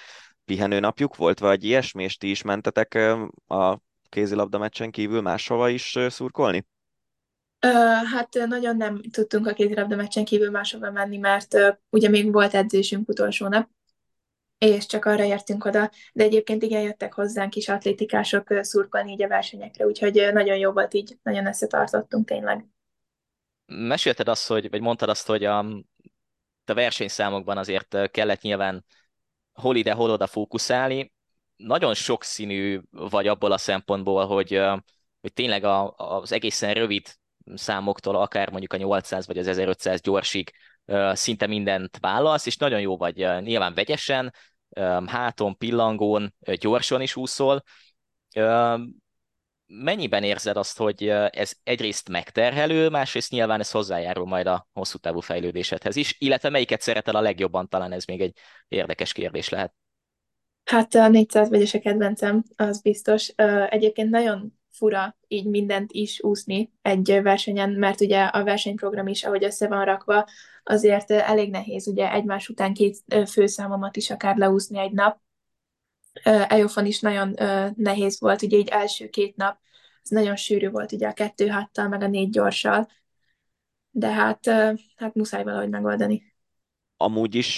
pihenőnapjuk 0.45 1.15
volt, 1.15 1.39
vagy 1.39 1.63
ilyesmi, 1.63 2.03
és 2.03 2.17
ti 2.17 2.29
is 2.29 2.41
mentetek 2.41 2.93
a 3.47 3.79
kézilabda 4.09 4.57
meccsen 4.57 4.91
kívül 4.91 5.21
máshova 5.21 5.69
is 5.69 5.97
szurkolni? 6.07 6.65
hát 8.11 8.33
nagyon 8.47 8.77
nem 8.77 9.01
tudtunk 9.01 9.47
a 9.47 9.53
kézilabda 9.53 9.95
meccsen 9.95 10.25
kívül 10.25 10.49
máshova 10.49 10.91
menni, 10.91 11.17
mert 11.17 11.55
ugye 11.89 12.09
még 12.09 12.31
volt 12.31 12.53
edzésünk 12.53 13.09
utolsó 13.09 13.47
nap, 13.47 13.69
és 14.57 14.85
csak 14.85 15.05
arra 15.05 15.23
értünk 15.23 15.65
oda, 15.65 15.91
de 16.13 16.23
egyébként 16.23 16.63
igen, 16.63 16.81
jöttek 16.81 17.13
hozzánk 17.13 17.55
is 17.55 17.69
atlétikások 17.69 18.53
szurkolni 18.61 19.11
így 19.11 19.23
a 19.23 19.27
versenyekre, 19.27 19.85
úgyhogy 19.85 20.29
nagyon 20.33 20.57
jó 20.57 20.71
volt 20.71 20.93
így, 20.93 21.17
nagyon 21.23 21.45
összetartottunk 21.45 22.27
tényleg. 22.27 22.65
Mesélted 23.65 24.27
azt, 24.27 24.47
hogy, 24.47 24.69
vagy 24.69 24.81
mondtad 24.81 25.09
azt, 25.09 25.27
hogy 25.27 25.43
a, 25.43 25.59
a 26.65 26.73
versenyszámokban 26.73 27.57
azért 27.57 28.11
kellett 28.11 28.41
nyilván 28.41 28.85
hol 29.53 29.75
ide, 29.75 29.91
hol 29.91 30.09
oda 30.09 30.27
fókuszálni. 30.27 31.13
Nagyon 31.63 31.93
sokszínű 31.93 32.81
vagy 32.91 33.27
abból 33.27 33.51
a 33.51 33.57
szempontból, 33.57 34.25
hogy, 34.25 34.61
hogy 35.21 35.33
tényleg 35.33 35.63
a, 35.63 35.93
az 35.97 36.31
egészen 36.31 36.73
rövid 36.73 37.07
számoktól, 37.53 38.15
akár 38.15 38.49
mondjuk 38.49 38.73
a 38.73 38.77
800 38.77 39.27
vagy 39.27 39.37
az 39.37 39.47
1500 39.47 40.01
gyorsig 40.01 40.51
szinte 41.11 41.47
mindent 41.47 41.97
vállalsz, 41.99 42.45
és 42.45 42.57
nagyon 42.57 42.79
jó 42.79 42.97
vagy 42.97 43.15
nyilván 43.15 43.73
vegyesen, 43.73 44.33
háton, 45.05 45.57
pillangón, 45.57 46.35
gyorsan 46.59 47.01
is 47.01 47.15
úszol. 47.15 47.63
Mennyiben 49.67 50.23
érzed 50.23 50.57
azt, 50.57 50.77
hogy 50.77 51.07
ez 51.09 51.53
egyrészt 51.63 52.09
megterhelő, 52.09 52.89
másrészt 52.89 53.31
nyilván 53.31 53.59
ez 53.59 53.71
hozzájárul 53.71 54.25
majd 54.25 54.47
a 54.47 54.67
hosszú 54.73 54.97
távú 54.97 55.19
fejlődésedhez 55.19 55.95
is, 55.95 56.15
illetve 56.17 56.49
melyiket 56.49 56.81
szeretel 56.81 57.15
a 57.15 57.21
legjobban, 57.21 57.67
talán 57.67 57.91
ez 57.91 58.05
még 58.05 58.21
egy 58.21 58.37
érdekes 58.67 59.13
kérdés 59.13 59.49
lehet. 59.49 59.73
Hát 60.69 60.95
a 60.95 61.07
400 61.07 61.49
vegyes 61.49 61.73
a 61.73 61.79
kedvencem, 61.79 62.43
az 62.55 62.81
biztos. 62.81 63.27
Egyébként 63.69 64.09
nagyon 64.09 64.59
fura 64.71 65.17
így 65.27 65.45
mindent 65.45 65.91
is 65.91 66.23
úszni 66.23 66.71
egy 66.81 67.19
versenyen, 67.21 67.69
mert 67.69 68.01
ugye 68.01 68.23
a 68.23 68.43
versenyprogram 68.43 69.07
is, 69.07 69.23
ahogy 69.23 69.43
össze 69.43 69.67
van 69.67 69.85
rakva, 69.85 70.27
azért 70.63 71.11
elég 71.11 71.49
nehéz 71.49 71.87
ugye 71.87 72.11
egymás 72.11 72.49
után 72.49 72.73
két 72.73 72.97
főszámomat 73.31 73.95
is 73.95 74.09
akár 74.09 74.37
leúszni 74.37 74.79
egy 74.79 74.91
nap. 74.91 75.19
Eofon 76.23 76.85
is 76.85 76.99
nagyon 76.99 77.35
nehéz 77.75 78.19
volt, 78.19 78.41
ugye 78.41 78.57
így 78.57 78.67
első 78.67 79.07
két 79.09 79.35
nap, 79.35 79.59
ez 80.03 80.09
nagyon 80.09 80.35
sűrű 80.35 80.69
volt 80.69 80.91
ugye 80.91 81.07
a 81.07 81.13
kettő 81.13 81.47
háttal, 81.47 81.87
meg 81.87 82.01
a 82.01 82.07
négy 82.07 82.29
gyorssal, 82.29 82.87
de 83.89 84.07
hát, 84.07 84.45
hát 84.95 85.13
muszáj 85.13 85.43
valahogy 85.43 85.69
megoldani. 85.69 86.33
Amúgy 86.97 87.35
is 87.35 87.55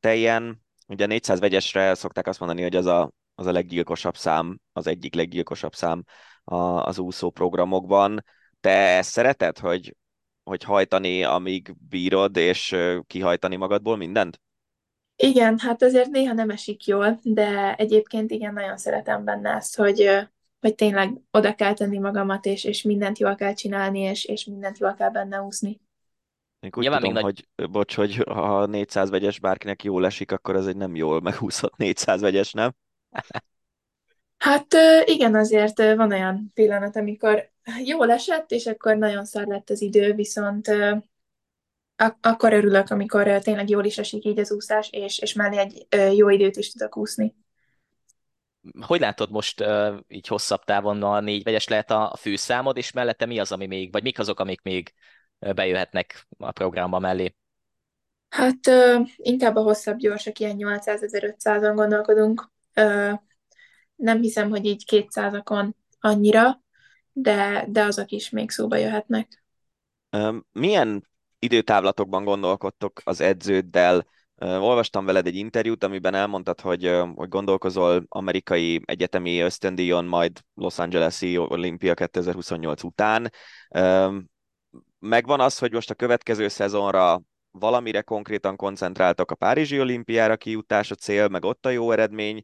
te 0.00 0.14
ilyen, 0.14 0.61
ugye 0.88 1.06
400 1.06 1.40
vegyesre 1.40 1.94
szokták 1.94 2.26
azt 2.26 2.38
mondani, 2.38 2.62
hogy 2.62 2.76
az 2.76 2.86
a, 2.86 3.10
az 3.34 3.46
a 3.46 3.52
leggyilkosabb 3.52 4.16
szám, 4.16 4.60
az 4.72 4.86
egyik 4.86 5.14
leggyilkosabb 5.14 5.74
szám 5.74 6.04
a, 6.44 6.56
az 6.56 6.98
úszó 6.98 7.30
programokban. 7.30 8.24
Te 8.60 8.96
ezt 8.96 9.10
szereted, 9.10 9.58
hogy, 9.58 9.96
hogy 10.42 10.62
hajtani, 10.62 11.24
amíg 11.24 11.74
bírod, 11.88 12.36
és 12.36 12.76
kihajtani 13.06 13.56
magadból 13.56 13.96
mindent? 13.96 14.40
Igen, 15.16 15.58
hát 15.58 15.82
azért 15.82 16.10
néha 16.10 16.32
nem 16.32 16.50
esik 16.50 16.86
jól, 16.86 17.18
de 17.22 17.74
egyébként 17.74 18.30
igen, 18.30 18.52
nagyon 18.52 18.76
szeretem 18.76 19.24
benne 19.24 19.50
ezt, 19.50 19.76
hogy, 19.76 20.10
hogy 20.60 20.74
tényleg 20.74 21.20
oda 21.30 21.54
kell 21.54 21.74
tenni 21.74 21.98
magamat, 21.98 22.46
és, 22.46 22.64
és 22.64 22.82
mindent 22.82 23.18
jól 23.18 23.34
kell 23.34 23.54
csinálni, 23.54 24.00
és, 24.00 24.24
és 24.24 24.44
mindent 24.44 24.78
jól 24.78 24.94
kell 24.94 25.10
benne 25.10 25.42
úszni. 25.42 25.80
Én 26.62 26.70
úgy 26.74 26.82
Nyilván 26.82 27.00
tudom, 27.00 27.22
nagy... 27.22 27.46
hogy 27.56 27.70
bocs, 27.70 27.94
hogy 27.94 28.14
ha 28.14 28.66
400 28.66 29.10
vegyes 29.10 29.40
bárkinek 29.40 29.82
jól 29.84 30.06
esik, 30.06 30.32
akkor 30.32 30.56
ez 30.56 30.66
egy 30.66 30.76
nem 30.76 30.94
jól 30.94 31.20
megúszott 31.20 31.76
400 31.76 32.20
vegyes, 32.20 32.52
nem? 32.52 32.74
Hát 34.36 34.66
igen, 35.04 35.34
azért 35.34 35.78
van 35.78 36.12
olyan 36.12 36.50
pillanat, 36.54 36.96
amikor 36.96 37.50
jól 37.84 38.10
esett, 38.10 38.50
és 38.50 38.66
akkor 38.66 38.96
nagyon 38.96 39.24
szar 39.24 39.46
lett 39.46 39.70
az 39.70 39.80
idő, 39.80 40.12
viszont 40.12 40.68
ak- 41.96 42.26
akkor 42.26 42.52
örülök, 42.52 42.90
amikor 42.90 43.38
tényleg 43.38 43.68
jól 43.68 43.84
is 43.84 43.98
esik 43.98 44.24
így 44.24 44.38
az 44.38 44.52
úszás, 44.52 44.88
és, 44.90 45.18
és 45.18 45.32
mellé 45.32 45.58
egy 45.58 46.16
jó 46.16 46.28
időt 46.28 46.56
is 46.56 46.72
tudok 46.72 46.96
úszni. 46.96 47.34
Hogy 48.80 49.00
látod 49.00 49.30
most 49.30 49.64
így 50.08 50.26
hosszabb 50.26 50.64
távon 50.64 51.02
a 51.02 51.20
négy 51.20 51.42
vegyes 51.42 51.68
lehet 51.68 51.90
a 51.90 52.16
főszámod, 52.18 52.76
és 52.76 52.92
mellette 52.92 53.26
mi 53.26 53.38
az, 53.38 53.52
ami 53.52 53.66
még, 53.66 53.92
vagy 53.92 54.02
mik 54.02 54.18
azok, 54.18 54.40
amik 54.40 54.62
még 54.62 54.92
bejöhetnek 55.54 56.26
a 56.38 56.50
programba 56.50 56.98
mellé? 56.98 57.34
Hát 58.28 58.70
inkább 59.16 59.56
a 59.56 59.62
hosszabb 59.62 59.96
gyorsak, 59.96 60.38
ilyen 60.38 60.56
800-1500-on 60.58 61.72
gondolkodunk. 61.74 62.50
Nem 63.94 64.20
hiszem, 64.20 64.50
hogy 64.50 64.64
így 64.64 64.84
200-akon 64.90 65.70
annyira, 66.00 66.62
de, 67.12 67.64
de 67.68 67.82
azok 67.82 68.10
is 68.10 68.30
még 68.30 68.50
szóba 68.50 68.76
jöhetnek. 68.76 69.44
Milyen 70.52 71.08
időtávlatokban 71.38 72.24
gondolkodtok 72.24 73.00
az 73.04 73.20
edződdel? 73.20 74.06
Olvastam 74.36 75.04
veled 75.04 75.26
egy 75.26 75.36
interjút, 75.36 75.84
amiben 75.84 76.14
elmondtad, 76.14 76.60
hogy, 76.60 77.00
hogy 77.14 77.28
gondolkozol 77.28 78.04
amerikai 78.08 78.80
egyetemi 78.84 79.40
ösztöndíjon, 79.40 80.04
majd 80.04 80.40
Los 80.54 80.78
Angeles-i 80.78 81.38
Olimpia 81.38 81.94
2028 81.94 82.82
után. 82.82 83.30
Megvan 85.04 85.40
az, 85.40 85.58
hogy 85.58 85.72
most 85.72 85.90
a 85.90 85.94
következő 85.94 86.48
szezonra 86.48 87.22
valamire 87.50 88.02
konkrétan 88.02 88.56
koncentráltak 88.56 89.30
a 89.30 89.34
Párizsi 89.34 89.80
olimpiára 89.80 90.36
kijutás 90.36 90.90
a 90.90 90.94
cél, 90.94 91.28
meg 91.28 91.44
ott 91.44 91.66
a 91.66 91.70
jó 91.70 91.90
eredmény, 91.90 92.42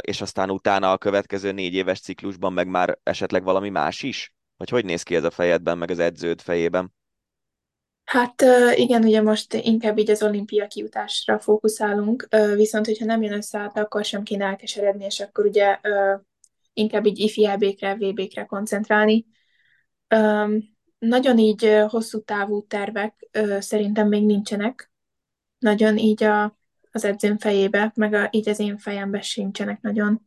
és 0.00 0.20
aztán 0.20 0.50
utána 0.50 0.92
a 0.92 0.98
következő 0.98 1.52
négy 1.52 1.74
éves 1.74 2.00
ciklusban 2.00 2.52
meg 2.52 2.66
már 2.66 2.98
esetleg 3.02 3.42
valami 3.42 3.68
más 3.68 4.02
is? 4.02 4.34
Vagy 4.56 4.68
hogy 4.68 4.84
néz 4.84 5.02
ki 5.02 5.14
ez 5.14 5.24
a 5.24 5.30
fejedben, 5.30 5.78
meg 5.78 5.90
az 5.90 5.98
edződ 5.98 6.40
fejében? 6.40 6.94
Hát 8.04 8.44
igen, 8.74 9.04
ugye 9.04 9.22
most 9.22 9.54
inkább 9.54 9.98
így 9.98 10.10
az 10.10 10.22
olimpia 10.22 10.66
kijutásra 10.66 11.38
fókuszálunk, 11.38 12.28
viszont 12.54 12.86
hogyha 12.86 13.04
nem 13.04 13.22
jön 13.22 13.32
össze, 13.32 13.58
hát 13.58 13.76
akkor 13.76 14.04
sem 14.04 14.22
kéne 14.22 14.44
elkeseredni, 14.44 15.04
és 15.04 15.20
akkor 15.20 15.46
ugye 15.46 15.78
inkább 16.72 17.06
így 17.06 17.18
ifi 17.18 17.46
EB-kre, 17.46 17.94
VB-kre 17.94 18.44
koncentrálni. 18.44 19.26
Nagyon 21.02 21.38
így 21.38 21.82
hosszú 21.88 22.20
távú 22.20 22.66
tervek 22.66 23.28
szerintem 23.58 24.08
még 24.08 24.24
nincsenek. 24.24 24.90
Nagyon 25.58 25.96
így 25.96 26.22
a, 26.22 26.58
az 26.90 27.04
edzőm 27.04 27.38
fejébe, 27.38 27.92
meg 27.94 28.14
a, 28.14 28.28
így 28.30 28.48
az 28.48 28.58
én 28.58 28.78
fejembe 28.78 29.20
sincsenek 29.20 29.80
nagyon. 29.80 30.22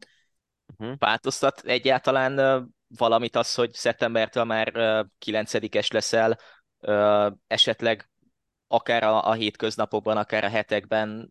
Uh-huh. 0.78 0.98
Változtat 0.98 1.62
egyáltalán 1.66 2.66
valamit 2.88 3.36
az, 3.36 3.54
hogy 3.54 3.74
szeptembertől 3.74 4.44
már 4.44 4.74
kilencedikes 5.18 5.92
leszel, 5.92 6.38
esetleg 7.48 8.10
akár 8.68 9.04
a, 9.04 9.28
a 9.28 9.34
hétköznapokban, 9.34 10.18
akár 10.18 10.44
a 10.44 10.50
hetekben, 10.50 11.30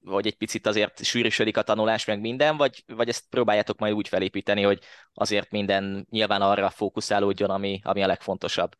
vagy 0.00 0.26
egy 0.26 0.36
picit 0.36 0.66
azért 0.66 1.04
sűrűsödik 1.04 1.56
a 1.56 1.62
tanulás, 1.62 2.04
meg 2.04 2.20
minden, 2.20 2.56
vagy, 2.56 2.84
vagy 2.86 3.08
ezt 3.08 3.24
próbáljátok 3.30 3.78
majd 3.78 3.92
úgy 3.92 4.08
felépíteni, 4.08 4.62
hogy 4.62 4.78
azért 5.14 5.50
minden 5.50 6.06
nyilván 6.10 6.42
arra 6.42 6.70
fókuszálódjon, 6.70 7.50
ami, 7.50 7.80
ami 7.82 8.02
a 8.02 8.06
legfontosabb? 8.06 8.76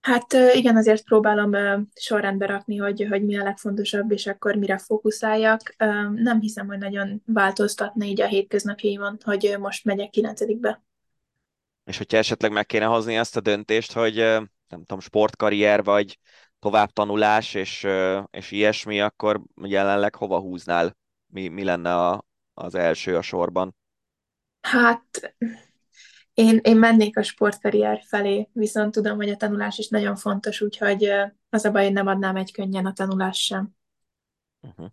Hát 0.00 0.32
igen, 0.52 0.76
azért 0.76 1.04
próbálom 1.04 1.50
sorrendbe 1.94 2.46
rakni, 2.46 2.76
hogy, 2.76 3.06
hogy 3.10 3.24
mi 3.24 3.38
a 3.38 3.42
legfontosabb, 3.42 4.10
és 4.10 4.26
akkor 4.26 4.54
mire 4.54 4.78
fókuszáljak. 4.78 5.74
Nem 6.14 6.40
hiszem, 6.40 6.66
hogy 6.66 6.78
nagyon 6.78 7.22
változtatna 7.26 8.04
így 8.04 8.20
a 8.20 8.26
hétköznapjaimon, 8.26 9.18
hogy 9.24 9.56
most 9.58 9.84
megyek 9.84 10.10
kilencedikbe. 10.10 10.82
És 11.84 11.98
hogyha 11.98 12.16
esetleg 12.16 12.52
meg 12.52 12.66
kéne 12.66 12.84
hozni 12.84 13.16
ezt 13.16 13.36
a 13.36 13.40
döntést, 13.40 13.92
hogy 13.92 14.14
nem 14.68 14.84
tudom, 14.84 15.00
sportkarrier 15.00 15.84
vagy 15.84 16.18
továbbtanulás 16.64 17.54
és, 17.54 17.86
és 18.30 18.50
ilyesmi, 18.50 19.00
akkor 19.00 19.42
jelenleg 19.62 20.14
hova 20.14 20.38
húznál? 20.38 20.96
Mi, 21.26 21.48
mi 21.48 21.64
lenne 21.64 21.94
a, 21.94 22.24
az 22.54 22.74
első 22.74 23.16
a 23.16 23.22
sorban? 23.22 23.76
Hát 24.60 25.34
én, 26.34 26.60
én 26.62 26.76
mennék 26.76 27.18
a 27.18 27.22
sportkarrier 27.22 28.02
felé, 28.06 28.48
viszont 28.52 28.92
tudom, 28.92 29.16
hogy 29.16 29.28
a 29.28 29.36
tanulás 29.36 29.78
is 29.78 29.88
nagyon 29.88 30.16
fontos, 30.16 30.60
úgyhogy 30.60 31.10
az 31.50 31.64
a 31.64 31.70
baj, 31.70 31.84
hogy 31.84 31.92
nem 31.92 32.06
adnám 32.06 32.36
egy 32.36 32.52
könnyen 32.52 32.86
a 32.86 32.92
tanulás 32.92 33.38
sem. 33.38 33.70
Uh-huh. 34.60 34.86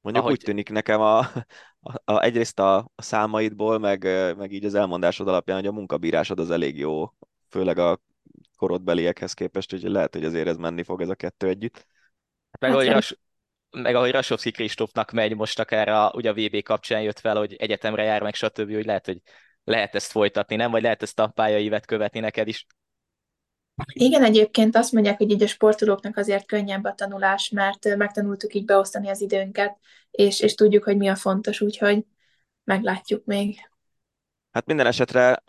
Mondjuk 0.00 0.24
Ahogy- 0.24 0.38
úgy 0.38 0.44
tűnik 0.44 0.70
nekem 0.70 1.00
a, 1.00 1.18
a, 1.80 2.00
a, 2.04 2.22
egyrészt 2.22 2.58
a, 2.58 2.76
a 2.76 3.02
számaidból, 3.02 3.78
meg, 3.78 4.02
meg 4.36 4.52
így 4.52 4.64
az 4.64 4.74
elmondásod 4.74 5.28
alapján, 5.28 5.58
hogy 5.58 5.66
a 5.66 5.72
munkabírásod 5.72 6.38
az 6.38 6.50
elég 6.50 6.78
jó, 6.78 7.12
főleg 7.48 7.78
a 7.78 8.00
korodbeliekhez 8.56 9.32
képest, 9.32 9.74
úgyhogy 9.74 9.90
lehet, 9.90 10.14
hogy 10.14 10.24
azért 10.24 10.48
ez 10.48 10.56
menni 10.56 10.82
fog 10.82 11.00
ez 11.00 11.08
a 11.08 11.14
kettő 11.14 11.48
együtt. 11.48 11.86
Meg 12.60 12.70
Hát 12.70 12.80
ahogy, 12.80 12.92
Ras, 12.92 13.18
meg 13.70 13.94
ahogy 13.94 14.10
Rasovszki 14.10 14.50
Kristófnak 14.50 15.10
megy 15.10 15.34
most 15.34 15.58
akár 15.58 15.88
a, 15.88 16.12
ugye 16.14 16.30
a 16.30 16.34
VB 16.34 16.62
kapcsán 16.62 17.02
jött 17.02 17.18
fel, 17.18 17.36
hogy 17.36 17.54
egyetemre 17.54 18.02
jár 18.02 18.22
meg, 18.22 18.34
stb., 18.34 18.72
hogy 18.72 18.84
lehet, 18.84 19.06
hogy 19.06 19.20
lehet 19.64 19.94
ezt 19.94 20.10
folytatni, 20.10 20.56
nem? 20.56 20.70
Vagy 20.70 20.82
lehet 20.82 21.02
ezt 21.02 21.18
a 21.18 21.26
pályaivet 21.26 21.86
követni 21.86 22.20
neked 22.20 22.48
is. 22.48 22.66
Igen, 23.92 24.24
egyébként 24.24 24.76
azt 24.76 24.92
mondják, 24.92 25.16
hogy 25.16 25.30
így 25.30 25.42
a 25.42 25.46
sportolóknak 25.46 26.16
azért 26.16 26.46
könnyebb 26.46 26.84
a 26.84 26.94
tanulás, 26.94 27.48
mert 27.48 27.96
megtanultuk 27.96 28.54
így 28.54 28.64
beosztani 28.64 29.08
az 29.08 29.20
időnket, 29.20 29.78
és, 30.10 30.40
és 30.40 30.54
tudjuk, 30.54 30.84
hogy 30.84 30.96
mi 30.96 31.08
a 31.08 31.14
fontos, 31.14 31.60
úgyhogy 31.60 32.04
meglátjuk 32.64 33.24
még. 33.24 33.70
Hát 34.50 34.66
minden 34.66 34.86
esetre 34.86 35.42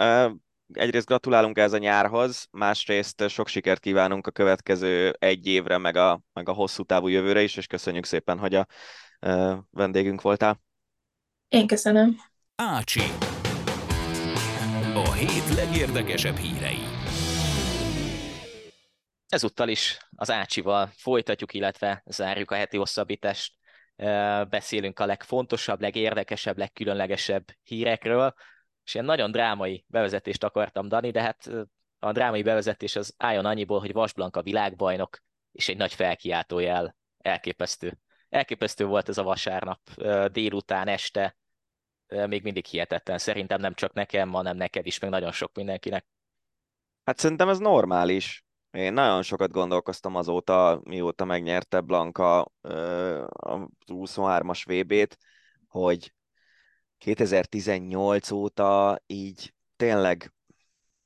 egyrészt 0.73 1.05
gratulálunk 1.05 1.57
ez 1.57 1.73
a 1.73 1.77
nyárhoz, 1.77 2.47
másrészt 2.51 3.29
sok 3.29 3.47
sikert 3.47 3.79
kívánunk 3.79 4.27
a 4.27 4.31
következő 4.31 5.15
egy 5.19 5.47
évre, 5.47 5.77
meg 5.77 5.95
a, 5.95 6.21
meg 6.33 6.49
a 6.49 6.53
hosszú 6.53 6.83
távú 6.83 7.07
jövőre 7.07 7.41
is, 7.41 7.55
és 7.55 7.67
köszönjük 7.67 8.05
szépen, 8.05 8.39
hogy 8.39 8.55
a 8.55 8.67
eh, 9.19 9.57
vendégünk 9.71 10.21
voltál. 10.21 10.61
Én 11.47 11.67
köszönöm. 11.67 12.15
Ácsi. 12.55 13.01
A 14.93 15.11
hét 15.11 15.55
legérdekesebb 15.55 16.35
hírei. 16.35 16.79
Ezúttal 19.27 19.69
is 19.69 19.97
az 20.15 20.31
Ácsival 20.31 20.89
folytatjuk, 20.95 21.53
illetve 21.53 22.03
zárjuk 22.05 22.51
a 22.51 22.55
heti 22.55 22.77
hosszabbítást. 22.77 23.53
Beszélünk 24.49 24.99
a 24.99 25.05
legfontosabb, 25.05 25.81
legérdekesebb, 25.81 26.57
legkülönlegesebb 26.57 27.43
hírekről, 27.63 28.33
és 28.87 28.93
ilyen 28.93 29.05
nagyon 29.05 29.31
drámai 29.31 29.85
bevezetést 29.87 30.43
akartam, 30.43 30.87
Dani, 30.87 31.11
de 31.11 31.21
hát 31.21 31.49
a 31.99 32.11
drámai 32.11 32.43
bevezetés 32.43 32.95
az 32.95 33.13
álljon 33.17 33.45
annyiból, 33.45 33.79
hogy 33.79 33.93
Vas 33.93 34.13
Blanka 34.13 34.41
világbajnok, 34.41 35.19
és 35.51 35.69
egy 35.69 35.77
nagy 35.77 35.93
felkiáltójel 35.93 36.95
elképesztő. 37.17 37.99
Elképesztő 38.29 38.85
volt 38.85 39.09
ez 39.09 39.17
a 39.17 39.23
vasárnap, 39.23 39.79
délután, 40.31 40.87
este, 40.87 41.37
még 42.07 42.43
mindig 42.43 42.65
hihetetlen. 42.65 43.17
Szerintem 43.17 43.59
nem 43.59 43.73
csak 43.73 43.93
nekem, 43.93 44.31
hanem 44.31 44.57
neked 44.57 44.85
is, 44.85 44.99
meg 44.99 45.09
nagyon 45.09 45.31
sok 45.31 45.55
mindenkinek. 45.55 46.05
Hát 47.03 47.17
szerintem 47.17 47.49
ez 47.49 47.57
normális. 47.57 48.45
Én 48.71 48.93
nagyon 48.93 49.21
sokat 49.21 49.51
gondolkoztam 49.51 50.15
azóta, 50.15 50.81
mióta 50.83 51.25
megnyerte 51.25 51.81
Blanka 51.81 52.41
a 52.41 53.67
23-as 53.85 54.63
VB-t, 54.65 55.17
hogy 55.67 56.13
2018 56.97 58.31
óta 58.31 59.01
így 59.05 59.53
tényleg 59.75 60.33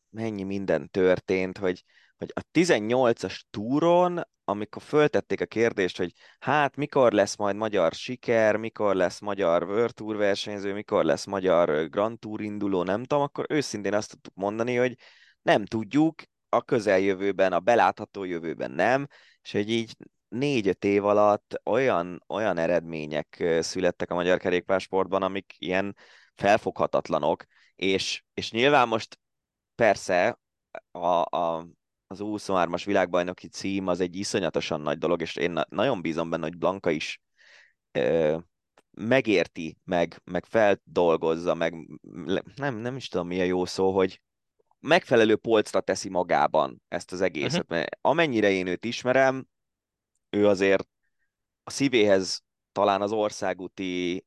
mennyi 0.09 0.43
minden 0.43 0.89
történt, 0.89 1.57
hogy, 1.57 1.83
hogy 2.17 2.31
a 2.33 2.41
18-as 2.53 3.41
túron, 3.49 4.21
amikor 4.43 4.81
föltették 4.81 5.41
a 5.41 5.45
kérdést, 5.45 5.97
hogy 5.97 6.13
hát 6.39 6.75
mikor 6.75 7.11
lesz 7.11 7.35
majd 7.35 7.55
magyar 7.55 7.93
siker, 7.93 8.55
mikor 8.55 8.95
lesz 8.95 9.19
magyar 9.19 9.63
World 9.63 9.93
Tour 9.93 10.15
versenyző, 10.15 10.73
mikor 10.73 11.03
lesz 11.03 11.25
magyar 11.25 11.89
Grand 11.89 12.19
Tour 12.19 12.41
induló, 12.41 12.83
nem 12.83 13.03
tudom, 13.03 13.23
akkor 13.23 13.45
őszintén 13.49 13.93
azt 13.93 14.09
tudtuk 14.09 14.33
mondani, 14.35 14.75
hogy 14.75 14.95
nem 15.41 15.65
tudjuk, 15.65 16.21
a 16.53 16.61
közeljövőben, 16.61 17.53
a 17.53 17.59
belátható 17.59 18.23
jövőben 18.23 18.71
nem, 18.71 19.07
és 19.41 19.51
hogy 19.51 19.69
így 19.69 19.95
négy-öt 20.31 20.83
év 20.83 21.05
alatt 21.05 21.61
olyan, 21.63 22.23
olyan 22.27 22.57
eredmények 22.57 23.57
születtek 23.59 24.11
a 24.11 24.15
magyar 24.15 24.39
kerékpársportban, 24.39 25.23
amik 25.23 25.55
ilyen 25.57 25.95
felfoghatatlanok, 26.35 27.45
és, 27.75 28.23
és 28.33 28.51
nyilván 28.51 28.87
most 28.87 29.19
persze 29.75 30.39
a, 30.91 31.07
a, 31.37 31.67
az 32.07 32.19
U23-as 32.21 32.81
világbajnoki 32.85 33.47
cím 33.47 33.87
az 33.87 33.99
egy 33.99 34.15
iszonyatosan 34.15 34.81
nagy 34.81 34.97
dolog, 34.97 35.21
és 35.21 35.35
én 35.35 35.51
na- 35.51 35.65
nagyon 35.69 36.01
bízom 36.01 36.29
benne, 36.29 36.43
hogy 36.43 36.57
Blanka 36.57 36.89
is 36.89 37.21
ö, 37.91 38.37
megérti, 38.91 39.77
meg, 39.83 40.21
meg 40.23 40.45
feldolgozza, 40.45 41.53
meg 41.53 41.75
nem, 42.55 42.75
nem 42.75 42.95
is 42.95 43.07
tudom 43.07 43.27
mi 43.27 43.41
a 43.41 43.43
jó 43.43 43.65
szó, 43.65 43.91
hogy 43.95 44.21
megfelelő 44.79 45.35
polcra 45.35 45.81
teszi 45.81 46.09
magában 46.09 46.81
ezt 46.87 47.11
az 47.11 47.21
egészet, 47.21 47.67
Mhm. 47.67 47.73
mert 47.73 47.97
amennyire 48.01 48.49
én 48.49 48.67
őt 48.67 48.85
ismerem, 48.85 49.47
ő 50.31 50.47
azért 50.47 50.87
a 51.63 51.69
szívéhez 51.69 52.43
talán 52.71 53.01
az 53.01 53.11
országúti 53.11 54.25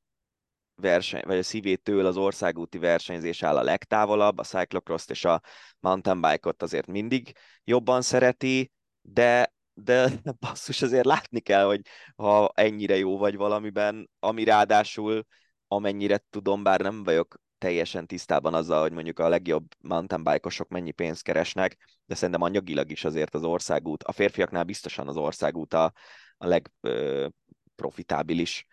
verseny, 0.75 1.23
vagy 1.27 1.39
a 1.39 1.43
szívétől 1.43 2.07
az 2.07 2.17
országúti 2.17 2.79
versenyzés 2.79 3.43
áll 3.43 3.57
a 3.57 3.63
legtávolabb, 3.63 4.39
a 4.39 4.45
cyclocross 4.45 5.05
és 5.09 5.25
a 5.25 5.41
mountain 5.81 6.21
bike-ot 6.21 6.63
azért 6.63 6.87
mindig 6.87 7.33
jobban 7.65 8.03
szereti, 8.03 8.73
de, 9.01 9.55
de 9.75 10.11
basszus 10.41 10.83
azért 10.83 11.05
látni 11.05 11.41
kell, 11.41 11.65
hogy 11.65 11.81
ha 12.17 12.53
ennyire 12.55 12.97
jó 12.97 13.19
vagy 13.19 13.37
valamiben, 13.37 14.11
ami 14.19 14.45
ráadásul 14.45 15.27
amennyire 15.69 16.25
tudom, 16.31 16.63
bár 16.63 16.81
nem 16.81 17.03
vagyok 17.03 17.37
teljesen 17.65 18.07
tisztában 18.07 18.55
azzal, 18.55 18.81
hogy 18.81 18.93
mondjuk 18.93 19.19
a 19.19 19.29
legjobb 19.29 19.67
mountain 19.81 20.23
bike-osok 20.23 20.69
mennyi 20.69 20.91
pénzt 20.91 21.23
keresnek, 21.23 21.77
de 22.07 22.15
szerintem 22.15 22.43
anyagilag 22.43 22.91
is 22.91 23.05
azért 23.05 23.35
az 23.35 23.43
országút, 23.43 24.03
a 24.03 24.13
férfiaknál 24.13 24.65
biztosan 24.65 25.09
az 25.09 25.17
országút 25.17 25.75
a, 25.75 25.93
a 26.37 26.47
legprofitábilis 26.47 28.67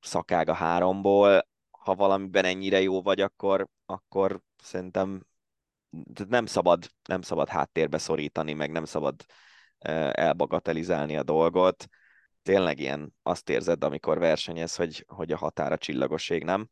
szakág 0.00 0.48
a 0.48 0.52
háromból, 0.52 1.48
ha 1.70 1.94
valamiben 1.94 2.44
ennyire 2.44 2.80
jó 2.80 3.02
vagy, 3.02 3.20
akkor, 3.20 3.68
akkor 3.86 4.40
szerintem 4.62 5.26
nem 6.28 6.46
szabad, 6.46 6.86
nem 7.08 7.22
szabad 7.22 7.48
háttérbe 7.48 7.98
szorítani, 7.98 8.52
meg 8.52 8.70
nem 8.70 8.84
szabad 8.84 9.24
elbagatelizálni 10.10 11.16
a 11.16 11.22
dolgot. 11.22 11.86
Tényleg 12.42 12.78
ilyen 12.78 13.14
azt 13.22 13.48
érzed, 13.48 13.84
amikor 13.84 14.18
versenyez, 14.18 14.76
hogy, 14.76 15.04
hogy 15.08 15.32
a 15.32 15.36
határa 15.36 15.78
csillagoség, 15.78 16.44
nem? 16.44 16.68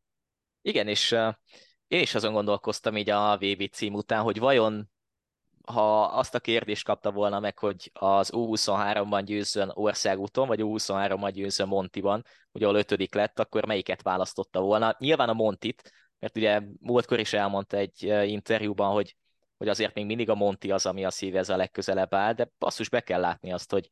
Igen, 0.62 0.88
és 0.88 1.16
én 1.88 2.00
is 2.00 2.14
azon 2.14 2.32
gondolkoztam 2.32 2.96
így 2.96 3.10
a 3.10 3.36
VB 3.36 3.70
cím 3.70 3.94
után, 3.94 4.22
hogy 4.22 4.38
vajon 4.38 4.90
ha 5.72 6.02
azt 6.04 6.34
a 6.34 6.40
kérdést 6.40 6.84
kapta 6.84 7.10
volna 7.10 7.40
meg, 7.40 7.58
hogy 7.58 7.90
az 7.92 8.30
U23-ban 8.34 9.22
győzzön 9.24 9.70
országúton, 9.74 10.46
vagy 10.46 10.60
U23-ban 10.62 11.30
győzzön 11.32 11.68
Montiban, 11.68 12.24
ugye 12.52 12.64
ahol 12.64 12.78
ötödik 12.78 13.14
lett, 13.14 13.38
akkor 13.38 13.66
melyiket 13.66 14.02
választotta 14.02 14.60
volna? 14.60 14.96
Nyilván 14.98 15.28
a 15.28 15.32
Montit, 15.32 15.92
mert 16.18 16.36
ugye 16.36 16.62
múltkor 16.80 17.18
is 17.18 17.32
elmondta 17.32 17.76
egy 17.76 18.02
interjúban, 18.30 18.92
hogy, 18.92 19.16
hogy 19.56 19.68
azért 19.68 19.94
még 19.94 20.06
mindig 20.06 20.30
a 20.30 20.34
Monti 20.34 20.70
az, 20.70 20.86
ami 20.86 21.04
a 21.04 21.10
szívhez 21.10 21.48
a 21.48 21.56
legközelebb 21.56 22.14
áll, 22.14 22.32
de 22.32 22.50
basszus 22.58 22.88
be 22.88 23.00
kell 23.00 23.20
látni 23.20 23.52
azt, 23.52 23.70
hogy 23.70 23.90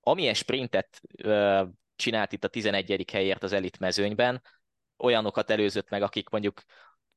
amilyen 0.00 0.34
sprintet 0.34 1.00
uh, 1.24 1.68
csinált 1.96 2.32
itt 2.32 2.44
a 2.44 2.48
11. 2.48 3.04
helyért 3.12 3.42
az 3.42 3.52
elit 3.52 3.78
mezőnyben, 3.78 4.42
olyanokat 4.98 5.50
előzött 5.50 5.88
meg, 5.88 6.02
akik 6.02 6.28
mondjuk 6.28 6.62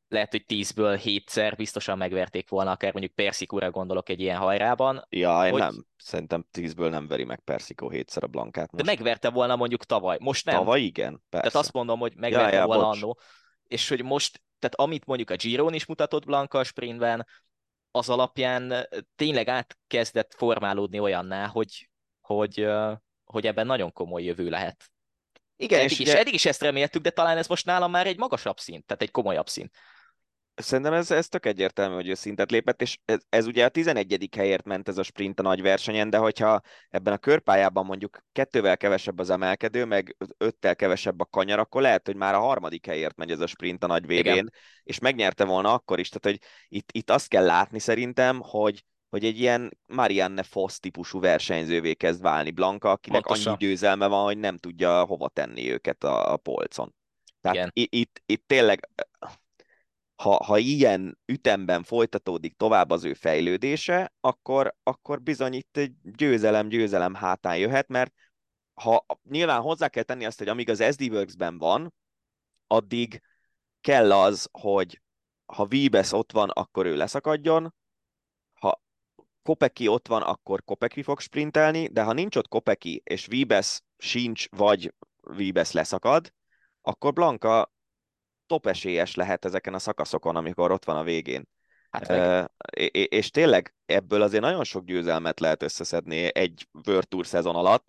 lehet, 0.08 0.32
hogy 0.32 0.44
10-ből 0.48 1.02
7-szer 1.04 1.54
biztosan 1.58 1.98
megverték 1.98 2.50
volna, 2.50 2.72
akár 2.72 2.92
mondjuk 2.92 3.14
Persikúra 3.14 3.72
gondolok 3.72 4.10
egy 4.10 4.20
ilyen 4.20 4.38
hajrában, 4.38 5.06
Ja, 5.10 5.50
Hogy- 5.50 5.60
nem. 5.60 5.86
Szerintem 5.98 6.46
tízből 6.52 6.90
nem 6.90 7.08
veri 7.08 7.24
meg 7.24 7.40
Persikó 7.40 7.90
hétszer 7.90 8.24
a 8.24 8.28
Blankát 8.28 8.66
de 8.66 8.84
most. 8.84 8.86
megverte 8.86 9.30
volna 9.30 9.56
mondjuk 9.56 9.84
tavaly. 9.84 10.18
Most 10.20 10.46
nem. 10.46 10.56
Tavaly 10.56 10.82
igen, 10.82 11.24
persze. 11.30 11.48
Tehát 11.48 11.66
azt 11.66 11.74
mondom, 11.74 12.00
hogy 12.00 12.14
megverte 12.16 12.56
ja, 12.56 12.66
volna 12.66 12.84
bocs. 12.84 13.02
annó. 13.02 13.20
És 13.64 13.90
hogy 13.90 14.04
most, 14.04 14.42
tehát 14.60 14.76
amit 14.76 15.06
mondjuk 15.06 15.30
a 15.30 15.36
Giron 15.36 15.74
is 15.74 15.86
mutatott 15.86 16.26
Blanka 16.26 16.60
a 16.60 16.64
sprintben, 16.64 17.28
az 17.92 18.10
alapján 18.10 18.88
tényleg 19.16 19.48
átkezdett 19.48 20.34
formálódni 20.34 21.00
olyanná, 21.00 21.48
hogy, 21.48 21.90
hogy, 22.22 22.68
hogy 23.24 23.48
ebben 23.48 23.66
nagyon 23.66 23.92
komoly 23.92 24.24
jövő 24.24 24.50
lehet. 24.50 24.92
Igen, 25.60 25.80
eddig, 25.80 25.92
és 25.92 26.00
is, 26.00 26.08
ugye, 26.08 26.20
eddig 26.20 26.34
is 26.34 26.46
ezt 26.46 26.62
reméltük, 26.62 27.02
de 27.02 27.10
talán 27.10 27.38
ez 27.38 27.48
most 27.48 27.66
nálam 27.66 27.92
már 27.92 28.08
egy 28.08 28.18
magasabb 28.18 28.60
szint, 28.60 28.86
tehát 28.86 29.02
egy 29.02 29.12
komolyabb 29.12 29.48
szint. 29.48 29.72
Szerintem 30.56 30.94
ez, 30.94 31.12
ez 31.12 31.28
tök 31.28 31.46
egyértelmű, 31.46 31.96
hogy 31.96 32.08
ő 32.08 32.14
szintet 32.14 32.52
lépett, 32.52 32.82
és 32.82 32.98
ez, 33.06 33.20
ez 33.30 33.46
ugye 33.46 33.66
a 33.66 33.70
11. 33.70 34.30
helyért 34.36 34.66
ment 34.66 34.88
ez 34.88 34.98
a 34.98 35.04
sprint 35.04 35.40
a 35.40 35.44
nagy 35.44 35.62
versenyen, 35.62 36.10
de 36.10 36.18
hogyha 36.18 36.62
ebben 36.90 37.14
a 37.14 37.18
körpályában 37.18 37.86
mondjuk 37.86 38.18
kettővel 38.32 38.78
kevesebb 38.78 39.20
az 39.20 39.30
emelkedő, 39.30 39.86
meg 39.86 40.16
öttel 40.38 40.76
kevesebb 40.76 41.20
a 41.20 41.26
kanyar, 41.26 41.60
akkor 41.60 41.82
lehet, 41.82 42.06
hogy 42.06 42.16
már 42.16 42.34
a 42.34 42.40
harmadik 42.40 42.86
helyért 42.86 43.16
megy 43.16 43.32
ez 43.32 43.40
a 43.40 43.48
sprint 43.48 43.84
a 43.84 43.88
nagy 43.88 44.06
végén, 44.06 44.50
és 44.84 45.00
megnyerte 45.00 45.46
volna 45.46 45.74
akkor 45.74 46.00
is. 46.00 46.10
Tehát, 46.10 46.40
hogy 46.40 46.50
itt, 46.68 46.90
itt 46.92 47.10
azt 47.10 47.28
kell 47.28 47.46
látni 47.46 47.80
szerintem, 47.80 48.40
hogy 48.42 48.84
hogy 49.10 49.26
egy 49.26 49.40
ilyen 49.40 49.78
Marianne 49.86 50.44
Foss 50.44 50.80
típusú 50.80 51.20
versenyzővé 51.20 51.94
kezd 51.94 52.22
válni 52.22 52.52
Blanka, 52.52 52.92
akinek 52.92 53.22
Pontosan. 53.22 53.54
annyi 53.54 53.66
győzelme 53.66 54.08
van, 54.08 54.24
hogy 54.24 54.38
nem 54.38 54.58
tudja 54.58 55.06
hova 55.06 55.30
tenni 55.30 55.72
őket 55.72 56.04
a, 56.04 56.34
a 56.34 56.38
polcon. 56.38 56.96
Tehát 57.42 57.70
itt, 57.74 57.94
itt, 57.94 58.22
itt 58.26 58.44
tényleg 58.48 58.90
ha, 60.16 60.44
ha 60.44 60.58
ilyen 60.58 61.18
ütemben 61.26 61.84
folytatódik 61.84 62.58
tovább 62.58 62.90
az 62.90 63.04
ő 63.04 63.14
fejlődése, 63.14 64.14
akkor, 64.20 64.76
akkor 64.84 65.22
bizony 65.22 65.54
itt 65.54 65.78
egy 65.78 65.94
győzelem-győzelem 66.04 67.14
hátán 67.14 67.58
jöhet, 67.58 67.88
mert 67.88 68.14
ha 68.74 69.06
nyilván 69.30 69.62
hozzá 69.62 69.88
kell 69.88 70.04
tenni 70.04 70.26
azt, 70.26 70.38
hogy 70.38 70.48
amíg 70.48 70.70
az 70.70 70.84
SD 70.92 71.02
Works-ben 71.02 71.58
van, 71.58 71.94
addig 72.68 73.22
kell 73.82 74.12
az, 74.12 74.50
hogy 74.52 75.02
ha 75.46 75.66
Vibes 75.66 76.12
ott 76.12 76.32
van, 76.32 76.50
akkor 76.50 76.86
ő 76.86 76.96
leszakadjon, 76.96 77.76
Kopeki 79.48 79.88
ott 79.88 80.08
van, 80.08 80.22
akkor 80.22 80.64
Kopeki 80.64 81.04
fog 81.04 81.20
sprintelni, 81.20 81.88
de 81.88 82.04
ha 82.04 82.14
nincs 82.14 82.36
ott 82.36 82.48
Kopeki, 82.48 83.02
és 83.06 83.26
Vibes 83.26 83.82
sincs, 83.98 84.50
vagy 84.50 84.94
Vibes 85.22 85.72
leszakad, 85.72 86.34
akkor 86.82 87.14
Blanka 87.14 87.74
top 88.46 88.68
esélyes 88.68 89.16
lehet 89.16 89.46
ezeken 89.46 89.74
a 89.74 89.80
szakaszokon, 89.80 90.36
amikor 90.36 90.72
ott 90.72 90.86
van 90.86 90.98
a 90.98 91.04
végén. 91.04 91.48
Hát 91.90 92.10
e, 92.10 92.52
és 92.92 93.30
tényleg 93.30 93.76
ebből 93.86 94.22
azért 94.22 94.44
nagyon 94.44 94.64
sok 94.64 94.86
győzelmet 94.86 95.40
lehet 95.40 95.64
összeszedni 95.64 96.36
egy 96.36 96.68
World 96.88 97.08
Tour 97.08 97.26
szezon 97.26 97.56
alatt, 97.56 97.88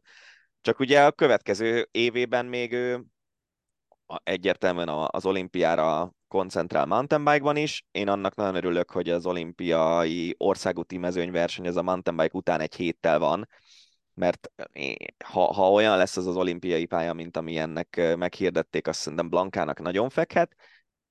csak 0.60 0.78
ugye 0.78 1.04
a 1.04 1.12
következő 1.12 1.88
évében 1.90 2.46
még 2.46 2.72
ő 2.72 3.04
egyértelműen 4.22 4.88
az 4.88 5.26
olimpiára 5.26 6.12
koncentrál 6.28 6.86
mountainbike-ban 6.86 7.56
is. 7.56 7.84
Én 7.90 8.08
annak 8.08 8.34
nagyon 8.34 8.54
örülök, 8.54 8.90
hogy 8.90 9.10
az 9.10 9.26
olimpiai 9.26 10.34
országúti 10.38 10.96
mezőnyverseny 10.96 11.66
az 11.66 11.76
a 11.76 11.82
mountainbike 11.82 12.36
után 12.36 12.60
egy 12.60 12.74
héttel 12.74 13.18
van, 13.18 13.48
mert 14.14 14.52
ha, 15.24 15.52
ha 15.52 15.70
olyan 15.70 15.96
lesz 15.96 16.16
az 16.16 16.26
az 16.26 16.36
olimpiai 16.36 16.84
pálya, 16.86 17.12
mint 17.12 17.36
ami 17.36 17.56
ennek 17.56 18.14
meghirdették, 18.16 18.86
azt 18.86 19.00
szerintem 19.00 19.28
Blankának 19.28 19.80
nagyon 19.80 20.08
fekhet, 20.08 20.56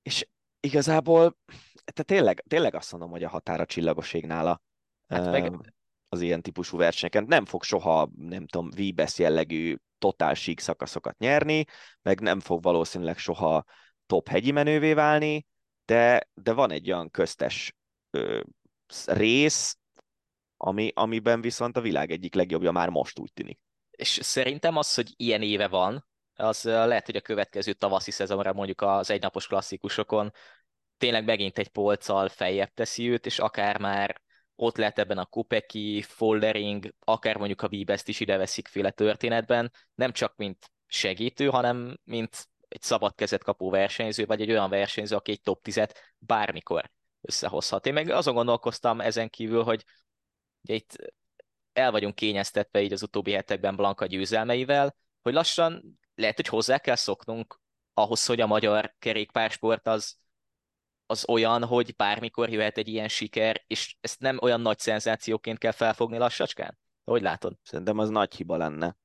és 0.02 0.28
igazából 0.60 1.36
te 1.84 2.02
tényleg, 2.02 2.44
tényleg 2.48 2.74
azt 2.74 2.90
mondom, 2.92 3.10
hogy 3.10 3.24
a 3.24 3.28
határa 3.28 3.66
csillagoség 3.66 4.26
nála 4.26 4.62
hát 5.08 5.30
meg... 5.30 5.76
az 6.08 6.20
ilyen 6.20 6.42
típusú 6.42 6.76
versenyeken. 6.76 7.24
Nem 7.24 7.44
fog 7.44 7.62
soha, 7.62 8.10
nem 8.16 8.46
tudom, 8.46 8.70
Vibes 8.70 9.18
jellegű 9.18 9.76
totál 9.98 10.34
sík 10.34 10.60
szakaszokat 10.60 11.18
nyerni, 11.18 11.64
meg 12.02 12.20
nem 12.20 12.40
fog 12.40 12.62
valószínűleg 12.62 13.18
soha 13.18 13.64
top 14.06 14.28
hegyi 14.28 14.50
menővé 14.50 14.92
válni, 14.92 15.46
de, 15.84 16.28
de 16.34 16.52
van 16.52 16.70
egy 16.70 16.90
olyan 16.90 17.10
köztes 17.10 17.76
ö, 18.10 18.40
rész, 19.06 19.78
ami, 20.56 20.90
amiben 20.94 21.40
viszont 21.40 21.76
a 21.76 21.80
világ 21.80 22.10
egyik 22.10 22.34
legjobbja 22.34 22.70
már 22.70 22.88
most 22.88 23.18
úgy 23.18 23.32
tűnik. 23.32 23.60
És 23.90 24.18
szerintem 24.22 24.76
az, 24.76 24.94
hogy 24.94 25.12
ilyen 25.16 25.42
éve 25.42 25.68
van, 25.68 26.06
az 26.34 26.62
lehet, 26.62 27.06
hogy 27.06 27.16
a 27.16 27.20
következő 27.20 27.72
tavaszi 27.72 28.10
szezonra 28.10 28.52
mondjuk 28.52 28.80
az 28.80 29.10
egynapos 29.10 29.46
klasszikusokon 29.46 30.32
tényleg 30.96 31.24
megint 31.24 31.58
egy 31.58 31.68
polccal 31.68 32.28
feljebb 32.28 32.70
teszi 32.74 33.10
őt, 33.10 33.26
és 33.26 33.38
akár 33.38 33.80
már 33.80 34.20
ott 34.60 34.76
lehet 34.76 34.98
ebben 34.98 35.18
a 35.18 35.24
Kupeki, 35.24 36.02
Foldering, 36.02 36.94
akár 37.04 37.36
mondjuk 37.36 37.62
a 37.62 37.68
Bibest 37.68 38.08
is 38.08 38.20
ide 38.20 38.46
féle 38.46 38.90
történetben, 38.90 39.72
nem 39.94 40.12
csak 40.12 40.36
mint 40.36 40.72
segítő, 40.86 41.48
hanem 41.48 41.98
mint 42.04 42.48
egy 42.68 42.82
szabad 42.82 43.14
kezet 43.14 43.42
kapó 43.42 43.70
versenyző, 43.70 44.26
vagy 44.26 44.40
egy 44.40 44.50
olyan 44.50 44.70
versenyző, 44.70 45.16
aki 45.16 45.30
egy 45.30 45.40
top 45.40 45.60
10-et 45.64 45.94
bármikor 46.18 46.90
összehozhat. 47.20 47.86
Én 47.86 47.92
meg 47.92 48.10
azon 48.10 48.34
gondolkoztam 48.34 49.00
ezen 49.00 49.30
kívül, 49.30 49.62
hogy 49.62 49.84
itt 50.62 50.96
el 51.72 51.90
vagyunk 51.90 52.14
kényeztetve 52.14 52.82
így 52.82 52.92
az 52.92 53.02
utóbbi 53.02 53.32
hetekben 53.32 53.76
Blanka 53.76 54.06
győzelmeivel, 54.06 54.96
hogy 55.22 55.32
lassan 55.32 55.98
lehet, 56.14 56.36
hogy 56.36 56.48
hozzá 56.48 56.78
kell 56.78 56.96
szoknunk 56.96 57.60
ahhoz, 57.94 58.26
hogy 58.26 58.40
a 58.40 58.46
magyar 58.46 58.94
kerékpársport 58.98 59.86
az, 59.86 60.18
az 61.10 61.28
olyan, 61.28 61.64
hogy 61.64 61.94
bármikor 61.96 62.48
jöhet 62.48 62.78
egy 62.78 62.88
ilyen 62.88 63.08
siker, 63.08 63.64
és 63.66 63.96
ezt 64.00 64.20
nem 64.20 64.38
olyan 64.40 64.60
nagy 64.60 64.78
szenzációként 64.78 65.58
kell 65.58 65.72
felfogni 65.72 66.18
lassacskán? 66.18 66.78
Hogy 67.04 67.22
látod? 67.22 67.56
Szerintem 67.62 67.98
az 67.98 68.08
nagy 68.08 68.34
hiba 68.34 68.56
lenne. 68.56 68.96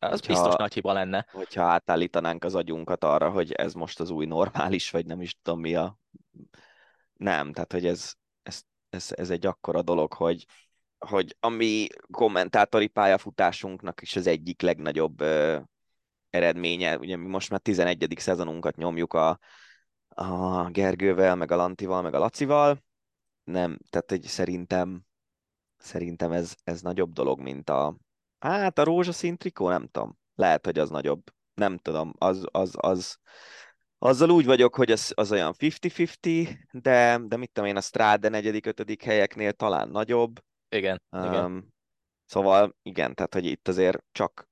Az 0.00 0.10
hogyha, 0.10 0.32
biztos 0.32 0.54
nagy 0.54 0.72
hiba 0.72 0.92
lenne. 0.92 1.26
Hogyha 1.30 1.62
átállítanánk 1.62 2.44
az 2.44 2.54
agyunkat 2.54 3.04
arra, 3.04 3.30
hogy 3.30 3.52
ez 3.52 3.72
most 3.72 4.00
az 4.00 4.10
új 4.10 4.26
normális, 4.26 4.90
vagy 4.90 5.06
nem 5.06 5.20
is 5.20 5.36
tudom 5.42 5.60
mi 5.60 5.74
a... 5.74 5.98
Nem, 7.12 7.52
tehát 7.52 7.72
hogy 7.72 7.86
ez, 7.86 8.12
ez, 8.42 8.62
ez, 8.90 9.12
ez 9.16 9.30
egy 9.30 9.46
akkora 9.46 9.82
dolog, 9.82 10.12
hogy 10.12 10.46
hogy 11.06 11.36
a 11.40 11.48
mi 11.48 11.86
kommentátori 12.10 12.86
pályafutásunknak 12.86 14.02
is 14.02 14.16
az 14.16 14.26
egyik 14.26 14.62
legnagyobb 14.62 15.20
ö, 15.20 15.58
eredménye, 16.30 16.98
ugye 16.98 17.16
mi 17.16 17.28
most 17.28 17.50
már 17.50 17.60
11. 17.60 18.14
szezonunkat 18.16 18.76
nyomjuk 18.76 19.12
a, 19.12 19.38
a 20.14 20.70
Gergővel, 20.70 21.36
meg 21.36 21.50
a 21.50 21.56
Lantival, 21.56 22.02
meg 22.02 22.14
a 22.14 22.18
Lacival, 22.18 22.82
nem, 23.44 23.78
tehát 23.90 24.12
egy 24.12 24.22
szerintem 24.22 25.04
szerintem 25.76 26.32
ez, 26.32 26.54
ez 26.64 26.80
nagyobb 26.80 27.12
dolog, 27.12 27.40
mint 27.40 27.70
a 27.70 27.96
hát 28.38 28.78
a 28.78 28.84
rózsaszín 28.84 29.36
trikó, 29.36 29.68
nem 29.68 29.86
tudom, 29.86 30.18
lehet, 30.34 30.64
hogy 30.64 30.78
az 30.78 30.90
nagyobb, 30.90 31.22
nem 31.54 31.78
tudom, 31.78 32.12
az, 32.18 32.46
az, 32.50 32.74
az 32.76 33.18
azzal 33.98 34.30
úgy 34.30 34.44
vagyok, 34.44 34.74
hogy 34.74 34.90
az, 34.90 35.12
az 35.14 35.32
olyan 35.32 35.54
50-50, 35.58 36.58
de, 36.72 37.18
de 37.22 37.36
mit 37.36 37.50
tudom 37.52 37.68
én, 37.68 37.76
a 37.76 37.80
Strade 37.80 38.28
negyedik, 38.28 38.66
ötödik 38.66 39.02
helyeknél 39.02 39.52
talán 39.52 39.88
nagyobb, 39.88 40.44
igen, 40.68 41.02
um, 41.10 41.24
igen. 41.24 41.74
Szóval 42.26 42.76
igen, 42.82 43.14
tehát 43.14 43.34
hogy 43.34 43.44
itt 43.44 43.68
azért 43.68 44.04
csak 44.12 44.48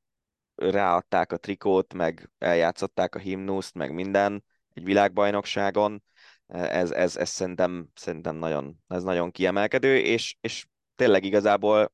ráadták 0.54 1.32
a 1.32 1.36
trikót, 1.36 1.94
meg 1.94 2.30
eljátszották 2.38 3.14
a 3.14 3.18
himnuszt, 3.18 3.74
meg 3.74 3.92
minden 3.92 4.44
egy 4.80 4.86
világbajnokságon. 4.86 6.02
Ez, 6.46 6.90
ez, 6.90 7.16
ez 7.16 7.28
szerintem, 7.28 7.88
szerintem 7.94 8.36
nagyon, 8.36 8.76
ez 8.88 9.02
nagyon 9.02 9.30
kiemelkedő, 9.30 9.98
és, 9.98 10.36
és 10.40 10.66
tényleg 10.94 11.24
igazából 11.24 11.92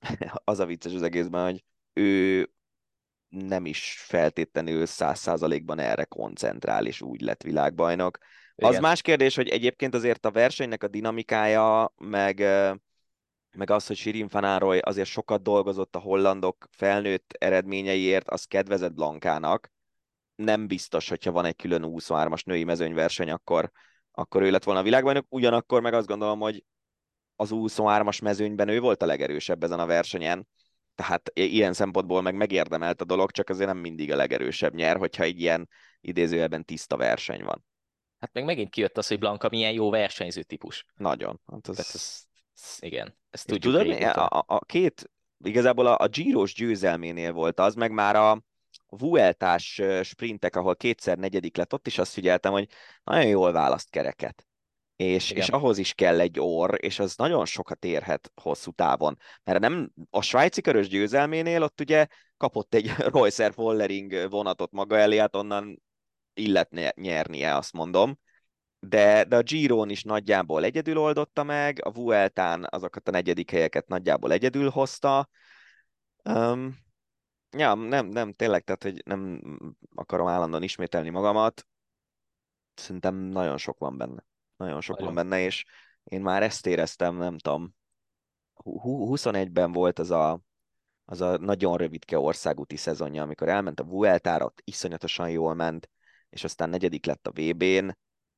az 0.44 0.58
a 0.58 0.66
vicces 0.66 0.94
az 0.94 1.02
egészben, 1.02 1.44
hogy 1.44 1.64
ő 1.92 2.50
nem 3.28 3.66
is 3.66 3.96
feltétlenül 3.98 4.86
száz 4.86 5.18
százalékban 5.18 5.78
erre 5.78 6.04
koncentrál, 6.04 6.86
és 6.86 7.00
úgy 7.00 7.20
lett 7.20 7.42
világbajnok. 7.42 8.18
Igen. 8.54 8.70
Az 8.70 8.78
más 8.78 9.00
kérdés, 9.00 9.36
hogy 9.36 9.48
egyébként 9.48 9.94
azért 9.94 10.26
a 10.26 10.30
versenynek 10.30 10.82
a 10.82 10.88
dinamikája, 10.88 11.94
meg, 11.96 12.38
meg 13.56 13.70
az, 13.70 13.86
hogy 13.86 13.96
Sirin 13.96 14.28
Fanároly 14.28 14.78
azért 14.78 15.08
sokat 15.08 15.42
dolgozott 15.42 15.96
a 15.96 15.98
hollandok 15.98 16.68
felnőtt 16.70 17.32
eredményeiért, 17.38 18.28
az 18.28 18.44
kedvezett 18.44 18.94
Blankának. 18.94 19.70
Nem 20.40 20.66
biztos, 20.66 21.08
hogyha 21.08 21.32
van 21.32 21.44
egy 21.44 21.56
külön 21.56 21.82
23-as 21.86 22.44
női 22.44 22.64
mezőnyverseny, 22.64 23.30
akkor, 23.30 23.70
akkor 24.10 24.42
ő 24.42 24.50
lett 24.50 24.64
volna 24.64 24.80
a 24.80 24.82
világbajnok. 24.82 25.26
Ugyanakkor 25.28 25.80
meg 25.80 25.94
azt 25.94 26.06
gondolom, 26.06 26.40
hogy 26.40 26.64
az 27.36 27.50
23-as 27.52 28.22
mezőnyben 28.22 28.68
ő 28.68 28.80
volt 28.80 29.02
a 29.02 29.06
legerősebb 29.06 29.62
ezen 29.62 29.80
a 29.80 29.86
versenyen, 29.86 30.48
tehát 30.94 31.30
ilyen 31.34 31.72
szempontból 31.72 32.22
meg 32.22 32.34
megérdemelt 32.34 33.00
a 33.00 33.04
dolog, 33.04 33.30
csak 33.30 33.48
azért 33.48 33.68
nem 33.68 33.78
mindig 33.78 34.12
a 34.12 34.16
legerősebb 34.16 34.74
nyer, 34.74 34.96
hogyha 34.96 35.22
egy 35.22 35.40
ilyen 35.40 35.68
idézőjelben 36.00 36.64
tiszta 36.64 36.96
verseny 36.96 37.44
van. 37.44 37.64
Hát 38.18 38.32
meg 38.32 38.44
megint 38.44 38.70
kijött 38.70 38.98
az, 38.98 39.06
hogy 39.06 39.18
Blanka 39.18 39.48
milyen 39.48 39.72
jó 39.72 39.90
versenyző 39.90 40.42
típus. 40.42 40.84
Nagyon. 40.96 41.40
Hát 41.46 41.68
az... 41.68 41.76
Tehát 41.76 41.94
ez, 41.94 42.26
igen, 42.78 43.18
ezt 43.30 43.46
tudjuk. 43.46 43.74
Tudod, 43.74 44.02
a, 44.02 44.26
a, 44.26 44.44
a 44.46 44.64
két, 44.64 45.10
igazából 45.44 45.86
a, 45.86 45.98
a 45.98 46.08
Giros 46.08 46.54
győzelménél 46.54 47.32
volt 47.32 47.60
az, 47.60 47.74
meg 47.74 47.92
már 47.92 48.16
a 48.16 48.42
Vueltás 48.90 49.82
sprintek, 50.02 50.56
ahol 50.56 50.76
kétszer 50.76 51.18
negyedik 51.18 51.56
lett, 51.56 51.72
ott 51.72 51.86
is 51.86 51.98
azt 51.98 52.12
figyeltem, 52.12 52.52
hogy 52.52 52.68
nagyon 53.04 53.26
jól 53.26 53.52
választ 53.52 53.90
kereket. 53.90 54.44
És, 54.96 55.30
és 55.30 55.48
ahhoz 55.48 55.78
is 55.78 55.92
kell 55.94 56.20
egy 56.20 56.40
orr, 56.40 56.74
és 56.84 56.98
az 56.98 57.16
nagyon 57.16 57.44
sokat 57.44 57.84
érhet 57.84 58.32
hosszú 58.42 58.70
távon. 58.70 59.18
Mert 59.44 59.58
nem 59.58 59.92
a 60.10 60.20
svájci 60.20 60.60
körös 60.60 60.88
győzelménél 60.88 61.62
ott 61.62 61.80
ugye 61.80 62.06
kapott 62.36 62.74
egy 62.74 62.90
Reusser 63.12 63.52
Follering 63.52 64.30
vonatot 64.30 64.72
maga 64.72 64.96
elé, 64.96 65.16
hát 65.16 65.36
onnan 65.36 65.82
illet 66.34 66.94
nyernie, 66.94 67.56
azt 67.56 67.72
mondom 67.72 68.18
de, 68.80 69.24
de 69.24 69.36
a 69.36 69.42
Giron 69.42 69.90
is 69.90 70.02
nagyjából 70.02 70.64
egyedül 70.64 70.98
oldotta 70.98 71.42
meg, 71.42 71.84
a 71.84 71.92
Vueltán 71.92 72.66
azokat 72.70 73.08
a 73.08 73.10
negyedik 73.10 73.50
helyeket 73.50 73.88
nagyjából 73.88 74.32
egyedül 74.32 74.70
hozta. 74.70 75.28
Um, 76.24 76.78
ja, 77.56 77.74
nem, 77.74 78.06
nem, 78.06 78.32
tényleg, 78.32 78.64
tehát, 78.64 78.82
hogy 78.82 79.02
nem 79.04 79.42
akarom 79.94 80.26
állandóan 80.26 80.62
ismételni 80.62 81.10
magamat. 81.10 81.66
szerintem 82.74 83.14
nagyon 83.14 83.56
sok 83.56 83.78
van 83.78 83.96
benne. 83.96 84.24
Nagyon 84.56 84.80
sok 84.80 84.98
nagyon. 84.98 85.14
van 85.14 85.24
benne, 85.24 85.44
és 85.44 85.64
én 86.04 86.20
már 86.20 86.42
ezt 86.42 86.66
éreztem, 86.66 87.16
nem 87.16 87.38
tudom, 87.38 87.74
21-ben 88.64 89.72
volt 89.72 89.98
az 89.98 90.10
a, 90.10 90.40
az 91.04 91.20
a 91.20 91.38
nagyon 91.38 91.76
rövidke 91.76 92.18
országúti 92.18 92.76
szezonja, 92.76 93.22
amikor 93.22 93.48
elment 93.48 93.80
a 93.80 93.84
Vueltára, 93.84 94.44
ott 94.44 94.60
iszonyatosan 94.64 95.30
jól 95.30 95.54
ment, 95.54 95.90
és 96.30 96.44
aztán 96.44 96.68
negyedik 96.68 97.06
lett 97.06 97.26
a 97.26 97.30
VB-n, 97.30 97.88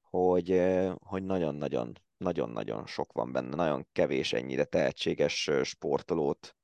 hogy, 0.00 0.62
hogy 0.98 1.22
nagyon-nagyon 1.22 1.92
nagyon-nagyon 2.22 2.86
sok 2.86 3.12
van 3.12 3.32
benne, 3.32 3.54
nagyon 3.54 3.86
kevés 3.92 4.32
ennyire 4.32 4.64
tehetséges 4.64 5.50
sportolót 5.62 6.56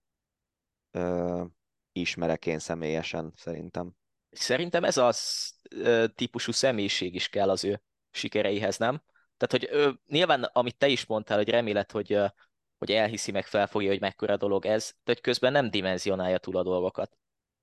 ismerek 2.01 2.47
én 2.47 2.59
személyesen, 2.59 3.33
szerintem. 3.37 3.93
Szerintem 4.31 4.85
ez 4.85 4.97
az 4.97 5.51
típusú 6.15 6.53
személyiség 6.53 7.15
is 7.15 7.29
kell 7.29 7.51
az 7.51 7.65
ő 7.65 7.83
sikereihez, 8.11 8.77
nem? 8.77 9.03
Tehát, 9.37 9.51
hogy 9.51 9.69
ö, 9.71 9.91
nyilván, 10.07 10.43
amit 10.43 10.77
te 10.77 10.89
is 10.89 11.07
mondtál, 11.07 11.37
hogy 11.37 11.49
remélet, 11.49 11.93
hogy, 11.93 12.19
hogy 12.79 12.91
elhiszi, 12.91 13.31
meg 13.31 13.47
felfogja, 13.47 13.89
hogy 13.89 14.01
mekkora 14.01 14.37
dolog 14.37 14.67
ez, 14.67 14.91
de 14.91 15.13
hogy 15.13 15.21
közben 15.21 15.53
nem 15.53 15.71
dimenzionálja 15.71 16.39
túl 16.39 16.57
a 16.57 16.63
dolgokat. 16.63 17.19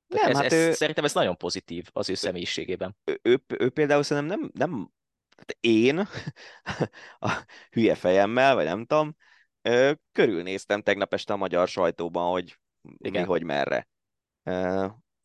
Nem, 0.07 0.29
ez, 0.29 0.36
hát 0.36 0.45
ez, 0.45 0.53
ő... 0.53 0.71
Szerintem 0.71 1.03
ez 1.03 1.13
nagyon 1.13 1.38
pozitív 1.38 1.88
az 1.93 2.09
ő 2.09 2.13
személyiségében. 2.13 2.97
Ő, 3.03 3.19
ő, 3.21 3.41
ő 3.47 3.69
például 3.69 4.03
szerintem 4.03 4.39
nem, 4.39 4.51
nem 4.53 4.91
hát 5.38 5.57
én 5.59 5.99
a 7.19 7.45
hülye 7.71 7.95
fejemmel, 7.95 8.55
vagy 8.55 8.65
nem 8.65 8.86
tudom, 8.86 9.15
körülnéztem 10.11 10.81
tegnap 10.81 11.13
este 11.13 11.33
a 11.33 11.38
magyar 11.38 11.67
sajtóban, 11.67 12.31
hogy 12.31 12.59
Igen. 12.97 13.21
mi, 13.21 13.27
hogy 13.27 13.43
merre. 13.43 13.88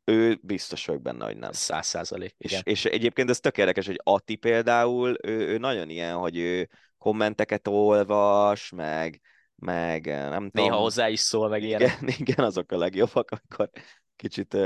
Ő 0.05 0.39
biztos 0.43 0.87
vagyok 0.87 1.03
benne, 1.03 1.25
hogy 1.25 1.37
nem. 1.37 1.53
Száz 1.53 1.87
százalék. 1.87 2.35
És, 2.39 2.61
és 2.63 2.85
egyébként 2.85 3.31
ez 3.31 3.41
tök 3.41 3.59
érdekes, 3.59 3.87
hogy 3.87 4.01
Ati 4.03 4.37
például, 4.37 5.17
ő, 5.23 5.49
ő 5.49 5.59
nagyon 5.59 5.89
ilyen, 5.89 6.17
hogy 6.17 6.37
ő 6.37 6.69
kommenteket 6.99 7.69
olvas, 7.69 8.71
meg, 8.71 9.21
meg 9.55 10.07
nem 10.07 10.51
tudom. 10.51 10.65
Néha 10.67 10.77
hozzá 10.77 11.09
is 11.09 11.21
szól, 11.21 11.49
meg 11.49 11.63
igen, 11.63 11.81
ilyen. 11.81 11.99
Igen, 12.19 12.45
azok 12.45 12.73
a 12.73 12.77
legjobbak, 12.77 13.31
amikor 13.41 13.71
kicsit 14.17 14.57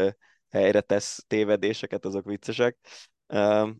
helyre 0.50 0.80
tesz 0.80 1.24
tévedéseket, 1.26 2.04
azok 2.04 2.24
viccesek. 2.24 2.76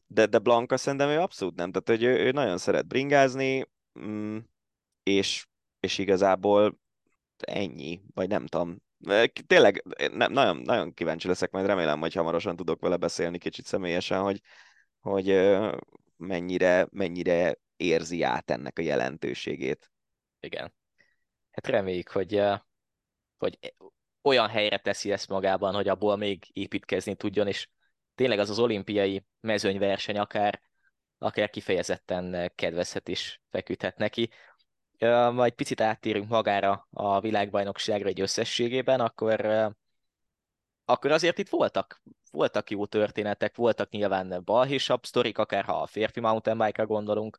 De, 0.07 0.27
de 0.27 0.39
Blanka 0.39 0.77
szerintem 0.77 1.09
ő 1.09 1.19
abszolút 1.19 1.55
nem. 1.55 1.73
Tehát, 1.73 2.01
hogy 2.01 2.09
ő, 2.09 2.27
ő 2.27 2.31
nagyon 2.31 2.59
szeret 2.59 2.87
bringázni, 2.87 3.69
mm, 4.01 4.39
és, 5.03 5.47
és 5.81 5.99
igazából 5.99 6.79
ennyi, 7.37 8.03
vagy 8.15 8.29
nem 8.29 8.47
tudom. 8.47 8.83
Tényleg 9.47 9.85
nem, 10.13 10.33
nagyon, 10.33 10.57
nagyon 10.57 10.95
kíváncsi 10.95 11.29
leszek, 11.29 11.51
majd 11.51 11.67
remélem, 11.67 12.01
hogy 12.01 12.15
hamarosan 12.15 12.57
tudok 12.57 12.81
vele 12.81 12.97
beszélni 12.97 13.39
kicsit 13.39 13.67
személyesen, 13.67 14.21
hogy, 14.21 14.41
hogy 15.01 15.27
mennyire, 16.17 16.87
mennyire 16.91 17.59
érzi 17.77 18.23
át 18.23 18.51
ennek 18.51 18.79
a 18.79 18.83
jelentőségét. 18.83 19.91
Igen. 20.41 20.75
Hát 21.51 21.67
reméljük, 21.67 22.09
hogy, 22.09 22.43
hogy 23.37 23.75
olyan 24.23 24.49
helyre 24.49 24.79
teszi 24.79 25.13
ezt 25.13 25.29
magában, 25.29 25.75
hogy 25.75 25.89
abból 25.89 26.17
még 26.17 26.45
építkezni 26.53 27.15
tudjon, 27.15 27.47
és 27.47 27.69
tényleg 28.15 28.39
az 28.39 28.51
az 28.51 28.59
olimpiai 28.59 29.25
mezőnyverseny 29.41 30.19
akár, 30.19 30.61
akár 31.19 31.51
kifejezetten 31.51 32.53
kedvezhet 32.55 33.09
is 33.09 33.41
feküdhet 33.51 33.97
neki. 33.97 34.31
Majd 35.33 35.53
picit 35.53 35.81
áttérünk 35.81 36.29
magára 36.29 36.89
a 36.91 37.21
világbajnokságra 37.21 38.09
egy 38.09 38.21
összességében, 38.21 39.01
akkor, 39.01 39.47
akkor 40.85 41.11
azért 41.11 41.39
itt 41.39 41.49
voltak, 41.49 42.03
voltak 42.31 42.71
jó 42.71 42.87
történetek, 42.87 43.57
voltak 43.57 43.91
nyilván 43.91 44.43
balhésabb 44.45 45.05
sztorik, 45.05 45.39
akár 45.39 45.65
ha 45.65 45.83
a 45.83 45.87
férfi 45.87 46.21
mountain 46.21 46.59
bike-ra 46.59 46.87
gondolunk, 46.87 47.39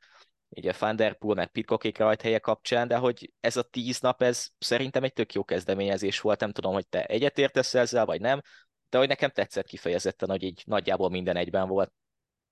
így 0.49 0.68
a 0.68 0.74
Van 0.80 0.95
Der 0.95 1.18
Poel 1.18 1.36
meg 1.36 1.51
Pitcockék 1.51 1.97
rajthelye 1.97 2.39
kapcsán, 2.39 2.88
de 2.88 2.97
hogy 2.97 3.32
ez 3.39 3.58
a 3.58 3.64
tíz 3.64 3.99
nap, 3.99 4.22
ez 4.22 4.47
szerintem 4.58 5.03
egy 5.03 5.14
tök 5.14 5.34
jó 5.34 5.43
kezdeményezés 5.43 6.22
volt, 6.22 6.39
nem 6.39 6.51
tudom, 6.51 6.74
hogy 6.74 6.88
te 6.88 7.06
egyetértesz 7.06 7.74
ezzel, 7.74 8.06
vagy 8.06 8.22
nem, 8.22 8.41
de 8.89 8.97
hogy 8.97 9.08
nekem 9.08 9.30
tetszett 9.30 9.68
kifejezetten, 9.68 10.30
hogy 10.30 10.43
így 10.43 10.64
nagyjából 10.66 11.10
minden 11.10 11.36
egyben 11.36 11.68
volt. 11.68 11.93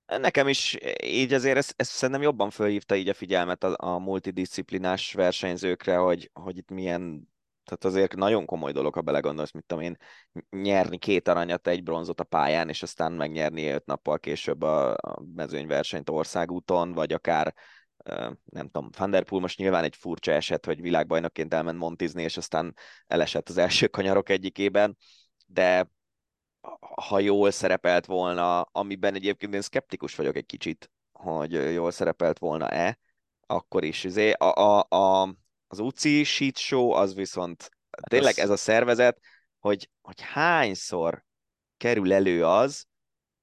Nekem 0.06 0.48
is 0.48 0.78
így 1.04 1.34
azért 1.34 1.58
ez, 1.58 1.70
ez 1.76 1.88
szerintem 1.88 2.24
jobban 2.24 2.50
fölhívta 2.50 2.96
így 2.96 3.10
a 3.10 3.14
figyelmet 3.14 3.64
a, 3.64 3.76
a 3.78 3.98
multidisciplinás 4.00 5.14
versenyzőkre, 5.14 5.96
hogy, 5.96 6.30
hogy 6.34 6.58
itt 6.58 6.70
milyen, 6.70 7.28
tehát 7.66 7.86
azért 7.86 8.16
nagyon 8.16 8.46
komoly 8.46 8.72
dolog, 8.72 8.94
ha 8.94 9.02
belegondolsz, 9.02 9.52
mit 9.52 9.66
tudom 9.66 9.84
én, 9.84 9.98
nyerni 10.50 10.98
két 10.98 11.28
aranyat, 11.28 11.68
egy 11.68 11.84
bronzot 11.84 12.20
a 12.20 12.24
pályán, 12.24 12.70
és 12.70 12.84
aztán 12.84 13.12
megnyerni 13.12 13.66
öt 13.66 13.86
nappal 13.86 14.20
később 14.20 14.62
a, 14.62 14.92
a 14.92 15.24
mezőnyversenyt 15.36 16.10
országúton, 16.10 16.92
vagy 16.92 17.14
akár 17.14 17.54
nem 18.46 18.70
tudom, 18.72 18.90
Van 18.98 19.26
most 19.42 19.58
nyilván 19.58 19.84
egy 19.84 19.96
furcsa 19.96 20.32
eset, 20.32 20.66
hogy 20.66 20.82
világbajnokként 20.82 21.54
elment 21.54 21.78
montizni, 21.78 22.24
és 22.24 22.38
aztán 22.38 22.76
elesett 23.08 23.50
az 23.50 23.58
első 23.58 23.88
kanyarok 23.88 24.30
egyikében, 24.30 24.98
de 25.46 25.90
ha 27.02 27.20
jól 27.20 27.52
szerepelt 27.52 28.06
volna, 28.06 28.62
amiben 28.62 29.16
egyébként 29.16 29.54
én 29.54 29.62
szkeptikus 29.62 30.16
vagyok 30.16 30.36
egy 30.36 30.46
kicsit, 30.46 30.92
hogy 31.12 31.52
jól 31.52 31.92
szerepelt 31.92 32.40
volna-e, 32.40 33.00
akkor 33.46 33.84
is. 33.84 34.04
Izé, 34.04 34.32
a, 34.32 34.54
a, 34.56 34.86
a, 34.90 35.36
az 35.68 35.80
UCI 35.80 36.24
Sheet 36.24 36.58
Show 36.58 36.90
az 36.90 37.16
viszont 37.16 37.70
hát 37.92 38.10
tényleg 38.10 38.40
ez 38.40 38.50
a 38.50 38.58
szervezet, 38.58 39.20
hogy, 39.60 39.90
hogy 40.02 40.22
hányszor 40.22 41.24
kerül 41.78 42.14
elő 42.14 42.46
az, 42.46 42.86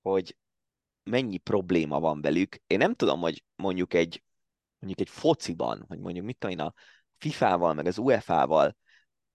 hogy 0.02 0.36
mennyi 1.02 1.38
probléma 1.38 2.00
van 2.00 2.20
velük. 2.20 2.56
Én 2.66 2.78
nem 2.78 2.94
tudom, 2.94 3.20
hogy 3.20 3.44
mondjuk 3.56 3.94
egy 3.94 4.22
mondjuk 4.78 5.08
egy 5.08 5.14
fociban, 5.14 5.84
hogy 5.88 5.98
mondjuk 5.98 6.24
mit 6.24 6.38
tudom 6.38 6.66
a 6.66 6.74
FIFA-val, 7.18 7.74
meg 7.74 7.86
az 7.86 7.98
UEFA-val 7.98 8.76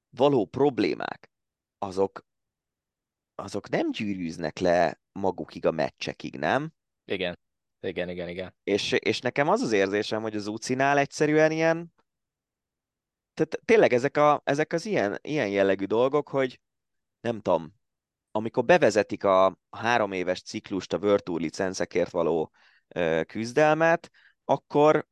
való 0.10 0.46
problémák, 0.46 1.32
azok 1.78 2.26
azok 3.36 3.70
nem 3.70 3.92
gyűrűznek 3.92 4.60
le 4.60 5.00
magukig 5.12 5.66
a 5.66 5.72
meccsekig, 5.72 6.36
nem? 6.38 6.74
Igen, 7.06 7.40
igen, 7.80 8.10
igen, 8.10 8.30
igen. 8.30 8.56
És, 8.64 8.92
és 8.92 9.20
nekem 9.20 9.50
az 9.50 9.62
az 9.62 9.72
érzésem, 9.72 10.22
hogy 10.22 10.36
az 10.36 10.48
UCI-nál 10.48 10.98
egyszerűen 10.98 11.52
ilyen, 11.52 11.94
tehát 13.34 13.60
tényleg 13.66 13.94
ezek, 13.94 14.18
a, 14.18 14.42
ezek 14.44 14.74
az 14.74 14.86
ilyen, 14.86 15.20
ilyen 15.22 15.48
jellegű 15.48 15.86
dolgok, 15.86 16.30
hogy 16.30 16.60
nem 17.22 17.42
tudom, 17.42 17.74
amikor 18.32 18.66
bevezetik 18.66 19.24
a 19.24 19.60
három 19.70 20.12
éves 20.12 20.42
ciklust 20.42 20.94
a 20.94 20.98
World 20.98 21.24
Tour 21.24 21.42
licenszekért 21.42 22.12
való 22.12 22.52
ö, 22.88 23.22
küzdelmet, 23.28 24.10
akkor 24.44 25.08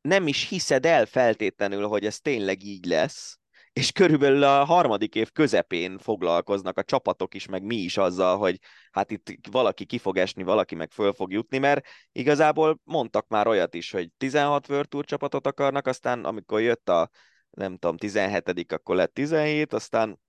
nem 0.00 0.26
is 0.26 0.48
hiszed 0.48 0.86
el 0.86 1.06
feltétlenül, 1.06 1.86
hogy 1.86 2.06
ez 2.06 2.20
tényleg 2.20 2.62
így 2.62 2.84
lesz, 2.84 3.38
és 3.78 3.92
körülbelül 3.92 4.42
a 4.42 4.64
harmadik 4.64 5.14
év 5.14 5.30
közepén 5.32 5.98
foglalkoznak 5.98 6.78
a 6.78 6.82
csapatok 6.82 7.34
is, 7.34 7.46
meg 7.46 7.62
mi 7.62 7.76
is 7.76 7.96
azzal, 7.96 8.36
hogy 8.36 8.58
hát 8.90 9.10
itt 9.10 9.46
valaki 9.50 9.84
ki 9.84 9.98
fog 9.98 10.16
esni, 10.16 10.42
valaki 10.42 10.74
meg 10.74 10.90
föl 10.90 11.12
fog 11.12 11.32
jutni, 11.32 11.58
mert 11.58 11.86
igazából 12.12 12.80
mondtak 12.84 13.28
már 13.28 13.46
olyat 13.46 13.74
is, 13.74 13.90
hogy 13.90 14.10
16 14.16 14.68
World 14.68 14.88
Tour 14.88 15.04
csapatot 15.04 15.46
akarnak, 15.46 15.86
aztán 15.86 16.24
amikor 16.24 16.60
jött 16.60 16.88
a 16.88 17.10
nem 17.50 17.76
tudom, 17.76 17.96
17 17.96 18.72
akkor 18.72 18.96
lett 18.96 19.14
17, 19.14 19.72
aztán 19.72 20.20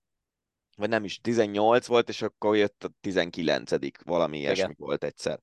vagy 0.78 0.89
nem 0.89 1.04
is, 1.04 1.20
18 1.20 1.86
volt, 1.86 2.10
és 2.10 2.22
akkor 2.22 2.56
jött 2.56 2.84
a 2.84 2.91
19 3.02 3.72
valami 4.04 4.38
ilyesmi 4.38 4.64
Igen. 4.64 4.76
volt 4.78 5.04
egyszer 5.04 5.39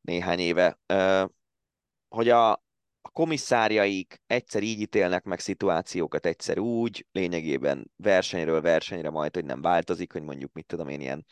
néhány 0.00 0.38
éve. 0.38 0.78
Hogy 2.08 2.28
a, 2.28 2.62
a 3.06 3.10
komisszárjaik 3.10 4.22
egyszer 4.26 4.62
így 4.62 4.80
ítélnek 4.80 5.24
meg 5.24 5.40
szituációkat, 5.40 6.26
egyszer 6.26 6.58
úgy, 6.58 7.06
lényegében 7.12 7.90
versenyről 7.96 8.60
versenyre 8.60 9.10
majd, 9.10 9.34
hogy 9.34 9.44
nem 9.44 9.60
változik, 9.60 10.12
hogy 10.12 10.22
mondjuk 10.22 10.52
mit 10.52 10.66
tudom 10.66 10.88
én 10.88 11.00
ilyen 11.00 11.26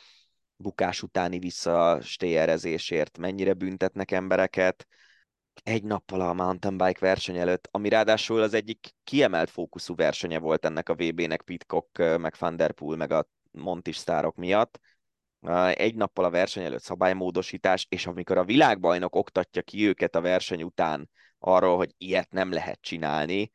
bukás 0.57 1.03
utáni 1.03 1.39
visszastéjerezésért 1.39 3.18
mennyire 3.18 3.53
büntetnek 3.53 4.11
embereket, 4.11 4.87
egy 5.62 5.85
nappal 5.85 6.20
a 6.20 6.33
mountain 6.33 6.77
bike 6.77 7.01
verseny 7.01 7.37
előtt, 7.37 7.68
ami 7.70 7.89
ráadásul 7.89 8.43
az 8.43 8.55
egyik 8.55 8.95
kiemelt 9.05 9.51
fókuszú 9.51 9.95
versenye 9.95 10.39
volt 10.39 10.64
ennek 10.64 10.89
a 10.89 10.95
VB-nek 10.95 11.43
Pitcock, 11.43 11.99
meg 11.99 12.35
Van 12.39 12.57
Der 12.57 12.73
Poel, 12.73 12.97
meg 12.97 13.11
a 13.11 13.29
Montis 13.51 13.97
sztárok 13.97 14.37
miatt. 14.37 14.81
Egy 15.73 15.95
nappal 15.95 16.25
a 16.25 16.31
verseny 16.31 16.64
előtt 16.64 16.83
szabálymódosítás, 16.83 17.87
és 17.89 18.07
amikor 18.07 18.39
a 18.39 18.45
világbajnok 18.45 19.14
oktatja 19.14 19.62
ki 19.62 19.87
őket 19.87 20.14
a 20.14 20.20
verseny 20.20 20.62
után 20.62 21.11
arról, 21.43 21.76
hogy 21.76 21.95
ilyet 21.99 22.30
nem 22.30 22.53
lehet 22.53 22.80
csinálni. 22.80 23.51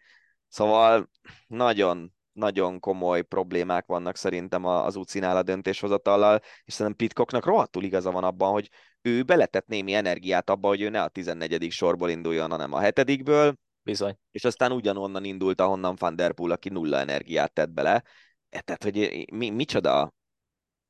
Szóval 0.47 1.09
nagyon, 1.47 2.13
nagyon 2.31 2.79
komoly 2.79 3.21
problémák 3.21 3.85
vannak 3.85 4.15
szerintem 4.15 4.65
az 4.65 4.95
UCI-nál 4.95 5.37
a 5.37 5.43
döntéshozatallal, 5.43 6.41
és 6.63 6.73
szerintem 6.73 6.95
Pitcocknak 6.95 7.45
rohadtul 7.45 7.83
igaza 7.83 8.11
van 8.11 8.23
abban, 8.23 8.51
hogy 8.51 8.69
ő 9.01 9.23
beletett 9.23 9.67
némi 9.67 9.93
energiát 9.93 10.49
abba, 10.49 10.67
hogy 10.67 10.81
ő 10.81 10.89
ne 10.89 11.01
a 11.01 11.07
14. 11.07 11.71
sorból 11.71 12.09
induljon, 12.09 12.49
hanem 12.49 12.73
a 12.73 12.79
hetedikből. 12.79 13.55
Bizony. 13.83 14.17
És 14.31 14.43
aztán 14.45 14.71
ugyanonnan 14.71 15.23
indult, 15.23 15.61
ahonnan 15.61 15.95
Van 15.99 16.15
Der 16.15 16.33
Poel, 16.33 16.51
aki 16.51 16.69
nulla 16.69 16.99
energiát 16.99 17.53
tett 17.53 17.69
bele. 17.69 18.03
E, 18.49 18.61
tehát, 18.61 18.83
hogy 18.83 19.25
mi, 19.31 19.49
micsoda 19.49 20.13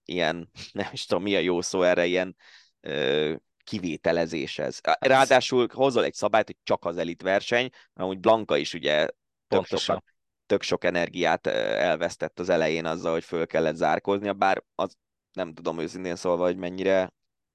ilyen, 0.06 0.50
nem 0.72 0.90
is 0.92 1.06
tudom, 1.06 1.24
mi 1.24 1.36
a 1.36 1.40
jó 1.40 1.62
szó 1.62 1.82
erre, 1.82 2.06
ilyen 2.06 2.36
ö, 2.82 3.36
kivételezés 3.68 4.60
ez. 4.60 4.80
Ráadásul 5.00 5.68
hozol 5.74 6.04
egy 6.04 6.14
szabályt, 6.14 6.46
hogy 6.46 6.58
csak 6.64 6.86
az 6.86 6.98
elit 6.98 7.22
verseny, 7.22 7.70
mert 7.94 8.10
úgy 8.10 8.20
Blanka 8.20 8.58
is 8.58 8.74
ugye 8.74 9.08
tök 9.48 9.66
sokat, 9.66 10.04
tök 10.46 10.62
sok 10.62 10.84
energiát 10.84 11.48
elvesztett 11.48 12.40
az 12.40 12.50
elején 12.50 12.86
azzal, 12.86 13.12
hogy 13.12 13.24
föl 13.24 13.48
kellett 13.48 13.76
zárkóznia, 13.76 14.34
bár 14.34 14.64
az 14.76 14.96
nem 15.34 15.54
tudom 15.54 15.80
őszintén 15.80 16.16
szólva, 16.16 16.44
hogy 16.44 16.58
mennyire, 16.58 17.00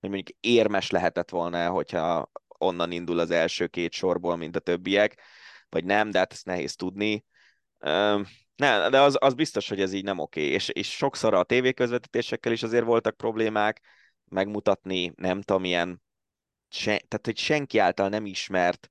hogy 0.00 0.10
mondjuk 0.10 0.36
érmes 0.40 0.90
lehetett 0.90 1.30
volna, 1.30 1.70
hogyha 1.70 2.30
onnan 2.58 2.90
indul 2.90 3.18
az 3.18 3.30
első 3.30 3.66
két 3.66 3.92
sorból, 3.92 4.36
mint 4.36 4.56
a 4.56 4.60
többiek, 4.60 5.20
vagy 5.68 5.84
nem, 5.84 6.10
de 6.10 6.18
hát 6.18 6.32
ezt 6.32 6.46
nehéz 6.46 6.76
tudni. 6.76 7.24
Ne, 8.56 8.88
de 8.88 9.00
az, 9.00 9.16
az 9.20 9.34
biztos, 9.34 9.68
hogy 9.68 9.80
ez 9.80 9.92
így 9.92 10.04
nem 10.04 10.18
oké, 10.18 10.42
és, 10.42 10.68
és 10.68 10.90
sokszor 10.90 11.34
a 11.34 11.42
tévéközvetítésekkel 11.42 12.52
is 12.52 12.62
azért 12.62 12.84
voltak 12.84 13.16
problémák, 13.16 13.80
megmutatni, 14.32 15.12
nem 15.16 15.42
tudom, 15.42 15.64
ilyen, 15.64 16.02
se, 16.68 16.84
tehát 16.84 17.20
hogy 17.24 17.38
senki 17.38 17.78
által 17.78 18.08
nem 18.08 18.26
ismert 18.26 18.90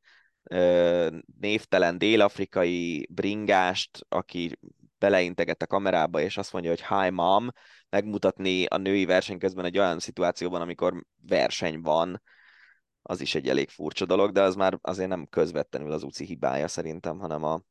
névtelen 1.39 1.97
dél-afrikai 1.97 3.07
bringást, 3.11 4.05
aki 4.09 4.59
beleinteget 4.97 5.61
a 5.61 5.67
kamerába, 5.67 6.21
és 6.21 6.37
azt 6.37 6.53
mondja, 6.53 6.71
hogy 6.71 6.85
hi 6.85 7.09
mom, 7.09 7.49
megmutatni 7.89 8.65
a 8.65 8.77
női 8.77 9.05
verseny 9.05 9.37
közben 9.37 9.65
egy 9.65 9.77
olyan 9.77 9.99
szituációban, 9.99 10.61
amikor 10.61 11.05
verseny 11.27 11.81
van, 11.81 12.21
az 13.01 13.21
is 13.21 13.35
egy 13.35 13.49
elég 13.49 13.69
furcsa 13.69 14.05
dolog, 14.05 14.31
de 14.31 14.41
az 14.41 14.55
már 14.55 14.77
azért 14.81 15.09
nem 15.09 15.25
közvetlenül 15.25 15.91
az 15.91 16.03
UCI 16.03 16.25
hibája 16.25 16.67
szerintem, 16.67 17.19
hanem 17.19 17.43
a 17.43 17.61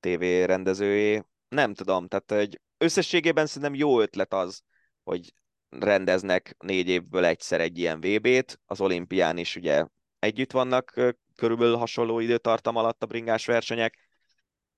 TV 0.00 0.20
rendezőjé. 0.22 1.22
Nem 1.48 1.74
tudom, 1.74 2.08
tehát 2.08 2.32
egy 2.32 2.60
összességében 2.78 3.46
szerintem 3.46 3.74
jó 3.74 4.00
ötlet 4.00 4.32
az, 4.32 4.62
hogy 5.02 5.32
rendeznek 5.70 6.54
négy 6.58 6.88
évből 6.88 7.24
egyszer 7.24 7.60
egy 7.60 7.78
ilyen 7.78 8.00
VB-t, 8.00 8.60
az 8.66 8.80
olimpián 8.80 9.38
is 9.38 9.56
ugye 9.56 9.86
együtt 10.18 10.52
vannak 10.52 10.94
körülbelül 11.36 11.76
hasonló 11.76 12.18
időtartam 12.18 12.76
alatt 12.76 13.02
a 13.02 13.06
bringás 13.06 13.46
versenyek, 13.46 14.08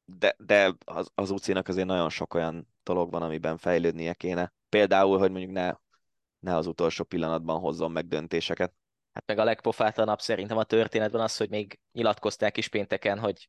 de, 0.04 0.34
de 0.38 0.74
az, 0.84 1.10
az 1.14 1.30
UCI-nak 1.30 1.68
azért 1.68 1.86
nagyon 1.86 2.08
sok 2.08 2.34
olyan 2.34 2.68
dolog 2.82 3.10
van, 3.10 3.22
amiben 3.22 3.56
fejlődnie 3.56 4.14
kéne. 4.14 4.52
Például, 4.68 5.18
hogy 5.18 5.30
mondjuk 5.30 5.52
ne, 5.52 5.72
ne 6.38 6.56
az 6.56 6.66
utolsó 6.66 7.04
pillanatban 7.04 7.60
hozzon 7.60 7.90
meg 7.90 8.06
döntéseket. 8.06 8.72
Hát 9.12 9.26
meg 9.26 9.38
a 9.38 9.44
legpofátlanabb 9.44 10.20
szerintem 10.20 10.56
a 10.56 10.64
történetben 10.64 11.20
az, 11.20 11.36
hogy 11.36 11.48
még 11.48 11.80
nyilatkozták 11.92 12.56
is 12.56 12.68
pénteken, 12.68 13.18
hogy 13.18 13.46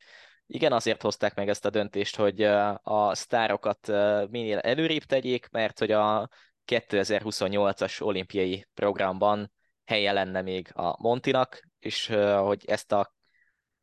igen, 0.48 0.72
azért 0.72 1.02
hozták 1.02 1.36
meg 1.36 1.50
ezt 1.50 1.66
a 1.66 1.70
döntést, 1.70 2.16
hogy 2.16 2.42
a 2.84 3.16
sztárokat 3.16 3.88
minél 4.30 4.58
előrébb 4.58 5.04
tegyék, 5.04 5.50
mert 5.50 5.80
hogy 5.80 5.92
a 5.92 6.30
2028-as 6.68 8.02
olimpiai 8.02 8.68
programban 8.74 9.52
helye 9.86 10.12
lenne 10.12 10.42
még 10.42 10.72
a 10.74 11.02
Montinak, 11.02 11.68
és 11.80 12.08
hogy 12.38 12.66
ezt 12.66 12.92
a 12.92 13.14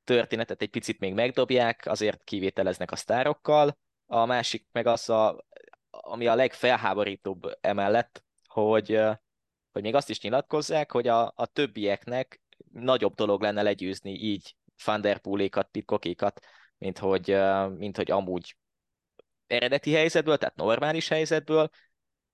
történetet 0.05 0.63
egy 0.63 0.71
picit 0.71 0.99
még 0.99 1.15
megdobják, 1.15 1.87
azért 1.87 2.25
kivételeznek 2.25 2.91
a 2.91 2.97
sztárokkal. 2.97 3.79
A 4.07 4.25
másik 4.25 4.67
meg 4.73 4.87
az, 4.87 5.09
a, 5.09 5.45
ami 5.91 6.27
a 6.27 6.35
legfelháborítóbb 6.35 7.57
emellett, 7.61 8.25
hogy, 8.47 9.01
hogy 9.73 9.83
még 9.83 9.95
azt 9.95 10.11
is 10.11 10.21
nyilatkozzák, 10.21 10.93
hogy 10.93 11.09
a, 11.09 11.33
a 11.37 11.47
többieknek 11.47 12.41
nagyobb 12.73 13.15
dolog 13.15 13.43
lenne 13.43 13.63
legyőzni 13.63 14.11
így 14.11 14.57
Van 14.85 15.01
der 15.01 15.19
Poolékat, 15.19 15.69
Pitkokékat, 15.71 16.41
mint 16.79 16.99
hogy, 16.99 17.37
mint 17.77 17.97
hogy 17.97 18.11
amúgy 18.11 18.57
eredeti 19.47 19.93
helyzetből, 19.93 20.39
tehát 20.39 20.57
normális 20.57 21.09
helyzetből, 21.09 21.71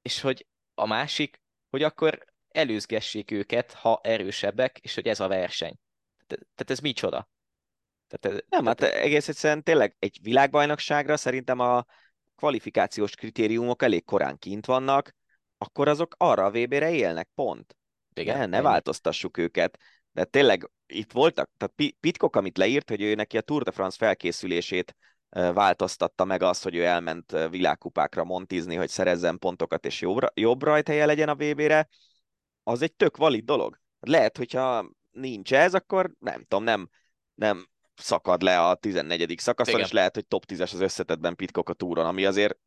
és 0.05 0.21
hogy 0.21 0.47
a 0.75 0.87
másik, 0.87 1.41
hogy 1.71 1.83
akkor 1.83 2.25
előzgessék 2.49 3.31
őket, 3.31 3.73
ha 3.73 4.01
erősebbek, 4.03 4.79
és 4.79 4.95
hogy 4.95 5.09
ez 5.09 5.21
a 5.21 5.29
verseny. 5.29 5.79
Tehát 6.27 6.71
ez 6.71 6.79
micsoda? 6.79 7.29
Tehát 8.09 8.37
ez, 8.37 8.45
nem, 8.49 8.67
hát 8.67 8.83
egész 8.83 9.29
egyszerűen 9.29 9.63
tényleg 9.63 9.97
egy 9.99 10.19
világbajnokságra 10.23 11.17
szerintem 11.17 11.59
a 11.59 11.85
kvalifikációs 12.37 13.15
kritériumok 13.15 13.83
elég 13.83 14.05
korán 14.05 14.39
kint 14.39 14.67
vannak, 14.67 15.15
akkor 15.59 15.89
azok 15.89 16.15
arra 16.19 16.45
a 16.45 16.51
VB-re 16.51 16.91
élnek, 16.91 17.29
pont. 17.35 17.77
Igen, 18.15 18.39
ne, 18.39 18.47
ne 18.47 18.63
változtassuk 18.63 19.37
őket. 19.37 19.79
De 20.13 20.25
tényleg 20.25 20.71
itt 20.87 21.13
voltak, 21.13 21.51
tehát 21.57 21.95
Pitkok, 22.01 22.37
amit 22.37 22.59
leírt, 22.59 22.89
hogy 22.89 23.03
ő 23.03 23.15
neki 23.15 23.37
a 23.37 23.41
Tour 23.41 23.63
de 23.63 23.71
France 23.71 23.97
felkészülését 23.97 24.97
változtatta 25.35 26.25
meg 26.25 26.43
azt, 26.43 26.63
hogy 26.63 26.75
ő 26.75 26.85
elment 26.85 27.37
világkupákra 27.51 28.25
montizni, 28.25 28.75
hogy 28.75 28.89
szerezzen 28.89 29.39
pontokat 29.39 29.87
és 29.87 30.01
jobb, 30.01 30.19
jobb 30.35 30.63
rajthelye 30.63 31.07
legyen 31.07 31.29
a 31.29 31.35
VB-re, 31.35 31.89
az 32.63 32.83
egy 32.83 32.95
tök 32.95 33.17
valid 33.17 33.45
dolog. 33.45 33.81
Lehet, 34.01 34.37
hogyha 34.37 34.91
nincs 35.11 35.55
ez, 35.55 35.75
akkor 35.75 36.13
nem 36.19 36.45
tudom, 36.49 36.65
nem, 36.65 36.89
nem 37.35 37.69
szakad 37.97 38.43
le 38.43 38.69
a 38.69 38.75
14. 38.75 39.35
szakaszon, 39.39 39.75
Igen. 39.75 39.87
és 39.87 39.93
lehet, 39.93 40.15
hogy 40.15 40.27
top 40.27 40.45
10-es 40.49 40.73
az 40.73 40.81
összetetben 40.81 41.37
Pitkok 41.37 41.69
a 41.69 41.73
túron, 41.73 42.07
ami 42.07 42.25
azért 42.25 42.59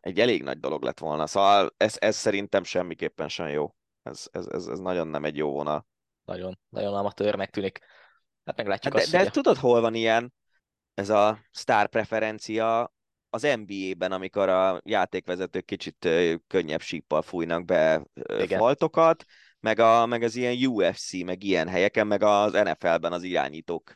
egy 0.00 0.20
elég 0.20 0.42
nagy 0.42 0.58
dolog 0.60 0.82
lett 0.82 0.98
volna. 0.98 1.26
Szóval 1.26 1.74
ez, 1.76 1.96
ez 1.98 2.16
szerintem 2.16 2.64
semmiképpen 2.64 3.28
sem 3.28 3.48
jó. 3.48 3.74
Ez, 4.02 4.26
ez, 4.32 4.46
ez, 4.46 4.66
ez 4.66 4.78
nagyon 4.78 5.08
nem 5.08 5.24
egy 5.24 5.36
jó 5.36 5.50
vonal. 5.50 5.86
Nagyon, 6.24 6.58
nagyon 6.68 6.94
amatőr 6.94 7.48
tűnik. 7.50 7.78
Hát 8.44 8.56
meglátjuk 8.56 8.92
hát 8.92 9.02
azt, 9.02 9.12
de, 9.12 9.24
de 9.24 9.30
tudod, 9.30 9.56
hol 9.56 9.80
van 9.80 9.94
ilyen? 9.94 10.32
Ez 10.96 11.10
a 11.10 11.38
sztár 11.50 11.88
preferencia 11.88 12.92
az 13.30 13.42
NBA-ben, 13.42 14.12
amikor 14.12 14.48
a 14.48 14.80
játékvezetők 14.84 15.64
kicsit 15.64 16.08
könnyebb 16.46 16.80
síppal 16.80 17.22
fújnak 17.22 17.64
be 17.64 18.06
Igen. 18.38 18.58
faltokat, 18.58 19.24
meg, 19.60 19.78
a, 19.78 20.06
meg 20.06 20.22
az 20.22 20.36
ilyen 20.36 20.66
UFC, 20.66 21.22
meg 21.24 21.42
ilyen 21.42 21.68
helyeken, 21.68 22.06
meg 22.06 22.22
az 22.22 22.52
NFL-ben 22.52 23.12
az 23.12 23.22
irányítók 23.22 23.94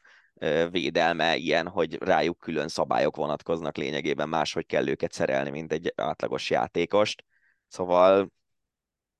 védelme 0.70 1.36
ilyen, 1.36 1.68
hogy 1.68 1.94
rájuk 2.02 2.38
külön 2.38 2.68
szabályok 2.68 3.16
vonatkoznak 3.16 3.76
lényegében, 3.76 4.28
máshogy 4.28 4.66
kell 4.66 4.88
őket 4.88 5.12
szerelni, 5.12 5.50
mint 5.50 5.72
egy 5.72 5.92
átlagos 5.96 6.50
játékost. 6.50 7.24
Szóval 7.68 8.32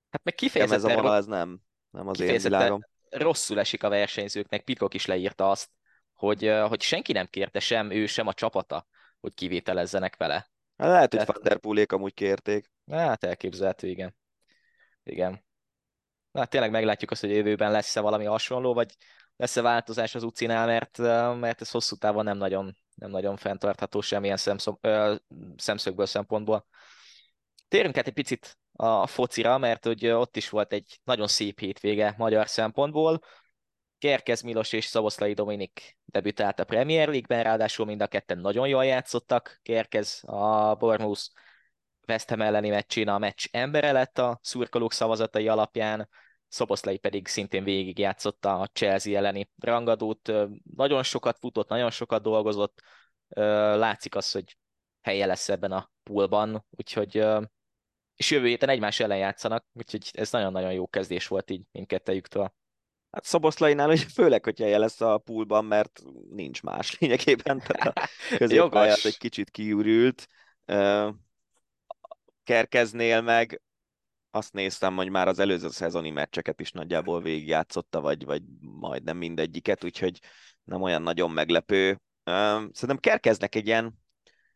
hát 0.09 0.23
meg 0.23 0.35
kifejezetten, 0.35 0.89
ez 0.89 0.97
a 0.97 1.01
vonal, 1.01 1.17
ez 1.17 1.25
nem, 1.25 1.59
nem 1.89 2.07
az 2.07 2.19
én 2.19 2.41
világom. 2.41 2.81
rosszul 3.09 3.59
esik 3.59 3.83
a 3.83 3.89
versenyzőknek, 3.89 4.63
Pikok 4.63 4.93
is 4.93 5.05
leírta 5.05 5.49
azt, 5.49 5.69
hogy, 6.21 6.51
hogy 6.67 6.81
senki 6.81 7.11
nem 7.11 7.25
kérte 7.25 7.59
sem 7.59 7.91
ő, 7.91 8.05
sem 8.05 8.27
a 8.27 8.33
csapata, 8.33 8.87
hogy 9.19 9.33
kivételezzenek 9.33 10.15
vele. 10.15 10.49
Hát 10.77 10.89
lehet, 10.89 11.09
Tehát... 11.09 11.31
hogy 11.31 11.41
der 11.41 11.85
amúgy 11.87 12.13
kérték. 12.13 12.71
Hát 12.91 13.23
elképzelhető, 13.23 13.87
igen. 13.87 14.15
Igen. 15.03 15.45
Na, 16.31 16.39
hát 16.39 16.49
tényleg 16.49 16.71
meglátjuk 16.71 17.11
azt, 17.11 17.21
hogy 17.21 17.29
jövőben 17.29 17.71
lesz-e 17.71 17.99
valami 17.99 18.25
hasonló, 18.25 18.73
vagy 18.73 18.95
lesz-e 19.35 19.61
változás 19.61 20.15
az 20.15 20.23
UCI-nál, 20.23 20.65
mert, 20.65 20.97
mert 21.39 21.61
ez 21.61 21.71
hosszú 21.71 21.95
távon 21.95 22.23
nem 22.23 22.37
nagyon, 22.37 22.75
nem 22.95 23.09
nagyon 23.09 23.37
fenntartható 23.37 24.01
semmilyen 24.01 24.37
szemszög, 24.37 24.79
szemszögből 25.55 26.05
szempontból. 26.05 26.65
Térünk 27.67 27.97
át 27.97 28.07
egy 28.07 28.13
picit 28.13 28.57
a 28.71 29.07
focira, 29.07 29.57
mert 29.57 29.85
hogy 29.85 30.07
ott 30.07 30.37
is 30.37 30.49
volt 30.49 30.73
egy 30.73 30.99
nagyon 31.03 31.27
szép 31.27 31.59
hétvége 31.59 32.15
magyar 32.17 32.47
szempontból. 32.47 33.21
Kerkez 34.01 34.41
Milos 34.41 34.73
és 34.73 34.85
Szavoszlai 34.85 35.33
Dominik 35.33 35.97
debütált 36.05 36.59
a 36.59 36.63
Premier 36.63 37.07
League-ben, 37.07 37.43
ráadásul 37.43 37.85
mind 37.85 38.01
a 38.01 38.07
ketten 38.07 38.37
nagyon 38.37 38.67
jól 38.67 38.85
játszottak. 38.85 39.59
Kerkez 39.61 40.21
a 40.25 40.75
Bournemouth 40.75 41.21
West 42.07 42.29
Ham 42.29 42.41
elleni 42.41 42.69
meccsén 42.69 43.07
a 43.07 43.17
meccs 43.17 43.45
embere 43.51 43.91
lett 43.91 44.17
a 44.17 44.39
szurkolók 44.41 44.93
szavazatai 44.93 45.47
alapján, 45.47 46.09
Szoboszlai 46.47 46.97
pedig 46.97 47.27
szintén 47.27 47.63
végigjátszotta 47.63 48.59
a 48.59 48.67
Chelsea 48.67 49.17
elleni 49.17 49.49
rangadót, 49.57 50.31
nagyon 50.75 51.03
sokat 51.03 51.37
futott, 51.37 51.69
nagyon 51.69 51.91
sokat 51.91 52.21
dolgozott, 52.21 52.81
látszik 53.75 54.15
az, 54.15 54.31
hogy 54.31 54.57
helye 55.01 55.25
lesz 55.25 55.49
ebben 55.49 55.71
a 55.71 55.91
poolban, 56.03 56.65
úgyhogy 56.69 57.25
és 58.15 58.31
jövő 58.31 58.47
héten 58.47 58.69
egymás 58.69 58.99
ellen 58.99 59.17
játszanak, 59.17 59.65
úgyhogy 59.73 60.09
ez 60.13 60.31
nagyon-nagyon 60.31 60.73
jó 60.73 60.87
kezdés 60.87 61.27
volt 61.27 61.51
így 61.51 61.61
mindkettejüktől. 61.71 62.53
Hát 63.11 63.25
Szoboszlainál 63.25 63.87
hogy 63.87 64.01
főleg, 64.01 64.43
hogy 64.43 64.59
helye 64.59 64.77
lesz 64.77 65.01
a 65.01 65.17
poolban, 65.17 65.65
mert 65.65 66.01
nincs 66.29 66.61
más 66.63 66.93
lényegében, 66.99 67.59
tehát 67.59 67.97
a 67.97 68.09
középpályát 68.37 69.05
egy 69.05 69.17
kicsit 69.17 69.49
kiürült. 69.49 70.27
Kerkeznél 72.43 73.21
meg 73.21 73.61
azt 74.31 74.53
néztem, 74.53 74.95
hogy 74.95 75.09
már 75.09 75.27
az 75.27 75.39
előző 75.39 75.69
szezoni 75.69 76.09
meccseket 76.09 76.59
is 76.59 76.71
nagyjából 76.71 77.21
végigjátszotta, 77.21 78.01
vagy, 78.01 78.25
vagy 78.25 78.43
majdnem 78.61 79.17
mindegyiket, 79.17 79.83
úgyhogy 79.83 80.19
nem 80.63 80.81
olyan 80.81 81.01
nagyon 81.01 81.31
meglepő. 81.31 82.01
Szerintem 82.23 82.97
Kerkeznek 82.99 83.55
egy 83.55 83.67
ilyen 83.67 83.99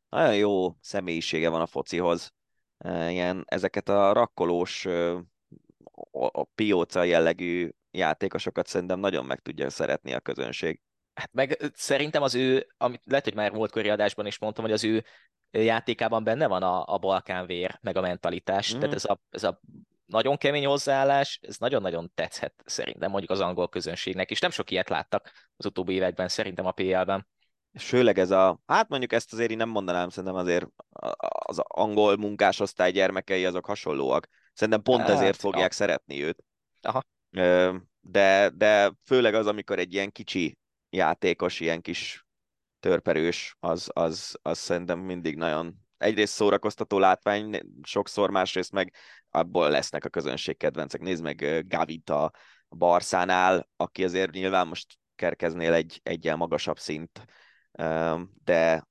nagyon 0.10 0.36
jó 0.36 0.76
személyisége 0.82 1.50
van 1.50 1.62
a 1.62 1.66
focihoz. 1.66 2.34
Ilyen, 2.86 3.44
ezeket 3.48 3.90
a 3.90 4.14
rakkolós, 4.14 4.86
a 6.12 6.44
pióca 6.44 7.04
jellegű 7.04 7.70
játékosokat 7.98 8.68
szerintem 8.68 9.00
nagyon 9.00 9.26
meg 9.26 9.40
tudja 9.40 9.70
szeretni 9.70 10.14
a 10.14 10.20
közönség. 10.20 10.82
Hát 11.14 11.30
meg 11.34 11.72
szerintem 11.74 12.22
az 12.22 12.36
ő, 12.36 12.68
amit 12.78 13.02
lehet, 13.06 13.24
hogy 13.24 13.36
már 13.36 13.52
volt 13.52 13.76
adásban 13.76 14.26
is 14.26 14.40
mondtam, 14.40 14.64
hogy 14.64 14.74
az 14.74 14.84
ő 14.84 15.04
játékában 15.52 16.24
benne 16.24 16.48
van 16.48 16.64
a, 16.64 16.84
a 16.86 16.98
balkán 16.98 17.46
vér, 17.46 17.80
meg 17.82 17.98
a 17.98 18.02
mentalitás. 18.02 18.76
Mm. 18.76 18.80
Tehát 18.80 18.96
ez 18.96 19.06
a, 19.06 19.22
ez 19.30 19.44
a 19.44 19.62
nagyon 20.06 20.38
kemény 20.38 20.66
hozzáállás, 20.66 21.40
ez 21.42 21.58
nagyon-nagyon 21.58 22.12
tetszhet 22.16 22.54
szerintem 22.66 23.10
mondjuk 23.10 23.32
az 23.32 23.40
angol 23.40 23.70
közönségnek, 23.70 24.32
és 24.32 24.40
nem 24.40 24.52
sok 24.52 24.72
ilyet 24.72 24.90
láttak 24.90 25.32
az 25.58 25.66
utóbbi 25.66 25.94
években 25.94 26.28
szerintem 26.28 26.66
a 26.66 26.72
PL-ben. 26.72 27.28
És 27.72 27.88
főleg 27.88 28.20
ez 28.20 28.32
a, 28.32 28.60
hát 28.66 28.90
mondjuk 28.90 29.14
ezt 29.14 29.34
azért 29.34 29.52
én 29.52 29.58
nem 29.58 29.70
mondanám, 29.70 30.10
szerintem 30.10 30.40
azért 30.40 30.68
az 31.46 31.60
angol 31.64 32.18
munkásosztály 32.18 32.92
gyermekei 32.92 33.46
azok 33.46 33.66
hasonlóak. 33.66 34.28
Szerintem 34.54 34.82
pont 34.82 35.02
hát, 35.02 35.10
ezért 35.10 35.40
fogják 35.40 35.70
ja. 35.70 35.76
szeretni 35.76 36.24
őt. 36.24 36.44
Aha. 36.82 37.02
De, 38.02 38.50
de 38.50 38.92
főleg 39.04 39.34
az, 39.34 39.48
amikor 39.48 39.80
egy 39.80 39.94
ilyen 39.94 40.12
kicsi 40.12 40.58
játékos, 40.90 41.60
ilyen 41.60 41.82
kis 41.82 42.26
törperős, 42.80 43.56
az, 43.60 43.90
az, 43.94 44.38
az 44.42 44.58
szerintem 44.58 45.00
mindig 45.00 45.36
nagyon 45.36 45.76
egyrészt 45.98 46.34
szórakoztató 46.34 47.00
látvány, 47.00 47.62
sokszor 47.84 48.30
másrészt 48.30 48.72
meg 48.72 48.94
abból 49.30 49.70
lesznek 49.70 50.06
a 50.06 50.10
közönség 50.10 50.58
kedvencek. 50.58 51.02
Nézd 51.02 51.24
meg 51.24 51.66
Gavit 51.68 52.10
a 52.10 52.32
Barszánál, 52.70 53.70
aki 53.76 54.04
azért 54.04 54.32
nyilván 54.32 54.68
most 54.68 54.98
kerkeznél 55.16 55.74
egy 55.74 56.00
egyel 56.04 56.36
magasabb 56.36 56.80
szint, 56.80 57.26
de, 58.44 58.88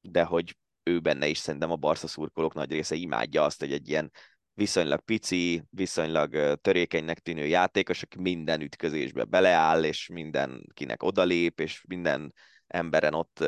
de 0.00 0.24
hogy 0.24 0.56
ő 0.82 1.00
benne 1.00 1.26
is 1.26 1.38
szerintem 1.38 1.70
a 1.70 1.76
Barca 1.76 2.06
szurkolók 2.06 2.54
nagy 2.54 2.70
része 2.70 2.94
imádja 2.94 3.44
azt, 3.44 3.60
hogy 3.60 3.72
egy 3.72 3.88
ilyen 3.88 4.12
viszonylag 4.56 5.00
pici, 5.00 5.62
viszonylag 5.70 6.60
törékenynek 6.60 7.18
tűnő 7.18 7.46
játékos, 7.46 8.02
aki 8.02 8.20
minden 8.20 8.60
ütközésbe 8.60 9.24
beleáll, 9.24 9.84
és 9.84 10.08
mindenkinek 10.08 11.02
odalép, 11.02 11.60
és 11.60 11.82
minden 11.88 12.34
emberen 12.66 13.14
ott, 13.14 13.44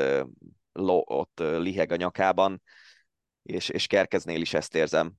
ott 1.04 1.38
liheg 1.38 1.92
a 1.92 1.96
nyakában, 1.96 2.62
és, 3.42 3.68
és 3.68 3.86
Kerkeznél 3.86 4.40
is 4.40 4.54
ezt 4.54 4.74
érzem. 4.74 5.12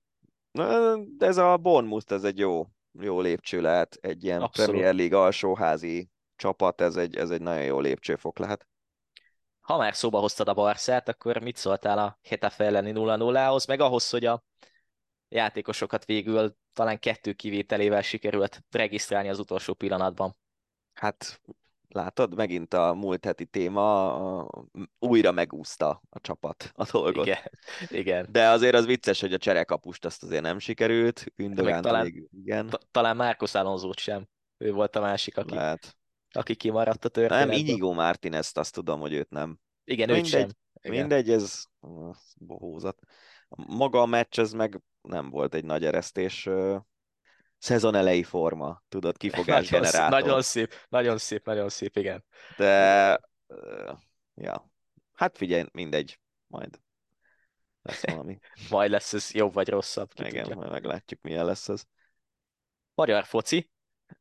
De 1.18 1.26
ez 1.26 1.38
a 1.38 1.58
Bournemouth, 1.58 2.14
ez 2.14 2.24
egy 2.24 2.38
jó, 2.38 2.68
jó 3.00 3.22
lépcső 3.22 3.62
lehet, 3.62 3.98
egy 4.02 4.24
ilyen 4.24 4.42
Abszolút. 4.42 4.72
Premier 4.72 4.96
League 4.96 5.20
alsóházi 5.20 6.10
csapat, 6.36 6.82
ez 6.82 6.96
egy, 6.96 7.16
ez 7.16 7.30
egy 7.30 7.42
nagyon 7.42 7.64
jó 7.64 7.80
lépcsőfok 7.80 8.40
lehet. 8.40 8.68
Ha 9.60 9.78
már 9.78 9.96
szóba 9.96 10.20
hoztad 10.20 10.48
a 10.48 10.54
Barszát, 10.54 11.10
akkor 11.10 11.42
mit 11.42 11.56
szóltál 11.56 11.98
a 11.98 12.20
Hetafe 12.24 12.64
elleni 12.64 12.92
0-0-hoz, 12.96 13.66
meg 13.66 13.80
ahhoz, 13.80 14.10
hogy 14.10 14.26
a 14.26 14.44
játékosokat 15.30 16.06
végül 16.06 16.56
talán 16.74 17.00
kettő 17.00 17.34
kivételével 17.34 18.02
sikerült 18.02 18.64
regisztrálni 18.72 19.30
az 19.30 19.40
utolsó 19.40 19.74
pillanatban? 19.74 20.36
Hát 20.94 21.42
látod, 21.88 22.36
megint 22.36 22.74
a 22.74 22.94
múlt 22.94 23.26
heti 23.26 23.46
téma 23.46 24.48
újra 25.00 25.32
megúszta 25.32 26.02
a 26.10 26.20
csapat 26.20 26.72
a 26.74 26.90
dolgot. 26.92 27.26
Igen, 27.26 27.52
igen. 27.88 28.28
De 28.32 28.48
azért 28.48 28.76
az 28.76 28.86
vicces, 28.86 29.22
hogy 29.22 29.34
a 29.34 29.38
cserekapust 29.38 30.06
azt 30.06 30.24
azért 30.24 30.42
nem 30.42 30.60
sikerült, 30.60 31.26
Ündogán 31.36 31.82
talán, 31.82 32.04
még, 32.04 32.28
igen. 32.32 32.70
talán 32.92 33.16
Márkusz 33.16 33.56
alonso 33.56 33.92
sem. 33.98 34.28
Ő 34.58 34.72
volt 34.72 34.96
a 34.96 35.02
másik, 35.02 35.38
aki, 35.38 35.54
Lehet. 35.54 35.98
aki 36.32 36.56
kimaradt 36.56 37.06
a 37.06 37.10
történetben. 37.10 37.48
Nem, 37.48 37.68
Inigo 37.68 37.94
Martinez, 37.94 38.52
azt 38.54 38.74
tudom, 38.74 39.00
hogy 39.00 39.14
őt 39.14 39.30
nem. 39.30 39.60
Igen, 39.84 40.08
mindegy, 40.08 40.26
őt 40.26 40.32
sem. 40.32 40.50
Igen. 40.82 40.98
Mindegy, 40.98 41.30
ez 41.30 41.64
bohózat. 42.36 43.00
Maga 43.68 44.02
a 44.02 44.06
meccs, 44.06 44.40
ez 44.40 44.52
meg 44.52 44.82
nem 45.02 45.30
volt 45.30 45.54
egy 45.54 45.66
nagy 45.66 45.86
eresztés 45.86 46.50
szezon 47.58 47.96
elejé 47.96 48.22
forma, 48.22 48.84
tudod, 48.90 49.18
kifogás 49.18 49.70
nagyon 49.70 49.92
generátor. 49.92 50.20
Szép, 50.20 50.26
nagyon 50.26 50.42
szép, 50.42 50.74
nagyon 50.90 51.18
szép, 51.18 51.46
nagyon 51.46 51.70
szép, 51.70 51.98
igen. 51.98 52.26
De, 52.58 53.20
ja, 54.36 54.70
hát 55.14 55.38
figyelj, 55.38 55.66
mindegy, 55.72 56.20
majd 56.48 56.80
lesz 57.82 58.04
valami. 58.12 58.40
majd 58.70 58.92
lesz 58.92 59.14
ez 59.14 59.34
jobb 59.34 59.54
vagy 59.54 59.70
rosszabb. 59.70 60.12
Igen, 60.16 60.44
tudja. 60.44 60.56
majd 60.56 60.72
meglátjuk, 60.72 61.22
milyen 61.22 61.46
lesz 61.46 61.70
ez. 61.70 61.84
Magyar 62.94 63.26
foci. 63.26 63.70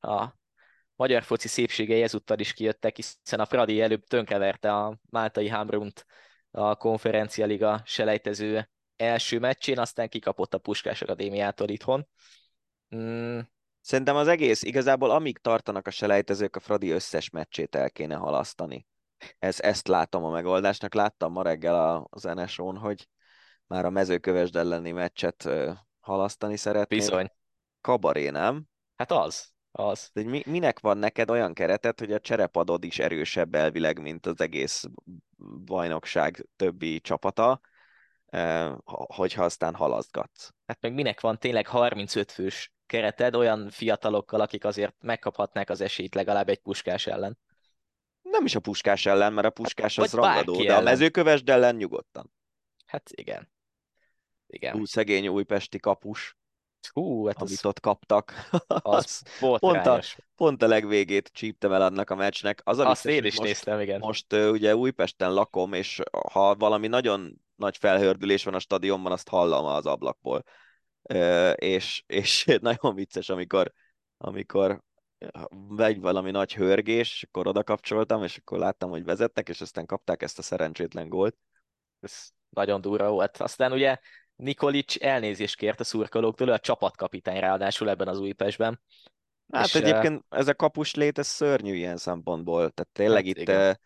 A 0.01 0.29
magyar 0.95 1.23
foci 1.23 1.49
szépségei 1.49 2.03
ezúttal 2.03 2.39
is 2.39 2.53
kijöttek, 2.53 2.97
hiszen 2.97 3.41
a 3.41 3.47
Fradi 3.47 3.81
előbb 3.81 4.05
tönkreverte 4.05 4.75
a 4.75 4.99
Máltai 5.11 5.49
Hámrunt 5.49 6.07
a 6.51 6.77
konferencia 6.77 7.47
liga 7.47 7.83
selejtező 7.85 8.71
első 8.99 9.39
meccsén, 9.39 9.79
aztán 9.79 10.09
kikapott 10.09 10.55
a 10.55 10.59
Puskás 10.59 11.03
Akadémiától 11.03 11.69
itthon. 11.69 12.09
Mm. 12.97 13.39
Szerintem 13.81 14.17
az 14.17 14.29
egész, 14.29 14.63
igazából 14.63 15.11
amíg 15.11 15.39
tartanak 15.39 15.87
a 15.87 15.91
selejtezők, 15.91 16.57
a 16.57 16.61
Fradi 16.61 16.91
összes 16.91 17.31
meccsét 17.31 17.75
el 17.75 17.91
kéne 17.91 18.15
halasztani. 18.15 18.87
Ez, 19.39 19.61
ezt 19.61 19.89
látom 19.89 20.25
a 20.25 20.31
megoldásnak. 20.31 20.95
Láttam 20.95 21.33
ma 21.33 21.43
reggel 21.43 22.07
az 22.11 22.23
NSO-n, 22.23 22.77
hogy 22.77 23.09
már 23.67 23.85
a 23.85 23.91
mezőkövesd 23.91 24.57
elleni 24.57 24.91
meccset 24.91 25.49
halasztani 26.01 26.57
szeretnék. 26.57 26.99
Bizony. 26.99 27.31
Kabaré, 27.81 28.29
nem? 28.29 28.65
Hát 28.97 29.11
az. 29.11 29.53
Az. 29.71 30.11
De 30.13 30.23
mi, 30.23 30.43
minek 30.47 30.81
van 30.81 30.99
neked 30.99 31.31
olyan 31.31 31.53
keretet, 31.53 31.99
hogy 31.99 32.13
a 32.13 32.21
cserepadod 32.21 32.85
is 32.85 32.99
erősebb 32.99 33.55
elvileg, 33.55 34.01
mint 34.01 34.27
az 34.27 34.41
egész 34.41 34.85
bajnokság 35.65 36.47
többi 36.57 37.01
csapata, 37.01 37.61
hogyha 39.07 39.45
aztán 39.45 39.75
halasztgatsz? 39.75 40.51
Hát 40.67 40.81
meg 40.81 40.95
minek 40.95 41.21
van 41.21 41.39
tényleg 41.39 41.67
35 41.67 42.33
fős 42.33 42.73
kereted 42.87 43.35
olyan 43.35 43.71
fiatalokkal, 43.71 44.41
akik 44.41 44.65
azért 44.65 44.95
megkaphatnák 45.01 45.71
az 45.71 45.81
esélyt 45.81 46.15
legalább 46.15 46.49
egy 46.49 46.59
puskás 46.59 47.07
ellen. 47.07 47.39
Nem 48.23 48.45
is 48.45 48.55
a 48.55 48.61
puskás 48.61 49.07
ellen, 49.07 49.33
mert 49.33 49.47
a 49.47 49.51
puskás 49.51 49.97
hát, 49.97 50.05
az 50.05 50.13
rangadó, 50.13 50.57
de 50.57 50.69
ellen. 50.69 50.81
a 50.81 50.83
mezőkövesd 50.83 51.49
ellen 51.49 51.75
nyugodtan. 51.75 52.33
Hát 52.87 53.11
igen. 53.15 53.53
Igen. 54.47 54.73
Hú, 54.73 54.85
szegény 54.85 55.29
újpesti 55.29 55.79
kapus. 55.79 56.37
Hú, 56.93 57.27
hát 57.27 57.41
amit 57.41 57.53
az... 57.53 57.67
ott 57.67 57.81
kaptak. 57.81 58.33
Az, 58.67 59.05
az 59.05 59.23
pont, 59.59 59.87
a, 59.87 60.03
pont 60.37 60.63
a 60.63 60.67
legvégét 60.67 61.31
csíptem 61.33 61.73
el 61.73 61.83
annak 61.83 62.11
a 62.11 62.15
meccsnek. 62.15 62.61
Az 62.65 62.79
a 62.79 62.89
Azt 62.89 63.07
én 63.07 63.25
is 63.25 63.37
most, 63.37 63.49
néztem, 63.49 63.81
igen. 63.81 63.99
Most 63.99 64.33
uh, 64.33 64.51
ugye 64.51 64.77
Újpesten 64.77 65.33
lakom, 65.33 65.73
és 65.73 66.01
ha 66.33 66.55
valami 66.55 66.87
nagyon 66.87 67.43
nagy 67.59 67.77
felhördülés 67.77 68.45
van 68.45 68.55
a 68.55 68.59
stadionban, 68.59 69.13
azt 69.13 69.29
hallom 69.29 69.65
az 69.65 69.87
ablakból 69.87 70.45
és, 71.55 72.03
és 72.07 72.45
nagyon 72.61 72.95
vicces, 72.95 73.29
amikor, 73.29 73.73
amikor 74.17 74.83
megy 75.69 76.01
valami 76.01 76.31
nagy 76.31 76.55
hörgés, 76.55 77.13
és 77.13 77.23
akkor 77.23 77.47
oda 77.47 77.63
kapcsoltam, 77.63 78.23
és 78.23 78.37
akkor 78.37 78.59
láttam, 78.59 78.91
hogy 78.91 79.05
vezettek, 79.05 79.49
és 79.49 79.61
aztán 79.61 79.87
kapták 79.87 80.23
ezt 80.23 80.39
a 80.39 80.43
szerencsétlen 80.43 81.09
gólt. 81.09 81.37
Ez 82.01 82.29
nagyon 82.49 82.81
durva 82.81 83.11
volt. 83.11 83.37
Aztán 83.37 83.73
ugye 83.73 83.99
Nikolic 84.37 85.03
elnézést 85.03 85.57
kért 85.57 85.81
a 85.81 85.85
szurkolóktól, 85.85 86.49
a 86.49 86.59
csapatkapitány 86.59 87.41
ráadásul 87.41 87.89
ebben 87.89 88.09
az 88.09 88.21
Újpestben. 88.21 88.81
Hát 89.53 89.67
és 89.67 89.75
egyébként 89.75 90.25
ez 90.29 90.49
a 90.49 90.55
kapus 90.55 90.95
lét, 90.95 91.19
ez 91.19 91.27
szörnyű 91.27 91.75
ilyen 91.75 91.97
szempontból. 91.97 92.71
Tehát 92.71 92.93
tényleg 92.93 93.27
hát, 93.27 93.37
itt 93.37 93.41
igen. 93.41 93.81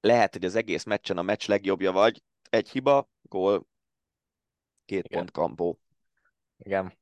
lehet, 0.00 0.32
hogy 0.32 0.44
az 0.44 0.54
egész 0.54 0.84
meccsen 0.84 1.18
a 1.18 1.22
meccs 1.22 1.48
legjobbja 1.48 1.92
vagy, 1.92 2.22
egy 2.52 2.70
hiba, 2.70 3.08
gól, 3.22 3.66
két 4.84 5.04
igen. 5.04 5.18
pont 5.18 5.30
kampó. 5.30 5.78
Igen. 6.56 6.98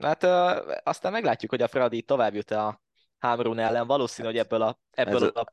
Hát 0.00 0.22
ö, 0.22 0.60
aztán 0.82 1.12
meglátjuk, 1.12 1.50
hogy 1.50 1.62
a 1.62 1.68
Fradi 1.68 2.02
tovább 2.02 2.34
jut 2.34 2.50
a 2.50 2.80
Hámrún 3.18 3.58
ellen. 3.58 3.86
Valószínű, 3.86 4.28
hogy 4.28 4.38
ebből 4.38 4.62
a, 4.62 4.78
ebből 4.90 5.26
a, 5.28 5.46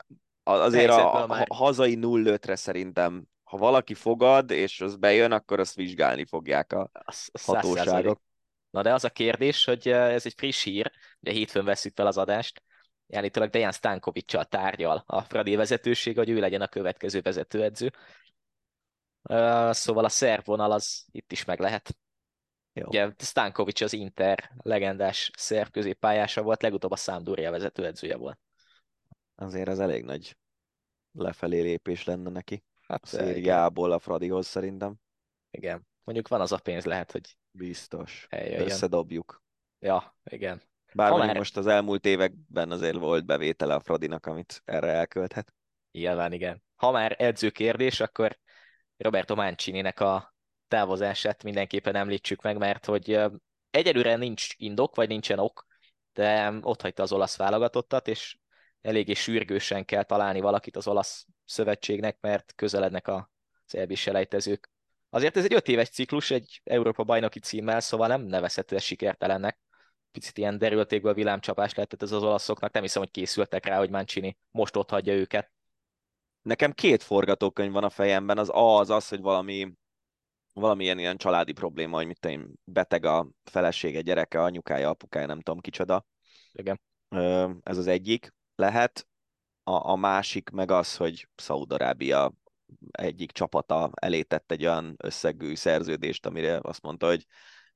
a 0.43 0.51
azért 0.51 0.91
a, 0.91 1.25
már... 1.27 1.45
a 1.49 1.55
hazai 1.55 1.95
0 1.95 2.37
szerintem, 2.41 3.25
ha 3.43 3.57
valaki 3.57 3.93
fogad, 3.93 4.51
és 4.51 4.81
az 4.81 4.95
bejön, 4.95 5.31
akkor 5.31 5.59
azt 5.59 5.75
vizsgálni 5.75 6.25
fogják 6.25 6.73
a 6.73 6.89
az 6.91 7.29
hatóságok. 7.45 8.21
Na 8.69 8.81
de 8.81 8.93
az 8.93 9.03
a 9.03 9.09
kérdés, 9.09 9.65
hogy 9.65 9.87
ez 9.87 10.25
egy 10.25 10.33
friss 10.37 10.63
hír, 10.63 10.91
ugye 11.19 11.31
hétfőn 11.31 11.65
veszük 11.65 11.95
fel 11.95 12.07
az 12.07 12.17
adást, 12.17 12.63
állítólag 13.11 13.49
Dejan 13.49 13.71
Stankovicsal 13.71 14.45
tárgyal 14.45 15.03
a 15.05 15.21
Fradi 15.21 15.55
vezetőség, 15.55 16.17
hogy 16.17 16.29
ő 16.29 16.39
legyen 16.39 16.61
a 16.61 16.67
következő 16.67 17.21
vezetőedző. 17.21 17.91
Szóval 19.71 20.05
a 20.05 20.09
szerv 20.09 20.45
vonal 20.45 20.71
az 20.71 21.05
itt 21.11 21.31
is 21.31 21.45
meg 21.45 21.59
lehet. 21.59 21.97
Jó. 22.73 22.87
Ugye 22.87 23.11
Stankovic 23.17 23.81
az 23.81 23.93
Inter 23.93 24.51
legendás 24.57 25.31
szerv 25.37 25.69
középpályása 25.69 26.41
volt, 26.41 26.61
legutóbb 26.61 26.91
a 26.91 26.95
Sampdoria 26.95 27.51
vezetőedzője 27.51 28.15
volt. 28.17 28.39
Azért 29.35 29.67
az 29.67 29.79
elég 29.79 30.03
nagy 30.03 30.37
lefelé 31.11 31.61
lépés 31.61 32.03
lenne 32.03 32.29
neki. 32.29 32.63
Hát 32.87 33.03
a 33.03 33.07
szériából 33.07 33.91
a 33.91 33.99
Fradihoz 33.99 34.47
szerintem. 34.47 34.95
Igen. 35.51 35.87
Mondjuk 36.03 36.27
van 36.27 36.41
az 36.41 36.51
a 36.51 36.57
pénz, 36.57 36.85
lehet, 36.85 37.11
hogy 37.11 37.37
Biztos. 37.51 38.27
Eljöjjön. 38.29 38.65
Összedobjuk. 38.65 39.43
Ja, 39.79 40.15
igen. 40.23 40.61
Bár 40.93 41.11
már... 41.11 41.37
most 41.37 41.57
az 41.57 41.67
elmúlt 41.67 42.05
években 42.05 42.71
azért 42.71 42.97
volt 42.97 43.25
bevétele 43.25 43.73
a 43.73 43.79
Fradinak, 43.79 44.25
amit 44.25 44.61
erre 44.65 44.87
elkölthet. 44.87 45.53
Nyilván 45.91 46.33
igen. 46.33 46.63
Ha 46.75 46.91
már 46.91 47.15
edző 47.17 47.49
kérdés, 47.49 47.99
akkor 47.99 48.39
Roberto 49.01 49.35
Mancini-nek 49.35 49.99
a 49.99 50.35
távozását 50.67 51.43
mindenképpen 51.43 51.95
említsük 51.95 52.41
meg, 52.41 52.57
mert 52.57 52.85
hogy 52.85 53.19
egyelőre 53.71 54.15
nincs 54.15 54.47
indok, 54.57 54.95
vagy 54.95 55.07
nincsen 55.07 55.39
ok, 55.39 55.65
de 56.13 56.53
ott 56.61 56.81
hagyta 56.81 57.03
az 57.03 57.11
olasz 57.11 57.37
válogatottat, 57.37 58.07
és 58.07 58.37
eléggé 58.81 59.13
sürgősen 59.13 59.85
kell 59.85 60.03
találni 60.03 60.39
valakit 60.39 60.75
az 60.75 60.87
olasz 60.87 61.25
szövetségnek, 61.45 62.17
mert 62.19 62.53
közelednek 62.55 63.07
az 63.07 63.75
EB 63.75 63.95
selejtezők. 63.95 64.69
Azért 65.09 65.37
ez 65.37 65.43
egy 65.43 65.53
öt 65.53 65.67
éves 65.67 65.89
ciklus, 65.89 66.31
egy 66.31 66.61
Európa 66.63 67.03
bajnoki 67.03 67.39
címmel, 67.39 67.79
szóval 67.79 68.07
nem 68.07 68.21
nevezhető 68.21 68.75
ez 68.75 68.83
sikertelennek. 68.83 69.59
picit 70.11 70.37
ilyen 70.37 70.57
derültékből 70.57 71.13
villámcsapás 71.13 71.73
lehetett 71.73 72.01
ez 72.01 72.11
az 72.11 72.23
olaszoknak. 72.23 72.71
Nem 72.71 72.81
hiszem, 72.81 73.01
hogy 73.01 73.11
készültek 73.11 73.65
rá, 73.65 73.77
hogy 73.77 73.89
Mancini 73.89 74.37
most 74.51 74.75
ott 74.75 74.89
hagyja 74.89 75.13
őket. 75.13 75.51
Nekem 76.41 76.71
két 76.71 77.03
forgatókönyv 77.03 77.71
van 77.71 77.83
a 77.83 77.89
fejemben, 77.89 78.37
az 78.37 78.49
A 78.49 78.77
az 78.79 78.89
az, 78.89 79.07
hogy 79.07 79.21
valami 79.21 79.73
valamilyen 80.53 80.99
ilyen 80.99 81.17
családi 81.17 81.51
probléma, 81.51 81.95
hogy 81.95 82.07
mit 82.07 82.25
én, 82.25 82.53
beteg 82.63 83.05
a 83.05 83.27
felesége, 83.43 84.01
gyereke, 84.01 84.41
anyukája, 84.41 84.89
apukája, 84.89 85.25
nem 85.25 85.41
tudom 85.41 85.59
kicsoda. 85.59 86.05
Igen. 86.51 86.81
Ez 87.63 87.77
az 87.77 87.87
egyik 87.87 88.33
lehet. 88.55 89.07
A, 89.63 89.89
a 89.89 89.95
másik 89.95 90.49
meg 90.49 90.71
az, 90.71 90.95
hogy 90.95 91.27
Szaudarábia 91.35 92.33
egyik 92.91 93.31
csapata 93.31 93.91
elé 93.93 94.21
tett 94.21 94.51
egy 94.51 94.65
olyan 94.65 94.95
összegű 94.97 95.55
szerződést, 95.55 96.25
amire 96.25 96.59
azt 96.61 96.81
mondta, 96.81 97.07
hogy 97.07 97.25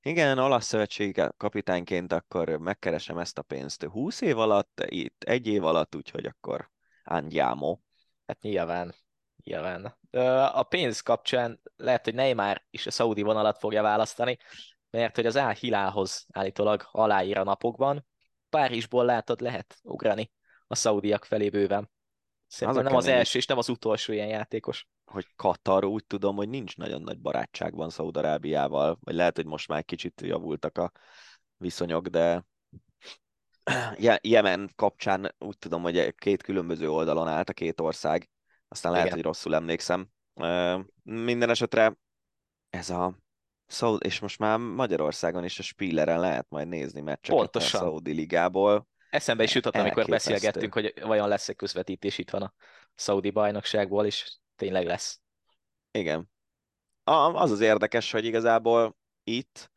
igen, 0.01 0.37
olasz 0.37 0.65
szövetségi 0.65 1.21
kapitányként 1.37 2.13
akkor 2.13 2.49
megkeresem 2.49 3.17
ezt 3.17 3.37
a 3.37 3.41
pénzt 3.41 3.83
20 3.83 4.21
év 4.21 4.37
alatt, 4.37 4.85
itt 4.85 5.23
egy 5.23 5.47
év 5.47 5.63
alatt, 5.63 5.95
úgyhogy 5.95 6.25
akkor 6.25 6.69
andiamo. 7.03 7.77
Hát 8.27 8.41
nyilván, 8.41 8.93
nyilván. 9.43 9.97
A 10.53 10.63
pénz 10.63 11.01
kapcsán 11.01 11.61
lehet, 11.75 12.03
hogy 12.03 12.13
Neymar 12.13 12.63
is 12.69 12.85
a 12.85 12.91
szaudi 12.91 13.21
vonalat 13.21 13.57
fogja 13.57 13.81
választani, 13.81 14.37
mert 14.89 15.15
hogy 15.15 15.25
az 15.25 15.35
Al 15.35 15.51
Hilához 15.51 16.25
állítólag 16.31 16.87
aláír 16.91 17.37
a 17.37 17.43
napokban. 17.43 18.05
Párizsból 18.49 19.05
látod, 19.05 19.41
lehet 19.41 19.77
ugrani 19.81 20.31
a 20.67 20.75
szaudiak 20.75 21.25
felé 21.25 21.49
bőven. 21.49 21.91
Szerintem 22.47 22.85
az 22.85 22.91
nem 22.91 22.99
az 22.99 23.07
első 23.07 23.37
és 23.37 23.45
nem 23.45 23.57
az 23.57 23.69
utolsó 23.69 24.13
ilyen 24.13 24.27
játékos. 24.27 24.87
Hogy 25.05 25.27
Katar 25.35 25.85
úgy 25.85 26.05
tudom, 26.05 26.35
hogy 26.35 26.49
nincs 26.49 26.77
nagyon 26.77 27.01
nagy 27.01 27.19
barátságban 27.19 27.89
Szaudarábiával, 27.89 28.97
vagy 29.01 29.15
lehet, 29.15 29.35
hogy 29.35 29.45
most 29.45 29.67
már 29.67 29.85
kicsit 29.85 30.21
javultak 30.21 30.77
a 30.77 30.91
viszonyok, 31.57 32.07
de 32.07 32.45
Jemen 34.21 34.71
kapcsán 34.75 35.35
úgy 35.39 35.57
tudom, 35.57 35.81
hogy 35.81 36.15
két 36.15 36.43
különböző 36.43 36.89
oldalon 36.89 37.27
állt 37.27 37.49
a 37.49 37.53
két 37.53 37.79
ország, 37.79 38.29
aztán 38.67 38.91
lehet, 38.91 39.05
Igen. 39.05 39.17
hogy 39.17 39.27
rosszul 39.27 39.55
emlékszem. 39.55 40.07
Minden 41.03 41.49
esetre 41.49 41.97
ez 42.69 42.89
a 42.89 43.17
Szaud, 43.67 44.05
és 44.05 44.19
most 44.19 44.39
már 44.39 44.57
Magyarországon 44.57 45.43
is 45.43 45.59
a 45.59 45.63
Spilleren 45.63 46.19
lehet 46.19 46.45
majd 46.49 46.67
nézni 46.67 47.01
meccseket 47.01 47.39
Pontosan. 47.39 47.81
a 47.81 47.83
Saudi 47.83 48.13
ligából. 48.13 48.87
Eszembe 49.09 49.43
is 49.43 49.53
jutott, 49.53 49.75
amikor 49.75 50.05
beszélgettünk, 50.05 50.73
hogy 50.73 50.93
vajon 51.01 51.27
lesz-e 51.27 51.53
közvetítés 51.53 52.17
itt 52.17 52.29
van 52.29 52.41
a 52.41 52.53
Saudi 52.95 53.29
bajnokságból, 53.29 54.05
és 54.05 54.37
tényleg 54.55 54.85
lesz. 54.85 55.19
Igen. 55.91 56.29
Az 57.03 57.51
az 57.51 57.59
érdekes, 57.59 58.11
hogy 58.11 58.25
igazából 58.25 58.97
itt 59.23 59.71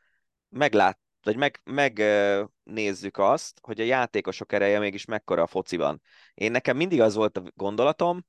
meglát, 0.48 0.98
vagy 1.22 1.36
meg, 1.36 1.60
megnézzük 1.64 3.18
azt, 3.18 3.58
hogy 3.62 3.80
a 3.80 3.84
játékosok 3.84 4.52
ereje 4.52 4.78
mégis 4.78 5.04
mekkora 5.04 5.42
a 5.42 5.46
fociban. 5.46 6.00
Én 6.34 6.50
nekem 6.50 6.76
mindig 6.76 7.00
az 7.00 7.14
volt 7.14 7.36
a 7.36 7.42
gondolatom, 7.54 8.26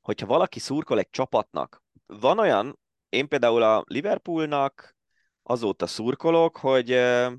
hogyha 0.00 0.26
valaki 0.26 0.58
szurkol 0.58 0.98
egy 0.98 1.10
csapatnak, 1.10 1.82
van 2.06 2.38
olyan, 2.38 2.78
én 3.08 3.28
például 3.28 3.62
a 3.62 3.84
Liverpoolnak 3.86 4.96
azóta 5.42 5.86
szurkolok, 5.86 6.56
hogy 6.56 6.86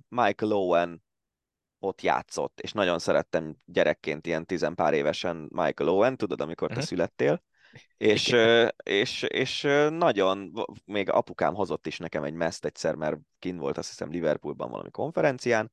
Michael 0.07 0.51
Owen 0.51 1.03
ott 1.79 2.01
játszott, 2.01 2.59
és 2.59 2.71
nagyon 2.71 2.99
szerettem 2.99 3.55
gyerekként 3.65 4.27
ilyen 4.27 4.45
tizenpár 4.45 4.93
évesen 4.93 5.35
Michael 5.35 5.89
Owen, 5.89 6.17
tudod, 6.17 6.41
amikor 6.41 6.67
te 6.67 6.73
uh-huh. 6.73 6.89
születtél, 6.89 7.43
és, 7.97 8.35
és, 8.83 9.21
és 9.21 9.61
nagyon, 9.89 10.53
még 10.85 11.09
apukám 11.09 11.53
hozott 11.53 11.87
is 11.87 11.97
nekem 11.97 12.23
egy 12.23 12.33
meszt 12.33 12.65
egyszer, 12.65 12.95
mert 12.95 13.17
kint 13.39 13.59
volt 13.59 13.77
azt 13.77 13.89
hiszem 13.89 14.11
Liverpoolban 14.11 14.69
valami 14.69 14.89
konferencián, 14.89 15.71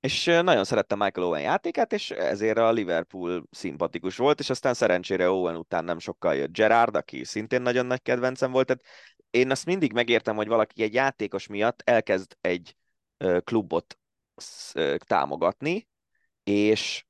és 0.00 0.24
nagyon 0.24 0.64
szerettem 0.64 0.98
Michael 0.98 1.26
Owen 1.26 1.40
játékát, 1.40 1.92
és 1.92 2.10
ezért 2.10 2.58
a 2.58 2.72
Liverpool 2.72 3.46
szimpatikus 3.50 4.16
volt, 4.16 4.40
és 4.40 4.50
aztán 4.50 4.74
szerencsére 4.74 5.30
Owen 5.30 5.56
után 5.56 5.84
nem 5.84 5.98
sokkal 5.98 6.34
jött 6.34 6.52
Gerard, 6.52 6.96
aki 6.96 7.24
szintén 7.24 7.62
nagyon 7.62 7.86
nagy 7.86 8.02
kedvencem 8.02 8.50
volt, 8.50 8.66
tehát 8.66 8.82
én 9.30 9.50
azt 9.50 9.66
mindig 9.66 9.92
megértem, 9.92 10.36
hogy 10.36 10.46
valaki 10.46 10.82
egy 10.82 10.94
játékos 10.94 11.46
miatt 11.46 11.82
elkezd 11.84 12.36
egy 12.40 12.76
klubot 13.44 13.98
támogatni, 14.96 15.88
és 16.44 17.04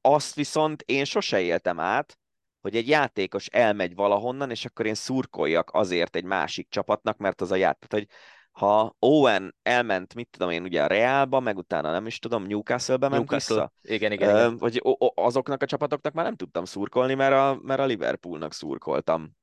azt 0.00 0.34
viszont 0.34 0.82
én 0.86 1.04
sose 1.04 1.40
éltem 1.40 1.80
át, 1.80 2.18
hogy 2.60 2.76
egy 2.76 2.88
játékos 2.88 3.46
elmegy 3.46 3.94
valahonnan, 3.94 4.50
és 4.50 4.64
akkor 4.64 4.86
én 4.86 4.94
szurkoljak 4.94 5.70
azért 5.72 6.16
egy 6.16 6.24
másik 6.24 6.68
csapatnak, 6.68 7.16
mert 7.16 7.40
az 7.40 7.50
a 7.50 7.56
játék, 7.56 7.92
hogy 7.92 8.06
ha 8.50 8.96
Owen 8.98 9.54
elment, 9.62 10.14
mit 10.14 10.28
tudom 10.30 10.50
én, 10.50 10.62
ugye 10.62 10.82
a 10.82 10.86
Realba, 10.86 11.40
meg 11.40 11.56
utána 11.56 11.90
nem 11.90 12.06
is 12.06 12.18
tudom, 12.18 12.46
Newcastle-be 12.46 13.08
ment 13.08 13.20
Newcastle. 13.20 13.70
vissza. 13.80 13.94
Igen, 13.94 14.12
igen, 14.12 14.28
igen. 14.28 14.56
Vagy 14.56 14.82
azoknak 15.14 15.62
a 15.62 15.66
csapatoknak 15.66 16.12
már 16.12 16.24
nem 16.24 16.36
tudtam 16.36 16.64
szurkolni, 16.64 17.14
mert 17.14 17.34
a, 17.34 17.60
mert 17.62 17.80
a 17.80 17.84
Liverpoolnak 17.84 18.52
szurkoltam. 18.52 19.36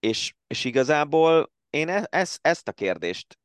és, 0.00 0.34
és 0.46 0.64
igazából 0.64 1.52
én 1.70 1.88
e, 1.88 2.06
ez, 2.10 2.38
ezt 2.40 2.68
a 2.68 2.72
kérdést 2.72 3.38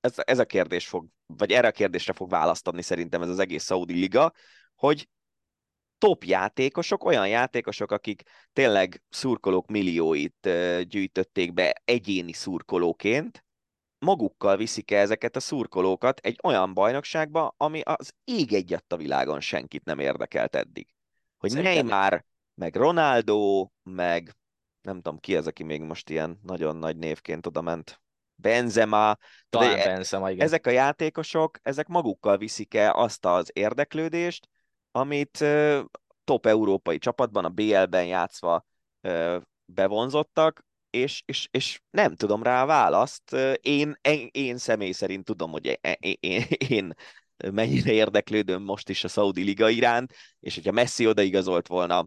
ez, 0.00 0.14
ez 0.16 0.38
a 0.38 0.44
kérdés 0.44 0.88
fog, 0.88 1.06
vagy 1.26 1.52
erre 1.52 1.68
a 1.68 1.72
kérdésre 1.72 2.12
fog 2.12 2.30
választ 2.30 2.68
adni 2.68 2.82
szerintem 2.82 3.22
ez 3.22 3.28
az 3.28 3.38
egész 3.38 3.64
Saudi 3.64 3.92
Liga, 3.92 4.32
hogy 4.74 5.08
top 5.98 6.24
játékosok, 6.24 7.04
olyan 7.04 7.28
játékosok, 7.28 7.90
akik 7.92 8.22
tényleg 8.52 9.02
szurkolók 9.08 9.66
millióit 9.66 10.48
gyűjtötték 10.82 11.52
be 11.52 11.82
egyéni 11.84 12.32
szurkolóként, 12.32 13.44
magukkal 13.98 14.56
viszik 14.56 14.90
-e 14.90 14.98
ezeket 14.98 15.36
a 15.36 15.40
szurkolókat 15.40 16.18
egy 16.18 16.38
olyan 16.42 16.74
bajnokságba, 16.74 17.54
ami 17.56 17.80
az 17.80 18.14
ég 18.24 18.52
egyet 18.52 18.92
a 18.92 18.96
világon 18.96 19.40
senkit 19.40 19.84
nem 19.84 19.98
érdekelt 19.98 20.56
eddig. 20.56 20.88
Hogy 21.38 21.50
Szerintem... 21.50 21.86
Neymar, 21.86 22.24
meg 22.54 22.74
Ronaldo, 22.74 23.68
meg 23.82 24.36
nem 24.80 24.96
tudom 24.96 25.18
ki 25.18 25.36
az, 25.36 25.46
aki 25.46 25.62
még 25.62 25.82
most 25.82 26.10
ilyen 26.10 26.38
nagyon 26.42 26.76
nagy 26.76 26.96
névként 26.96 27.46
oda 27.46 27.60
ment. 27.60 28.00
Benzema. 28.34 29.16
Talán 29.48 29.76
Benzema, 29.84 30.30
igen. 30.30 30.46
Ezek 30.46 30.66
a 30.66 30.70
játékosok, 30.70 31.58
ezek 31.62 31.86
magukkal 31.86 32.36
viszik 32.36 32.74
el 32.74 32.92
azt 32.92 33.24
az 33.24 33.50
érdeklődést, 33.52 34.48
amit 34.90 35.44
top 36.24 36.46
európai 36.46 36.98
csapatban, 36.98 37.44
a 37.44 37.48
BL-ben 37.48 38.06
játszva 38.06 38.64
bevonzottak, 39.64 40.66
és, 40.90 41.22
és, 41.26 41.48
és 41.50 41.80
nem 41.90 42.14
tudom 42.14 42.42
rá 42.42 42.62
a 42.62 42.66
választ. 42.66 43.32
Én, 43.60 43.98
én, 44.02 44.28
én 44.32 44.56
személy 44.56 44.92
szerint 44.92 45.24
tudom, 45.24 45.50
hogy 45.50 45.66
én, 45.66 45.76
e, 45.80 45.92
én, 46.20 46.44
én 46.68 46.94
mennyire 47.52 47.92
érdeklődöm 47.92 48.62
most 48.62 48.88
is 48.88 49.04
a 49.04 49.08
Saudi 49.08 49.42
Liga 49.42 49.68
iránt, 49.68 50.14
és 50.40 50.54
hogyha 50.54 50.72
Messi 50.72 51.06
odaigazolt 51.06 51.66
volna, 51.66 52.06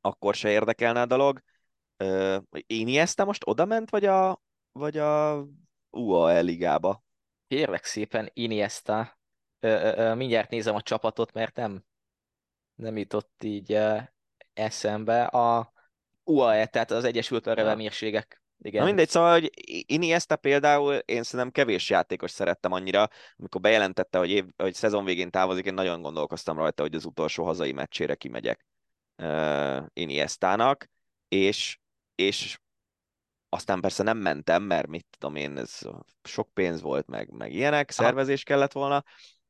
akkor 0.00 0.34
se 0.34 0.50
érdekelne 0.50 1.00
a 1.00 1.06
dolog. 1.06 1.40
Én 2.50 2.62
Iniesta 2.66 3.24
most 3.24 3.42
oda 3.46 3.64
ment, 3.64 3.90
vagy 3.90 4.04
a, 4.04 4.42
vagy 4.72 4.96
a 4.98 5.44
UAE 5.90 6.40
ligába? 6.40 7.04
Kérlek 7.48 7.84
szépen, 7.84 8.30
Iniesta. 8.32 9.18
Mindjárt 10.14 10.50
nézem 10.50 10.74
a 10.74 10.82
csapatot, 10.82 11.32
mert 11.32 11.56
nem, 11.56 11.84
nem 12.76 12.96
jutott 12.96 13.42
így 13.42 13.78
eszembe. 14.54 15.24
A 15.24 15.72
UAE, 16.24 16.66
tehát 16.66 16.90
az 16.90 17.04
Egyesült 17.04 17.46
Arab 17.46 17.66
Emírségek. 17.66 18.40
Igen. 18.58 18.80
Na 18.80 18.86
mindegy, 18.86 19.08
szóval, 19.08 19.32
hogy 19.32 19.50
Iniesta 19.86 20.36
például 20.36 20.94
én 20.94 21.22
szerintem 21.22 21.50
kevés 21.50 21.90
játékos 21.90 22.30
szerettem 22.30 22.72
annyira, 22.72 23.08
amikor 23.36 23.60
bejelentette, 23.60 24.18
hogy, 24.18 24.30
év, 24.30 24.44
hogy 24.56 24.74
szezon 24.74 25.04
végén 25.04 25.30
távozik, 25.30 25.64
én 25.64 25.74
nagyon 25.74 26.02
gondolkoztam 26.02 26.56
rajta, 26.56 26.82
hogy 26.82 26.94
az 26.94 27.04
utolsó 27.04 27.44
hazai 27.44 27.72
meccsére 27.72 28.14
kimegyek 28.14 28.66
uh, 29.16 29.82
Iniestának, 29.92 30.88
és, 31.28 31.78
és 32.14 32.58
aztán 33.48 33.80
persze 33.80 34.02
nem 34.02 34.18
mentem, 34.18 34.62
mert 34.62 34.86
mit 34.86 35.06
tudom 35.18 35.36
én, 35.36 35.56
ez 35.56 35.80
sok 36.22 36.48
pénz 36.54 36.80
volt, 36.80 37.06
meg, 37.06 37.30
meg 37.30 37.52
ilyenek, 37.52 37.90
szervezés 37.90 38.42
kellett 38.42 38.72
volna, 38.72 39.04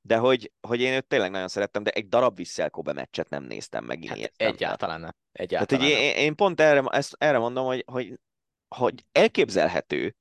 de 0.07 0.17
hogy, 0.17 0.53
hogy 0.61 0.81
én 0.81 0.93
őt 0.93 1.07
tényleg 1.07 1.31
nagyon 1.31 1.49
szerettem, 1.49 1.83
de 1.83 1.91
egy 1.91 2.09
darab 2.09 2.37
Visszelkobe 2.37 2.93
meccset 2.93 3.29
nem 3.29 3.45
néztem 3.45 3.85
meg. 3.85 4.05
Hát 4.05 4.33
egyáltalán 4.37 5.01
nem. 5.01 5.15
Egyáltalán 5.33 5.85
Tehát, 5.85 6.01
hogy 6.01 6.07
én, 6.17 6.25
én 6.25 6.35
pont 6.35 6.61
erre, 6.61 6.83
ezt, 6.91 7.15
erre 7.19 7.39
mondom, 7.39 7.67
hogy, 7.67 7.85
hogy, 7.87 8.21
hogy 8.69 9.05
elképzelhető, 9.13 10.15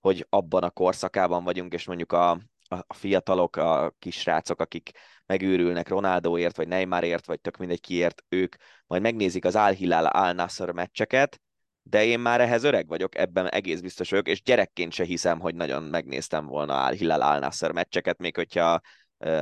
hogy 0.00 0.26
abban 0.28 0.62
a 0.62 0.70
korszakában 0.70 1.44
vagyunk, 1.44 1.72
és 1.72 1.86
mondjuk 1.86 2.12
a, 2.12 2.30
a, 2.30 2.84
a 2.86 2.94
fiatalok, 2.94 3.56
a 3.56 3.94
kisrácok, 3.98 4.60
akik 4.60 4.90
megőrülnek 5.26 5.88
Ronaldoért, 5.88 6.56
vagy 6.56 6.68
Neymarért, 6.68 7.26
vagy 7.26 7.40
tök 7.40 7.56
mindegy 7.56 7.80
kiért, 7.80 8.24
ők 8.28 8.56
majd 8.86 9.02
megnézik 9.02 9.44
az 9.44 9.56
Al 9.56 9.72
Hilal 9.72 10.06
Al 10.06 10.32
Nasser 10.32 10.70
meccseket, 10.70 11.40
de 11.82 12.04
én 12.04 12.20
már 12.20 12.40
ehhez 12.40 12.64
öreg 12.64 12.86
vagyok, 12.86 13.16
ebben 13.16 13.48
egész 13.48 13.80
biztos 13.80 14.10
vagyok, 14.10 14.28
és 14.28 14.42
gyerekként 14.42 14.92
se 14.92 15.04
hiszem, 15.04 15.40
hogy 15.40 15.54
nagyon 15.54 15.82
megnéztem 15.82 16.46
volna 16.46 16.84
Al 16.84 16.92
Hilal 16.92 17.22
Al 17.22 17.38
Nasser 17.38 17.72
meccseket, 17.72 18.18
még 18.18 18.36
hogyha 18.36 18.80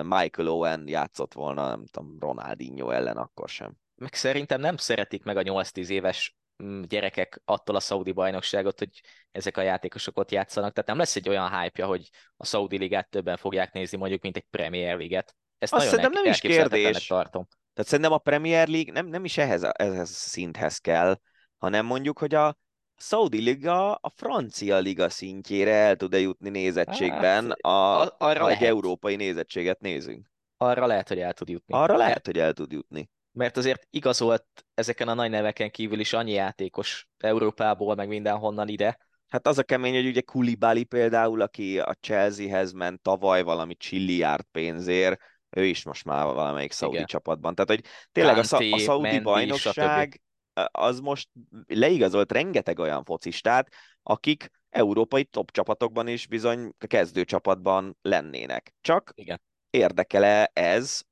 Michael 0.03 0.49
Owen 0.49 0.89
játszott 0.89 1.33
volna, 1.33 1.69
nem 1.69 1.85
tudom, 1.87 2.17
Ronaldinho 2.21 2.91
ellen 2.91 3.17
akkor 3.17 3.49
sem. 3.49 3.77
Meg 3.95 4.15
szerintem 4.15 4.61
nem 4.61 4.77
szeretik 4.77 5.25
meg 5.25 5.37
a 5.37 5.43
8-10 5.43 5.89
éves 5.89 6.37
mm, 6.63 6.83
gyerekek 6.83 7.43
attól 7.45 7.77
a 7.77 7.81
szaudi 7.81 8.13
bajnokságot, 8.13 8.79
hogy 8.79 9.01
ezek 9.33 9.57
a 9.57 9.63
játékosok 9.63 10.19
ott 10.19 10.31
játszanak. 10.31 10.73
Tehát 10.73 10.89
nem 10.89 10.99
lesz 10.99 11.17
egy 11.17 11.29
olyan 11.29 11.61
hype 11.61 11.85
hogy 11.85 12.11
a 12.37 12.45
szaudi 12.45 12.79
ligát 12.79 13.11
többen 13.11 13.37
fogják 13.37 13.73
nézni, 13.73 13.99
mondjuk, 13.99 14.23
mint 14.23 14.37
egy 14.37 14.47
Premier 14.51 14.97
Liget. 14.97 15.37
Ezt 15.59 15.73
Azt 15.73 15.85
nagyon 15.85 15.89
szerintem 15.89 16.23
nem 16.23 16.33
is 16.33 16.41
kérdés. 16.41 17.07
Tartom. 17.07 17.47
Tehát 17.73 17.91
szerintem 17.91 18.13
a 18.13 18.19
Premier 18.19 18.69
League 18.69 18.93
nem, 18.93 19.07
nem 19.07 19.25
is 19.25 19.39
ehhez, 19.39 19.63
ehhez 19.63 20.11
szinthez 20.11 20.79
kell, 20.79 21.21
hanem 21.59 21.87
mondjuk, 21.87 22.19
hogy 22.19 22.35
a 22.35 22.57
Saudi 23.03 23.41
Liga 23.41 23.95
a 23.95 24.09
francia 24.09 24.79
liga 24.79 25.09
szintjére 25.09 25.75
el 25.75 25.97
tud-e 25.97 26.19
jutni 26.19 26.49
nézettségben, 26.49 27.45
hát, 27.45 27.61
a, 27.61 28.15
arra 28.19 28.43
ha 28.43 28.51
egy 28.51 28.63
európai 28.63 29.17
nézettséget 29.17 29.81
nézünk. 29.81 30.31
Arra 30.57 30.87
lehet, 30.87 31.09
hogy 31.09 31.19
el 31.19 31.33
tud 31.33 31.49
jutni. 31.49 31.75
Arra 31.75 31.97
lehet, 31.97 32.27
hogy 32.27 32.39
el 32.39 32.53
tud 32.53 32.73
jutni. 32.73 33.11
Mert 33.33 33.57
azért 33.57 33.87
igazolt 33.91 34.47
ezeken 34.75 35.09
a 35.09 35.15
nagy 35.15 35.31
neveken 35.31 35.71
kívül 35.71 36.01
is 36.01 36.13
annyi 36.13 36.33
játékos 36.33 37.09
Európából, 37.19 37.95
meg 37.95 38.09
mindenhonnan 38.09 38.69
ide. 38.69 38.99
Hát 39.29 39.47
az 39.47 39.59
a 39.59 39.63
kemény, 39.63 39.95
hogy 39.95 40.07
ugye 40.07 40.21
Kulibali 40.21 40.85
például, 40.85 41.41
aki 41.41 41.79
a 41.79 41.95
Chelseahez 42.01 42.73
ment 42.73 43.03
tavaly 43.03 43.43
valami 43.43 43.75
csilliárd 43.75 44.45
pénzért, 44.53 45.21
ő 45.51 45.65
is 45.65 45.85
most 45.85 46.05
már 46.05 46.25
valamelyik 46.25 46.73
szaudi 46.73 47.05
csapatban. 47.05 47.55
Tehát, 47.55 47.71
hogy 47.71 47.91
tényleg 48.13 48.35
Kanté, 48.35 48.71
a, 48.71 48.75
a 48.75 48.79
szaudi 48.79 49.03
Mendy, 49.03 49.23
bajnokság 49.23 50.21
az 50.65 51.01
most 51.01 51.29
leigazolt 51.67 52.33
rengeteg 52.33 52.79
olyan 52.79 53.05
focistát, 53.05 53.69
akik 54.03 54.51
európai 54.71 55.25
top 55.25 55.51
csapatokban 55.51 56.09
is 56.09 56.27
bizony 56.27 56.73
kezdő 56.79 57.25
csapatban 57.25 57.97
lennének. 58.03 58.75
Csak 58.81 59.13
Igen. 59.15 59.41
érdekele 59.71 60.51
ez 60.53 61.03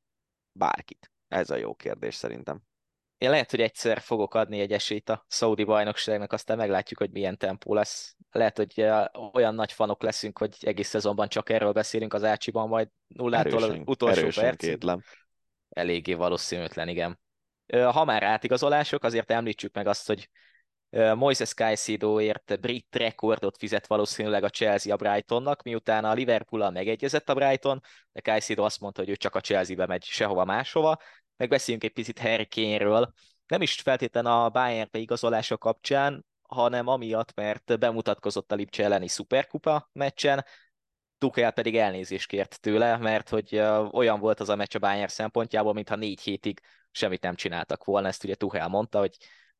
bárkit? 0.52 1.10
Ez 1.28 1.50
a 1.50 1.56
jó 1.56 1.74
kérdés 1.74 2.14
szerintem. 2.14 2.62
Én 3.18 3.30
lehet, 3.30 3.50
hogy 3.50 3.60
egyszer 3.60 4.00
fogok 4.00 4.34
adni 4.34 4.60
egy 4.60 4.72
esélyt 4.72 5.08
a 5.08 5.24
Saudi 5.28 5.64
bajnokságnak, 5.64 6.32
aztán 6.32 6.56
meglátjuk, 6.56 6.98
hogy 6.98 7.10
milyen 7.10 7.36
tempó 7.36 7.74
lesz. 7.74 8.16
Lehet, 8.30 8.56
hogy 8.56 8.84
olyan 9.32 9.54
nagy 9.54 9.72
fanok 9.72 10.02
leszünk, 10.02 10.38
hogy 10.38 10.56
egész 10.60 10.88
szezonban 10.88 11.28
csak 11.28 11.50
erről 11.50 11.72
beszélünk 11.72 12.14
az 12.14 12.24
Ácsiban, 12.24 12.68
majd 12.68 12.88
nullától 13.06 13.62
az 13.62 13.76
utolsó 13.84 14.40
percig. 14.40 14.84
Eléggé 15.68 16.14
valószínűtlen, 16.14 16.88
igen. 16.88 17.20
Ha 17.72 18.04
már 18.04 18.22
átigazolások, 18.22 19.04
azért 19.04 19.30
említsük 19.30 19.74
meg 19.74 19.86
azt, 19.86 20.06
hogy 20.06 20.28
Moises 21.14 21.54
Caicedoért 21.54 22.60
brit 22.60 22.96
rekordot 22.96 23.56
fizet 23.56 23.86
valószínűleg 23.86 24.44
a 24.44 24.48
Chelsea 24.48 24.92
a 24.92 24.96
Brightonnak, 24.96 25.62
miután 25.62 26.04
a 26.04 26.12
liverpool 26.12 26.70
megegyezett 26.70 27.28
a 27.28 27.34
Brighton, 27.34 27.80
de 28.12 28.20
Caicedo 28.20 28.64
azt 28.64 28.80
mondta, 28.80 29.00
hogy 29.00 29.10
ő 29.10 29.16
csak 29.16 29.34
a 29.34 29.40
Chelsea-be 29.40 29.86
megy 29.86 30.04
sehova 30.04 30.44
máshova. 30.44 30.96
Megbeszéljünk 31.36 31.84
egy 31.84 31.92
picit 31.92 32.18
Harry 32.18 32.48
Kane-ről, 32.48 33.12
nem 33.46 33.62
is 33.62 33.74
feltétlen 33.74 34.26
a 34.26 34.48
Bayern 34.48 34.88
igazolása 34.92 35.58
kapcsán, 35.58 36.26
hanem 36.42 36.86
amiatt, 36.86 37.34
mert 37.34 37.78
bemutatkozott 37.78 38.52
a 38.52 38.54
Lipcse 38.54 38.84
elleni 38.84 39.08
szuperkupa 39.08 39.90
meccsen, 39.92 40.44
Tuchel 41.18 41.52
pedig 41.52 41.76
elnézést 41.76 42.28
kért 42.28 42.60
tőle, 42.60 42.96
mert 42.96 43.28
hogy 43.28 43.58
olyan 43.92 44.20
volt 44.20 44.40
az 44.40 44.48
a 44.48 44.56
meccs 44.56 44.74
a 44.74 44.78
Bayern 44.78 45.08
szempontjából, 45.08 45.72
mintha 45.72 45.96
négy 45.96 46.20
hétig 46.20 46.60
semmit 46.90 47.22
nem 47.22 47.34
csináltak 47.34 47.84
volna. 47.84 48.08
Ezt 48.08 48.24
ugye 48.24 48.34
Tuchel 48.34 48.68
mondta, 48.68 48.98
hogy 48.98 49.16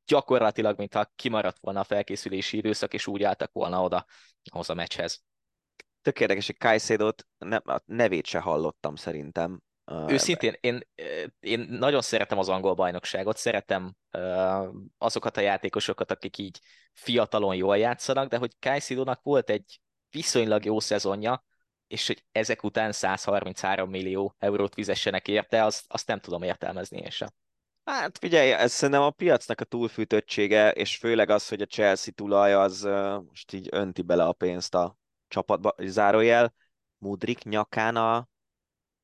gyakorlatilag, 0.06 0.78
mintha 0.78 1.12
kimaradt 1.16 1.58
volna 1.60 1.80
a 1.80 1.84
felkészülési 1.84 2.56
időszak, 2.56 2.94
és 2.94 3.06
úgy 3.06 3.22
álltak 3.22 3.52
volna 3.52 3.82
oda 3.82 4.06
ahhoz 4.50 4.70
a 4.70 4.74
meccshez. 4.74 5.22
Tök 6.02 6.20
érdekes, 6.20 6.46
hogy 6.46 6.56
Kajszédot 6.56 7.26
ne, 7.38 7.56
a 7.56 7.82
nevét 7.84 8.26
se 8.26 8.38
hallottam 8.38 8.94
szerintem. 8.94 9.62
Őszintén, 10.06 10.54
én, 10.60 10.80
én 11.40 11.60
nagyon 11.60 12.00
szeretem 12.00 12.38
az 12.38 12.48
angol 12.48 12.74
bajnokságot, 12.74 13.36
szeretem 13.36 13.94
azokat 14.98 15.36
a 15.36 15.40
játékosokat, 15.40 16.10
akik 16.10 16.38
így 16.38 16.60
fiatalon 16.92 17.54
jól 17.54 17.78
játszanak, 17.78 18.28
de 18.28 18.36
hogy 18.36 18.52
Kajszédónak 18.60 19.22
volt 19.22 19.50
egy 19.50 19.80
viszonylag 20.10 20.64
jó 20.64 20.80
szezonja, 20.80 21.44
és 21.88 22.06
hogy 22.06 22.24
ezek 22.32 22.62
után 22.62 22.92
133 22.92 23.90
millió 23.90 24.34
eurót 24.38 24.74
fizessenek 24.74 25.28
érte, 25.28 25.64
azt, 25.64 25.84
azt 25.88 26.06
nem 26.06 26.20
tudom 26.20 26.42
értelmezni 26.42 26.98
én 26.98 27.10
sem. 27.10 27.28
Hát 27.84 28.18
figyelj, 28.18 28.52
ez 28.52 28.72
szerintem 28.72 29.02
a 29.02 29.10
piacnak 29.10 29.60
a 29.60 29.64
túlfűtöttsége, 29.64 30.70
és 30.70 30.96
főleg 30.96 31.30
az, 31.30 31.48
hogy 31.48 31.62
a 31.62 31.66
Chelsea 31.66 32.12
tulaj 32.12 32.54
az 32.54 32.82
most 33.28 33.52
így 33.52 33.68
önti 33.70 34.02
bele 34.02 34.24
a 34.24 34.32
pénzt 34.32 34.74
a 34.74 34.96
csapatba, 35.28 35.74
zárójel, 35.78 36.54
Mudrik 36.98 37.42
nyakán 37.42 37.96
a 37.96 38.28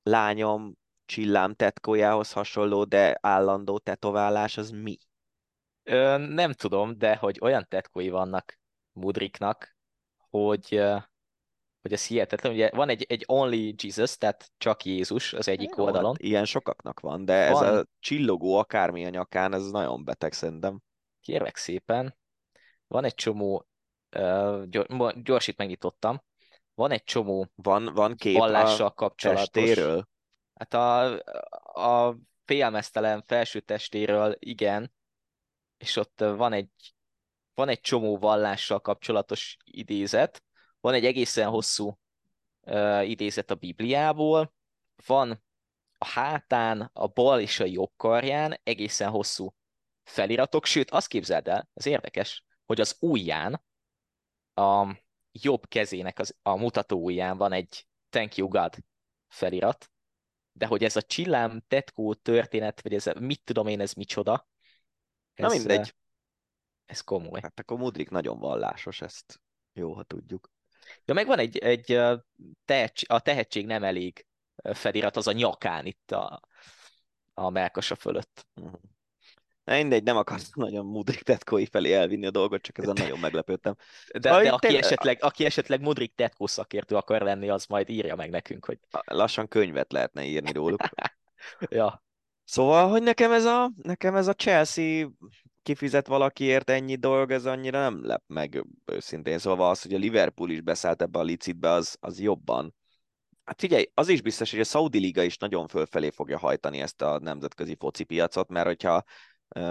lányom 0.03 0.75
csillám 1.05 1.55
tetkójához 1.55 2.33
hasonló, 2.33 2.85
de 2.85 3.19
állandó 3.21 3.79
tetoválás, 3.79 4.57
az 4.57 4.71
mi? 4.71 4.99
Ö, 5.83 6.19
nem 6.19 6.53
tudom, 6.53 6.99
de 6.99 7.17
hogy 7.17 7.39
olyan 7.41 7.67
tetkói 7.69 8.09
vannak 8.09 8.59
Mudriknak, 8.93 9.77
hogy 10.31 10.83
hogy 11.85 11.93
ez 11.93 12.07
hihetetlen. 12.07 12.53
Ugye 12.53 12.71
van 12.71 12.89
egy, 12.89 13.07
egy 13.09 13.25
Only 13.27 13.75
Jesus, 13.83 14.17
tehát 14.17 14.53
csak 14.59 14.85
Jézus 14.85 15.33
az 15.33 15.49
egyik 15.49 15.75
Jó, 15.77 15.85
oldalon. 15.85 16.11
Hát 16.11 16.23
ilyen 16.23 16.45
sokaknak 16.45 17.01
van, 17.01 17.25
de 17.25 17.51
van. 17.51 17.65
ez 17.65 17.75
a 17.75 17.87
csillogó 18.01 18.57
akármi 18.57 19.05
a 19.05 19.09
nyakán, 19.09 19.55
ez 19.55 19.71
nagyon 19.71 20.05
beteg 20.05 20.33
szerintem. 20.33 20.81
Kérlek 21.21 21.57
szépen. 21.57 22.17
Van 22.87 23.05
egy 23.05 23.15
csomó, 23.15 23.67
uh, 24.17 24.65
gyors 25.23 25.47
itt 25.47 25.57
megnyitottam, 25.57 26.23
van 26.75 26.91
egy 26.91 27.05
csomó 27.05 27.51
van, 27.55 27.91
van 27.95 28.17
kép 28.17 28.37
vallással 28.37 28.87
a 28.87 28.95
kapcsolatos. 28.95 29.49
Testéről? 29.49 30.09
Hát 30.55 30.75
a, 30.75 31.13
a 32.09 32.17
félmeztelen 32.45 33.25
felső 33.27 33.61
testéről 33.61 34.37
igen, 34.39 34.93
és 35.77 35.97
ott 35.97 36.21
van 36.21 36.53
egy, 36.53 36.69
van 37.55 37.69
egy 37.69 37.81
csomó 37.81 38.19
vallással 38.19 38.81
kapcsolatos 38.81 39.57
idézet, 39.65 40.44
van 40.85 40.95
egy 40.95 41.05
egészen 41.05 41.49
hosszú 41.49 41.99
uh, 42.61 43.09
idézet 43.09 43.51
a 43.51 43.55
Bibliából, 43.55 44.55
van 45.07 45.43
a 45.99 46.07
hátán, 46.07 46.91
a 46.93 47.07
bal 47.07 47.41
és 47.41 47.61
a 47.61 47.65
jobb 47.65 47.93
karján 47.97 48.61
egészen 48.63 49.11
hosszú 49.11 49.55
feliratok, 50.03 50.65
sőt, 50.65 50.91
azt 50.91 51.09
képzeld 51.09 51.49
el, 51.49 51.69
ez 51.75 51.87
érdekes, 51.87 52.45
hogy 52.65 52.81
az 52.81 52.97
ujján, 53.01 53.65
a 54.55 54.97
jobb 55.33 55.69
kezének 55.69 56.19
az, 56.19 56.37
a 56.43 56.57
mutató 56.57 57.03
ujján 57.05 57.37
van 57.37 57.53
egy 57.53 57.87
Thank 58.09 58.37
you 58.37 58.49
God 58.49 58.77
felirat, 59.29 59.91
de 60.53 60.67
hogy 60.67 60.85
ez 60.85 60.97
a 60.97 61.03
csillám 61.03 61.65
tetkó 61.69 62.15
történet, 62.15 62.81
vagy 62.81 62.95
ez 62.95 63.05
mit 63.19 63.41
tudom 63.45 63.67
én, 63.67 63.81
ez 63.81 63.93
micsoda, 63.93 64.49
ez, 65.35 65.45
Na 65.45 65.59
mindegy. 65.59 65.95
Ez 66.87 67.01
komoly. 67.01 67.41
Hát 67.41 67.59
akkor 67.59 67.79
Mudrik 67.79 68.11
nagyon 68.11 68.39
vallásos, 68.39 69.01
ezt 69.01 69.41
jó, 69.73 69.93
ha 69.93 70.03
tudjuk. 70.03 70.53
Ja, 71.05 71.15
meg 71.15 71.27
van 71.27 71.39
egy, 71.39 71.59
egy 71.59 72.01
tehetség, 72.65 73.11
a 73.11 73.21
tehetség 73.21 73.67
nem 73.67 73.85
elég 73.85 74.27
felirat, 74.73 75.17
az 75.17 75.27
a 75.27 75.33
nyakán 75.33 75.87
itt 75.87 76.13
a, 76.13 76.41
a 77.35 77.51
melkasa 77.51 77.95
fölött. 77.95 78.47
Uh-huh. 78.55 78.81
Na 79.65 79.75
mindegy, 79.75 80.03
nem 80.03 80.17
akarsz 80.17 80.51
nagyon 80.55 80.87
Mudrik 80.87 81.23
Tetkói 81.23 81.67
felé 81.67 81.93
elvinni 81.93 82.27
a 82.27 82.31
dolgot, 82.31 82.63
csak 82.63 82.79
ezen 82.79 82.95
nagyon 82.99 83.19
meglepődtem. 83.19 83.77
De, 84.13 84.19
de 84.19 84.51
aki, 84.51 84.67
tényleg... 84.67 84.83
esetleg, 84.83 85.23
aki 85.23 85.45
esetleg 85.45 85.81
Mudrik 85.81 86.15
Tetkó 86.15 86.47
szakértő 86.47 86.97
akar 86.97 87.21
lenni, 87.23 87.49
az 87.49 87.67
majd 87.67 87.89
írja 87.89 88.17
meg 88.17 88.31
nekünk, 88.31 88.65
hogy... 88.65 88.79
Lassan 89.05 89.49
könyvet 89.49 89.93
lehetne 89.93 90.25
írni 90.25 90.53
róluk. 90.53 90.81
ja. 91.69 92.03
Szóval, 92.45 92.89
hogy 92.89 93.03
nekem 93.03 93.33
ez 93.33 93.45
a, 93.45 93.71
nekem 93.83 94.15
ez 94.15 94.27
a 94.27 94.33
Chelsea 94.33 95.09
kifizet 95.65 96.07
valakiért 96.07 96.71
ennyi 96.71 96.97
dolog, 96.97 97.31
ez 97.31 97.47
annyira 97.47 97.79
nem 97.79 98.05
lep 98.05 98.23
meg 98.27 98.65
őszintén. 98.85 99.39
Szóval 99.39 99.71
az, 99.71 99.83
hogy 99.83 99.95
a 99.95 99.99
Liverpool 99.99 100.51
is 100.51 100.61
beszállt 100.61 101.03
ebbe 101.03 101.19
a 101.19 101.23
licitbe, 101.23 101.71
az, 101.71 101.97
az 102.01 102.21
jobban. 102.21 102.75
Hát 103.45 103.61
figyelj, 103.61 103.91
az 103.95 104.09
is 104.09 104.23
biztos, 104.23 104.51
hogy 104.51 104.61
a 104.61 104.65
Saudi 104.65 104.99
Liga 104.99 105.23
is 105.23 105.37
nagyon 105.37 105.67
fölfelé 105.67 106.11
fogja 106.11 106.39
hajtani 106.39 106.81
ezt 106.81 107.03
a 107.03 107.19
nemzetközi 107.19 107.77
foci 107.79 108.05
piacot, 108.05 108.49
mert 108.49 108.67
hogyha 108.67 109.05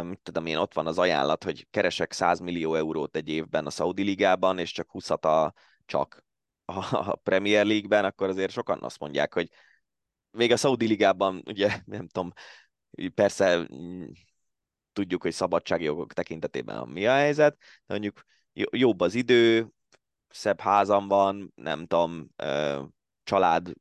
mit 0.04 0.20
tudom 0.24 0.46
én, 0.46 0.58
ott 0.58 0.74
van 0.74 0.88
az 0.88 0.98
ajánlat, 0.98 1.44
hogy 1.44 1.68
keresek 1.70 2.12
100 2.12 2.40
millió 2.40 2.76
eurót 2.76 3.16
egy 3.16 3.30
évben 3.30 3.66
a 3.66 3.70
Saudi 3.70 4.04
Ligában, 4.04 4.58
és 4.58 4.72
csak 4.72 4.92
20 4.92 5.10
a 5.10 5.54
csak 5.86 6.26
a 6.66 7.16
Premier 7.16 7.66
League-ben, 7.66 8.06
akkor 8.06 8.30
azért 8.30 8.52
sokan 8.52 8.84
azt 8.84 9.00
mondják, 9.00 9.34
hogy 9.34 9.50
még 10.32 10.52
a 10.52 10.58
Saudi 10.58 10.88
Ligában, 10.88 11.44
ugye 11.46 11.80
nem 11.86 12.08
tudom, 12.08 12.34
persze 13.14 13.68
tudjuk, 14.94 15.22
hogy 15.22 15.34
szabadságjogok 15.34 16.14
tekintetében 16.14 16.88
mi 16.88 17.08
a 17.08 17.12
helyzet, 17.12 17.58
de 17.58 17.94
mondjuk 17.94 18.22
jobb 18.54 19.00
az 19.00 19.16
idő, 19.16 19.68
szebb 20.30 20.60
házam 20.60 21.08
van, 21.08 21.54
nem 21.56 21.86
tudom, 21.86 22.30
család 23.24 23.72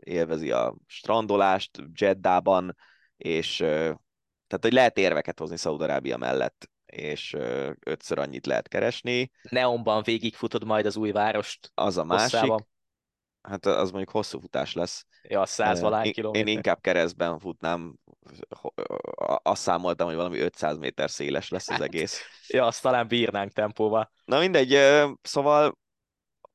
élvezi 0.00 0.50
a 0.50 0.76
strandolást 0.86 1.82
Jeddában, 1.94 2.76
és 3.16 3.56
tehát, 3.56 4.64
hogy 4.64 4.72
lehet 4.72 4.98
érveket 4.98 5.38
hozni 5.38 5.56
Szaudarábia 5.56 6.16
mellett, 6.16 6.70
és 6.86 7.36
ötször 7.80 8.18
annyit 8.18 8.46
lehet 8.46 8.68
keresni. 8.68 9.30
Neonban 9.42 10.02
végigfutod 10.02 10.64
majd 10.64 10.86
az 10.86 10.96
új 10.96 11.10
várost. 11.10 11.70
Az 11.74 11.96
a 11.96 12.04
másik. 12.04 12.52
Hát 13.40 13.66
az 13.66 13.90
mondjuk 13.90 14.10
hosszú 14.10 14.40
futás 14.40 14.72
lesz. 14.72 15.06
Ja, 15.22 15.46
száz 15.46 15.80
valány 15.80 16.12
kilométer. 16.12 16.46
Én 16.46 16.54
inkább 16.54 16.80
keresztben 16.80 17.38
futnám 17.38 17.96
azt 19.42 19.62
számoltam, 19.62 20.06
hogy 20.06 20.16
valami 20.16 20.38
500 20.38 20.76
méter 20.76 21.10
széles 21.10 21.48
lesz 21.48 21.68
az 21.68 21.74
hát, 21.74 21.84
egész. 21.84 22.20
Ja, 22.46 22.66
azt 22.66 22.82
talán 22.82 23.08
bírnánk 23.08 23.52
tempóval. 23.52 24.12
Na 24.24 24.38
mindegy, 24.38 24.78
szóval 25.22 25.78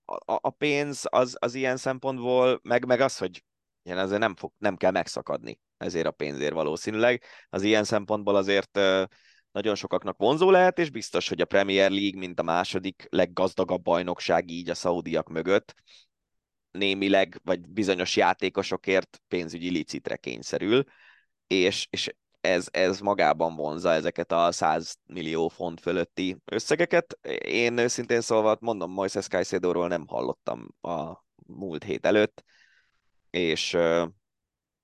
a, 0.05 0.15
a 0.25 0.49
pénz 0.49 1.03
az, 1.09 1.37
az 1.39 1.53
ilyen 1.53 1.77
szempontból, 1.77 2.59
meg, 2.63 2.85
meg 2.85 2.99
az, 2.99 3.17
hogy 3.17 3.43
ilyen 3.83 3.97
azért 3.97 4.19
nem, 4.19 4.35
fog, 4.35 4.51
nem 4.57 4.75
kell 4.75 4.91
megszakadni 4.91 5.59
ezért 5.77 6.05
a 6.05 6.11
pénzért 6.11 6.53
valószínűleg. 6.53 7.23
Az 7.49 7.63
ilyen 7.63 7.83
szempontból 7.83 8.35
azért 8.35 8.79
nagyon 9.51 9.75
sokaknak 9.75 10.17
vonzó 10.17 10.51
lehet, 10.51 10.79
és 10.79 10.89
biztos, 10.89 11.29
hogy 11.29 11.41
a 11.41 11.45
Premier 11.45 11.91
League, 11.91 12.19
mint 12.19 12.39
a 12.39 12.43
második 12.43 13.07
leggazdagabb 13.09 13.81
bajnokság 13.81 14.49
így 14.49 14.69
a 14.69 14.75
szaudiak 14.75 15.29
mögött, 15.29 15.73
némileg, 16.71 17.39
vagy 17.43 17.69
bizonyos 17.69 18.15
játékosokért 18.15 19.21
pénzügyi 19.27 19.69
licitre 19.69 20.15
kényszerül, 20.15 20.83
és, 21.47 21.87
és 21.89 22.15
ez, 22.41 22.67
ez 22.71 22.99
magában 22.99 23.55
vonza 23.55 23.91
ezeket 23.91 24.31
a 24.31 24.51
100 24.51 24.97
millió 25.05 25.47
font 25.47 25.79
fölötti 25.79 26.37
összegeket. 26.45 27.19
Én 27.45 27.77
őszintén 27.77 28.21
szólva 28.21 28.57
mondom, 28.59 28.91
Moises 28.91 29.27
Caicedo-ról 29.27 29.87
nem 29.87 30.07
hallottam 30.07 30.75
a 30.81 31.23
múlt 31.47 31.83
hét 31.83 32.05
előtt, 32.05 32.43
és, 33.29 33.77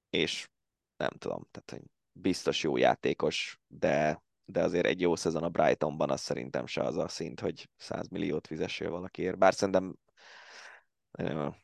és 0.10 0.50
nem 0.98 1.10
tudom, 1.18 1.48
tehát 1.52 1.84
biztos 2.12 2.64
jó 2.64 2.78
játékos, 2.78 3.60
de, 3.68 4.24
de 4.46 4.64
azért 4.64 4.86
egy 4.86 5.02
jó 5.02 5.16
szezon 5.16 5.44
a 5.44 5.50
Brightonban 5.50 6.10
az 6.10 6.22
szerintem 6.22 6.66
se 6.66 6.82
az 6.82 6.98
a 6.98 7.08
szint, 7.08 7.40
hogy 7.40 7.70
100 7.78 8.08
milliót 8.08 8.48
fizessél 8.48 8.90
valakiért. 8.90 9.38
Bár 9.38 9.54
szerintem 9.54 9.96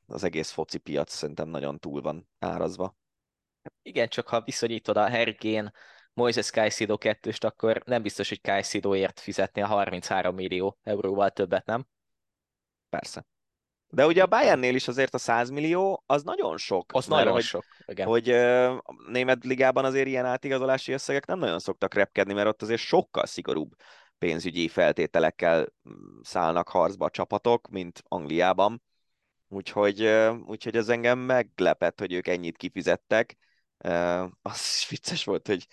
az 0.05 0.23
egész 0.23 0.49
foci 0.49 0.77
piac 0.77 1.11
szerintem 1.11 1.49
nagyon 1.49 1.79
túl 1.79 2.01
van 2.01 2.27
árazva. 2.39 2.95
Igen, 3.81 4.07
csak 4.07 4.27
ha 4.27 4.41
viszonyítod 4.41 4.97
a 4.97 5.09
Harry 5.09 5.35
Kane, 5.35 5.71
Moises 6.13 6.49
Caicedo 6.49 6.97
kettőst, 6.97 7.43
akkor 7.43 7.81
nem 7.85 8.01
biztos, 8.01 8.29
hogy 8.29 8.41
Caicedoért 8.41 9.19
fizetni 9.19 9.61
a 9.61 9.67
33 9.67 10.35
millió 10.35 10.77
euróval 10.83 11.29
többet, 11.29 11.65
nem? 11.65 11.87
Persze. 12.89 13.25
De 13.89 14.05
ugye 14.05 14.23
a 14.23 14.27
Bayernnél 14.27 14.75
is 14.75 14.87
azért 14.87 15.13
a 15.13 15.17
100 15.17 15.49
millió, 15.49 16.03
az 16.05 16.23
nagyon 16.23 16.57
sok. 16.57 16.91
Az 16.93 17.07
nagyon 17.07 17.31
hogy, 17.31 17.43
sok, 17.43 17.63
igen. 17.85 18.07
Hogy 18.07 18.29
a 18.29 18.83
német 19.07 19.43
ligában 19.43 19.85
azért 19.85 20.07
ilyen 20.07 20.25
átigazolási 20.25 20.91
összegek 20.91 21.25
nem 21.25 21.39
nagyon 21.39 21.59
szoktak 21.59 21.93
repkedni, 21.93 22.33
mert 22.33 22.47
ott 22.47 22.61
azért 22.61 22.81
sokkal 22.81 23.25
szigorúbb 23.25 23.71
pénzügyi 24.17 24.67
feltételekkel 24.67 25.73
mm, 25.89 26.19
szállnak 26.21 26.69
harcba 26.69 27.05
a 27.05 27.09
csapatok, 27.09 27.67
mint 27.67 28.03
Angliában. 28.07 28.83
Úgyhogy, 29.47 30.07
úgyhogy 30.45 30.75
ez 30.75 30.89
engem 30.89 31.19
meglepett, 31.19 31.99
hogy 31.99 32.13
ők 32.13 32.27
ennyit 32.27 32.57
kifizettek. 32.57 33.37
Az 34.41 34.59
is 34.77 34.87
vicces 34.89 35.23
volt, 35.23 35.47
hogy 35.47 35.67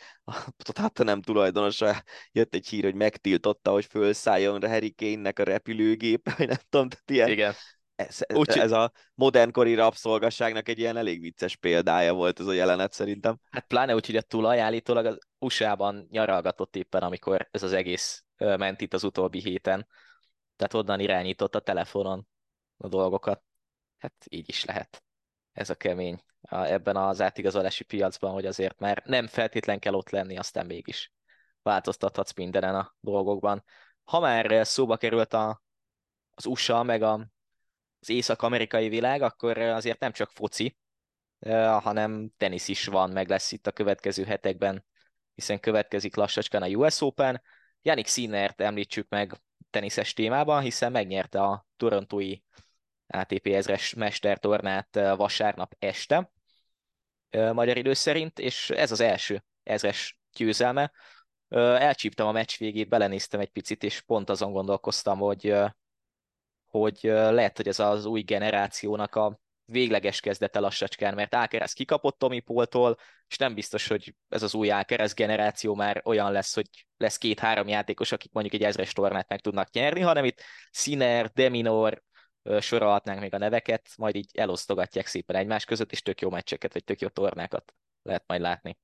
a 0.94 1.02
nem 1.02 1.22
tulajdonosa 1.22 2.02
jött 2.32 2.54
egy 2.54 2.68
hír, 2.68 2.84
hogy 2.84 2.94
megtiltotta, 2.94 3.70
hogy 3.70 3.84
fölszálljon 3.84 4.62
a 4.62 4.68
Harry 4.68 4.94
Kane-nek 4.94 5.38
a 5.38 5.42
repülőgép, 5.42 6.36
vagy 6.36 6.48
nem 6.48 6.58
tudom, 6.68 6.88
tehát 6.88 7.10
ilyen, 7.10 7.28
Igen. 7.28 7.54
Ez, 7.96 8.18
ez, 8.20 8.36
Úgy, 8.36 8.48
ez 8.48 8.72
a 8.72 8.92
modernkori 9.14 9.74
rabszolgasságnak 9.74 10.68
egy 10.68 10.78
ilyen 10.78 10.96
elég 10.96 11.20
vicces 11.20 11.56
példája 11.56 12.12
volt 12.14 12.40
ez 12.40 12.46
a 12.46 12.52
jelenet 12.52 12.92
szerintem. 12.92 13.38
Hát 13.50 13.66
pláne 13.66 13.94
úgy, 13.94 14.06
hogy 14.06 14.16
a 14.16 14.22
tulaj 14.22 14.60
állítólag 14.60 15.06
az 15.06 15.18
USA-ban 15.38 16.06
nyaralgatott 16.10 16.76
éppen, 16.76 17.02
amikor 17.02 17.48
ez 17.50 17.62
az 17.62 17.72
egész 17.72 18.24
ment 18.36 18.80
itt 18.80 18.94
az 18.94 19.04
utóbbi 19.04 19.40
héten. 19.40 19.86
Tehát 20.56 20.74
onnan 20.74 21.00
irányított 21.00 21.54
a 21.54 21.60
telefonon 21.60 22.28
a 22.76 22.88
dolgokat 22.88 23.42
hát 23.98 24.14
így 24.28 24.48
is 24.48 24.64
lehet. 24.64 25.04
Ez 25.52 25.70
a 25.70 25.74
kemény 25.74 26.22
ebben 26.50 26.96
az 26.96 27.20
átigazolási 27.20 27.84
piacban, 27.84 28.32
hogy 28.32 28.46
azért 28.46 28.78
már 28.78 29.02
nem 29.06 29.26
feltétlen 29.26 29.78
kell 29.78 29.94
ott 29.94 30.10
lenni, 30.10 30.36
aztán 30.38 30.66
mégis 30.66 31.12
változtathatsz 31.62 32.34
mindenen 32.34 32.74
a 32.74 32.94
dolgokban. 33.00 33.64
Ha 34.04 34.20
már 34.20 34.66
szóba 34.66 34.96
került 34.96 35.32
a, 35.32 35.62
az 36.34 36.46
USA, 36.46 36.82
meg 36.82 37.02
a, 37.02 37.12
az 38.00 38.08
észak-amerikai 38.08 38.88
világ, 38.88 39.22
akkor 39.22 39.58
azért 39.58 40.00
nem 40.00 40.12
csak 40.12 40.30
foci, 40.30 40.76
hanem 41.80 42.30
tenisz 42.36 42.68
is 42.68 42.86
van, 42.86 43.10
meg 43.10 43.28
lesz 43.28 43.52
itt 43.52 43.66
a 43.66 43.72
következő 43.72 44.24
hetekben, 44.24 44.84
hiszen 45.34 45.60
következik 45.60 46.16
lassacskán 46.16 46.62
a 46.62 46.66
US 46.66 47.00
Open. 47.00 47.42
Janik 47.82 48.06
Sinnert 48.06 48.60
említsük 48.60 49.08
meg 49.08 49.40
teniszes 49.70 50.12
témában, 50.12 50.62
hiszen 50.62 50.92
megnyerte 50.92 51.42
a 51.42 51.66
torontói 51.76 52.36
ATP 53.06 53.46
ezres 53.46 53.94
mestertornát 53.94 54.94
vasárnap 55.16 55.74
este, 55.78 56.32
magyar 57.52 57.76
idő 57.76 57.92
szerint, 57.92 58.38
és 58.38 58.70
ez 58.70 58.92
az 58.92 59.00
első 59.00 59.44
ezres 59.62 60.18
győzelme. 60.36 60.92
Elcsíptem 61.48 62.26
a 62.26 62.32
meccs 62.32 62.56
végét, 62.58 62.88
belenéztem 62.88 63.40
egy 63.40 63.50
picit, 63.50 63.82
és 63.82 64.00
pont 64.00 64.30
azon 64.30 64.52
gondolkoztam, 64.52 65.18
hogy, 65.18 65.54
hogy 66.70 66.98
lehet, 67.02 67.56
hogy 67.56 67.68
ez 67.68 67.78
az 67.78 68.04
új 68.04 68.20
generációnak 68.20 69.14
a 69.14 69.38
végleges 69.64 70.20
kezdete 70.20 70.58
lassacskán, 70.58 71.14
mert 71.14 71.34
Ákerez 71.34 71.72
kikapott 71.72 72.18
Tomi 72.18 72.40
Poltól, 72.40 72.96
és 73.28 73.36
nem 73.36 73.54
biztos, 73.54 73.88
hogy 73.88 74.14
ez 74.28 74.42
az 74.42 74.54
új 74.54 74.70
Ákerez 74.70 75.14
generáció 75.14 75.74
már 75.74 76.00
olyan 76.04 76.32
lesz, 76.32 76.54
hogy 76.54 76.68
lesz 76.96 77.18
két-három 77.18 77.68
játékos, 77.68 78.12
akik 78.12 78.32
mondjuk 78.32 78.54
egy 78.54 78.64
ezres 78.64 78.92
tornát 78.92 79.28
meg 79.28 79.40
tudnak 79.40 79.70
nyerni, 79.70 80.00
hanem 80.00 80.24
itt 80.24 80.42
Sinner, 80.70 81.30
Deminor, 81.30 82.02
sorolhatnánk 82.60 83.20
még 83.20 83.34
a 83.34 83.38
neveket, 83.38 83.88
majd 83.96 84.14
így 84.14 84.30
elosztogatják 84.32 85.06
szépen 85.06 85.36
egymás 85.36 85.64
között, 85.64 85.92
és 85.92 86.02
tök 86.02 86.20
jó 86.20 86.30
meccseket, 86.30 86.72
vagy 86.72 86.84
tök 86.84 87.00
jó 87.00 87.08
tornákat 87.08 87.74
lehet 88.02 88.24
majd 88.26 88.40
látni. 88.40 88.78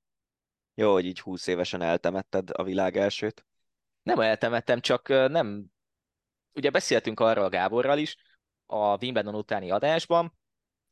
Jó, 0.74 0.92
hogy 0.92 1.04
így 1.04 1.20
20 1.20 1.46
évesen 1.46 1.82
eltemetted 1.82 2.50
a 2.52 2.62
világ 2.62 2.96
elsőt. 2.96 3.46
Nem 4.02 4.20
eltemettem, 4.20 4.80
csak 4.80 5.08
nem... 5.08 5.66
Ugye 6.52 6.70
beszéltünk 6.70 7.20
arról 7.20 7.44
a 7.44 7.48
Gáborral 7.48 7.98
is, 7.98 8.16
a 8.66 8.96
Wimbledon 8.96 9.34
utáni 9.34 9.70
adásban, 9.70 10.38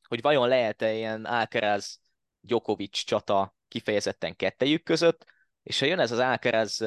hogy 0.09 0.20
vajon 0.20 0.49
lehet-e 0.49 0.93
ilyen 0.93 1.24
Alcaraz 1.24 2.01
Djokovic 2.40 2.99
csata 2.99 3.57
kifejezetten 3.69 4.36
kettejük 4.36 4.82
között, 4.82 5.24
és 5.62 5.78
ha 5.78 5.86
jön 5.86 5.99
ez 5.99 6.12
az 6.12 6.19
Alcaraz 6.19 6.85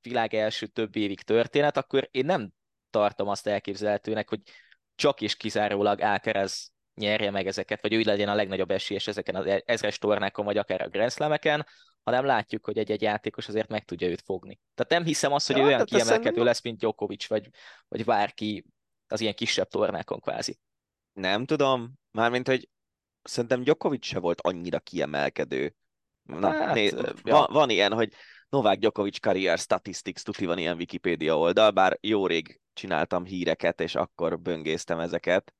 világ 0.00 0.34
első 0.34 0.66
több 0.66 0.96
évig 0.96 1.22
történet, 1.22 1.76
akkor 1.76 2.08
én 2.10 2.24
nem 2.24 2.52
tartom 2.90 3.28
azt 3.28 3.46
elképzelhetőnek, 3.46 4.28
hogy 4.28 4.40
csak 4.98 5.20
és 5.20 5.36
kizárólag 5.36 6.00
Alcaraz 6.00 6.72
nyerje 6.94 7.30
meg 7.30 7.46
ezeket, 7.46 7.82
vagy 7.82 7.92
ő 7.92 8.00
legyen 8.00 8.28
a 8.28 8.34
legnagyobb 8.34 8.70
esélyes 8.70 9.06
ezeken 9.06 9.34
az 9.34 9.46
e- 9.46 9.62
ezres 9.66 9.98
tornákon, 9.98 10.44
vagy 10.44 10.56
akár 10.56 10.82
a 10.82 10.88
Grand 10.88 11.12
Slam-eken, 11.12 11.66
hanem 12.02 12.24
látjuk, 12.24 12.64
hogy 12.64 12.78
egy-egy 12.78 13.02
játékos 13.02 13.48
azért 13.48 13.68
meg 13.68 13.84
tudja 13.84 14.08
őt 14.08 14.22
fogni. 14.24 14.60
Tehát 14.74 14.92
nem 14.92 15.04
hiszem 15.04 15.32
azt, 15.32 15.46
hogy 15.46 15.56
ja, 15.56 15.62
olyan 15.62 15.84
kiemelkedő 15.84 16.18
szerintem... 16.20 16.44
lesz, 16.44 16.62
mint 16.62 16.78
Djokovic, 16.78 17.26
vagy, 17.26 17.48
vagy 17.88 18.04
bárki 18.04 18.64
az 19.08 19.20
ilyen 19.20 19.34
kisebb 19.34 19.68
tornákon 19.68 20.20
kvázi. 20.20 20.58
Nem 21.12 21.44
tudom, 21.44 21.92
mármint, 22.10 22.46
hogy 22.46 22.68
szerintem 23.22 23.62
Djokovic 23.62 24.04
se 24.04 24.18
volt 24.18 24.40
annyira 24.40 24.78
kiemelkedő. 24.78 25.74
Na, 26.22 26.50
hát, 26.50 26.74
né, 26.74 26.84
ja. 26.84 27.12
van, 27.22 27.46
van 27.50 27.70
ilyen, 27.70 27.92
hogy 27.92 28.12
Novák 28.48 28.78
Djokovic 28.78 29.18
Career 29.18 29.58
Statistics, 29.58 30.22
tuti 30.22 30.46
van 30.46 30.58
ilyen 30.58 30.76
Wikipedia 30.76 31.38
oldal, 31.38 31.70
bár 31.70 31.98
jó 32.00 32.26
rég 32.26 32.60
csináltam 32.78 33.24
híreket, 33.24 33.80
és 33.80 33.94
akkor 33.94 34.40
böngésztem 34.40 34.98
ezeket. 34.98 35.54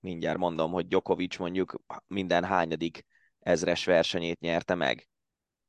Mindjárt 0.00 0.38
mondom, 0.38 0.72
hogy 0.72 0.86
Djokovic 0.86 1.36
mondjuk 1.36 1.82
minden 2.06 2.44
hányadik 2.44 3.04
ezres 3.38 3.84
versenyét 3.84 4.40
nyerte 4.40 4.74
meg. 4.74 5.08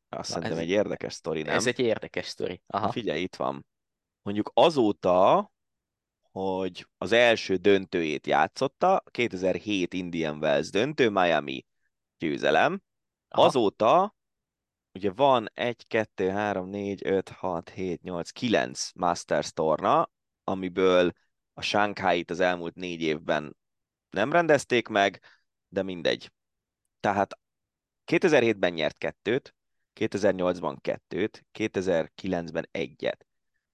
Azt 0.10 0.30
Na, 0.30 0.36
szerintem 0.36 0.58
ez, 0.58 0.64
egy 0.64 0.70
érdekes 0.70 1.14
sztori, 1.14 1.42
nem? 1.42 1.56
Ez 1.56 1.68
egy 1.68 1.80
érdekes 1.80 2.26
sztori. 2.26 2.62
Aha. 2.68 2.92
Figyelj, 2.92 3.22
itt 3.22 3.36
van. 3.36 3.66
Mondjuk 4.22 4.52
azóta, 4.54 5.52
hogy 6.32 6.88
az 6.98 7.12
első 7.12 7.56
döntőjét 7.56 8.28
játszotta, 8.28 9.04
2007 9.12 9.94
Indian 9.94 10.38
Wells 10.38 10.70
döntő, 10.70 11.10
Miami 11.10 11.66
győzelem. 12.18 12.82
Aha. 13.28 13.46
Azóta 13.46 14.16
ugye 14.98 15.12
van 15.12 15.50
1, 15.54 15.88
2, 15.88 16.30
3, 16.30 16.70
4, 16.70 17.06
5, 17.06 17.30
6, 17.30 17.70
7, 17.70 18.02
8, 18.02 18.30
9 18.30 18.92
Masters 18.96 19.52
torna, 19.52 20.10
amiből 20.44 21.12
a 21.54 21.62
Shanghai-t 21.62 22.30
az 22.30 22.40
elmúlt 22.40 22.76
négy 22.76 23.02
évben 23.02 23.58
nem 24.10 24.32
rendezték 24.32 24.88
meg, 24.88 25.22
de 25.68 25.84
mindegy. 25.84 26.32
Tehát 27.00 27.40
2007-ben 28.12 28.74
nyert 28.74 28.98
kettőt, 28.98 29.56
2008-ban 30.00 30.78
kettőt, 30.82 31.46
2009-ben 31.54 32.68
egyet, 32.72 33.28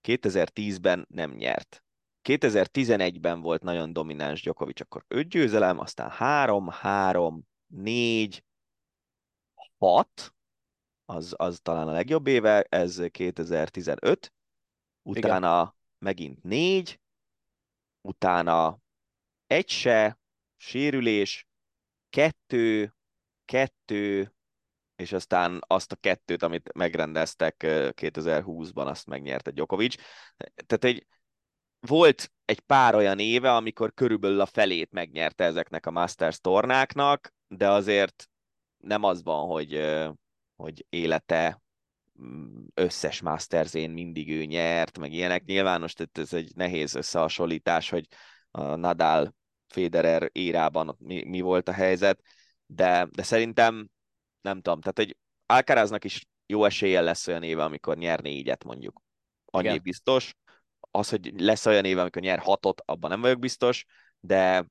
2010-ben 0.04 1.06
nem 1.10 1.32
nyert. 1.32 1.84
2011-ben 2.24 3.41
volt 3.41 3.62
nagyon 3.62 3.94
domináns 3.94 4.41
Djokovic, 4.41 4.82
akkor 4.82 5.06
5 5.08 5.28
győzelem, 5.28 5.80
aztán 5.80 6.10
3, 6.10 6.68
3, 6.68 7.48
4, 7.68 8.44
6, 9.78 10.34
az, 11.06 11.34
az 11.38 11.60
talán 11.62 11.88
a 11.88 11.92
legjobb 11.92 12.28
éve, 12.28 12.62
ez 12.62 13.02
2015, 13.12 14.34
utána 15.02 15.62
Igen. 15.62 15.74
megint 15.98 16.44
négy, 16.44 17.00
utána 18.02 18.80
egy 19.48 19.70
se, 19.70 20.20
sérülés, 20.56 21.48
kettő, 22.10 22.96
kettő, 23.46 24.34
és 24.96 25.12
aztán 25.12 25.62
azt 25.68 25.92
a 25.92 25.96
kettőt, 25.96 26.44
amit 26.44 26.74
megrendeztek 26.74 27.56
2020-ban, 27.68 28.86
azt 28.86 29.06
megnyerte 29.06 29.52
Djokovic. 29.52 29.96
Tehát 30.66 30.84
egy, 30.84 31.08
volt 31.80 32.32
egy 32.46 32.60
pár 32.60 32.96
olyan 32.96 33.20
éve, 33.20 33.56
amikor 33.56 33.94
körülbelül 33.94 34.42
a 34.42 34.46
felét 34.46 34.92
megnyerte 34.92 35.44
ezeknek 35.44 35.86
a 35.86 35.92
Masters 35.92 36.40
tornáknak, 36.40 37.34
de 37.48 37.70
azért 37.70 38.30
nem 38.78 39.04
az 39.04 39.24
van, 39.24 39.48
hogy, 39.48 39.74
hogy 40.64 40.85
élete 40.90 41.61
mm, 42.22 42.65
összes 42.73 43.22
Masters-én 43.22 43.90
mindig 43.90 44.30
ő 44.30 44.44
nyert, 44.44 44.98
meg 44.98 45.14
ilyenek. 45.14 45.44
Nyilván 45.45 45.81
most 45.81 46.10
ez 46.14 46.34
egy 46.34 46.52
nehéz 46.56 46.95
összehasonlítás, 46.95 47.90
hogy 47.90 48.07
a 48.52 48.76
Nadal 48.76 49.35
Federer 49.68 50.30
érában 50.31 50.95
mi, 50.99 51.23
mi 51.23 51.41
volt 51.41 51.68
a 51.68 51.72
helyzet, 51.72 52.22
de, 52.65 53.07
de 53.11 53.23
szerintem 53.23 53.90
nem 54.41 54.61
tudom, 54.61 54.81
tehát 54.81 54.99
egy 54.99 55.18
Alcaraznak 55.45 56.03
is 56.03 56.26
jó 56.45 56.65
esélye 56.65 57.02
lesz 57.02 57.27
olyan 57.27 57.44
éve, 57.44 57.64
amikor 57.64 57.98
nyer 57.98 58.19
négyet 58.19 58.64
mondjuk. 58.64 59.02
Annyi 59.45 59.68
Igen. 59.68 59.81
biztos. 59.84 60.34
Az, 60.80 61.10
hogy 61.10 61.41
lesz 61.41 61.65
olyan 61.65 61.85
éve, 61.85 62.02
amikor 62.02 62.22
nyer 62.22 62.40
hatot, 62.40 62.81
abban 62.85 63.10
nem 63.10 63.22
vagyok 63.22 63.40
biztos, 63.40 63.85
de 64.19 64.65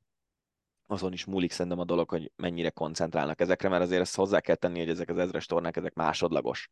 azon 0.92 1.12
is 1.12 1.24
múlik 1.24 1.50
szerintem 1.50 1.80
a 1.80 1.84
dolog, 1.84 2.08
hogy 2.08 2.32
mennyire 2.36 2.70
koncentrálnak 2.70 3.40
ezekre, 3.40 3.68
mert 3.68 3.82
azért 3.82 4.00
ezt 4.00 4.16
hozzá 4.16 4.40
kell 4.40 4.54
tenni, 4.54 4.78
hogy 4.78 4.88
ezek 4.88 5.08
az 5.08 5.18
ezres 5.18 5.46
tornák, 5.46 5.76
ezek 5.76 5.94
másodlagos 5.94 6.70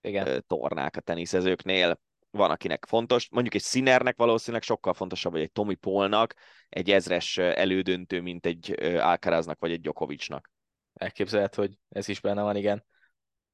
Igen. 0.00 0.44
tornák 0.46 0.96
a 0.96 1.00
teniszezőknél. 1.00 2.00
Van, 2.30 2.50
akinek 2.50 2.86
fontos, 2.86 3.28
mondjuk 3.30 3.54
egy 3.54 3.62
Sinernek 3.62 4.16
valószínűleg 4.16 4.62
sokkal 4.62 4.94
fontosabb, 4.94 5.32
vagy 5.32 5.40
egy 5.40 5.52
Tomi 5.52 5.74
Polnak 5.74 6.34
egy 6.68 6.90
ezres 6.90 7.38
elődöntő, 7.38 8.20
mint 8.20 8.46
egy 8.46 8.74
Alcaraznak, 8.82 9.58
vagy 9.58 9.72
egy 9.72 9.80
Djokovicnak. 9.80 10.50
Elképzelhet, 10.94 11.54
hogy 11.54 11.78
ez 11.88 12.08
is 12.08 12.20
benne 12.20 12.42
van, 12.42 12.56
igen. 12.56 12.84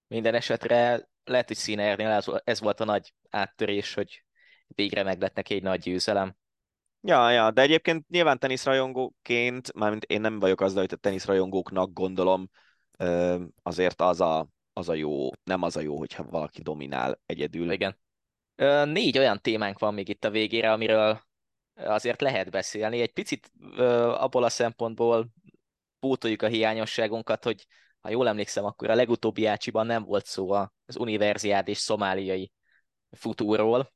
Minden 0.07 0.35
esetre 0.35 1.09
lehet, 1.25 1.47
hogy 1.47 1.57
Sinernél 1.57 2.23
ez 2.45 2.61
volt 2.61 2.81
a 2.81 2.85
nagy 2.85 3.13
áttörés, 3.31 3.95
hogy 3.95 4.25
végre 4.67 5.03
meg 5.03 5.21
lett 5.21 5.35
neki 5.35 5.55
egy 5.55 5.63
nagy 5.63 5.81
győzelem. 5.81 6.37
Ja, 7.01 7.31
ja, 7.31 7.51
de 7.51 7.63
egyébként 7.63 8.09
nyilván 8.09 8.39
teniszrajongóként, 8.39 9.73
mármint 9.73 10.05
én 10.05 10.21
nem 10.21 10.39
vagyok 10.39 10.61
azzal, 10.61 10.81
hogy 10.81 10.93
a 10.93 10.97
teniszrajongóknak 10.97 11.93
gondolom, 11.93 12.51
azért 13.63 14.01
az 14.01 14.21
a, 14.21 14.49
az 14.73 14.89
a 14.89 14.95
jó, 14.95 15.31
nem 15.45 15.63
az 15.63 15.77
a 15.77 15.81
jó, 15.81 15.99
hogyha 15.99 16.25
valaki 16.25 16.63
dominál 16.63 17.21
egyedül. 17.27 17.71
Igen. 17.71 17.99
Négy 18.85 19.19
olyan 19.19 19.41
témánk 19.41 19.79
van 19.79 19.95
még 19.95 20.09
itt 20.09 20.25
a 20.25 20.31
végére, 20.31 20.73
amiről 20.73 21.21
azért 21.75 22.21
lehet 22.21 22.51
beszélni. 22.51 23.01
Egy 23.01 23.13
picit 23.13 23.53
abból 24.19 24.45
a 24.45 24.49
szempontból 24.49 25.29
pótoljuk 26.01 26.43
a 26.43 26.47
hiányosságunkat, 26.47 27.45
hogy 27.45 27.67
ha 28.01 28.11
jól 28.11 28.29
emlékszem, 28.29 28.65
akkor 28.65 28.91
a 28.91 28.95
legutóbbi 28.95 29.47
Ácsiban 29.47 29.87
nem 29.87 30.03
volt 30.03 30.27
szó 30.27 30.51
az 30.51 30.97
univerziád 30.99 31.69
és 31.69 31.79
szomáliai 31.79 32.53
futóról. 33.11 33.93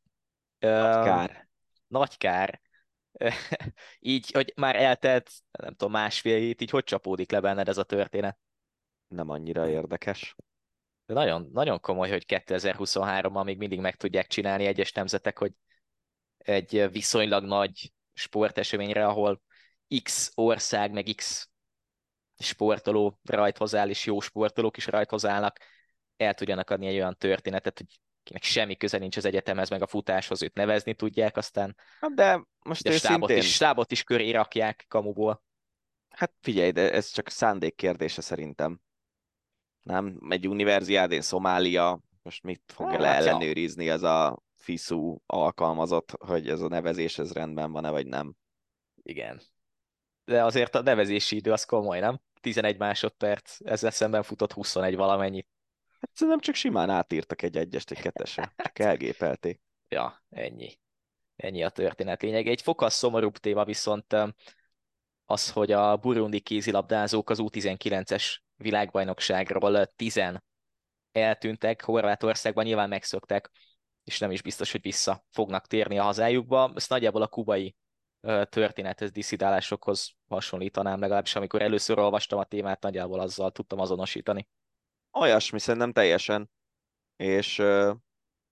Nagy 0.59 1.05
kár. 1.05 1.49
Nagy 1.87 2.17
kár. 2.17 2.61
így, 4.01 4.31
hogy 4.31 4.53
már 4.57 4.77
eltelt, 4.77 5.31
nem 5.51 5.75
tudom, 5.75 5.93
másfél 5.93 6.39
hét, 6.39 6.61
így 6.61 6.71
hogy 6.71 6.85
csapódik 6.85 7.31
le 7.31 7.41
benned 7.41 7.69
ez 7.69 7.79
a 7.79 7.83
történet? 7.83 8.39
Nem 9.09 9.29
annyira 9.29 9.69
érdekes. 9.69 10.37
De 11.07 11.15
nagyon, 11.15 11.49
nagyon 11.53 11.81
komoly, 11.81 12.11
hogy 12.11 12.25
2023-ban 12.29 13.45
még 13.45 13.59
mindig 13.59 13.81
meg 13.81 13.97
tudják 13.97 14.27
csinálni 14.27 14.67
egyes 14.67 14.93
nemzetek, 14.93 15.39
hogy 15.39 15.53
egy 16.39 16.91
viszonylag 16.91 17.45
nagy 17.45 17.93
sporteseményre, 18.13 19.07
ahol 19.07 19.43
X 20.03 20.33
ország, 20.35 20.93
meg 20.93 21.05
X 21.15 21.51
sportoló 22.39 23.19
rajthoz 23.23 23.75
áll, 23.75 23.89
és 23.89 24.07
jó 24.07 24.21
sportolók 24.21 24.77
is 24.77 24.87
rajthoz 24.87 25.27
állnak, 25.27 25.59
el 26.17 26.35
tudjanak 26.35 26.71
adni 26.71 26.87
egy 26.87 26.95
olyan 26.95 27.17
történetet, 27.17 27.79
hogy 27.79 28.01
kinek 28.23 28.43
semmi 28.43 28.77
köze 28.77 28.99
nincs 28.99 29.17
az 29.17 29.25
egyetemhez, 29.25 29.71
meg 29.71 29.83
a 29.83 29.87
futáshoz, 29.87 30.43
őt 30.43 30.55
nevezni 30.55 30.95
tudják, 30.95 31.37
aztán 31.37 31.77
hát 32.01 32.15
de 32.15 32.47
most 32.63 32.89
a 32.89 32.93
stábot 32.93 33.31
is, 33.31 33.55
stábot 33.55 33.93
is 33.93 34.03
köré 34.03 34.31
rakják 34.31 34.85
kamuból. 34.89 35.43
Hát 36.09 36.33
figyelj, 36.41 36.71
de 36.71 36.93
ez 36.93 37.11
csak 37.11 37.29
szándék 37.29 37.75
kérdése 37.75 38.21
szerintem. 38.21 38.81
Nem? 39.83 40.19
Egy 40.29 40.49
univerziádén 40.49 41.21
Szomália, 41.21 42.01
most 42.23 42.43
mit 42.43 42.63
fogja 42.67 42.93
hát, 42.93 43.01
le 43.01 43.15
ellenőrizni 43.15 43.89
ez 43.89 44.03
a 44.03 44.43
FISU 44.55 45.17
alkalmazott, 45.27 46.11
hogy 46.19 46.49
ez 46.49 46.61
a 46.61 46.69
nevezés 46.69 47.19
ez 47.19 47.33
rendben 47.33 47.73
van-e, 47.73 47.91
vagy 47.91 48.07
nem? 48.07 48.35
Igen. 49.03 49.41
De 50.25 50.45
azért 50.45 50.75
a 50.75 50.83
nevezési 50.83 51.37
idő 51.37 51.53
az 51.53 51.65
komoly, 51.65 52.01
nem? 52.01 52.21
11 52.41 52.79
másodperc, 52.79 53.57
ezzel 53.65 53.91
szemben 53.91 54.23
futott 54.23 54.53
21 54.53 54.97
valamennyit. 54.97 55.49
Hát 56.03 56.17
szerintem 56.17 56.41
csak 56.41 56.55
simán 56.55 56.91
átírtak 56.91 57.43
egy 57.43 57.57
egyest, 57.57 57.91
egy 57.91 58.01
kettesre, 58.01 58.53
csak 58.57 58.79
elgépelték. 58.79 59.61
Ja, 59.89 60.25
ennyi. 60.31 60.79
Ennyi 61.37 61.63
a 61.63 61.69
történet 61.69 62.23
lényeg. 62.23 62.47
Egy 62.47 62.63
fokkal 62.63 62.91
szomorúbb 62.91 63.37
téma 63.37 63.65
viszont 63.65 64.17
az, 65.25 65.51
hogy 65.51 65.73
a 65.73 65.97
burundi 65.97 66.41
kézilabdázók 66.41 67.31
az 67.31 67.39
U19-es 67.43 68.37
világbajnokságról 68.57 69.87
10 69.87 70.21
eltűntek, 71.13 71.83
Horvátországban 71.83 72.65
nyilván 72.65 72.89
megszöktek, 72.89 73.51
és 74.05 74.19
nem 74.19 74.31
is 74.31 74.43
biztos, 74.43 74.73
hogy 74.73 74.81
vissza 74.81 75.25
fognak 75.31 75.67
térni 75.67 75.99
a 75.99 76.03
hazájukba. 76.03 76.73
Ezt 76.75 76.91
nagyjából 76.91 77.23
a 77.23 77.29
kubai 77.29 77.77
történethez, 78.45 79.11
diszidálásokhoz 79.11 80.15
hasonlítanám, 80.29 81.01
legalábbis 81.01 81.37
amikor 81.37 81.63
először 81.63 81.99
olvastam 81.99 82.39
a 82.39 82.45
témát, 82.45 82.83
nagyjából 82.83 83.21
azzal 83.21 83.51
tudtam 83.51 83.79
azonosítani. 83.79 84.49
Olyasmi 85.13 85.59
szerintem 85.59 85.93
teljesen, 85.93 86.51
és 87.17 87.59
uh, 87.59 87.97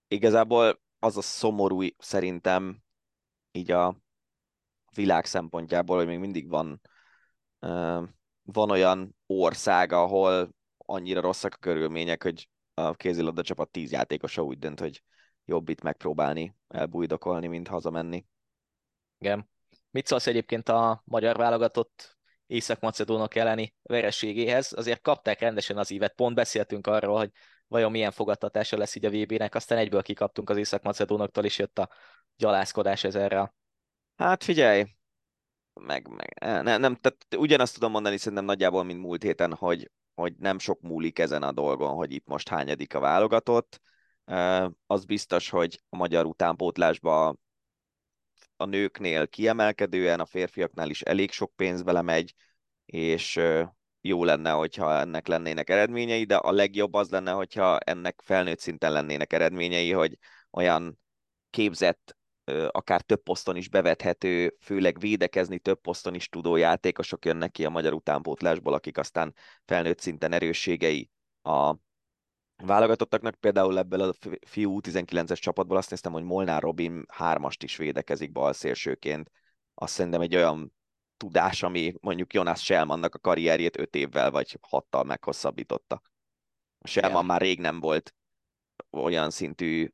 igazából 0.09 0.81
az 0.99 1.17
a 1.17 1.23
szomorú 1.23 1.83
szerintem 1.99 2.83
így 3.53 3.71
a 3.71 3.97
világ 4.95 5.25
szempontjából, 5.25 5.97
hogy 5.97 6.07
még 6.07 6.19
mindig 6.19 6.49
van, 6.49 6.81
uh, 7.61 8.09
van 8.43 8.71
olyan 8.71 9.17
ország, 9.27 9.93
ahol 9.93 10.51
annyira 10.77 11.21
rosszak 11.21 11.55
a 11.55 11.59
körülmények, 11.61 12.23
hogy 12.23 12.49
a 12.75 12.95
kézilabda 12.95 13.43
csapat 13.43 13.71
tíz 13.71 13.91
játékosa 13.93 14.43
úgy 14.43 14.59
dönt, 14.59 14.81
hogy 14.81 15.03
jobb 15.45 15.69
itt 15.69 15.83
megpróbálni 15.83 16.55
elbújdokolni, 16.69 17.47
mint 17.47 17.69
hazamenni. 17.69 18.27
Igen. 19.19 19.49
Mit 19.91 20.07
szólsz 20.07 20.27
egyébként 20.27 20.69
a 20.69 21.03
magyar 21.05 21.37
válogatott 21.37 22.19
Észak-Macedónok 22.51 23.35
elleni 23.35 23.75
vereségéhez? 23.83 24.73
Azért 24.77 25.01
kapták 25.01 25.41
rendesen 25.41 25.79
az 25.79 25.91
ívet, 25.91 26.15
pont 26.15 26.35
beszéltünk 26.35 26.87
arról, 26.87 27.19
hogy 27.19 27.31
vajon 27.69 27.91
milyen 27.91 28.11
fogadtatása 28.11 28.77
lesz 28.77 28.95
így 28.95 29.05
a 29.05 29.11
VB-nek, 29.11 29.55
aztán 29.55 29.79
egyből 29.79 30.03
kikaptunk 30.03 30.51
az 30.51 30.57
Észak-Macedónoktól, 30.57 31.45
és 31.45 31.59
jött 31.59 31.79
a 31.79 31.89
gyalázkodás 32.37 33.05
ezerre. 33.05 33.55
Hát 34.17 34.45
figyelj, 34.45 34.85
meg, 35.75 36.09
meg 36.09 36.63
nem, 36.63 36.81
nem, 36.81 36.95
tehát 36.95 37.27
ugyanazt 37.37 37.75
tudom 37.75 37.91
mondani 37.91 38.17
szerintem 38.17 38.45
nagyjából, 38.45 38.85
mint 38.85 39.01
múlt 39.01 39.23
héten, 39.23 39.55
hogy, 39.55 39.91
hogy 40.15 40.35
nem 40.39 40.59
sok 40.59 40.81
múlik 40.81 41.19
ezen 41.19 41.43
a 41.43 41.53
dolgon, 41.53 41.95
hogy 41.95 42.13
itt 42.13 42.27
most 42.27 42.49
hányadik 42.49 42.95
a 42.95 43.01
válogatott. 43.01 43.81
Az 44.87 45.05
biztos, 45.05 45.51
hogy 45.51 45.83
a 45.89 45.97
magyar 45.97 46.27
utánpótlásba 46.27 47.37
a 48.61 48.65
nőknél 48.65 49.29
kiemelkedően, 49.29 50.21
a 50.21 50.27
férfiaknál 50.27 50.91
is 50.91 51.03
elég 51.03 51.31
sok 51.31 51.53
pénz 51.57 51.83
belemegy, 51.83 52.35
és 52.87 53.41
jó 54.01 54.25
lenne, 54.25 54.51
hogyha 54.51 54.99
ennek 54.99 55.27
lennének 55.27 55.71
eredményei, 55.71 56.25
de 56.25 56.37
a 56.37 56.53
legjobb 56.53 56.95
az 56.95 57.11
lenne, 57.11 57.31
hogyha 57.31 57.79
ennek 57.79 58.21
felnőtt 58.25 58.59
szinten 58.59 58.93
lennének 58.93 59.33
eredményei, 59.33 59.93
hogy 59.93 60.19
olyan 60.51 60.99
képzett, 61.51 62.17
akár 62.71 63.03
több 63.03 63.23
poszton 63.23 63.57
is 63.57 63.69
bevethető, 63.69 64.57
főleg 64.61 64.99
védekezni 64.99 65.59
több 65.59 65.81
poszton 65.81 66.15
is 66.15 66.29
tudó 66.29 66.57
játékosok 66.57 67.25
jönnek 67.25 67.51
ki 67.51 67.65
a 67.65 67.71
magyar 67.71 67.93
utánpótlásból, 67.93 68.75
akik 68.75 68.99
aztán 68.99 69.35
felnőtt 69.65 70.01
szinten 70.01 70.33
erősségei 70.33 71.11
a 71.43 71.75
válogatottaknak, 72.63 73.35
például 73.35 73.79
ebből 73.79 74.01
a 74.01 74.13
fiú 74.47 74.81
19-es 74.83 75.39
csapatból 75.39 75.77
azt 75.77 75.91
néztem, 75.91 76.13
hogy 76.13 76.23
Molnár 76.23 76.63
Robin 76.63 77.05
hármast 77.09 77.63
is 77.63 77.77
védekezik 77.77 78.33
balszélsőként. 78.33 79.31
Azt 79.75 79.93
szerintem 79.93 80.21
egy 80.21 80.37
olyan 80.37 80.73
tudás, 81.17 81.63
ami 81.63 81.95
mondjuk 82.01 82.33
Jonas 82.33 82.65
Selmannak 82.65 83.15
a 83.15 83.19
karrierjét 83.19 83.79
öt 83.79 83.95
évvel 83.95 84.31
vagy 84.31 84.59
hattal 84.61 85.05
meghosszabbította. 85.05 86.03
Selman 86.83 87.13
yeah. 87.13 87.27
már 87.27 87.41
rég 87.41 87.61
nem 87.61 87.81
volt 87.81 88.15
olyan 88.91 89.31
szintű 89.31 89.89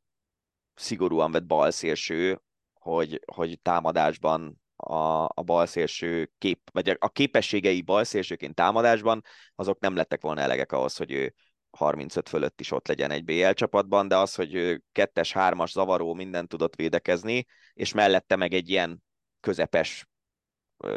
szigorúan 0.75 1.31
vett 1.31 1.47
balszélső, 1.47 2.41
hogy, 2.73 3.21
hogy 3.33 3.61
támadásban 3.63 4.61
a, 4.77 5.25
a 5.25 5.43
balszélső 5.45 6.31
kép, 6.39 6.71
vagy 6.73 6.97
a 6.99 7.09
képességei 7.09 7.83
balszélsőként 7.83 8.55
támadásban, 8.55 9.23
azok 9.55 9.81
nem 9.81 9.97
lettek 9.97 10.21
volna 10.21 10.41
elegek 10.41 10.73
ahhoz, 10.73 10.97
hogy 10.97 11.13
ő 11.13 11.35
35 11.77 12.29
fölött 12.29 12.61
is 12.61 12.71
ott 12.71 12.89
legyen 12.89 13.11
egy 13.11 13.25
BL 13.25 13.51
csapatban, 13.51 14.09
de 14.09 14.17
az, 14.17 14.35
hogy 14.35 14.83
kettes, 14.93 15.33
hármas, 15.33 15.71
zavaró, 15.71 16.15
mindent 16.15 16.49
tudott 16.49 16.77
védekezni, 16.77 17.47
és 17.73 17.93
mellette 17.93 18.37
meg 18.37 18.55
egy 18.55 18.71
ilyen 18.71 19.03
közepes 19.41 20.07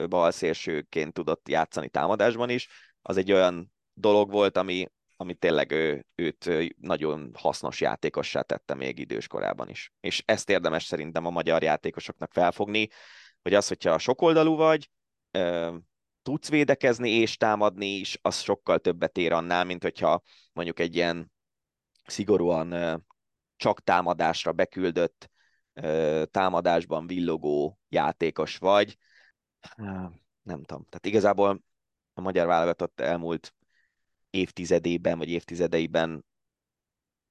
balszélsőként 0.09 1.13
tudott 1.13 1.49
játszani 1.49 1.89
támadásban 1.89 2.49
is, 2.49 2.67
az 3.01 3.17
egy 3.17 3.31
olyan 3.31 3.71
dolog 3.93 4.31
volt, 4.31 4.57
ami 4.57 4.87
ami 5.21 5.33
tényleg 5.33 5.71
ő, 5.71 6.05
őt 6.15 6.49
nagyon 6.77 7.31
hasznos 7.33 7.81
játékossá 7.81 8.41
tette 8.41 8.73
még 8.73 8.99
idős 8.99 9.27
korában 9.27 9.69
is. 9.69 9.93
És 9.99 10.23
ezt 10.25 10.49
érdemes 10.49 10.83
szerintem 10.83 11.25
a 11.25 11.29
magyar 11.29 11.63
játékosoknak 11.63 12.33
felfogni, 12.33 12.87
hogy 13.41 13.53
az, 13.53 13.67
hogyha 13.67 13.97
sokoldalú 13.97 14.55
vagy, 14.55 14.89
tudsz 16.29 16.49
védekezni 16.49 17.09
és 17.09 17.37
támadni 17.37 17.85
is, 17.85 18.17
az 18.21 18.41
sokkal 18.41 18.79
többet 18.79 19.17
ér 19.17 19.31
annál, 19.31 19.63
mint 19.63 19.83
hogyha 19.83 20.21
mondjuk 20.53 20.79
egy 20.79 20.95
ilyen 20.95 21.31
szigorúan 22.05 23.01
csak 23.55 23.83
támadásra 23.83 24.51
beküldött, 24.51 25.29
támadásban 26.31 27.07
villogó 27.07 27.79
játékos 27.87 28.57
vagy. 28.57 28.97
Nem 30.41 30.63
tudom. 30.63 30.85
Tehát 30.89 31.05
igazából 31.05 31.63
a 32.13 32.21
magyar 32.21 32.47
válogatott 32.47 32.99
elmúlt 32.99 33.53
évtizedében, 34.29 35.17
vagy 35.17 35.29
évtizedeiben 35.29 36.25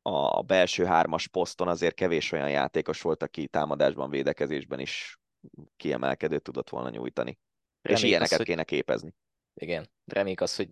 a 0.02 0.42
belső 0.42 0.84
hármas 0.84 1.28
poszton 1.28 1.68
azért 1.68 1.94
kevés 1.94 2.32
olyan 2.32 2.50
játékos 2.50 3.02
volt, 3.02 3.22
aki 3.22 3.48
támadásban, 3.48 4.10
védekezésben 4.10 4.80
is 4.80 5.18
kiemelkedőt 5.76 6.42
tudott 6.42 6.70
volna 6.70 6.90
nyújtani. 6.90 7.38
Reméljük 7.88 8.04
és 8.04 8.10
ilyeneket 8.10 8.38
az, 8.38 8.44
kéne 8.44 8.64
képezni. 8.64 9.14
Igen, 9.54 9.90
reméljük 10.04 10.40
az, 10.40 10.56
hogy 10.56 10.68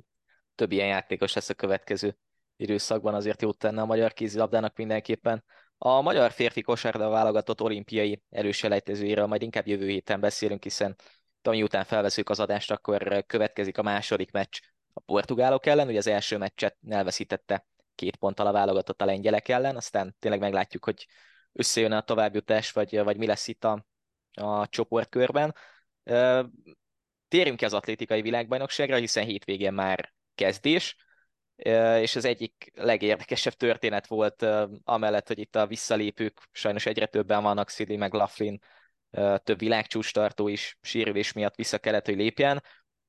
több 0.54 0.72
ilyen 0.72 0.88
játékos 0.88 1.32
lesz 1.32 1.48
a 1.48 1.54
következő 1.54 2.16
időszakban, 2.56 3.14
azért 3.14 3.42
jót 3.42 3.58
tenne 3.58 3.80
a 3.80 3.86
magyar 3.86 4.12
kézilabdának 4.12 4.76
mindenképpen. 4.76 5.44
A 5.78 6.00
magyar 6.00 6.30
férfi 6.30 6.60
kosárlabda 6.60 7.08
válogatott 7.08 7.60
olimpiai 7.60 8.22
előselejtezőjéről 8.30 9.26
majd 9.26 9.42
inkább 9.42 9.66
jövő 9.66 9.88
héten 9.88 10.20
beszélünk, 10.20 10.62
hiszen 10.62 10.96
ami 11.42 11.62
után 11.62 11.84
felveszünk 11.84 12.28
az 12.28 12.40
adást, 12.40 12.70
akkor 12.70 13.24
következik 13.26 13.78
a 13.78 13.82
második 13.82 14.30
meccs 14.30 14.58
a 14.92 15.00
portugálok 15.00 15.66
ellen, 15.66 15.88
ugye 15.88 15.98
az 15.98 16.06
első 16.06 16.36
meccset 16.36 16.76
elveszítette 16.88 17.66
két 17.94 18.16
ponttal 18.16 18.46
a 18.46 18.52
válogatott 18.52 19.02
a 19.02 19.04
lengyelek 19.04 19.48
ellen, 19.48 19.76
aztán 19.76 20.16
tényleg 20.18 20.40
meglátjuk, 20.40 20.84
hogy 20.84 21.06
összejön 21.52 21.92
a 21.92 22.00
továbbjutás, 22.00 22.72
vagy, 22.72 23.02
vagy 23.02 23.16
mi 23.16 23.26
lesz 23.26 23.48
itt 23.48 23.64
a, 23.64 23.86
a 24.32 24.68
csoportkörben. 24.68 25.54
Térjünk 27.28 27.58
ki 27.58 27.64
az 27.64 27.74
atlétikai 27.74 28.22
világbajnokságra, 28.22 28.96
hiszen 28.96 29.24
hétvégén 29.24 29.72
már 29.72 30.14
kezdés, 30.34 30.96
és 32.00 32.16
az 32.16 32.24
egyik 32.24 32.72
legérdekesebb 32.74 33.52
történet 33.52 34.06
volt, 34.06 34.46
amellett, 34.84 35.26
hogy 35.26 35.38
itt 35.38 35.56
a 35.56 35.66
visszalépők 35.66 36.48
sajnos 36.52 36.86
egyre 36.86 37.06
többen 37.06 37.42
vannak, 37.42 37.68
Szili 37.68 37.96
meg 37.96 38.12
Laughlin, 38.12 38.58
több 39.44 39.58
világcsúcstartó 39.58 40.48
is 40.48 40.78
sérülés 40.80 41.32
miatt 41.32 41.54
vissza 41.54 41.78
kellett, 41.78 42.06
hogy 42.06 42.16
lépjen, 42.16 42.62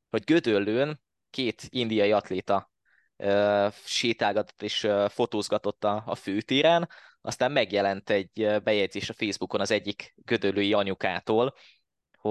hogy 0.09 0.23
Gödöllőn 0.23 1.01
két 1.29 1.61
indiai 1.69 2.11
atléta 2.11 2.71
sétálgatott 3.85 4.61
és 4.61 4.87
fotózgatott 5.07 5.83
a, 5.83 6.03
a 6.05 6.15
főtéren, 6.15 6.89
aztán 7.21 7.51
megjelent 7.51 8.09
egy 8.09 8.61
bejegyzés 8.63 9.09
a 9.09 9.13
Facebookon 9.13 9.61
az 9.61 9.71
egyik 9.71 10.13
gödöllői 10.15 10.73
anyukától, 10.73 11.55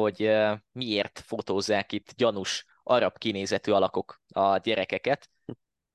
hogy 0.01 0.31
miért 0.73 1.19
fotózzák 1.19 1.93
itt 1.93 2.13
gyanús 2.17 2.65
arab 2.83 3.19
kinézetű 3.19 3.73
alakok 3.73 4.21
a 4.29 4.57
gyerekeket, 4.57 5.31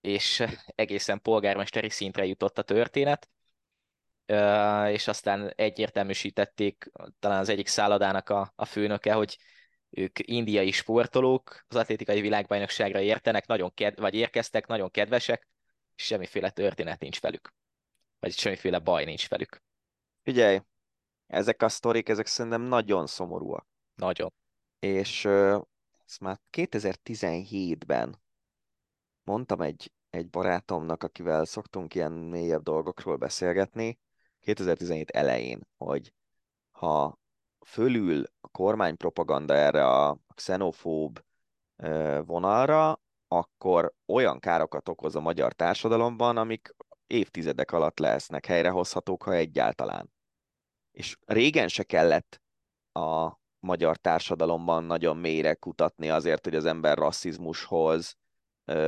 és 0.02 0.44
egészen 0.66 1.22
polgármesteri 1.22 1.90
szintre 1.90 2.26
jutott 2.26 2.58
a 2.58 2.62
történet, 2.62 3.30
és 4.88 5.08
aztán 5.08 5.54
egyértelműsítették 5.56 6.92
talán 7.20 7.40
az 7.40 7.50
egyik 7.50 7.68
szállodának 7.68 8.30
a, 8.30 8.54
a 8.56 8.66
főnöke, 8.66 9.14
hogy 9.14 9.38
ők 9.90 10.20
indiai 10.28 10.72
sportolók, 10.72 11.66
az 11.68 11.76
atlétikai 11.76 12.22
világbajnokságra 12.22 13.00
értenek, 13.00 13.48
nagyon 13.48 13.74
ked- 13.74 14.00
vagy 14.00 14.14
érkeztek, 14.14 14.68
nagyon 14.68 14.92
kedvesek, 14.92 15.48
és 15.96 16.04
semmiféle 16.04 16.50
történet 16.50 17.00
nincs 17.00 17.22
velük. 17.22 17.54
Vagy 18.20 18.38
semmiféle 18.38 18.80
baj 18.80 19.06
nincs 19.06 19.30
velük. 19.30 19.64
Figyelj, 20.24 20.60
ezek 21.28 21.62
a 21.62 21.70
sztorik, 21.70 22.10
ezek 22.10 22.26
szerintem 22.26 22.62
nagyon 22.62 23.08
szomorúak. 23.08 23.71
Nagyon. 23.96 24.34
És 24.80 25.26
ezt 26.06 26.20
már 26.20 26.40
2017-ben 26.52 28.22
mondtam 29.24 29.62
egy, 29.62 29.92
egy 30.10 30.30
barátomnak, 30.30 31.04
akivel 31.04 31.46
szoktunk 31.46 31.96
ilyen 31.96 32.12
mélyebb 32.12 32.64
dolgokról 32.64 33.16
beszélgetni, 33.16 34.00
2017 34.40 35.10
elején, 35.10 35.68
hogy 35.78 36.14
ha 36.72 37.20
fölül 37.66 38.24
a 38.42 38.48
kormánypropaganda 38.48 39.54
erre 39.54 39.88
a 39.88 40.18
xenofób 40.36 41.24
vonalra, 42.26 43.02
akkor 43.28 43.94
olyan 44.06 44.40
károkat 44.40 44.90
okoz 44.90 45.16
a 45.16 45.20
magyar 45.20 45.54
társadalomban, 45.54 46.38
amik 46.38 46.76
évtizedek 47.08 47.72
alatt 47.72 48.00
lesznek 48.00 48.46
helyrehozhatók, 48.46 49.24
ha 49.24 49.34
egyáltalán. 49.34 50.12
És 50.92 51.18
régen 51.26 51.68
se 51.68 51.84
kellett 51.84 52.42
a 52.92 53.41
magyar 53.62 53.98
társadalomban 53.98 54.84
nagyon 54.84 55.18
mélyre 55.18 55.54
kutatni 55.54 56.10
azért, 56.10 56.44
hogy 56.44 56.56
az 56.56 56.66
ember 56.66 56.98
rasszizmushoz, 56.98 58.18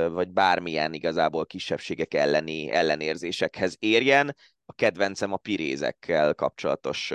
vagy 0.08 0.30
bármilyen 0.30 0.92
igazából 0.92 1.46
kisebbségek 1.46 2.14
elleni 2.14 2.70
ellenérzésekhez 2.70 3.76
érjen. 3.78 4.36
A 4.64 4.72
kedvencem 4.72 5.32
a 5.32 5.36
pirézekkel 5.36 6.34
kapcsolatos 6.34 7.12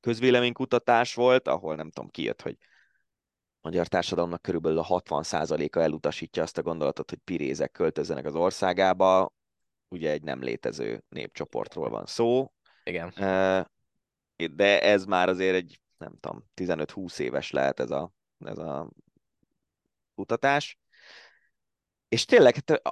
közvéleménykutatás 0.00 1.14
volt, 1.14 1.48
ahol 1.48 1.74
nem 1.74 1.90
tudom, 1.90 2.10
kijött, 2.10 2.42
hogy 2.42 2.56
a 3.54 3.68
magyar 3.68 3.86
társadalomnak 3.86 4.42
körülbelül 4.42 4.78
a 4.78 4.84
60%-a 4.84 5.78
elutasítja 5.78 6.42
azt 6.42 6.58
a 6.58 6.62
gondolatot, 6.62 7.10
hogy 7.10 7.18
pirézek 7.18 7.70
költözzenek 7.70 8.24
az 8.24 8.34
országába. 8.34 9.32
Ugye 9.88 10.10
egy 10.10 10.22
nem 10.22 10.42
létező 10.42 11.04
népcsoportról 11.08 11.88
van 11.88 12.06
szó. 12.06 12.52
Igen. 12.84 13.12
De 14.36 14.82
ez 14.82 15.04
már 15.04 15.28
azért 15.28 15.54
egy, 15.54 15.80
nem 16.02 16.18
tudom, 16.20 16.44
15-20 16.56 17.18
éves 17.18 17.50
lehet 17.50 17.80
ez 17.80 17.90
a, 17.90 18.12
ez 18.38 18.58
a 18.58 18.90
kutatás. 20.14 20.78
És 22.08 22.24
tényleg 22.24 22.54
hát, 22.54 22.82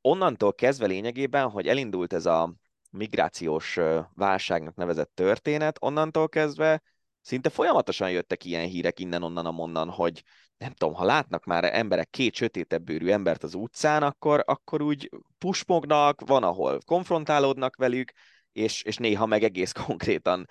onnantól 0.00 0.54
kezdve 0.54 0.86
lényegében, 0.86 1.50
hogy 1.50 1.66
elindult 1.66 2.12
ez 2.12 2.26
a 2.26 2.54
migrációs 2.90 3.78
válságnak 4.14 4.74
nevezett 4.74 5.10
történet, 5.14 5.76
onnantól 5.80 6.28
kezdve 6.28 6.82
szinte 7.20 7.48
folyamatosan 7.48 8.10
jöttek 8.10 8.44
ilyen 8.44 8.66
hírek 8.66 9.00
innen-onnan, 9.00 9.46
amonnan, 9.46 9.90
hogy 9.90 10.22
nem 10.58 10.72
tudom, 10.72 10.94
ha 10.94 11.04
látnak 11.04 11.44
már 11.44 11.64
emberek 11.64 12.10
két 12.10 12.34
sötétebb 12.34 12.82
bőrű 12.82 13.10
embert 13.10 13.42
az 13.42 13.54
utcán, 13.54 14.02
akkor, 14.02 14.42
akkor 14.46 14.82
úgy 14.82 15.10
pusmognak, 15.38 16.20
van, 16.26 16.42
ahol 16.42 16.80
konfrontálódnak 16.84 17.76
velük, 17.76 18.12
és, 18.56 18.82
és 18.82 18.96
néha 18.96 19.26
meg 19.26 19.42
egész 19.42 19.72
konkrétan 19.86 20.46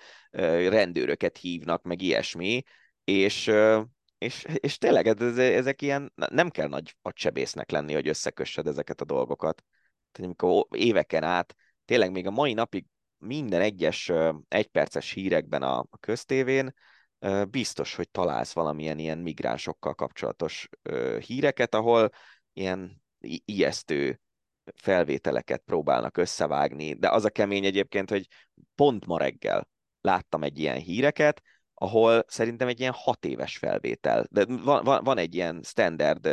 rendőröket 0.68 1.36
hívnak, 1.38 1.82
meg 1.82 2.02
ilyesmi, 2.02 2.62
és, 3.04 3.50
és, 4.18 4.44
és 4.54 4.78
tényleg 4.78 5.06
ezek 5.38 5.82
ilyen, 5.82 6.12
nem 6.14 6.50
kell 6.50 6.68
nagy 6.68 6.96
agysebésznek 7.02 7.70
lenni, 7.70 7.92
hogy 7.94 8.08
összekössed 8.08 8.66
ezeket 8.66 9.00
a 9.00 9.04
dolgokat. 9.04 9.62
Tehát 10.12 10.30
amikor 10.30 10.66
éveken 10.70 11.22
át 11.22 11.54
tényleg 11.84 12.10
még 12.10 12.26
a 12.26 12.30
mai 12.30 12.52
napig 12.52 12.86
minden 13.18 13.60
egyes 13.60 14.12
egyperces 14.48 15.10
hírekben 15.10 15.62
a, 15.62 15.78
a 15.78 15.98
köztévén 16.00 16.74
biztos, 17.50 17.94
hogy 17.94 18.10
találsz 18.10 18.52
valamilyen 18.52 18.98
ilyen 18.98 19.18
migránsokkal 19.18 19.94
kapcsolatos 19.94 20.68
híreket, 21.26 21.74
ahol 21.74 22.10
ilyen 22.52 23.02
ijesztő 23.44 24.20
felvételeket 24.74 25.62
próbálnak 25.64 26.16
összevágni, 26.16 26.94
de 26.94 27.08
az 27.08 27.24
a 27.24 27.30
kemény 27.30 27.64
egyébként, 27.64 28.10
hogy 28.10 28.26
pont 28.74 29.06
ma 29.06 29.18
reggel 29.18 29.68
láttam 30.00 30.42
egy 30.42 30.58
ilyen 30.58 30.76
híreket, 30.76 31.42
ahol 31.74 32.24
szerintem 32.26 32.68
egy 32.68 32.80
ilyen 32.80 32.92
hat 32.92 33.24
éves 33.24 33.56
felvétel, 33.56 34.26
de 34.30 34.44
van, 34.44 34.84
van, 34.84 35.04
van 35.04 35.18
egy 35.18 35.34
ilyen 35.34 35.60
standard 35.62 36.28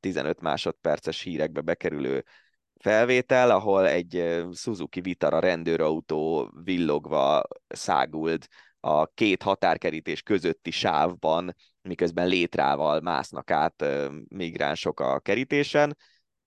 15 0.00 0.40
másodperces 0.40 1.20
hírekbe 1.20 1.60
bekerülő 1.60 2.24
felvétel, 2.76 3.50
ahol 3.50 3.88
egy 3.88 4.42
Suzuki 4.52 5.00
Vitara 5.00 5.38
rendőrautó 5.38 6.52
villogva 6.64 7.42
száguld 7.68 8.46
a 8.80 9.06
két 9.06 9.42
határkerítés 9.42 10.22
közötti 10.22 10.70
sávban, 10.70 11.54
miközben 11.82 12.26
létrával 12.26 13.00
másznak 13.00 13.50
át 13.50 13.84
migránsok 14.28 15.00
a 15.00 15.20
kerítésen, 15.20 15.96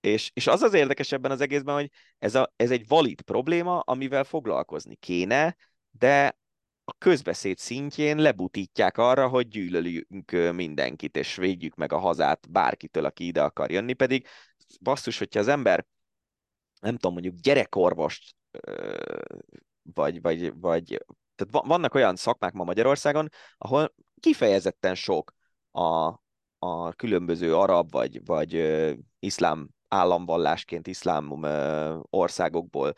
és, 0.06 0.30
és 0.34 0.46
az 0.46 0.62
az 0.62 0.74
érdekes 0.74 1.12
ebben 1.12 1.30
az 1.30 1.40
egészben, 1.40 1.74
hogy 1.74 1.90
ez, 2.18 2.34
a, 2.34 2.52
ez 2.56 2.70
egy 2.70 2.88
valid 2.88 3.20
probléma, 3.20 3.78
amivel 3.78 4.24
foglalkozni 4.24 4.96
kéne, 4.96 5.56
de 5.90 6.38
a 6.84 6.92
közbeszéd 6.98 7.58
szintjén 7.58 8.16
lebutítják 8.16 8.98
arra, 8.98 9.28
hogy 9.28 9.48
gyűlölünk 9.48 10.52
mindenkit, 10.52 11.16
és 11.16 11.36
védjük 11.36 11.74
meg 11.74 11.92
a 11.92 11.98
hazát 11.98 12.50
bárkitől, 12.50 13.04
aki 13.04 13.26
ide 13.26 13.42
akar 13.42 13.70
jönni, 13.70 13.92
pedig 13.92 14.26
basszus, 14.80 15.18
hogyha 15.18 15.40
az 15.40 15.48
ember 15.48 15.86
nem 16.80 16.94
tudom, 16.94 17.12
mondjuk 17.12 17.34
gyerekorvost, 17.34 18.34
vagy, 19.82 20.20
vagy, 20.20 20.60
vagy 20.60 21.04
tehát 21.34 21.66
vannak 21.66 21.94
olyan 21.94 22.16
szakmák 22.16 22.52
ma 22.52 22.64
Magyarországon, 22.64 23.28
ahol 23.58 23.94
kifejezetten 24.20 24.94
sok 24.94 25.32
a, 25.70 26.20
a 26.58 26.92
különböző 26.92 27.56
arab 27.56 27.90
vagy, 27.90 28.24
vagy 28.24 28.52
iszlám 29.18 29.74
államvallásként 29.96 30.86
iszlám 30.86 31.44
országokból 32.10 32.92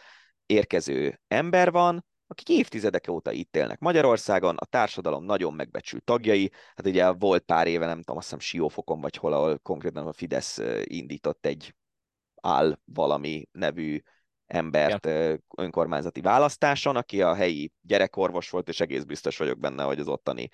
érkező 0.46 1.20
ember 1.28 1.70
van, 1.70 2.04
akik 2.26 2.48
évtizedek 2.48 3.08
óta 3.08 3.32
itt 3.32 3.56
élnek 3.56 3.78
Magyarországon, 3.78 4.56
a 4.56 4.64
társadalom 4.64 5.24
nagyon 5.24 5.54
megbecsült 5.54 6.04
tagjai, 6.04 6.50
hát 6.74 6.86
ugye 6.86 7.10
volt 7.10 7.42
pár 7.42 7.66
éve, 7.66 7.86
nem 7.86 7.98
tudom, 7.98 8.16
azt 8.16 8.24
hiszem 8.24 8.40
Siófokon 8.40 9.00
vagy 9.00 9.16
hol, 9.16 9.32
ahol 9.32 9.58
konkrétan 9.58 10.06
a 10.06 10.12
Fidesz 10.12 10.60
indított 10.82 11.46
egy 11.46 11.74
áll 12.40 12.78
valami 12.84 13.48
nevű 13.52 14.00
embert 14.46 15.06
ja. 15.06 15.36
önkormányzati 15.56 16.20
választáson, 16.20 16.96
aki 16.96 17.22
a 17.22 17.34
helyi 17.34 17.72
gyerekorvos 17.80 18.50
volt, 18.50 18.68
és 18.68 18.80
egész 18.80 19.02
biztos 19.02 19.36
vagyok 19.36 19.58
benne, 19.58 19.82
hogy 19.82 19.98
az 19.98 20.08
ottani 20.08 20.48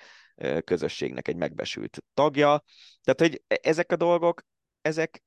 közösségnek 0.64 1.28
egy 1.28 1.36
megbesült 1.36 2.04
tagja. 2.14 2.62
Tehát, 3.02 3.20
hogy 3.20 3.42
e-, 3.46 3.58
ezek 3.62 3.92
a 3.92 3.96
dolgok, 3.96 4.42
ezek 4.80 5.22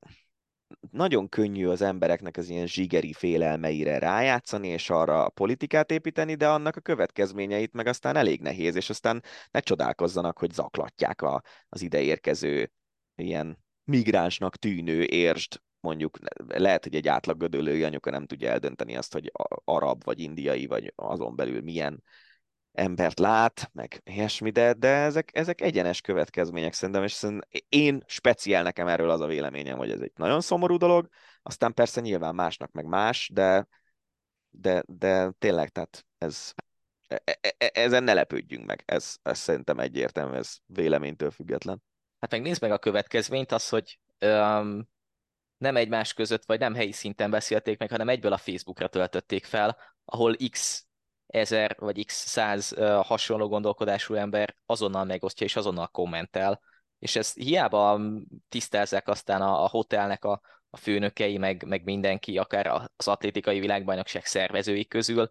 nagyon 0.92 1.30
könnyű 1.30 1.68
az 1.68 1.82
embereknek 1.82 2.38
az 2.38 2.50
ilyen 2.50 2.68
zsigeri 2.68 3.14
félelmeire 3.14 4.00
rájátszani, 4.00 4.68
és 4.68 4.90
arra 4.90 5.26
a 5.26 5.30
politikát 5.30 5.92
építeni, 5.92 6.36
de 6.36 6.50
annak 6.50 6.76
a 6.76 6.82
következményeit 6.82 7.74
meg 7.74 7.88
aztán 7.88 8.16
elég 8.16 8.42
nehéz, 8.42 8.76
és 8.76 8.90
aztán 8.90 9.24
ne 9.52 9.60
csodálkozzanak, 9.60 10.40
hogy 10.40 10.52
zaklatják 10.52 11.22
a, 11.22 11.44
az 11.70 11.82
ideérkező 11.82 12.72
ilyen 13.16 13.58
migránsnak 13.84 14.56
tűnő 14.56 15.04
érst, 15.04 15.62
mondjuk 15.80 16.18
lehet, 16.48 16.84
hogy 16.84 16.96
egy 16.96 17.08
átlag 17.08 17.38
gödölői 17.38 17.84
anyuka 17.84 18.10
nem 18.10 18.26
tudja 18.26 18.50
eldönteni 18.50 18.96
azt, 18.96 19.14
hogy 19.14 19.32
arab, 19.64 20.04
vagy 20.04 20.20
indiai, 20.20 20.66
vagy 20.66 20.94
azon 20.96 21.36
belül 21.36 21.62
milyen 21.62 22.04
embert 22.78 23.20
lát, 23.20 23.70
meg 23.74 24.02
ilyesmi, 24.04 24.50
de, 24.50 24.74
de 24.74 24.88
ezek, 24.88 25.30
ezek 25.34 25.62
egyenes 25.62 26.02
következmények 26.02 26.74
szerintem, 26.74 27.04
és 27.04 27.12
szerintem 27.12 27.50
én 27.70 28.04
speciál 28.06 28.64
nekem 28.64 28.88
erről 28.88 29.10
az 29.10 29.22
a 29.22 29.28
véleményem, 29.28 29.78
hogy 29.78 29.92
ez 29.92 30.00
egy 30.00 30.12
nagyon 30.16 30.42
szomorú 30.42 30.78
dolog, 30.78 31.08
aztán 31.42 31.74
persze 31.74 32.02
nyilván 32.02 32.36
másnak 32.36 32.72
meg 32.72 32.86
más, 32.86 33.30
de, 33.34 33.68
de, 34.50 34.84
de 34.88 35.32
tényleg, 35.40 35.70
tehát 35.70 36.06
ez, 36.18 36.54
e, 37.08 37.22
e, 37.24 37.56
e, 37.58 37.72
ezen 37.74 38.04
ne 38.04 38.14
lepődjünk 38.14 38.66
meg, 38.66 38.84
ez, 38.86 39.16
ez 39.22 39.38
szerintem 39.38 39.80
egyértelmű, 39.80 40.36
ez 40.36 40.56
véleménytől 40.66 41.32
független. 41.32 41.84
Hát 42.20 42.32
meg 42.32 42.42
nézd 42.42 42.62
meg 42.62 42.72
a 42.72 42.78
következményt, 42.78 43.52
az, 43.52 43.70
hogy 43.70 44.00
um, 44.22 44.88
nem 45.58 45.76
egymás 45.76 46.14
között, 46.14 46.46
vagy 46.46 46.60
nem 46.60 46.74
helyi 46.74 46.92
szinten 46.92 47.30
beszélték 47.30 47.80
meg, 47.80 47.90
hanem 47.90 48.10
egyből 48.10 48.34
a 48.34 48.38
Facebookra 48.38 48.88
töltötték 48.88 49.46
fel, 49.46 49.78
ahol 50.06 50.36
X 50.50 50.87
ezer 51.28 51.76
vagy 51.80 52.06
x 52.06 52.26
száz 52.28 52.76
hasonló 53.04 53.48
gondolkodású 53.48 54.14
ember 54.14 54.56
azonnal 54.66 55.04
megosztja 55.04 55.46
és 55.46 55.56
azonnal 55.56 55.88
kommentel, 55.88 56.62
és 57.00 57.16
ezt 57.16 57.36
hiába 57.36 58.02
tisztázzák 58.50 59.08
aztán 59.08 59.42
a, 59.42 59.64
a 59.64 59.68
hotelnek 59.68 60.26
a, 60.26 60.42
a 60.70 60.78
főnökei, 60.78 61.38
meg, 61.38 61.64
meg 61.64 61.84
mindenki, 61.84 62.38
akár 62.38 62.68
az 62.96 63.08
atlétikai 63.08 63.60
világbajnokság 63.60 64.26
szervezői 64.26 64.86
közül, 64.86 65.30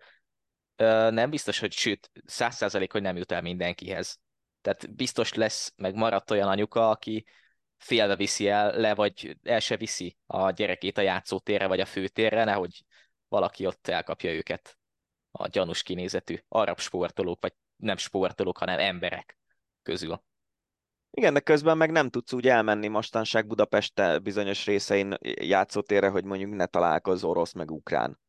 nem 1.10 1.30
biztos, 1.30 1.58
hogy 1.58 1.72
sőt, 1.72 2.10
száz 2.24 2.54
százalék, 2.56 2.92
hogy 2.92 3.02
nem 3.02 3.16
jut 3.16 3.32
el 3.32 3.42
mindenkihez. 3.42 4.20
Tehát 4.60 4.94
biztos 4.94 5.34
lesz, 5.34 5.72
meg 5.76 5.94
maradt 5.94 6.30
olyan 6.30 6.48
anyuka, 6.48 6.90
aki 6.90 7.24
félve 7.76 8.16
viszi 8.16 8.48
el 8.48 8.76
le, 8.76 8.94
vagy 8.94 9.36
el 9.42 9.60
se 9.60 9.76
viszi 9.76 10.16
a 10.26 10.50
gyerekét 10.50 10.98
a 10.98 11.00
játszótérre, 11.02 11.66
vagy 11.66 11.80
a 11.80 11.86
főtérre, 11.86 12.44
nehogy 12.44 12.84
valaki 13.28 13.66
ott 13.66 13.88
elkapja 13.88 14.32
őket 14.32 14.78
a 15.36 15.48
gyanús 15.48 15.82
kinézetű 15.82 16.36
arab 16.48 16.78
sportolók, 16.78 17.40
vagy 17.40 17.54
nem 17.76 17.96
sportolók, 17.96 18.58
hanem 18.58 18.78
emberek 18.78 19.38
közül. 19.82 20.22
Igen, 21.10 21.34
de 21.34 21.40
közben 21.40 21.76
meg 21.76 21.90
nem 21.90 22.08
tudsz 22.08 22.32
úgy 22.32 22.48
elmenni 22.48 22.88
mostanság 22.88 23.46
Budapest 23.46 24.22
bizonyos 24.22 24.66
részein 24.66 25.16
játszótérre, 25.40 26.08
hogy 26.08 26.24
mondjuk 26.24 26.54
ne 26.54 26.66
találkozz 26.66 27.24
orosz 27.24 27.52
meg 27.52 27.70
ukrán 27.70 28.20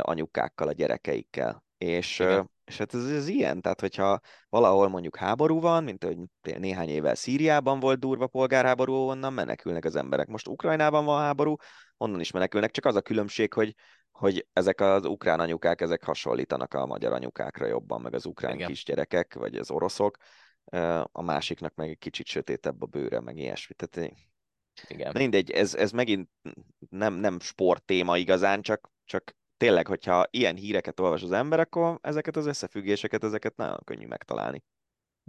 anyukákkal, 0.00 0.68
a 0.68 0.72
gyerekeikkel. 0.72 1.64
És, 1.78 2.22
és 2.64 2.78
hát 2.78 2.94
ez, 2.94 3.10
ez 3.10 3.28
ilyen, 3.28 3.60
tehát 3.60 3.80
hogyha 3.80 4.20
valahol 4.48 4.88
mondjuk 4.88 5.16
háború 5.16 5.60
van, 5.60 5.84
mint 5.84 6.04
hogy 6.04 6.18
néhány 6.58 6.88
évvel 6.88 7.14
Szíriában 7.14 7.80
volt 7.80 7.98
durva 7.98 8.26
polgárháború, 8.26 8.92
onnan 8.94 9.32
menekülnek 9.32 9.84
az 9.84 9.96
emberek. 9.96 10.26
Most 10.26 10.48
Ukrajnában 10.48 11.04
van 11.04 11.20
háború, 11.20 11.56
onnan 11.96 12.20
is 12.20 12.30
menekülnek, 12.30 12.70
csak 12.70 12.84
az 12.84 12.96
a 12.96 13.00
különbség, 13.00 13.52
hogy 13.52 13.74
hogy 14.18 14.46
ezek 14.52 14.80
az 14.80 15.04
ukrán 15.04 15.40
anyukák, 15.40 15.80
ezek 15.80 16.04
hasonlítanak 16.04 16.74
a 16.74 16.86
magyar 16.86 17.12
anyukákra 17.12 17.66
jobban, 17.66 18.00
meg 18.00 18.14
az 18.14 18.26
ukrán 18.26 18.54
Igen. 18.54 18.68
kisgyerekek, 18.68 19.34
vagy 19.34 19.56
az 19.56 19.70
oroszok, 19.70 20.16
a 21.12 21.22
másiknak 21.22 21.74
meg 21.74 21.88
egy 21.88 21.98
kicsit 21.98 22.26
sötétebb 22.26 22.82
a 22.82 22.86
bőre, 22.86 23.20
meg 23.20 23.36
ilyesmi. 23.36 23.74
Tehát 23.74 24.12
igen. 24.88 25.12
Mindegy, 25.16 25.50
ez, 25.50 25.74
ez 25.74 25.90
megint 25.90 26.28
nem, 26.88 27.14
nem 27.14 27.40
sport 27.40 27.84
téma 27.84 28.16
igazán, 28.16 28.62
csak, 28.62 28.90
csak 29.04 29.36
tényleg, 29.56 29.86
hogyha 29.86 30.26
ilyen 30.30 30.56
híreket 30.56 31.00
olvas 31.00 31.22
az 31.22 31.32
ember, 31.32 31.60
akkor 31.60 31.98
ezeket 32.02 32.36
az 32.36 32.46
összefüggéseket, 32.46 33.24
ezeket 33.24 33.56
nagyon 33.56 33.80
könnyű 33.84 34.06
megtalálni. 34.06 34.64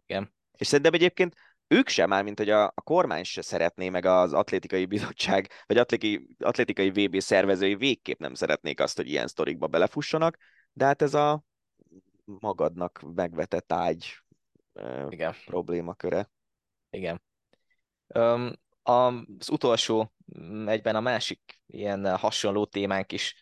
Igen. 0.05 0.33
És 0.57 0.67
szerintem 0.67 0.93
egyébként 0.93 1.35
ők 1.67 1.87
sem 1.87 2.09
már, 2.09 2.23
mint 2.23 2.37
hogy 2.37 2.49
a, 2.49 2.65
a 2.65 2.81
kormány 2.83 3.23
se 3.23 3.41
szeretné, 3.41 3.89
meg 3.89 4.05
az 4.05 4.33
atlétikai 4.33 4.85
bizottság, 4.85 5.49
vagy 5.65 5.77
atlétikai, 5.77 6.35
atlétikai 6.39 6.89
VB 6.89 7.19
szervezői 7.19 7.75
végképp 7.75 8.19
nem 8.19 8.33
szeretnék 8.33 8.79
azt, 8.79 8.97
hogy 8.97 9.09
ilyen 9.09 9.27
sztorikba 9.27 9.67
belefussanak, 9.67 10.37
de 10.73 10.85
hát 10.85 11.01
ez 11.01 11.13
a 11.13 11.43
magadnak 12.23 13.01
megvetett 13.15 13.71
ágy 13.71 14.17
Igen. 15.09 15.35
problémaköre. 15.45 16.29
Igen. 16.89 17.21
Um, 18.07 18.51
az 18.83 19.49
utolsó, 19.49 20.13
egyben 20.65 20.95
a 20.95 20.99
másik 20.99 21.61
ilyen 21.65 22.17
hasonló 22.17 22.65
témánk 22.65 23.11
is, 23.11 23.35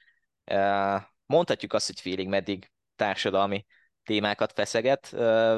mondhatjuk 1.26 1.74
azt, 1.74 1.88
hogy 1.88 2.00
félig 2.00 2.28
meddig 2.28 2.72
társadalmi 2.96 3.66
témákat 4.04 4.52
feszeget, 4.52 5.10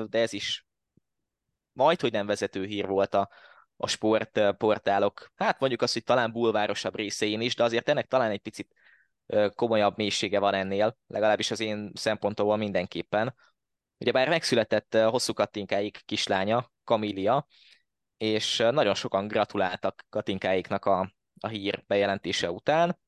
de 0.10 0.20
ez 0.20 0.34
is 0.34 0.65
majd, 1.76 2.02
hogy 2.02 2.12
nem 2.12 2.26
vezető 2.26 2.66
hír 2.66 2.88
volt 2.88 3.14
a, 3.14 3.30
a 3.78 3.88
sportportálok, 3.88 5.32
hát 5.36 5.60
mondjuk 5.60 5.82
azt, 5.82 5.94
hogy 5.94 6.04
talán 6.04 6.32
bulvárosabb 6.32 6.96
részein 6.96 7.42
is, 7.42 7.56
de 7.56 7.64
azért 7.64 7.90
ennek 7.90 8.08
talán 8.08 8.32
egy 8.32 8.42
picit 8.42 8.76
komolyabb 9.56 9.98
mélysége 9.98 10.40
van 10.40 10.54
ennél, 10.54 10.98
legalábbis 11.08 11.52
az 11.52 11.60
én 11.60 11.92
szempontomból 11.94 12.58
mindenképpen. 12.58 13.36
Ugye 13.98 14.12
bár 14.12 14.30
megszületett 14.30 14.98
hosszú 14.98 15.34
Katinkáik 15.34 16.02
kislánya, 16.06 16.72
Kamília, 16.84 17.48
és 18.18 18.58
nagyon 18.58 18.94
sokan 18.94 19.28
gratuláltak 19.28 20.06
Katinkáiknak 20.10 20.86
a, 20.86 21.14
a 21.40 21.48
hír 21.48 21.84
bejelentése 21.88 22.52
után. 22.52 23.00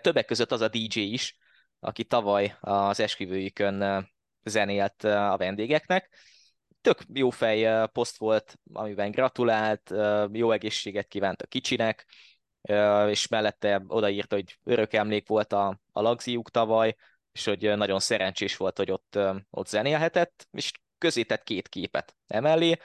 Többek 0.00 0.24
között 0.24 0.52
az 0.52 0.60
a 0.60 0.68
DJ 0.68 1.00
is, 1.00 1.38
aki 1.80 2.04
tavaly 2.04 2.56
az 2.60 3.00
esküvőjükön 3.00 4.08
zenélt 4.42 5.04
a 5.04 5.36
vendégeknek, 5.36 6.10
tök 6.84 6.98
jó 7.12 7.30
fej 7.30 7.88
poszt 7.92 8.18
volt, 8.18 8.58
amiben 8.72 9.10
gratulált, 9.10 9.94
jó 10.32 10.50
egészséget 10.50 11.06
kívánt 11.08 11.42
a 11.42 11.46
kicsinek, 11.46 12.06
és 13.08 13.28
mellette 13.28 13.82
odaírta, 13.86 14.34
hogy 14.34 14.58
örök 14.64 14.92
emlék 14.92 15.28
volt 15.28 15.52
a, 15.52 15.80
a 15.92 16.00
lagziuk 16.00 16.50
tavaly, 16.50 16.96
és 17.32 17.44
hogy 17.44 17.76
nagyon 17.76 18.00
szerencsés 18.00 18.56
volt, 18.56 18.76
hogy 18.76 18.90
ott, 18.90 19.18
ott 19.50 19.68
zenélhetett, 19.68 20.48
és 20.50 20.72
közé 20.98 21.22
tett 21.22 21.42
két 21.42 21.68
képet 21.68 22.16
emellé. 22.26 22.76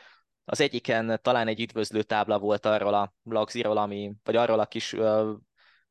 Az 0.46 0.62
egyiken 0.62 1.20
talán 1.22 1.48
egy 1.48 1.62
üdvözlő 1.62 2.04
tábla 2.04 2.40
volt 2.40 2.66
arról 2.66 2.94
a 2.94 3.14
lagziról, 3.24 3.78
ami, 3.78 4.14
vagy 4.24 4.36
arról 4.36 4.60
a 4.60 4.66
kis 4.66 4.96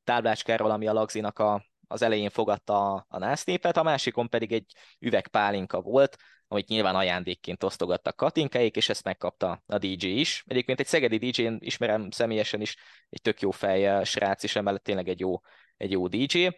táblácskáról, 0.04 0.70
ami 0.70 0.86
a 0.86 0.92
lagzinak 0.92 1.38
a, 1.38 1.64
az 1.86 2.02
elején 2.02 2.30
fogadta 2.30 2.94
a, 2.94 3.06
a 3.08 3.18
násznépet, 3.18 3.76
a 3.76 3.82
másikon 3.82 4.28
pedig 4.28 4.52
egy 4.52 4.74
üvegpálinka 4.98 5.80
volt, 5.80 6.16
amit 6.48 6.68
nyilván 6.68 6.94
ajándékként 6.94 7.62
osztogattak 7.62 8.16
Katinkáik, 8.16 8.76
és 8.76 8.88
ezt 8.88 9.04
megkapta 9.04 9.62
a 9.66 9.78
DJ 9.78 10.06
is. 10.06 10.44
Egyébként 10.46 10.80
egy 10.80 10.86
szegedi 10.86 11.30
DJ-n 11.30 11.56
ismerem 11.58 12.10
személyesen 12.10 12.60
is, 12.60 12.76
egy 13.10 13.20
tök 13.22 13.40
jó 13.40 13.50
fej 13.50 14.04
srác, 14.04 14.42
és 14.42 14.56
emellett 14.56 14.82
tényleg 14.82 15.08
egy 15.08 15.20
jó, 15.20 15.40
egy 15.76 15.90
jó 15.90 16.06
DJ. 16.06 16.48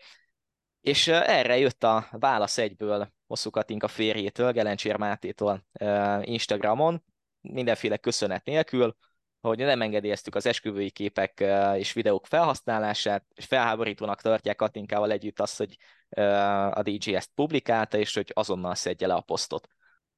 És 0.81 1.09
erre 1.09 1.59
jött 1.59 1.85
a 1.85 2.07
válasz 2.11 2.59
egyből 2.59 3.13
Hosszú 3.27 3.51
Katinka 3.51 3.89
férjétől, 3.89 4.53
Gelencsér 4.53 4.97
Mátétól 4.97 5.67
Instagramon, 6.21 7.05
mindenféle 7.41 7.97
köszönet 7.97 8.45
nélkül, 8.45 8.97
hogy 9.41 9.59
nem 9.59 9.83
engedélyeztük 9.83 10.35
az 10.35 10.47
esküvői 10.47 10.91
képek 10.91 11.45
és 11.77 11.93
videók 11.93 12.27
felhasználását, 12.27 13.25
és 13.35 13.45
felháborítónak 13.45 14.21
tartják 14.21 14.57
Katinkával 14.57 15.11
együtt 15.11 15.41
azt, 15.41 15.57
hogy 15.57 15.77
a 16.71 16.83
DJ 16.83 17.15
ezt 17.15 17.31
publikálta, 17.35 17.99
és 17.99 18.15
hogy 18.15 18.31
azonnal 18.35 18.75
szedje 18.75 19.07
le 19.07 19.15
a 19.15 19.21
posztot 19.21 19.69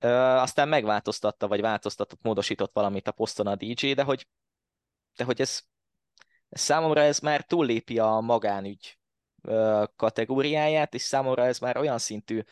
aztán 0.05 0.69
megváltoztatta, 0.69 1.49
vagy 1.49 1.61
változtatott, 1.61 2.23
módosított 2.23 2.73
valamit 2.73 3.09
a 3.09 3.13
poszton 3.13 3.47
a 3.47 3.55
DJ, 3.55 3.93
de 3.93 4.03
hogy, 4.03 4.27
de 5.17 5.25
hogy 5.25 5.41
ez, 5.41 5.61
ez 6.49 6.61
számomra 6.61 7.01
ez 7.01 7.19
már 7.19 7.45
túllépi 7.45 7.99
a 7.99 8.21
magánügy 8.21 8.99
kategóriáját, 9.97 10.95
és 10.95 11.03
számomra 11.03 11.45
ez 11.45 11.59
már 11.59 11.77
olyan 11.77 11.99
szintű 11.99 12.43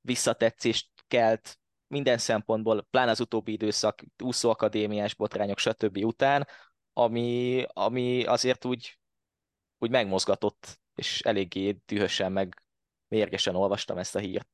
visszatetszést 0.00 0.88
kelt 1.08 1.58
minden 1.86 2.18
szempontból, 2.18 2.86
pláne 2.90 3.10
az 3.10 3.20
utóbbi 3.20 3.52
időszak, 3.52 4.02
úszóakadémiás 4.22 5.14
botrányok, 5.14 5.58
stb. 5.58 5.96
után, 6.04 6.48
ami, 6.92 7.64
ami 7.72 8.24
azért 8.24 8.64
úgy 8.64 9.00
úgy 9.80 9.90
megmozgatott, 9.90 10.80
és 10.94 11.20
eléggé 11.20 11.76
dühösen 11.86 12.32
meg 12.32 12.62
mérgesen 13.08 13.54
olvastam 13.54 13.98
ezt 13.98 14.14
a 14.14 14.18
hírt. 14.18 14.48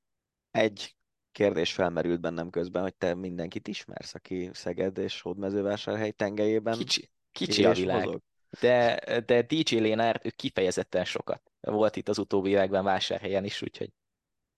Egy 0.50 0.95
kérdés 1.36 1.72
felmerült 1.72 2.20
bennem 2.20 2.50
közben, 2.50 2.82
hogy 2.82 2.94
te 2.94 3.14
mindenkit 3.14 3.68
ismersz, 3.68 4.14
aki 4.14 4.50
Szeged 4.52 4.98
és 4.98 5.20
Hódmezővásárhely 5.20 6.10
tengelyében 6.10 6.78
Kicsi, 6.78 7.10
kicsi 7.32 7.64
a 7.64 7.72
világ. 7.72 8.04
Mozog. 8.04 8.20
De, 8.60 9.00
de 9.26 9.42
DJ 9.42 9.76
Lénár 9.76 10.20
ő 10.24 10.30
kifejezetten 10.30 11.04
sokat. 11.04 11.42
Volt 11.60 11.96
itt 11.96 12.08
az 12.08 12.18
utóbbi 12.18 12.50
években 12.50 12.84
vásárhelyen 12.84 13.44
is, 13.44 13.62
úgyhogy, 13.62 13.90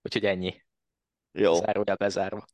úgyhogy 0.01 0.25
ennyi. 0.25 0.63
Jó. 1.31 1.53
Zárójel 1.53 1.95
bezárva. 1.95 2.45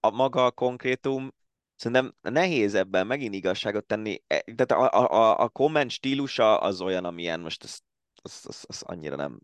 a 0.00 0.10
maga 0.10 0.44
a 0.44 0.50
konkrétum 0.50 1.34
szerintem 1.74 2.14
nehéz 2.20 2.74
ebben 2.74 3.06
megint 3.06 3.34
igazságot 3.34 3.86
tenni. 3.86 4.22
E, 4.26 4.44
tehát 4.56 4.92
a, 4.92 5.12
a, 5.12 5.40
a 5.40 5.48
komment 5.48 5.90
stílusa 5.90 6.58
az 6.58 6.80
olyan, 6.80 7.04
amilyen 7.04 7.40
most 7.40 7.62
azt, 7.62 7.82
azt, 8.22 8.46
azt, 8.46 8.64
azt 8.68 8.82
annyira 8.82 9.16
nem 9.16 9.40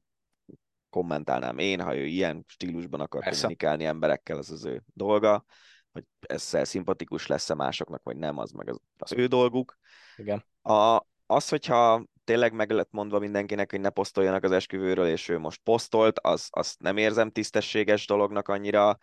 kommentálnám 0.91 1.59
én, 1.59 1.81
ha 1.81 1.97
ő 1.97 2.05
ilyen 2.05 2.45
stílusban 2.49 3.01
akar 3.01 3.23
Persze. 3.23 3.41
kommunikálni 3.41 3.85
emberekkel, 3.85 4.37
az 4.37 4.51
az 4.51 4.65
ő 4.65 4.83
dolga, 4.95 5.45
hogy 5.93 6.05
ezzel 6.21 6.65
szimpatikus 6.65 7.27
lesz-e 7.27 7.55
másoknak, 7.55 8.03
vagy 8.03 8.17
nem, 8.17 8.39
az 8.39 8.51
meg 8.51 8.69
az, 8.69 8.81
az 8.99 9.13
ő 9.13 9.27
dolguk. 9.27 9.79
Igen. 10.17 10.45
A, 10.63 11.07
az, 11.27 11.49
hogyha 11.49 12.05
tényleg 12.25 12.53
meg 12.53 12.71
lett 12.71 12.91
mondva 12.91 13.19
mindenkinek, 13.19 13.71
hogy 13.71 13.81
ne 13.81 13.91
posztoljanak 13.91 14.45
az 14.45 14.51
esküvőről, 14.51 15.07
és 15.07 15.29
ő 15.29 15.39
most 15.39 15.61
posztolt, 15.63 16.19
az, 16.19 16.49
azt 16.51 16.81
nem 16.81 16.97
érzem 16.97 17.31
tisztességes 17.31 18.07
dolognak 18.07 18.49
annyira. 18.49 18.99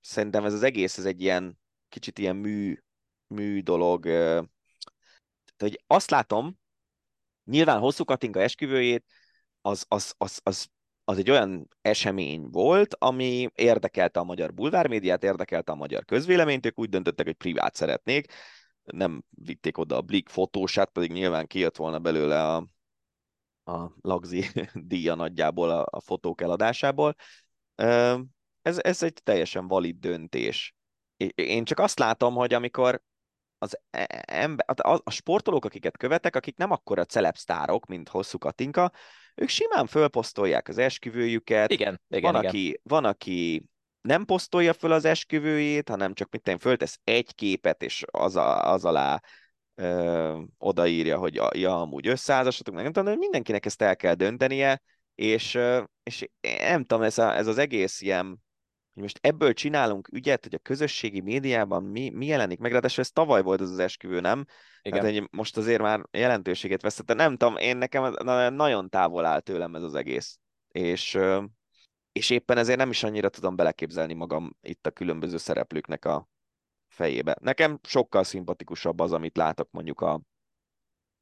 Szerintem 0.00 0.44
ez 0.44 0.52
az 0.52 0.62
egész, 0.62 0.98
ez 0.98 1.04
egy 1.04 1.20
ilyen 1.20 1.58
kicsit 1.88 2.18
ilyen 2.18 2.36
mű, 2.36 2.78
mű 3.26 3.60
dolog. 3.60 4.04
Uh, 4.04 4.44
hogy 5.58 5.82
azt 5.86 6.10
látom, 6.10 6.58
nyilván 7.44 7.78
hosszú 7.78 8.04
Katinka 8.04 8.40
esküvőjét, 8.40 9.04
az, 9.62 9.84
az, 9.88 10.14
az, 10.18 10.40
az, 10.42 10.66
az 11.04 11.18
egy 11.18 11.30
olyan 11.30 11.68
esemény 11.80 12.48
volt, 12.50 12.94
ami 12.98 13.48
érdekelte 13.54 14.20
a 14.20 14.24
magyar 14.24 14.54
bulvármédiát, 14.54 15.24
érdekelte 15.24 15.72
a 15.72 15.74
magyar 15.76 16.04
közvéleményt, 16.04 16.66
ők 16.66 16.78
úgy 16.78 16.88
döntöttek, 16.88 17.26
hogy 17.26 17.34
privát 17.34 17.74
szeretnék, 17.74 18.32
nem 18.82 19.24
vitték 19.30 19.78
oda 19.78 19.96
a 19.96 20.00
Blik 20.00 20.28
fotósát, 20.28 20.90
pedig 20.90 21.12
nyilván 21.12 21.46
kijött 21.46 21.76
volna 21.76 21.98
belőle 21.98 22.46
a, 22.46 22.66
a 23.72 23.92
lagzi 24.00 24.44
díja 24.74 25.14
nagyjából 25.14 25.70
a, 25.70 25.86
a 25.90 26.00
fotók 26.00 26.40
eladásából. 26.40 27.14
Ez, 28.62 28.78
ez 28.78 29.02
egy 29.02 29.20
teljesen 29.22 29.68
valid 29.68 29.96
döntés. 29.98 30.74
Én 31.34 31.64
csak 31.64 31.78
azt 31.78 31.98
látom, 31.98 32.34
hogy 32.34 32.54
amikor 32.54 33.02
az 33.58 33.78
e, 33.90 34.22
ember, 34.26 34.64
a, 34.68 35.00
a 35.04 35.10
sportolók, 35.10 35.64
akiket 35.64 35.96
követek, 35.96 36.36
akik 36.36 36.56
nem 36.56 36.70
akkora 36.70 37.04
celebsztárok, 37.04 37.86
mint 37.86 38.08
Hosszú 38.08 38.38
Katinka, 38.38 38.92
ők 39.34 39.48
simán 39.48 39.86
fölposztolják 39.86 40.68
az 40.68 40.78
esküvőjüket. 40.78 41.70
Igen, 41.70 42.00
igen, 42.08 42.32
van, 42.32 42.40
igen. 42.40 42.50
Aki, 42.50 42.80
van, 42.82 43.04
aki 43.04 43.64
nem 44.00 44.24
posztolja 44.24 44.72
föl 44.72 44.92
az 44.92 45.04
esküvőjét, 45.04 45.88
hanem 45.88 46.14
csak 46.14 46.30
mit 46.30 46.56
föltesz 46.60 46.98
egy 47.04 47.34
képet, 47.34 47.82
és 47.82 48.04
az, 48.10 48.36
a, 48.36 48.72
az 48.72 48.84
alá 48.84 49.20
ö, 49.74 50.40
odaírja, 50.58 51.18
hogy 51.18 51.34
ja, 51.34 51.48
ja, 51.52 51.80
amúgy 51.80 52.06
összeházasatok, 52.06 52.74
nem 52.74 52.84
tudom, 52.84 53.04
de 53.04 53.16
mindenkinek 53.16 53.66
ezt 53.66 53.82
el 53.82 53.96
kell 53.96 54.14
döntenie, 54.14 54.82
és, 55.14 55.58
és 56.02 56.28
nem 56.42 56.84
tudom, 56.84 57.02
ez, 57.02 57.18
a, 57.18 57.36
ez 57.36 57.46
az 57.46 57.58
egész 57.58 58.00
ilyen, 58.00 58.42
hogy 58.94 59.02
most 59.02 59.18
ebből 59.22 59.52
csinálunk 59.52 60.08
ügyet, 60.12 60.42
hogy 60.42 60.54
a 60.54 60.58
közösségi 60.58 61.20
médiában 61.20 61.84
mi, 61.84 62.10
mi 62.10 62.26
jelenik 62.26 62.58
meg, 62.58 62.72
ráadásul 62.72 63.04
ez 63.04 63.10
tavaly 63.10 63.42
volt 63.42 63.60
az 63.60 63.70
az 63.70 63.78
esküvő, 63.78 64.20
nem? 64.20 64.44
Igen. 64.82 65.04
Hát, 65.04 65.12
hogy 65.12 65.28
most 65.30 65.56
azért 65.56 65.82
már 65.82 66.00
jelentőséget 66.10 66.82
vesztette. 66.82 67.14
Nem 67.14 67.36
tudom, 67.36 67.56
én 67.56 67.76
nekem 67.76 68.12
nagyon 68.54 68.88
távol 68.88 69.24
áll 69.24 69.40
tőlem 69.40 69.74
ez 69.74 69.82
az 69.82 69.94
egész. 69.94 70.38
És 70.68 71.18
és 72.12 72.30
éppen 72.30 72.58
ezért 72.58 72.78
nem 72.78 72.90
is 72.90 73.02
annyira 73.02 73.28
tudom 73.28 73.56
beleképzelni 73.56 74.12
magam 74.12 74.56
itt 74.60 74.86
a 74.86 74.90
különböző 74.90 75.36
szereplőknek 75.36 76.04
a 76.04 76.28
fejébe. 76.88 77.36
Nekem 77.40 77.78
sokkal 77.82 78.24
szimpatikusabb 78.24 79.00
az, 79.00 79.12
amit 79.12 79.36
látok 79.36 79.68
mondjuk 79.70 80.00
a 80.00 80.20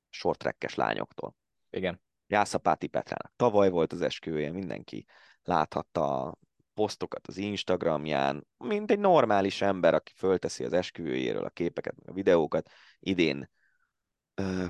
sortrekkes 0.09 0.75
lányoktól. 0.75 1.35
Igen. 1.71 2.03
Jászapáti 2.27 2.87
Petrának. 2.87 3.33
Tavaly 3.37 3.71
volt 3.71 3.93
az 3.93 4.01
esküvője, 4.01 4.53
mindenki 4.53 5.07
láthatta 5.43 6.35
posztokat 6.75 7.27
az 7.27 7.37
Instagramján, 7.37 8.47
mint 8.57 8.91
egy 8.91 8.99
normális 8.99 9.63
ember, 9.63 9.95
aki 9.95 10.13
fölteszi 10.17 10.65
az 10.65 10.73
esküvőjéről 10.73 11.45
a 11.45 11.51
képeket, 11.51 11.95
a 12.07 12.13
videókat. 12.13 12.71
Idén 12.99 13.51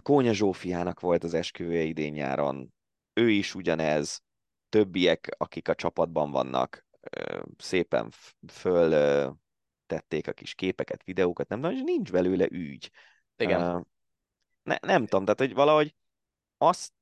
Kónya 0.02 0.32
Zsófiának 0.32 1.01
volt 1.01 1.24
az 1.24 1.35
esküvője 1.35 1.82
idén 1.82 2.12
nyáron, 2.12 2.74
ő 3.12 3.31
is 3.31 3.55
ugyanez, 3.55 4.22
többiek, 4.68 5.28
akik 5.36 5.68
a 5.68 5.74
csapatban 5.74 6.31
vannak, 6.31 6.86
szépen 7.59 8.10
föl 8.52 9.36
tették 9.86 10.28
a 10.28 10.32
kis 10.32 10.55
képeket, 10.55 11.05
videókat, 11.05 11.48
nem 11.48 11.60
tudom, 11.60 11.77
és 11.77 11.82
nincs 11.85 12.12
belőle 12.12 12.47
ügy. 12.51 12.90
Igen. 13.36 13.86
Ne, 14.62 14.77
nem 14.81 15.06
tudom, 15.06 15.24
tehát 15.24 15.39
hogy 15.39 15.55
valahogy 15.55 15.94
azt 16.59 16.93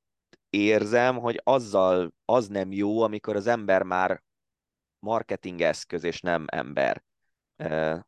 érzem, 0.49 1.17
hogy 1.17 1.41
azzal 1.43 2.13
az 2.25 2.47
nem 2.47 2.71
jó, 2.71 3.01
amikor 3.01 3.35
az 3.35 3.47
ember 3.47 3.83
már 3.83 4.23
marketing 4.99 5.61
eszköz, 5.61 6.03
és 6.03 6.21
nem 6.21 6.45
ember. 6.47 7.03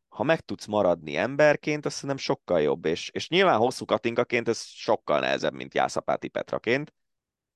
Ha 0.10 0.24
meg 0.24 0.40
tudsz 0.40 0.66
maradni 0.66 1.16
emberként, 1.16 1.86
azt 1.86 1.96
szerintem 1.96 2.18
sokkal 2.18 2.62
jobb, 2.62 2.86
és, 2.86 3.10
és 3.10 3.30
nyilván 3.30 3.58
hosszú 3.58 3.86
katinkaként 3.86 4.48
ez 4.48 4.64
sokkal 4.64 5.20
nehezebb, 5.20 5.54
mint 5.54 5.74
Jászapáti 5.74 6.28
Petraként, 6.28 6.94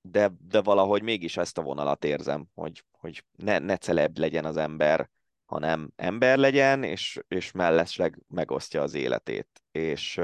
de, 0.00 0.30
de 0.38 0.60
valahogy 0.60 1.02
mégis 1.02 1.36
ezt 1.36 1.58
a 1.58 1.62
vonalat 1.62 2.04
érzem, 2.04 2.46
hogy, 2.54 2.84
hogy 2.90 3.24
ne, 3.36 3.58
ne 3.58 3.76
celeb 3.76 4.18
legyen 4.18 4.44
az 4.44 4.56
ember, 4.56 5.10
hanem 5.44 5.90
ember 5.96 6.38
legyen, 6.38 6.82
és, 6.82 7.20
és 7.28 7.52
mellesleg 7.52 8.18
megosztja 8.28 8.82
az 8.82 8.94
életét. 8.94 9.62
És 9.70 10.14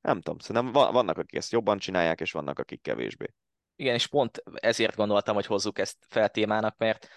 nem 0.00 0.20
tudom, 0.20 0.38
szerintem 0.38 0.72
vannak, 0.72 1.18
akik 1.18 1.38
ezt 1.38 1.52
jobban 1.52 1.78
csinálják, 1.78 2.20
és 2.20 2.32
vannak, 2.32 2.58
akik 2.58 2.82
kevésbé. 2.82 3.34
Igen, 3.76 3.94
és 3.94 4.06
pont 4.06 4.42
ezért 4.54 4.96
gondoltam, 4.96 5.34
hogy 5.34 5.46
hozzuk 5.46 5.78
ezt 5.78 5.96
fel 6.08 6.28
témának, 6.28 6.76
mert 6.76 7.08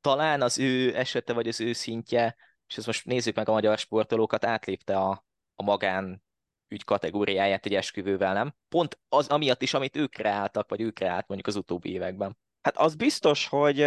talán 0.00 0.42
az 0.42 0.58
ő 0.58 0.96
esete, 0.96 1.32
vagy 1.32 1.48
az 1.48 1.60
ő 1.60 1.72
szintje, 1.72 2.36
és 2.66 2.76
ezt 2.76 2.86
most 2.86 3.04
nézzük 3.04 3.36
meg 3.36 3.48
a 3.48 3.52
magyar 3.52 3.78
sportolókat, 3.78 4.44
átlépte 4.44 4.96
a, 4.96 5.24
a 5.54 5.62
magán 5.62 6.22
ügy 6.68 6.84
kategóriáját 6.84 7.66
egy 7.66 7.74
esküvővel, 7.74 8.32
nem? 8.32 8.54
Pont 8.68 8.98
az 9.08 9.26
amiatt 9.26 9.62
is, 9.62 9.74
amit 9.74 9.96
ők 9.96 10.10
kreáltak, 10.10 10.68
vagy 10.68 10.80
ők 10.80 10.94
kreált 10.94 11.26
mondjuk 11.26 11.48
az 11.48 11.56
utóbbi 11.56 11.90
években. 11.90 12.38
Hát 12.62 12.76
az 12.76 12.94
biztos, 12.94 13.46
hogy, 13.46 13.86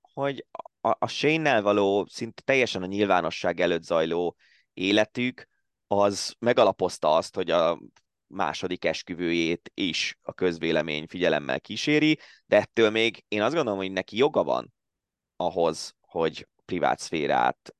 hogy 0.00 0.46
a, 0.80 0.96
a 0.98 1.06
Shane-nel 1.06 1.62
való 1.62 2.06
szinte 2.10 2.42
teljesen 2.42 2.82
a 2.82 2.86
nyilvánosság 2.86 3.60
előtt 3.60 3.82
zajló 3.82 4.36
életük, 4.72 5.48
az 5.86 6.34
megalapozta 6.38 7.16
azt, 7.16 7.34
hogy 7.34 7.50
a 7.50 7.78
második 8.26 8.84
esküvőjét 8.84 9.70
is 9.74 10.18
a 10.22 10.32
közvélemény 10.32 11.06
figyelemmel 11.06 11.60
kíséri, 11.60 12.18
de 12.46 12.56
ettől 12.56 12.90
még 12.90 13.24
én 13.28 13.42
azt 13.42 13.54
gondolom, 13.54 13.78
hogy 13.78 13.92
neki 13.92 14.16
joga 14.16 14.44
van 14.44 14.73
ahhoz, 15.36 15.94
hogy 16.00 16.48
privát 16.64 16.98
szférát 16.98 17.74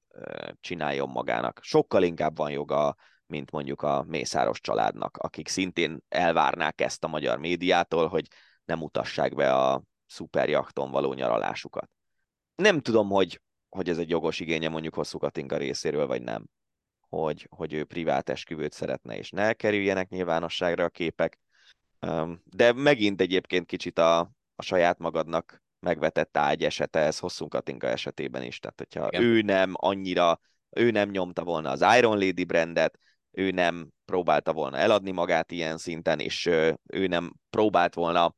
csináljon 0.60 1.08
magának. 1.08 1.60
Sokkal 1.62 2.02
inkább 2.02 2.36
van 2.36 2.50
joga 2.50 2.96
mint 3.26 3.50
mondjuk 3.50 3.82
a 3.82 4.04
Mészáros 4.08 4.60
családnak, 4.60 5.16
akik 5.16 5.48
szintén 5.48 6.02
elvárnák 6.08 6.80
ezt 6.80 7.04
a 7.04 7.08
magyar 7.08 7.38
médiától, 7.38 8.08
hogy 8.08 8.28
nem 8.64 8.78
mutassák 8.78 9.34
be 9.34 9.54
a 9.54 9.82
szuperjakton 10.06 10.90
való 10.90 11.12
nyaralásukat. 11.12 11.90
Nem 12.54 12.80
tudom, 12.80 13.08
hogy, 13.08 13.40
hogy 13.68 13.88
ez 13.88 13.98
egy 13.98 14.08
jogos 14.08 14.40
igénye 14.40 14.68
mondjuk 14.68 14.94
Hosszú 14.94 15.18
Katinka 15.18 15.56
részéről, 15.56 16.06
vagy 16.06 16.22
nem. 16.22 16.46
Hogy, 17.08 17.46
hogy 17.50 17.72
ő 17.72 17.84
privát 17.84 18.28
esküvőt 18.28 18.72
szeretne, 18.72 19.16
és 19.16 19.30
ne 19.30 19.52
kerüljenek 19.52 20.08
nyilvánosságra 20.08 20.84
a 20.84 20.88
képek. 20.88 21.38
De 22.44 22.72
megint 22.72 23.20
egyébként 23.20 23.66
kicsit 23.66 23.98
a, 23.98 24.18
a 24.56 24.62
saját 24.62 24.98
magadnak 24.98 25.62
megvetett 25.84 26.36
ágy 26.36 26.64
esete, 26.64 26.98
ez 26.98 27.18
Hosszú 27.18 27.48
Katinka 27.48 27.86
esetében 27.86 28.42
is. 28.42 28.58
Tehát, 28.58 28.78
hogyha 28.78 29.06
Igen. 29.06 29.22
ő 29.22 29.40
nem 29.40 29.72
annyira, 29.74 30.40
ő 30.70 30.90
nem 30.90 31.10
nyomta 31.10 31.44
volna 31.44 31.70
az 31.70 31.84
Iron 31.98 32.18
Lady 32.18 32.44
brandet, 32.44 32.98
ő 33.30 33.50
nem 33.50 33.88
próbálta 34.04 34.52
volna 34.52 34.76
eladni 34.76 35.10
magát 35.10 35.52
ilyen 35.52 35.78
szinten, 35.78 36.18
és 36.18 36.46
ő 36.86 37.06
nem 37.06 37.34
próbált 37.50 37.94
volna 37.94 38.34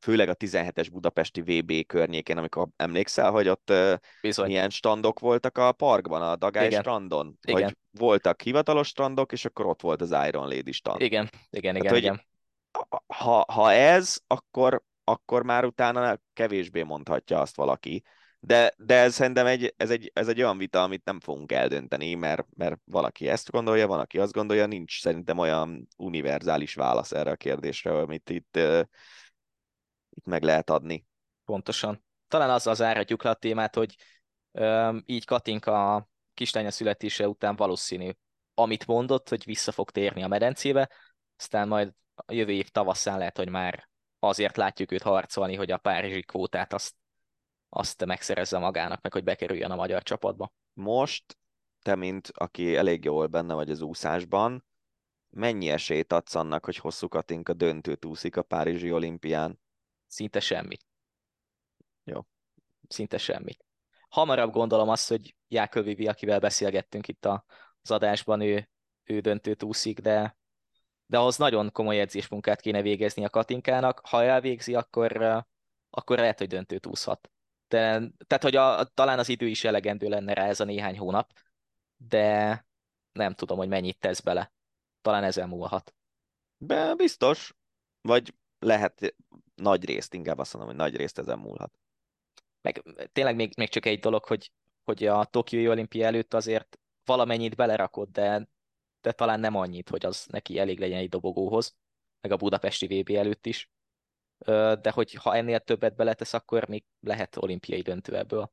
főleg 0.00 0.28
a 0.28 0.34
17-es 0.34 0.88
budapesti 0.92 1.40
VB 1.40 1.86
környékén, 1.86 2.36
amikor 2.36 2.68
emlékszel, 2.76 3.30
hogy 3.30 3.48
ott 3.48 3.72
Bizony. 4.20 4.46
milyen 4.46 4.70
standok 4.70 5.18
voltak 5.18 5.58
a 5.58 5.72
parkban, 5.72 6.22
a 6.22 6.36
Dagály 6.36 6.66
igen. 6.66 6.80
strandon, 6.80 7.38
igen. 7.42 7.62
hogy 7.62 7.76
voltak 7.90 8.42
hivatalos 8.42 8.88
strandok, 8.88 9.32
és 9.32 9.44
akkor 9.44 9.66
ott 9.66 9.80
volt 9.80 10.00
az 10.00 10.14
Iron 10.26 10.48
Lady 10.48 10.72
stand. 10.72 11.00
Igen, 11.00 11.28
igen, 11.50 11.76
igen, 11.76 11.86
Tehát, 11.86 11.98
igen. 11.98 12.22
Ha, 13.06 13.44
ha 13.52 13.72
ez, 13.72 14.18
akkor, 14.26 14.82
akkor 15.10 15.42
már 15.42 15.64
utána 15.64 16.18
kevésbé 16.32 16.82
mondhatja 16.82 17.40
azt 17.40 17.56
valaki, 17.56 18.02
De, 18.42 18.72
de 18.76 18.94
ez 18.94 19.14
szerintem 19.14 19.46
egy, 19.46 19.74
ez, 19.76 19.90
egy, 19.90 20.10
ez 20.14 20.28
egy 20.28 20.42
olyan 20.42 20.58
vita, 20.58 20.82
amit 20.82 21.04
nem 21.04 21.20
fogunk 21.20 21.52
eldönteni, 21.52 22.14
mert, 22.14 22.46
mert 22.56 22.80
valaki 22.84 23.28
ezt 23.28 23.50
gondolja, 23.50 23.86
van, 23.86 23.98
aki 23.98 24.18
azt 24.18 24.32
gondolja, 24.32 24.66
nincs 24.66 25.00
szerintem 25.00 25.38
olyan 25.38 25.88
univerzális 25.96 26.74
válasz 26.74 27.12
erre 27.12 27.30
a 27.30 27.36
kérdésre, 27.36 27.98
amit 27.98 28.30
itt, 28.30 28.56
uh, 28.56 28.82
itt 30.10 30.24
meg 30.24 30.42
lehet 30.42 30.70
adni. 30.70 31.06
Pontosan. 31.44 32.04
Talán 32.28 32.50
azzal 32.50 32.74
zárhatjuk 32.74 33.22
le 33.22 33.30
a 33.30 33.34
témát, 33.34 33.74
hogy 33.74 33.96
um, 34.52 35.02
így 35.06 35.24
Katinka 35.24 36.08
kislánya 36.34 36.70
születése 36.70 37.28
után 37.28 37.56
valószínű, 37.56 38.10
amit 38.54 38.86
mondott, 38.86 39.28
hogy 39.28 39.44
vissza 39.44 39.72
fog 39.72 39.90
térni 39.90 40.22
a 40.22 40.28
medencébe, 40.28 40.90
aztán 41.36 41.68
majd 41.68 41.92
a 42.14 42.32
jövő 42.32 42.52
év 42.52 42.68
tavasszán 42.68 43.18
lehet, 43.18 43.36
hogy 43.36 43.48
már 43.48 43.89
azért 44.20 44.56
látjuk 44.56 44.92
őt 44.92 45.02
harcolni, 45.02 45.54
hogy 45.54 45.70
a 45.70 45.78
párizsi 45.78 46.22
kvótát 46.22 46.72
azt, 46.72 46.94
azt 47.68 48.04
megszerezze 48.04 48.58
magának, 48.58 49.02
meg 49.02 49.12
hogy 49.12 49.24
bekerüljön 49.24 49.70
a 49.70 49.76
magyar 49.76 50.02
csapatba. 50.02 50.52
Most 50.72 51.38
te, 51.82 51.94
mint 51.94 52.30
aki 52.34 52.76
elég 52.76 53.04
jól 53.04 53.26
benne 53.26 53.54
vagy 53.54 53.70
az 53.70 53.80
úszásban, 53.80 54.64
mennyi 55.30 55.68
esélyt 55.68 56.12
adsz 56.12 56.34
annak, 56.34 56.64
hogy 56.64 56.76
hosszú 56.76 57.08
Katinka 57.08 57.52
döntőt 57.52 58.04
úszik 58.04 58.36
a 58.36 58.42
Párizsi 58.42 58.92
olimpián? 58.92 59.60
Szinte 60.06 60.40
semmit. 60.40 60.86
Jó. 62.04 62.20
Szinte 62.88 63.18
semmit. 63.18 63.64
Hamarabb 64.08 64.52
gondolom 64.52 64.88
azt, 64.88 65.08
hogy 65.08 65.34
Vivi, 65.72 66.06
akivel 66.06 66.38
beszélgettünk 66.38 67.08
itt 67.08 67.24
az 67.24 67.90
adásban, 67.90 68.40
ő, 68.40 68.68
ő 69.04 69.20
döntőt 69.20 69.62
úszik, 69.62 70.00
de 70.00 70.38
de 71.10 71.18
ahhoz 71.18 71.36
nagyon 71.36 71.72
komoly 71.72 72.00
edzésmunkát 72.00 72.60
kéne 72.60 72.82
végezni 72.82 73.24
a 73.24 73.30
Katinkának. 73.30 74.00
Ha 74.06 74.24
elvégzi, 74.24 74.74
akkor, 74.74 75.22
akkor 75.90 76.18
lehet, 76.18 76.38
hogy 76.38 76.48
döntőt 76.48 76.86
úszhat. 76.86 77.30
De, 77.68 78.02
tehát, 78.26 78.42
hogy 78.42 78.56
a, 78.56 78.84
talán 78.84 79.18
az 79.18 79.28
idő 79.28 79.46
is 79.46 79.64
elegendő 79.64 80.08
lenne 80.08 80.34
rá 80.34 80.46
ez 80.46 80.60
a 80.60 80.64
néhány 80.64 80.98
hónap, 80.98 81.32
de 81.96 82.66
nem 83.12 83.34
tudom, 83.34 83.58
hogy 83.58 83.68
mennyit 83.68 83.98
tesz 83.98 84.20
bele. 84.20 84.52
Talán 85.00 85.24
ezen 85.24 85.48
múlhat. 85.48 85.94
Be, 86.56 86.94
biztos. 86.94 87.54
Vagy 88.00 88.34
lehet 88.58 89.14
nagy 89.54 89.84
részt, 89.84 90.14
inkább 90.14 90.38
azt 90.38 90.52
mondom, 90.54 90.70
hogy 90.70 90.80
nagy 90.80 90.96
részt 90.96 91.18
ezen 91.18 91.38
múlhat. 91.38 91.72
Meg 92.60 92.82
tényleg 93.12 93.36
még, 93.36 93.52
még 93.56 93.68
csak 93.68 93.86
egy 93.86 94.00
dolog, 94.00 94.24
hogy, 94.24 94.52
hogy 94.84 95.06
a 95.06 95.24
Tokiói 95.24 95.68
olimpia 95.68 96.06
előtt 96.06 96.34
azért 96.34 96.78
valamennyit 97.04 97.56
belerakott, 97.56 98.10
de 98.10 98.48
de 99.00 99.12
talán 99.12 99.40
nem 99.40 99.56
annyit, 99.56 99.88
hogy 99.88 100.06
az 100.06 100.26
neki 100.30 100.58
elég 100.58 100.78
legyen 100.78 100.98
egy 100.98 101.08
dobogóhoz, 101.08 101.76
meg 102.20 102.32
a 102.32 102.36
budapesti 102.36 103.00
VB 103.00 103.10
előtt 103.10 103.46
is. 103.46 103.70
De 104.80 104.90
hogy 104.90 105.14
ha 105.14 105.34
ennél 105.34 105.60
többet 105.60 105.96
beletesz, 105.96 106.32
akkor 106.34 106.68
még 106.68 106.84
lehet 107.00 107.36
olimpiai 107.36 107.80
döntő 107.80 108.16
ebből. 108.16 108.52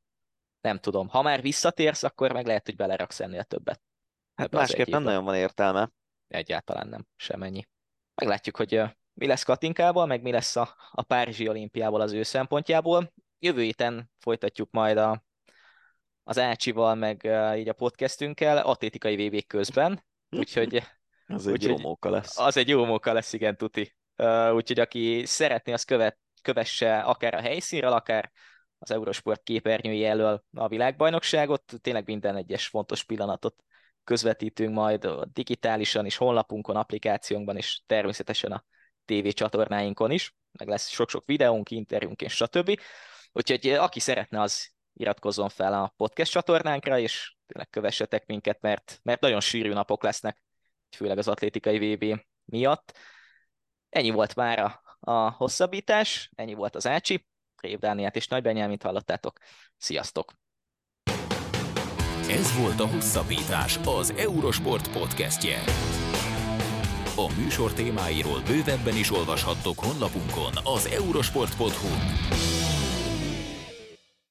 Nem 0.61 0.79
tudom. 0.79 1.07
Ha 1.07 1.21
már 1.21 1.41
visszatérsz, 1.41 2.03
akkor 2.03 2.31
meg 2.31 2.45
lehet, 2.45 2.65
hogy 2.65 2.75
beleraksz 2.75 3.19
ennél 3.19 3.43
többet. 3.43 3.81
Hát 4.35 4.51
másképp 4.51 4.87
nem 4.87 5.03
nagyon 5.03 5.23
van 5.23 5.35
értelme. 5.35 5.91
Egyáltalán 6.27 6.87
nem, 6.87 7.07
semennyi. 7.15 7.67
Meglátjuk, 8.15 8.55
hogy 8.55 8.81
mi 9.13 9.27
lesz 9.27 9.43
Katinkával, 9.43 10.05
meg 10.05 10.21
mi 10.21 10.31
lesz 10.31 10.55
a, 10.55 10.75
a 10.91 11.01
Párizsi 11.01 11.47
olimpiával 11.47 12.01
az 12.01 12.11
ő 12.11 12.23
szempontjából. 12.23 13.13
Jövő 13.39 13.61
héten 13.61 14.11
folytatjuk 14.17 14.71
majd 14.71 14.97
a, 14.97 15.23
az 16.23 16.37
Ácsival, 16.37 16.95
meg 16.95 17.23
így 17.55 17.69
a 17.69 17.73
podcastünkkel, 17.73 18.57
atlétikai 18.57 19.27
vb 19.27 19.45
közben, 19.47 20.03
Úgyhogy... 20.29 20.83
az 21.27 21.47
egy 21.47 21.63
jó 21.63 21.77
móka 21.77 22.09
lesz. 22.09 22.39
Az 22.39 22.57
egy 22.57 22.69
jó 22.69 22.85
móka 22.85 23.13
lesz, 23.13 23.33
igen, 23.33 23.57
tuti. 23.57 23.95
Uh, 24.17 24.53
úgyhogy 24.53 24.79
aki 24.79 25.25
szeretné, 25.25 25.71
az 25.73 25.83
követ, 25.83 26.17
kövesse 26.41 26.99
akár 26.99 27.33
a 27.33 27.41
helyszínről, 27.41 27.91
akár 27.91 28.31
az 28.79 28.91
Eurosport 28.91 29.43
képernyői 29.43 30.05
elől 30.05 30.43
a 30.53 30.67
világbajnokságot. 30.67 31.73
Tényleg 31.81 32.05
minden 32.05 32.35
egyes 32.35 32.67
fontos 32.67 33.03
pillanatot 33.03 33.55
közvetítünk 34.03 34.73
majd 34.73 35.07
digitálisan 35.33 36.05
is, 36.05 36.17
honlapunkon, 36.17 36.75
applikációnkban, 36.75 37.57
és 37.57 37.81
természetesen 37.85 38.51
a 38.51 38.65
TV 39.05 39.27
csatornáinkon 39.27 40.11
is. 40.11 40.35
Meg 40.51 40.67
lesz 40.67 40.89
sok-sok 40.89 41.25
videónk, 41.25 41.71
interjúnk 41.71 42.21
és 42.21 42.33
stb. 42.33 42.79
Úgyhogy 43.31 43.69
aki 43.69 43.99
szeretne, 43.99 44.41
az 44.41 44.71
iratkozzon 44.93 45.49
fel 45.49 45.73
a 45.73 45.93
podcast 45.97 46.31
csatornánkra, 46.31 46.99
és 46.99 47.36
tényleg 47.47 47.69
kövessetek 47.69 48.25
minket, 48.25 48.61
mert, 48.61 48.99
mert 49.03 49.21
nagyon 49.21 49.39
sűrű 49.39 49.73
napok 49.73 50.03
lesznek, 50.03 50.43
főleg 50.95 51.17
az 51.17 51.27
atlétikai 51.27 51.95
VB 51.95 52.21
miatt. 52.45 52.97
Ennyi 53.89 54.09
volt 54.09 54.35
már 54.35 54.59
a, 54.59 54.81
a 54.99 55.29
hosszabbítás, 55.29 56.29
ennyi 56.35 56.53
volt 56.53 56.75
az 56.75 56.87
Ácsi, 56.87 57.27
Rév 57.61 57.79
Dániát 57.79 58.15
és 58.15 58.27
Nagy 58.27 58.41
Benyelmint 58.41 58.83
hallottátok. 58.83 59.39
Sziasztok! 59.77 60.33
Ez 62.29 62.57
volt 62.59 62.79
a 62.79 62.87
Hosszabbítás, 62.87 63.79
az 63.85 64.13
Eurosport 64.17 64.91
podcastje. 64.91 65.63
A 67.15 67.33
műsor 67.37 67.73
témáiról 67.73 68.41
bővebben 68.41 68.95
is 68.95 69.11
olvashattok 69.11 69.79
honlapunkon 69.79 70.53
az 70.63 70.85
eurosport.hu. 70.85 72.66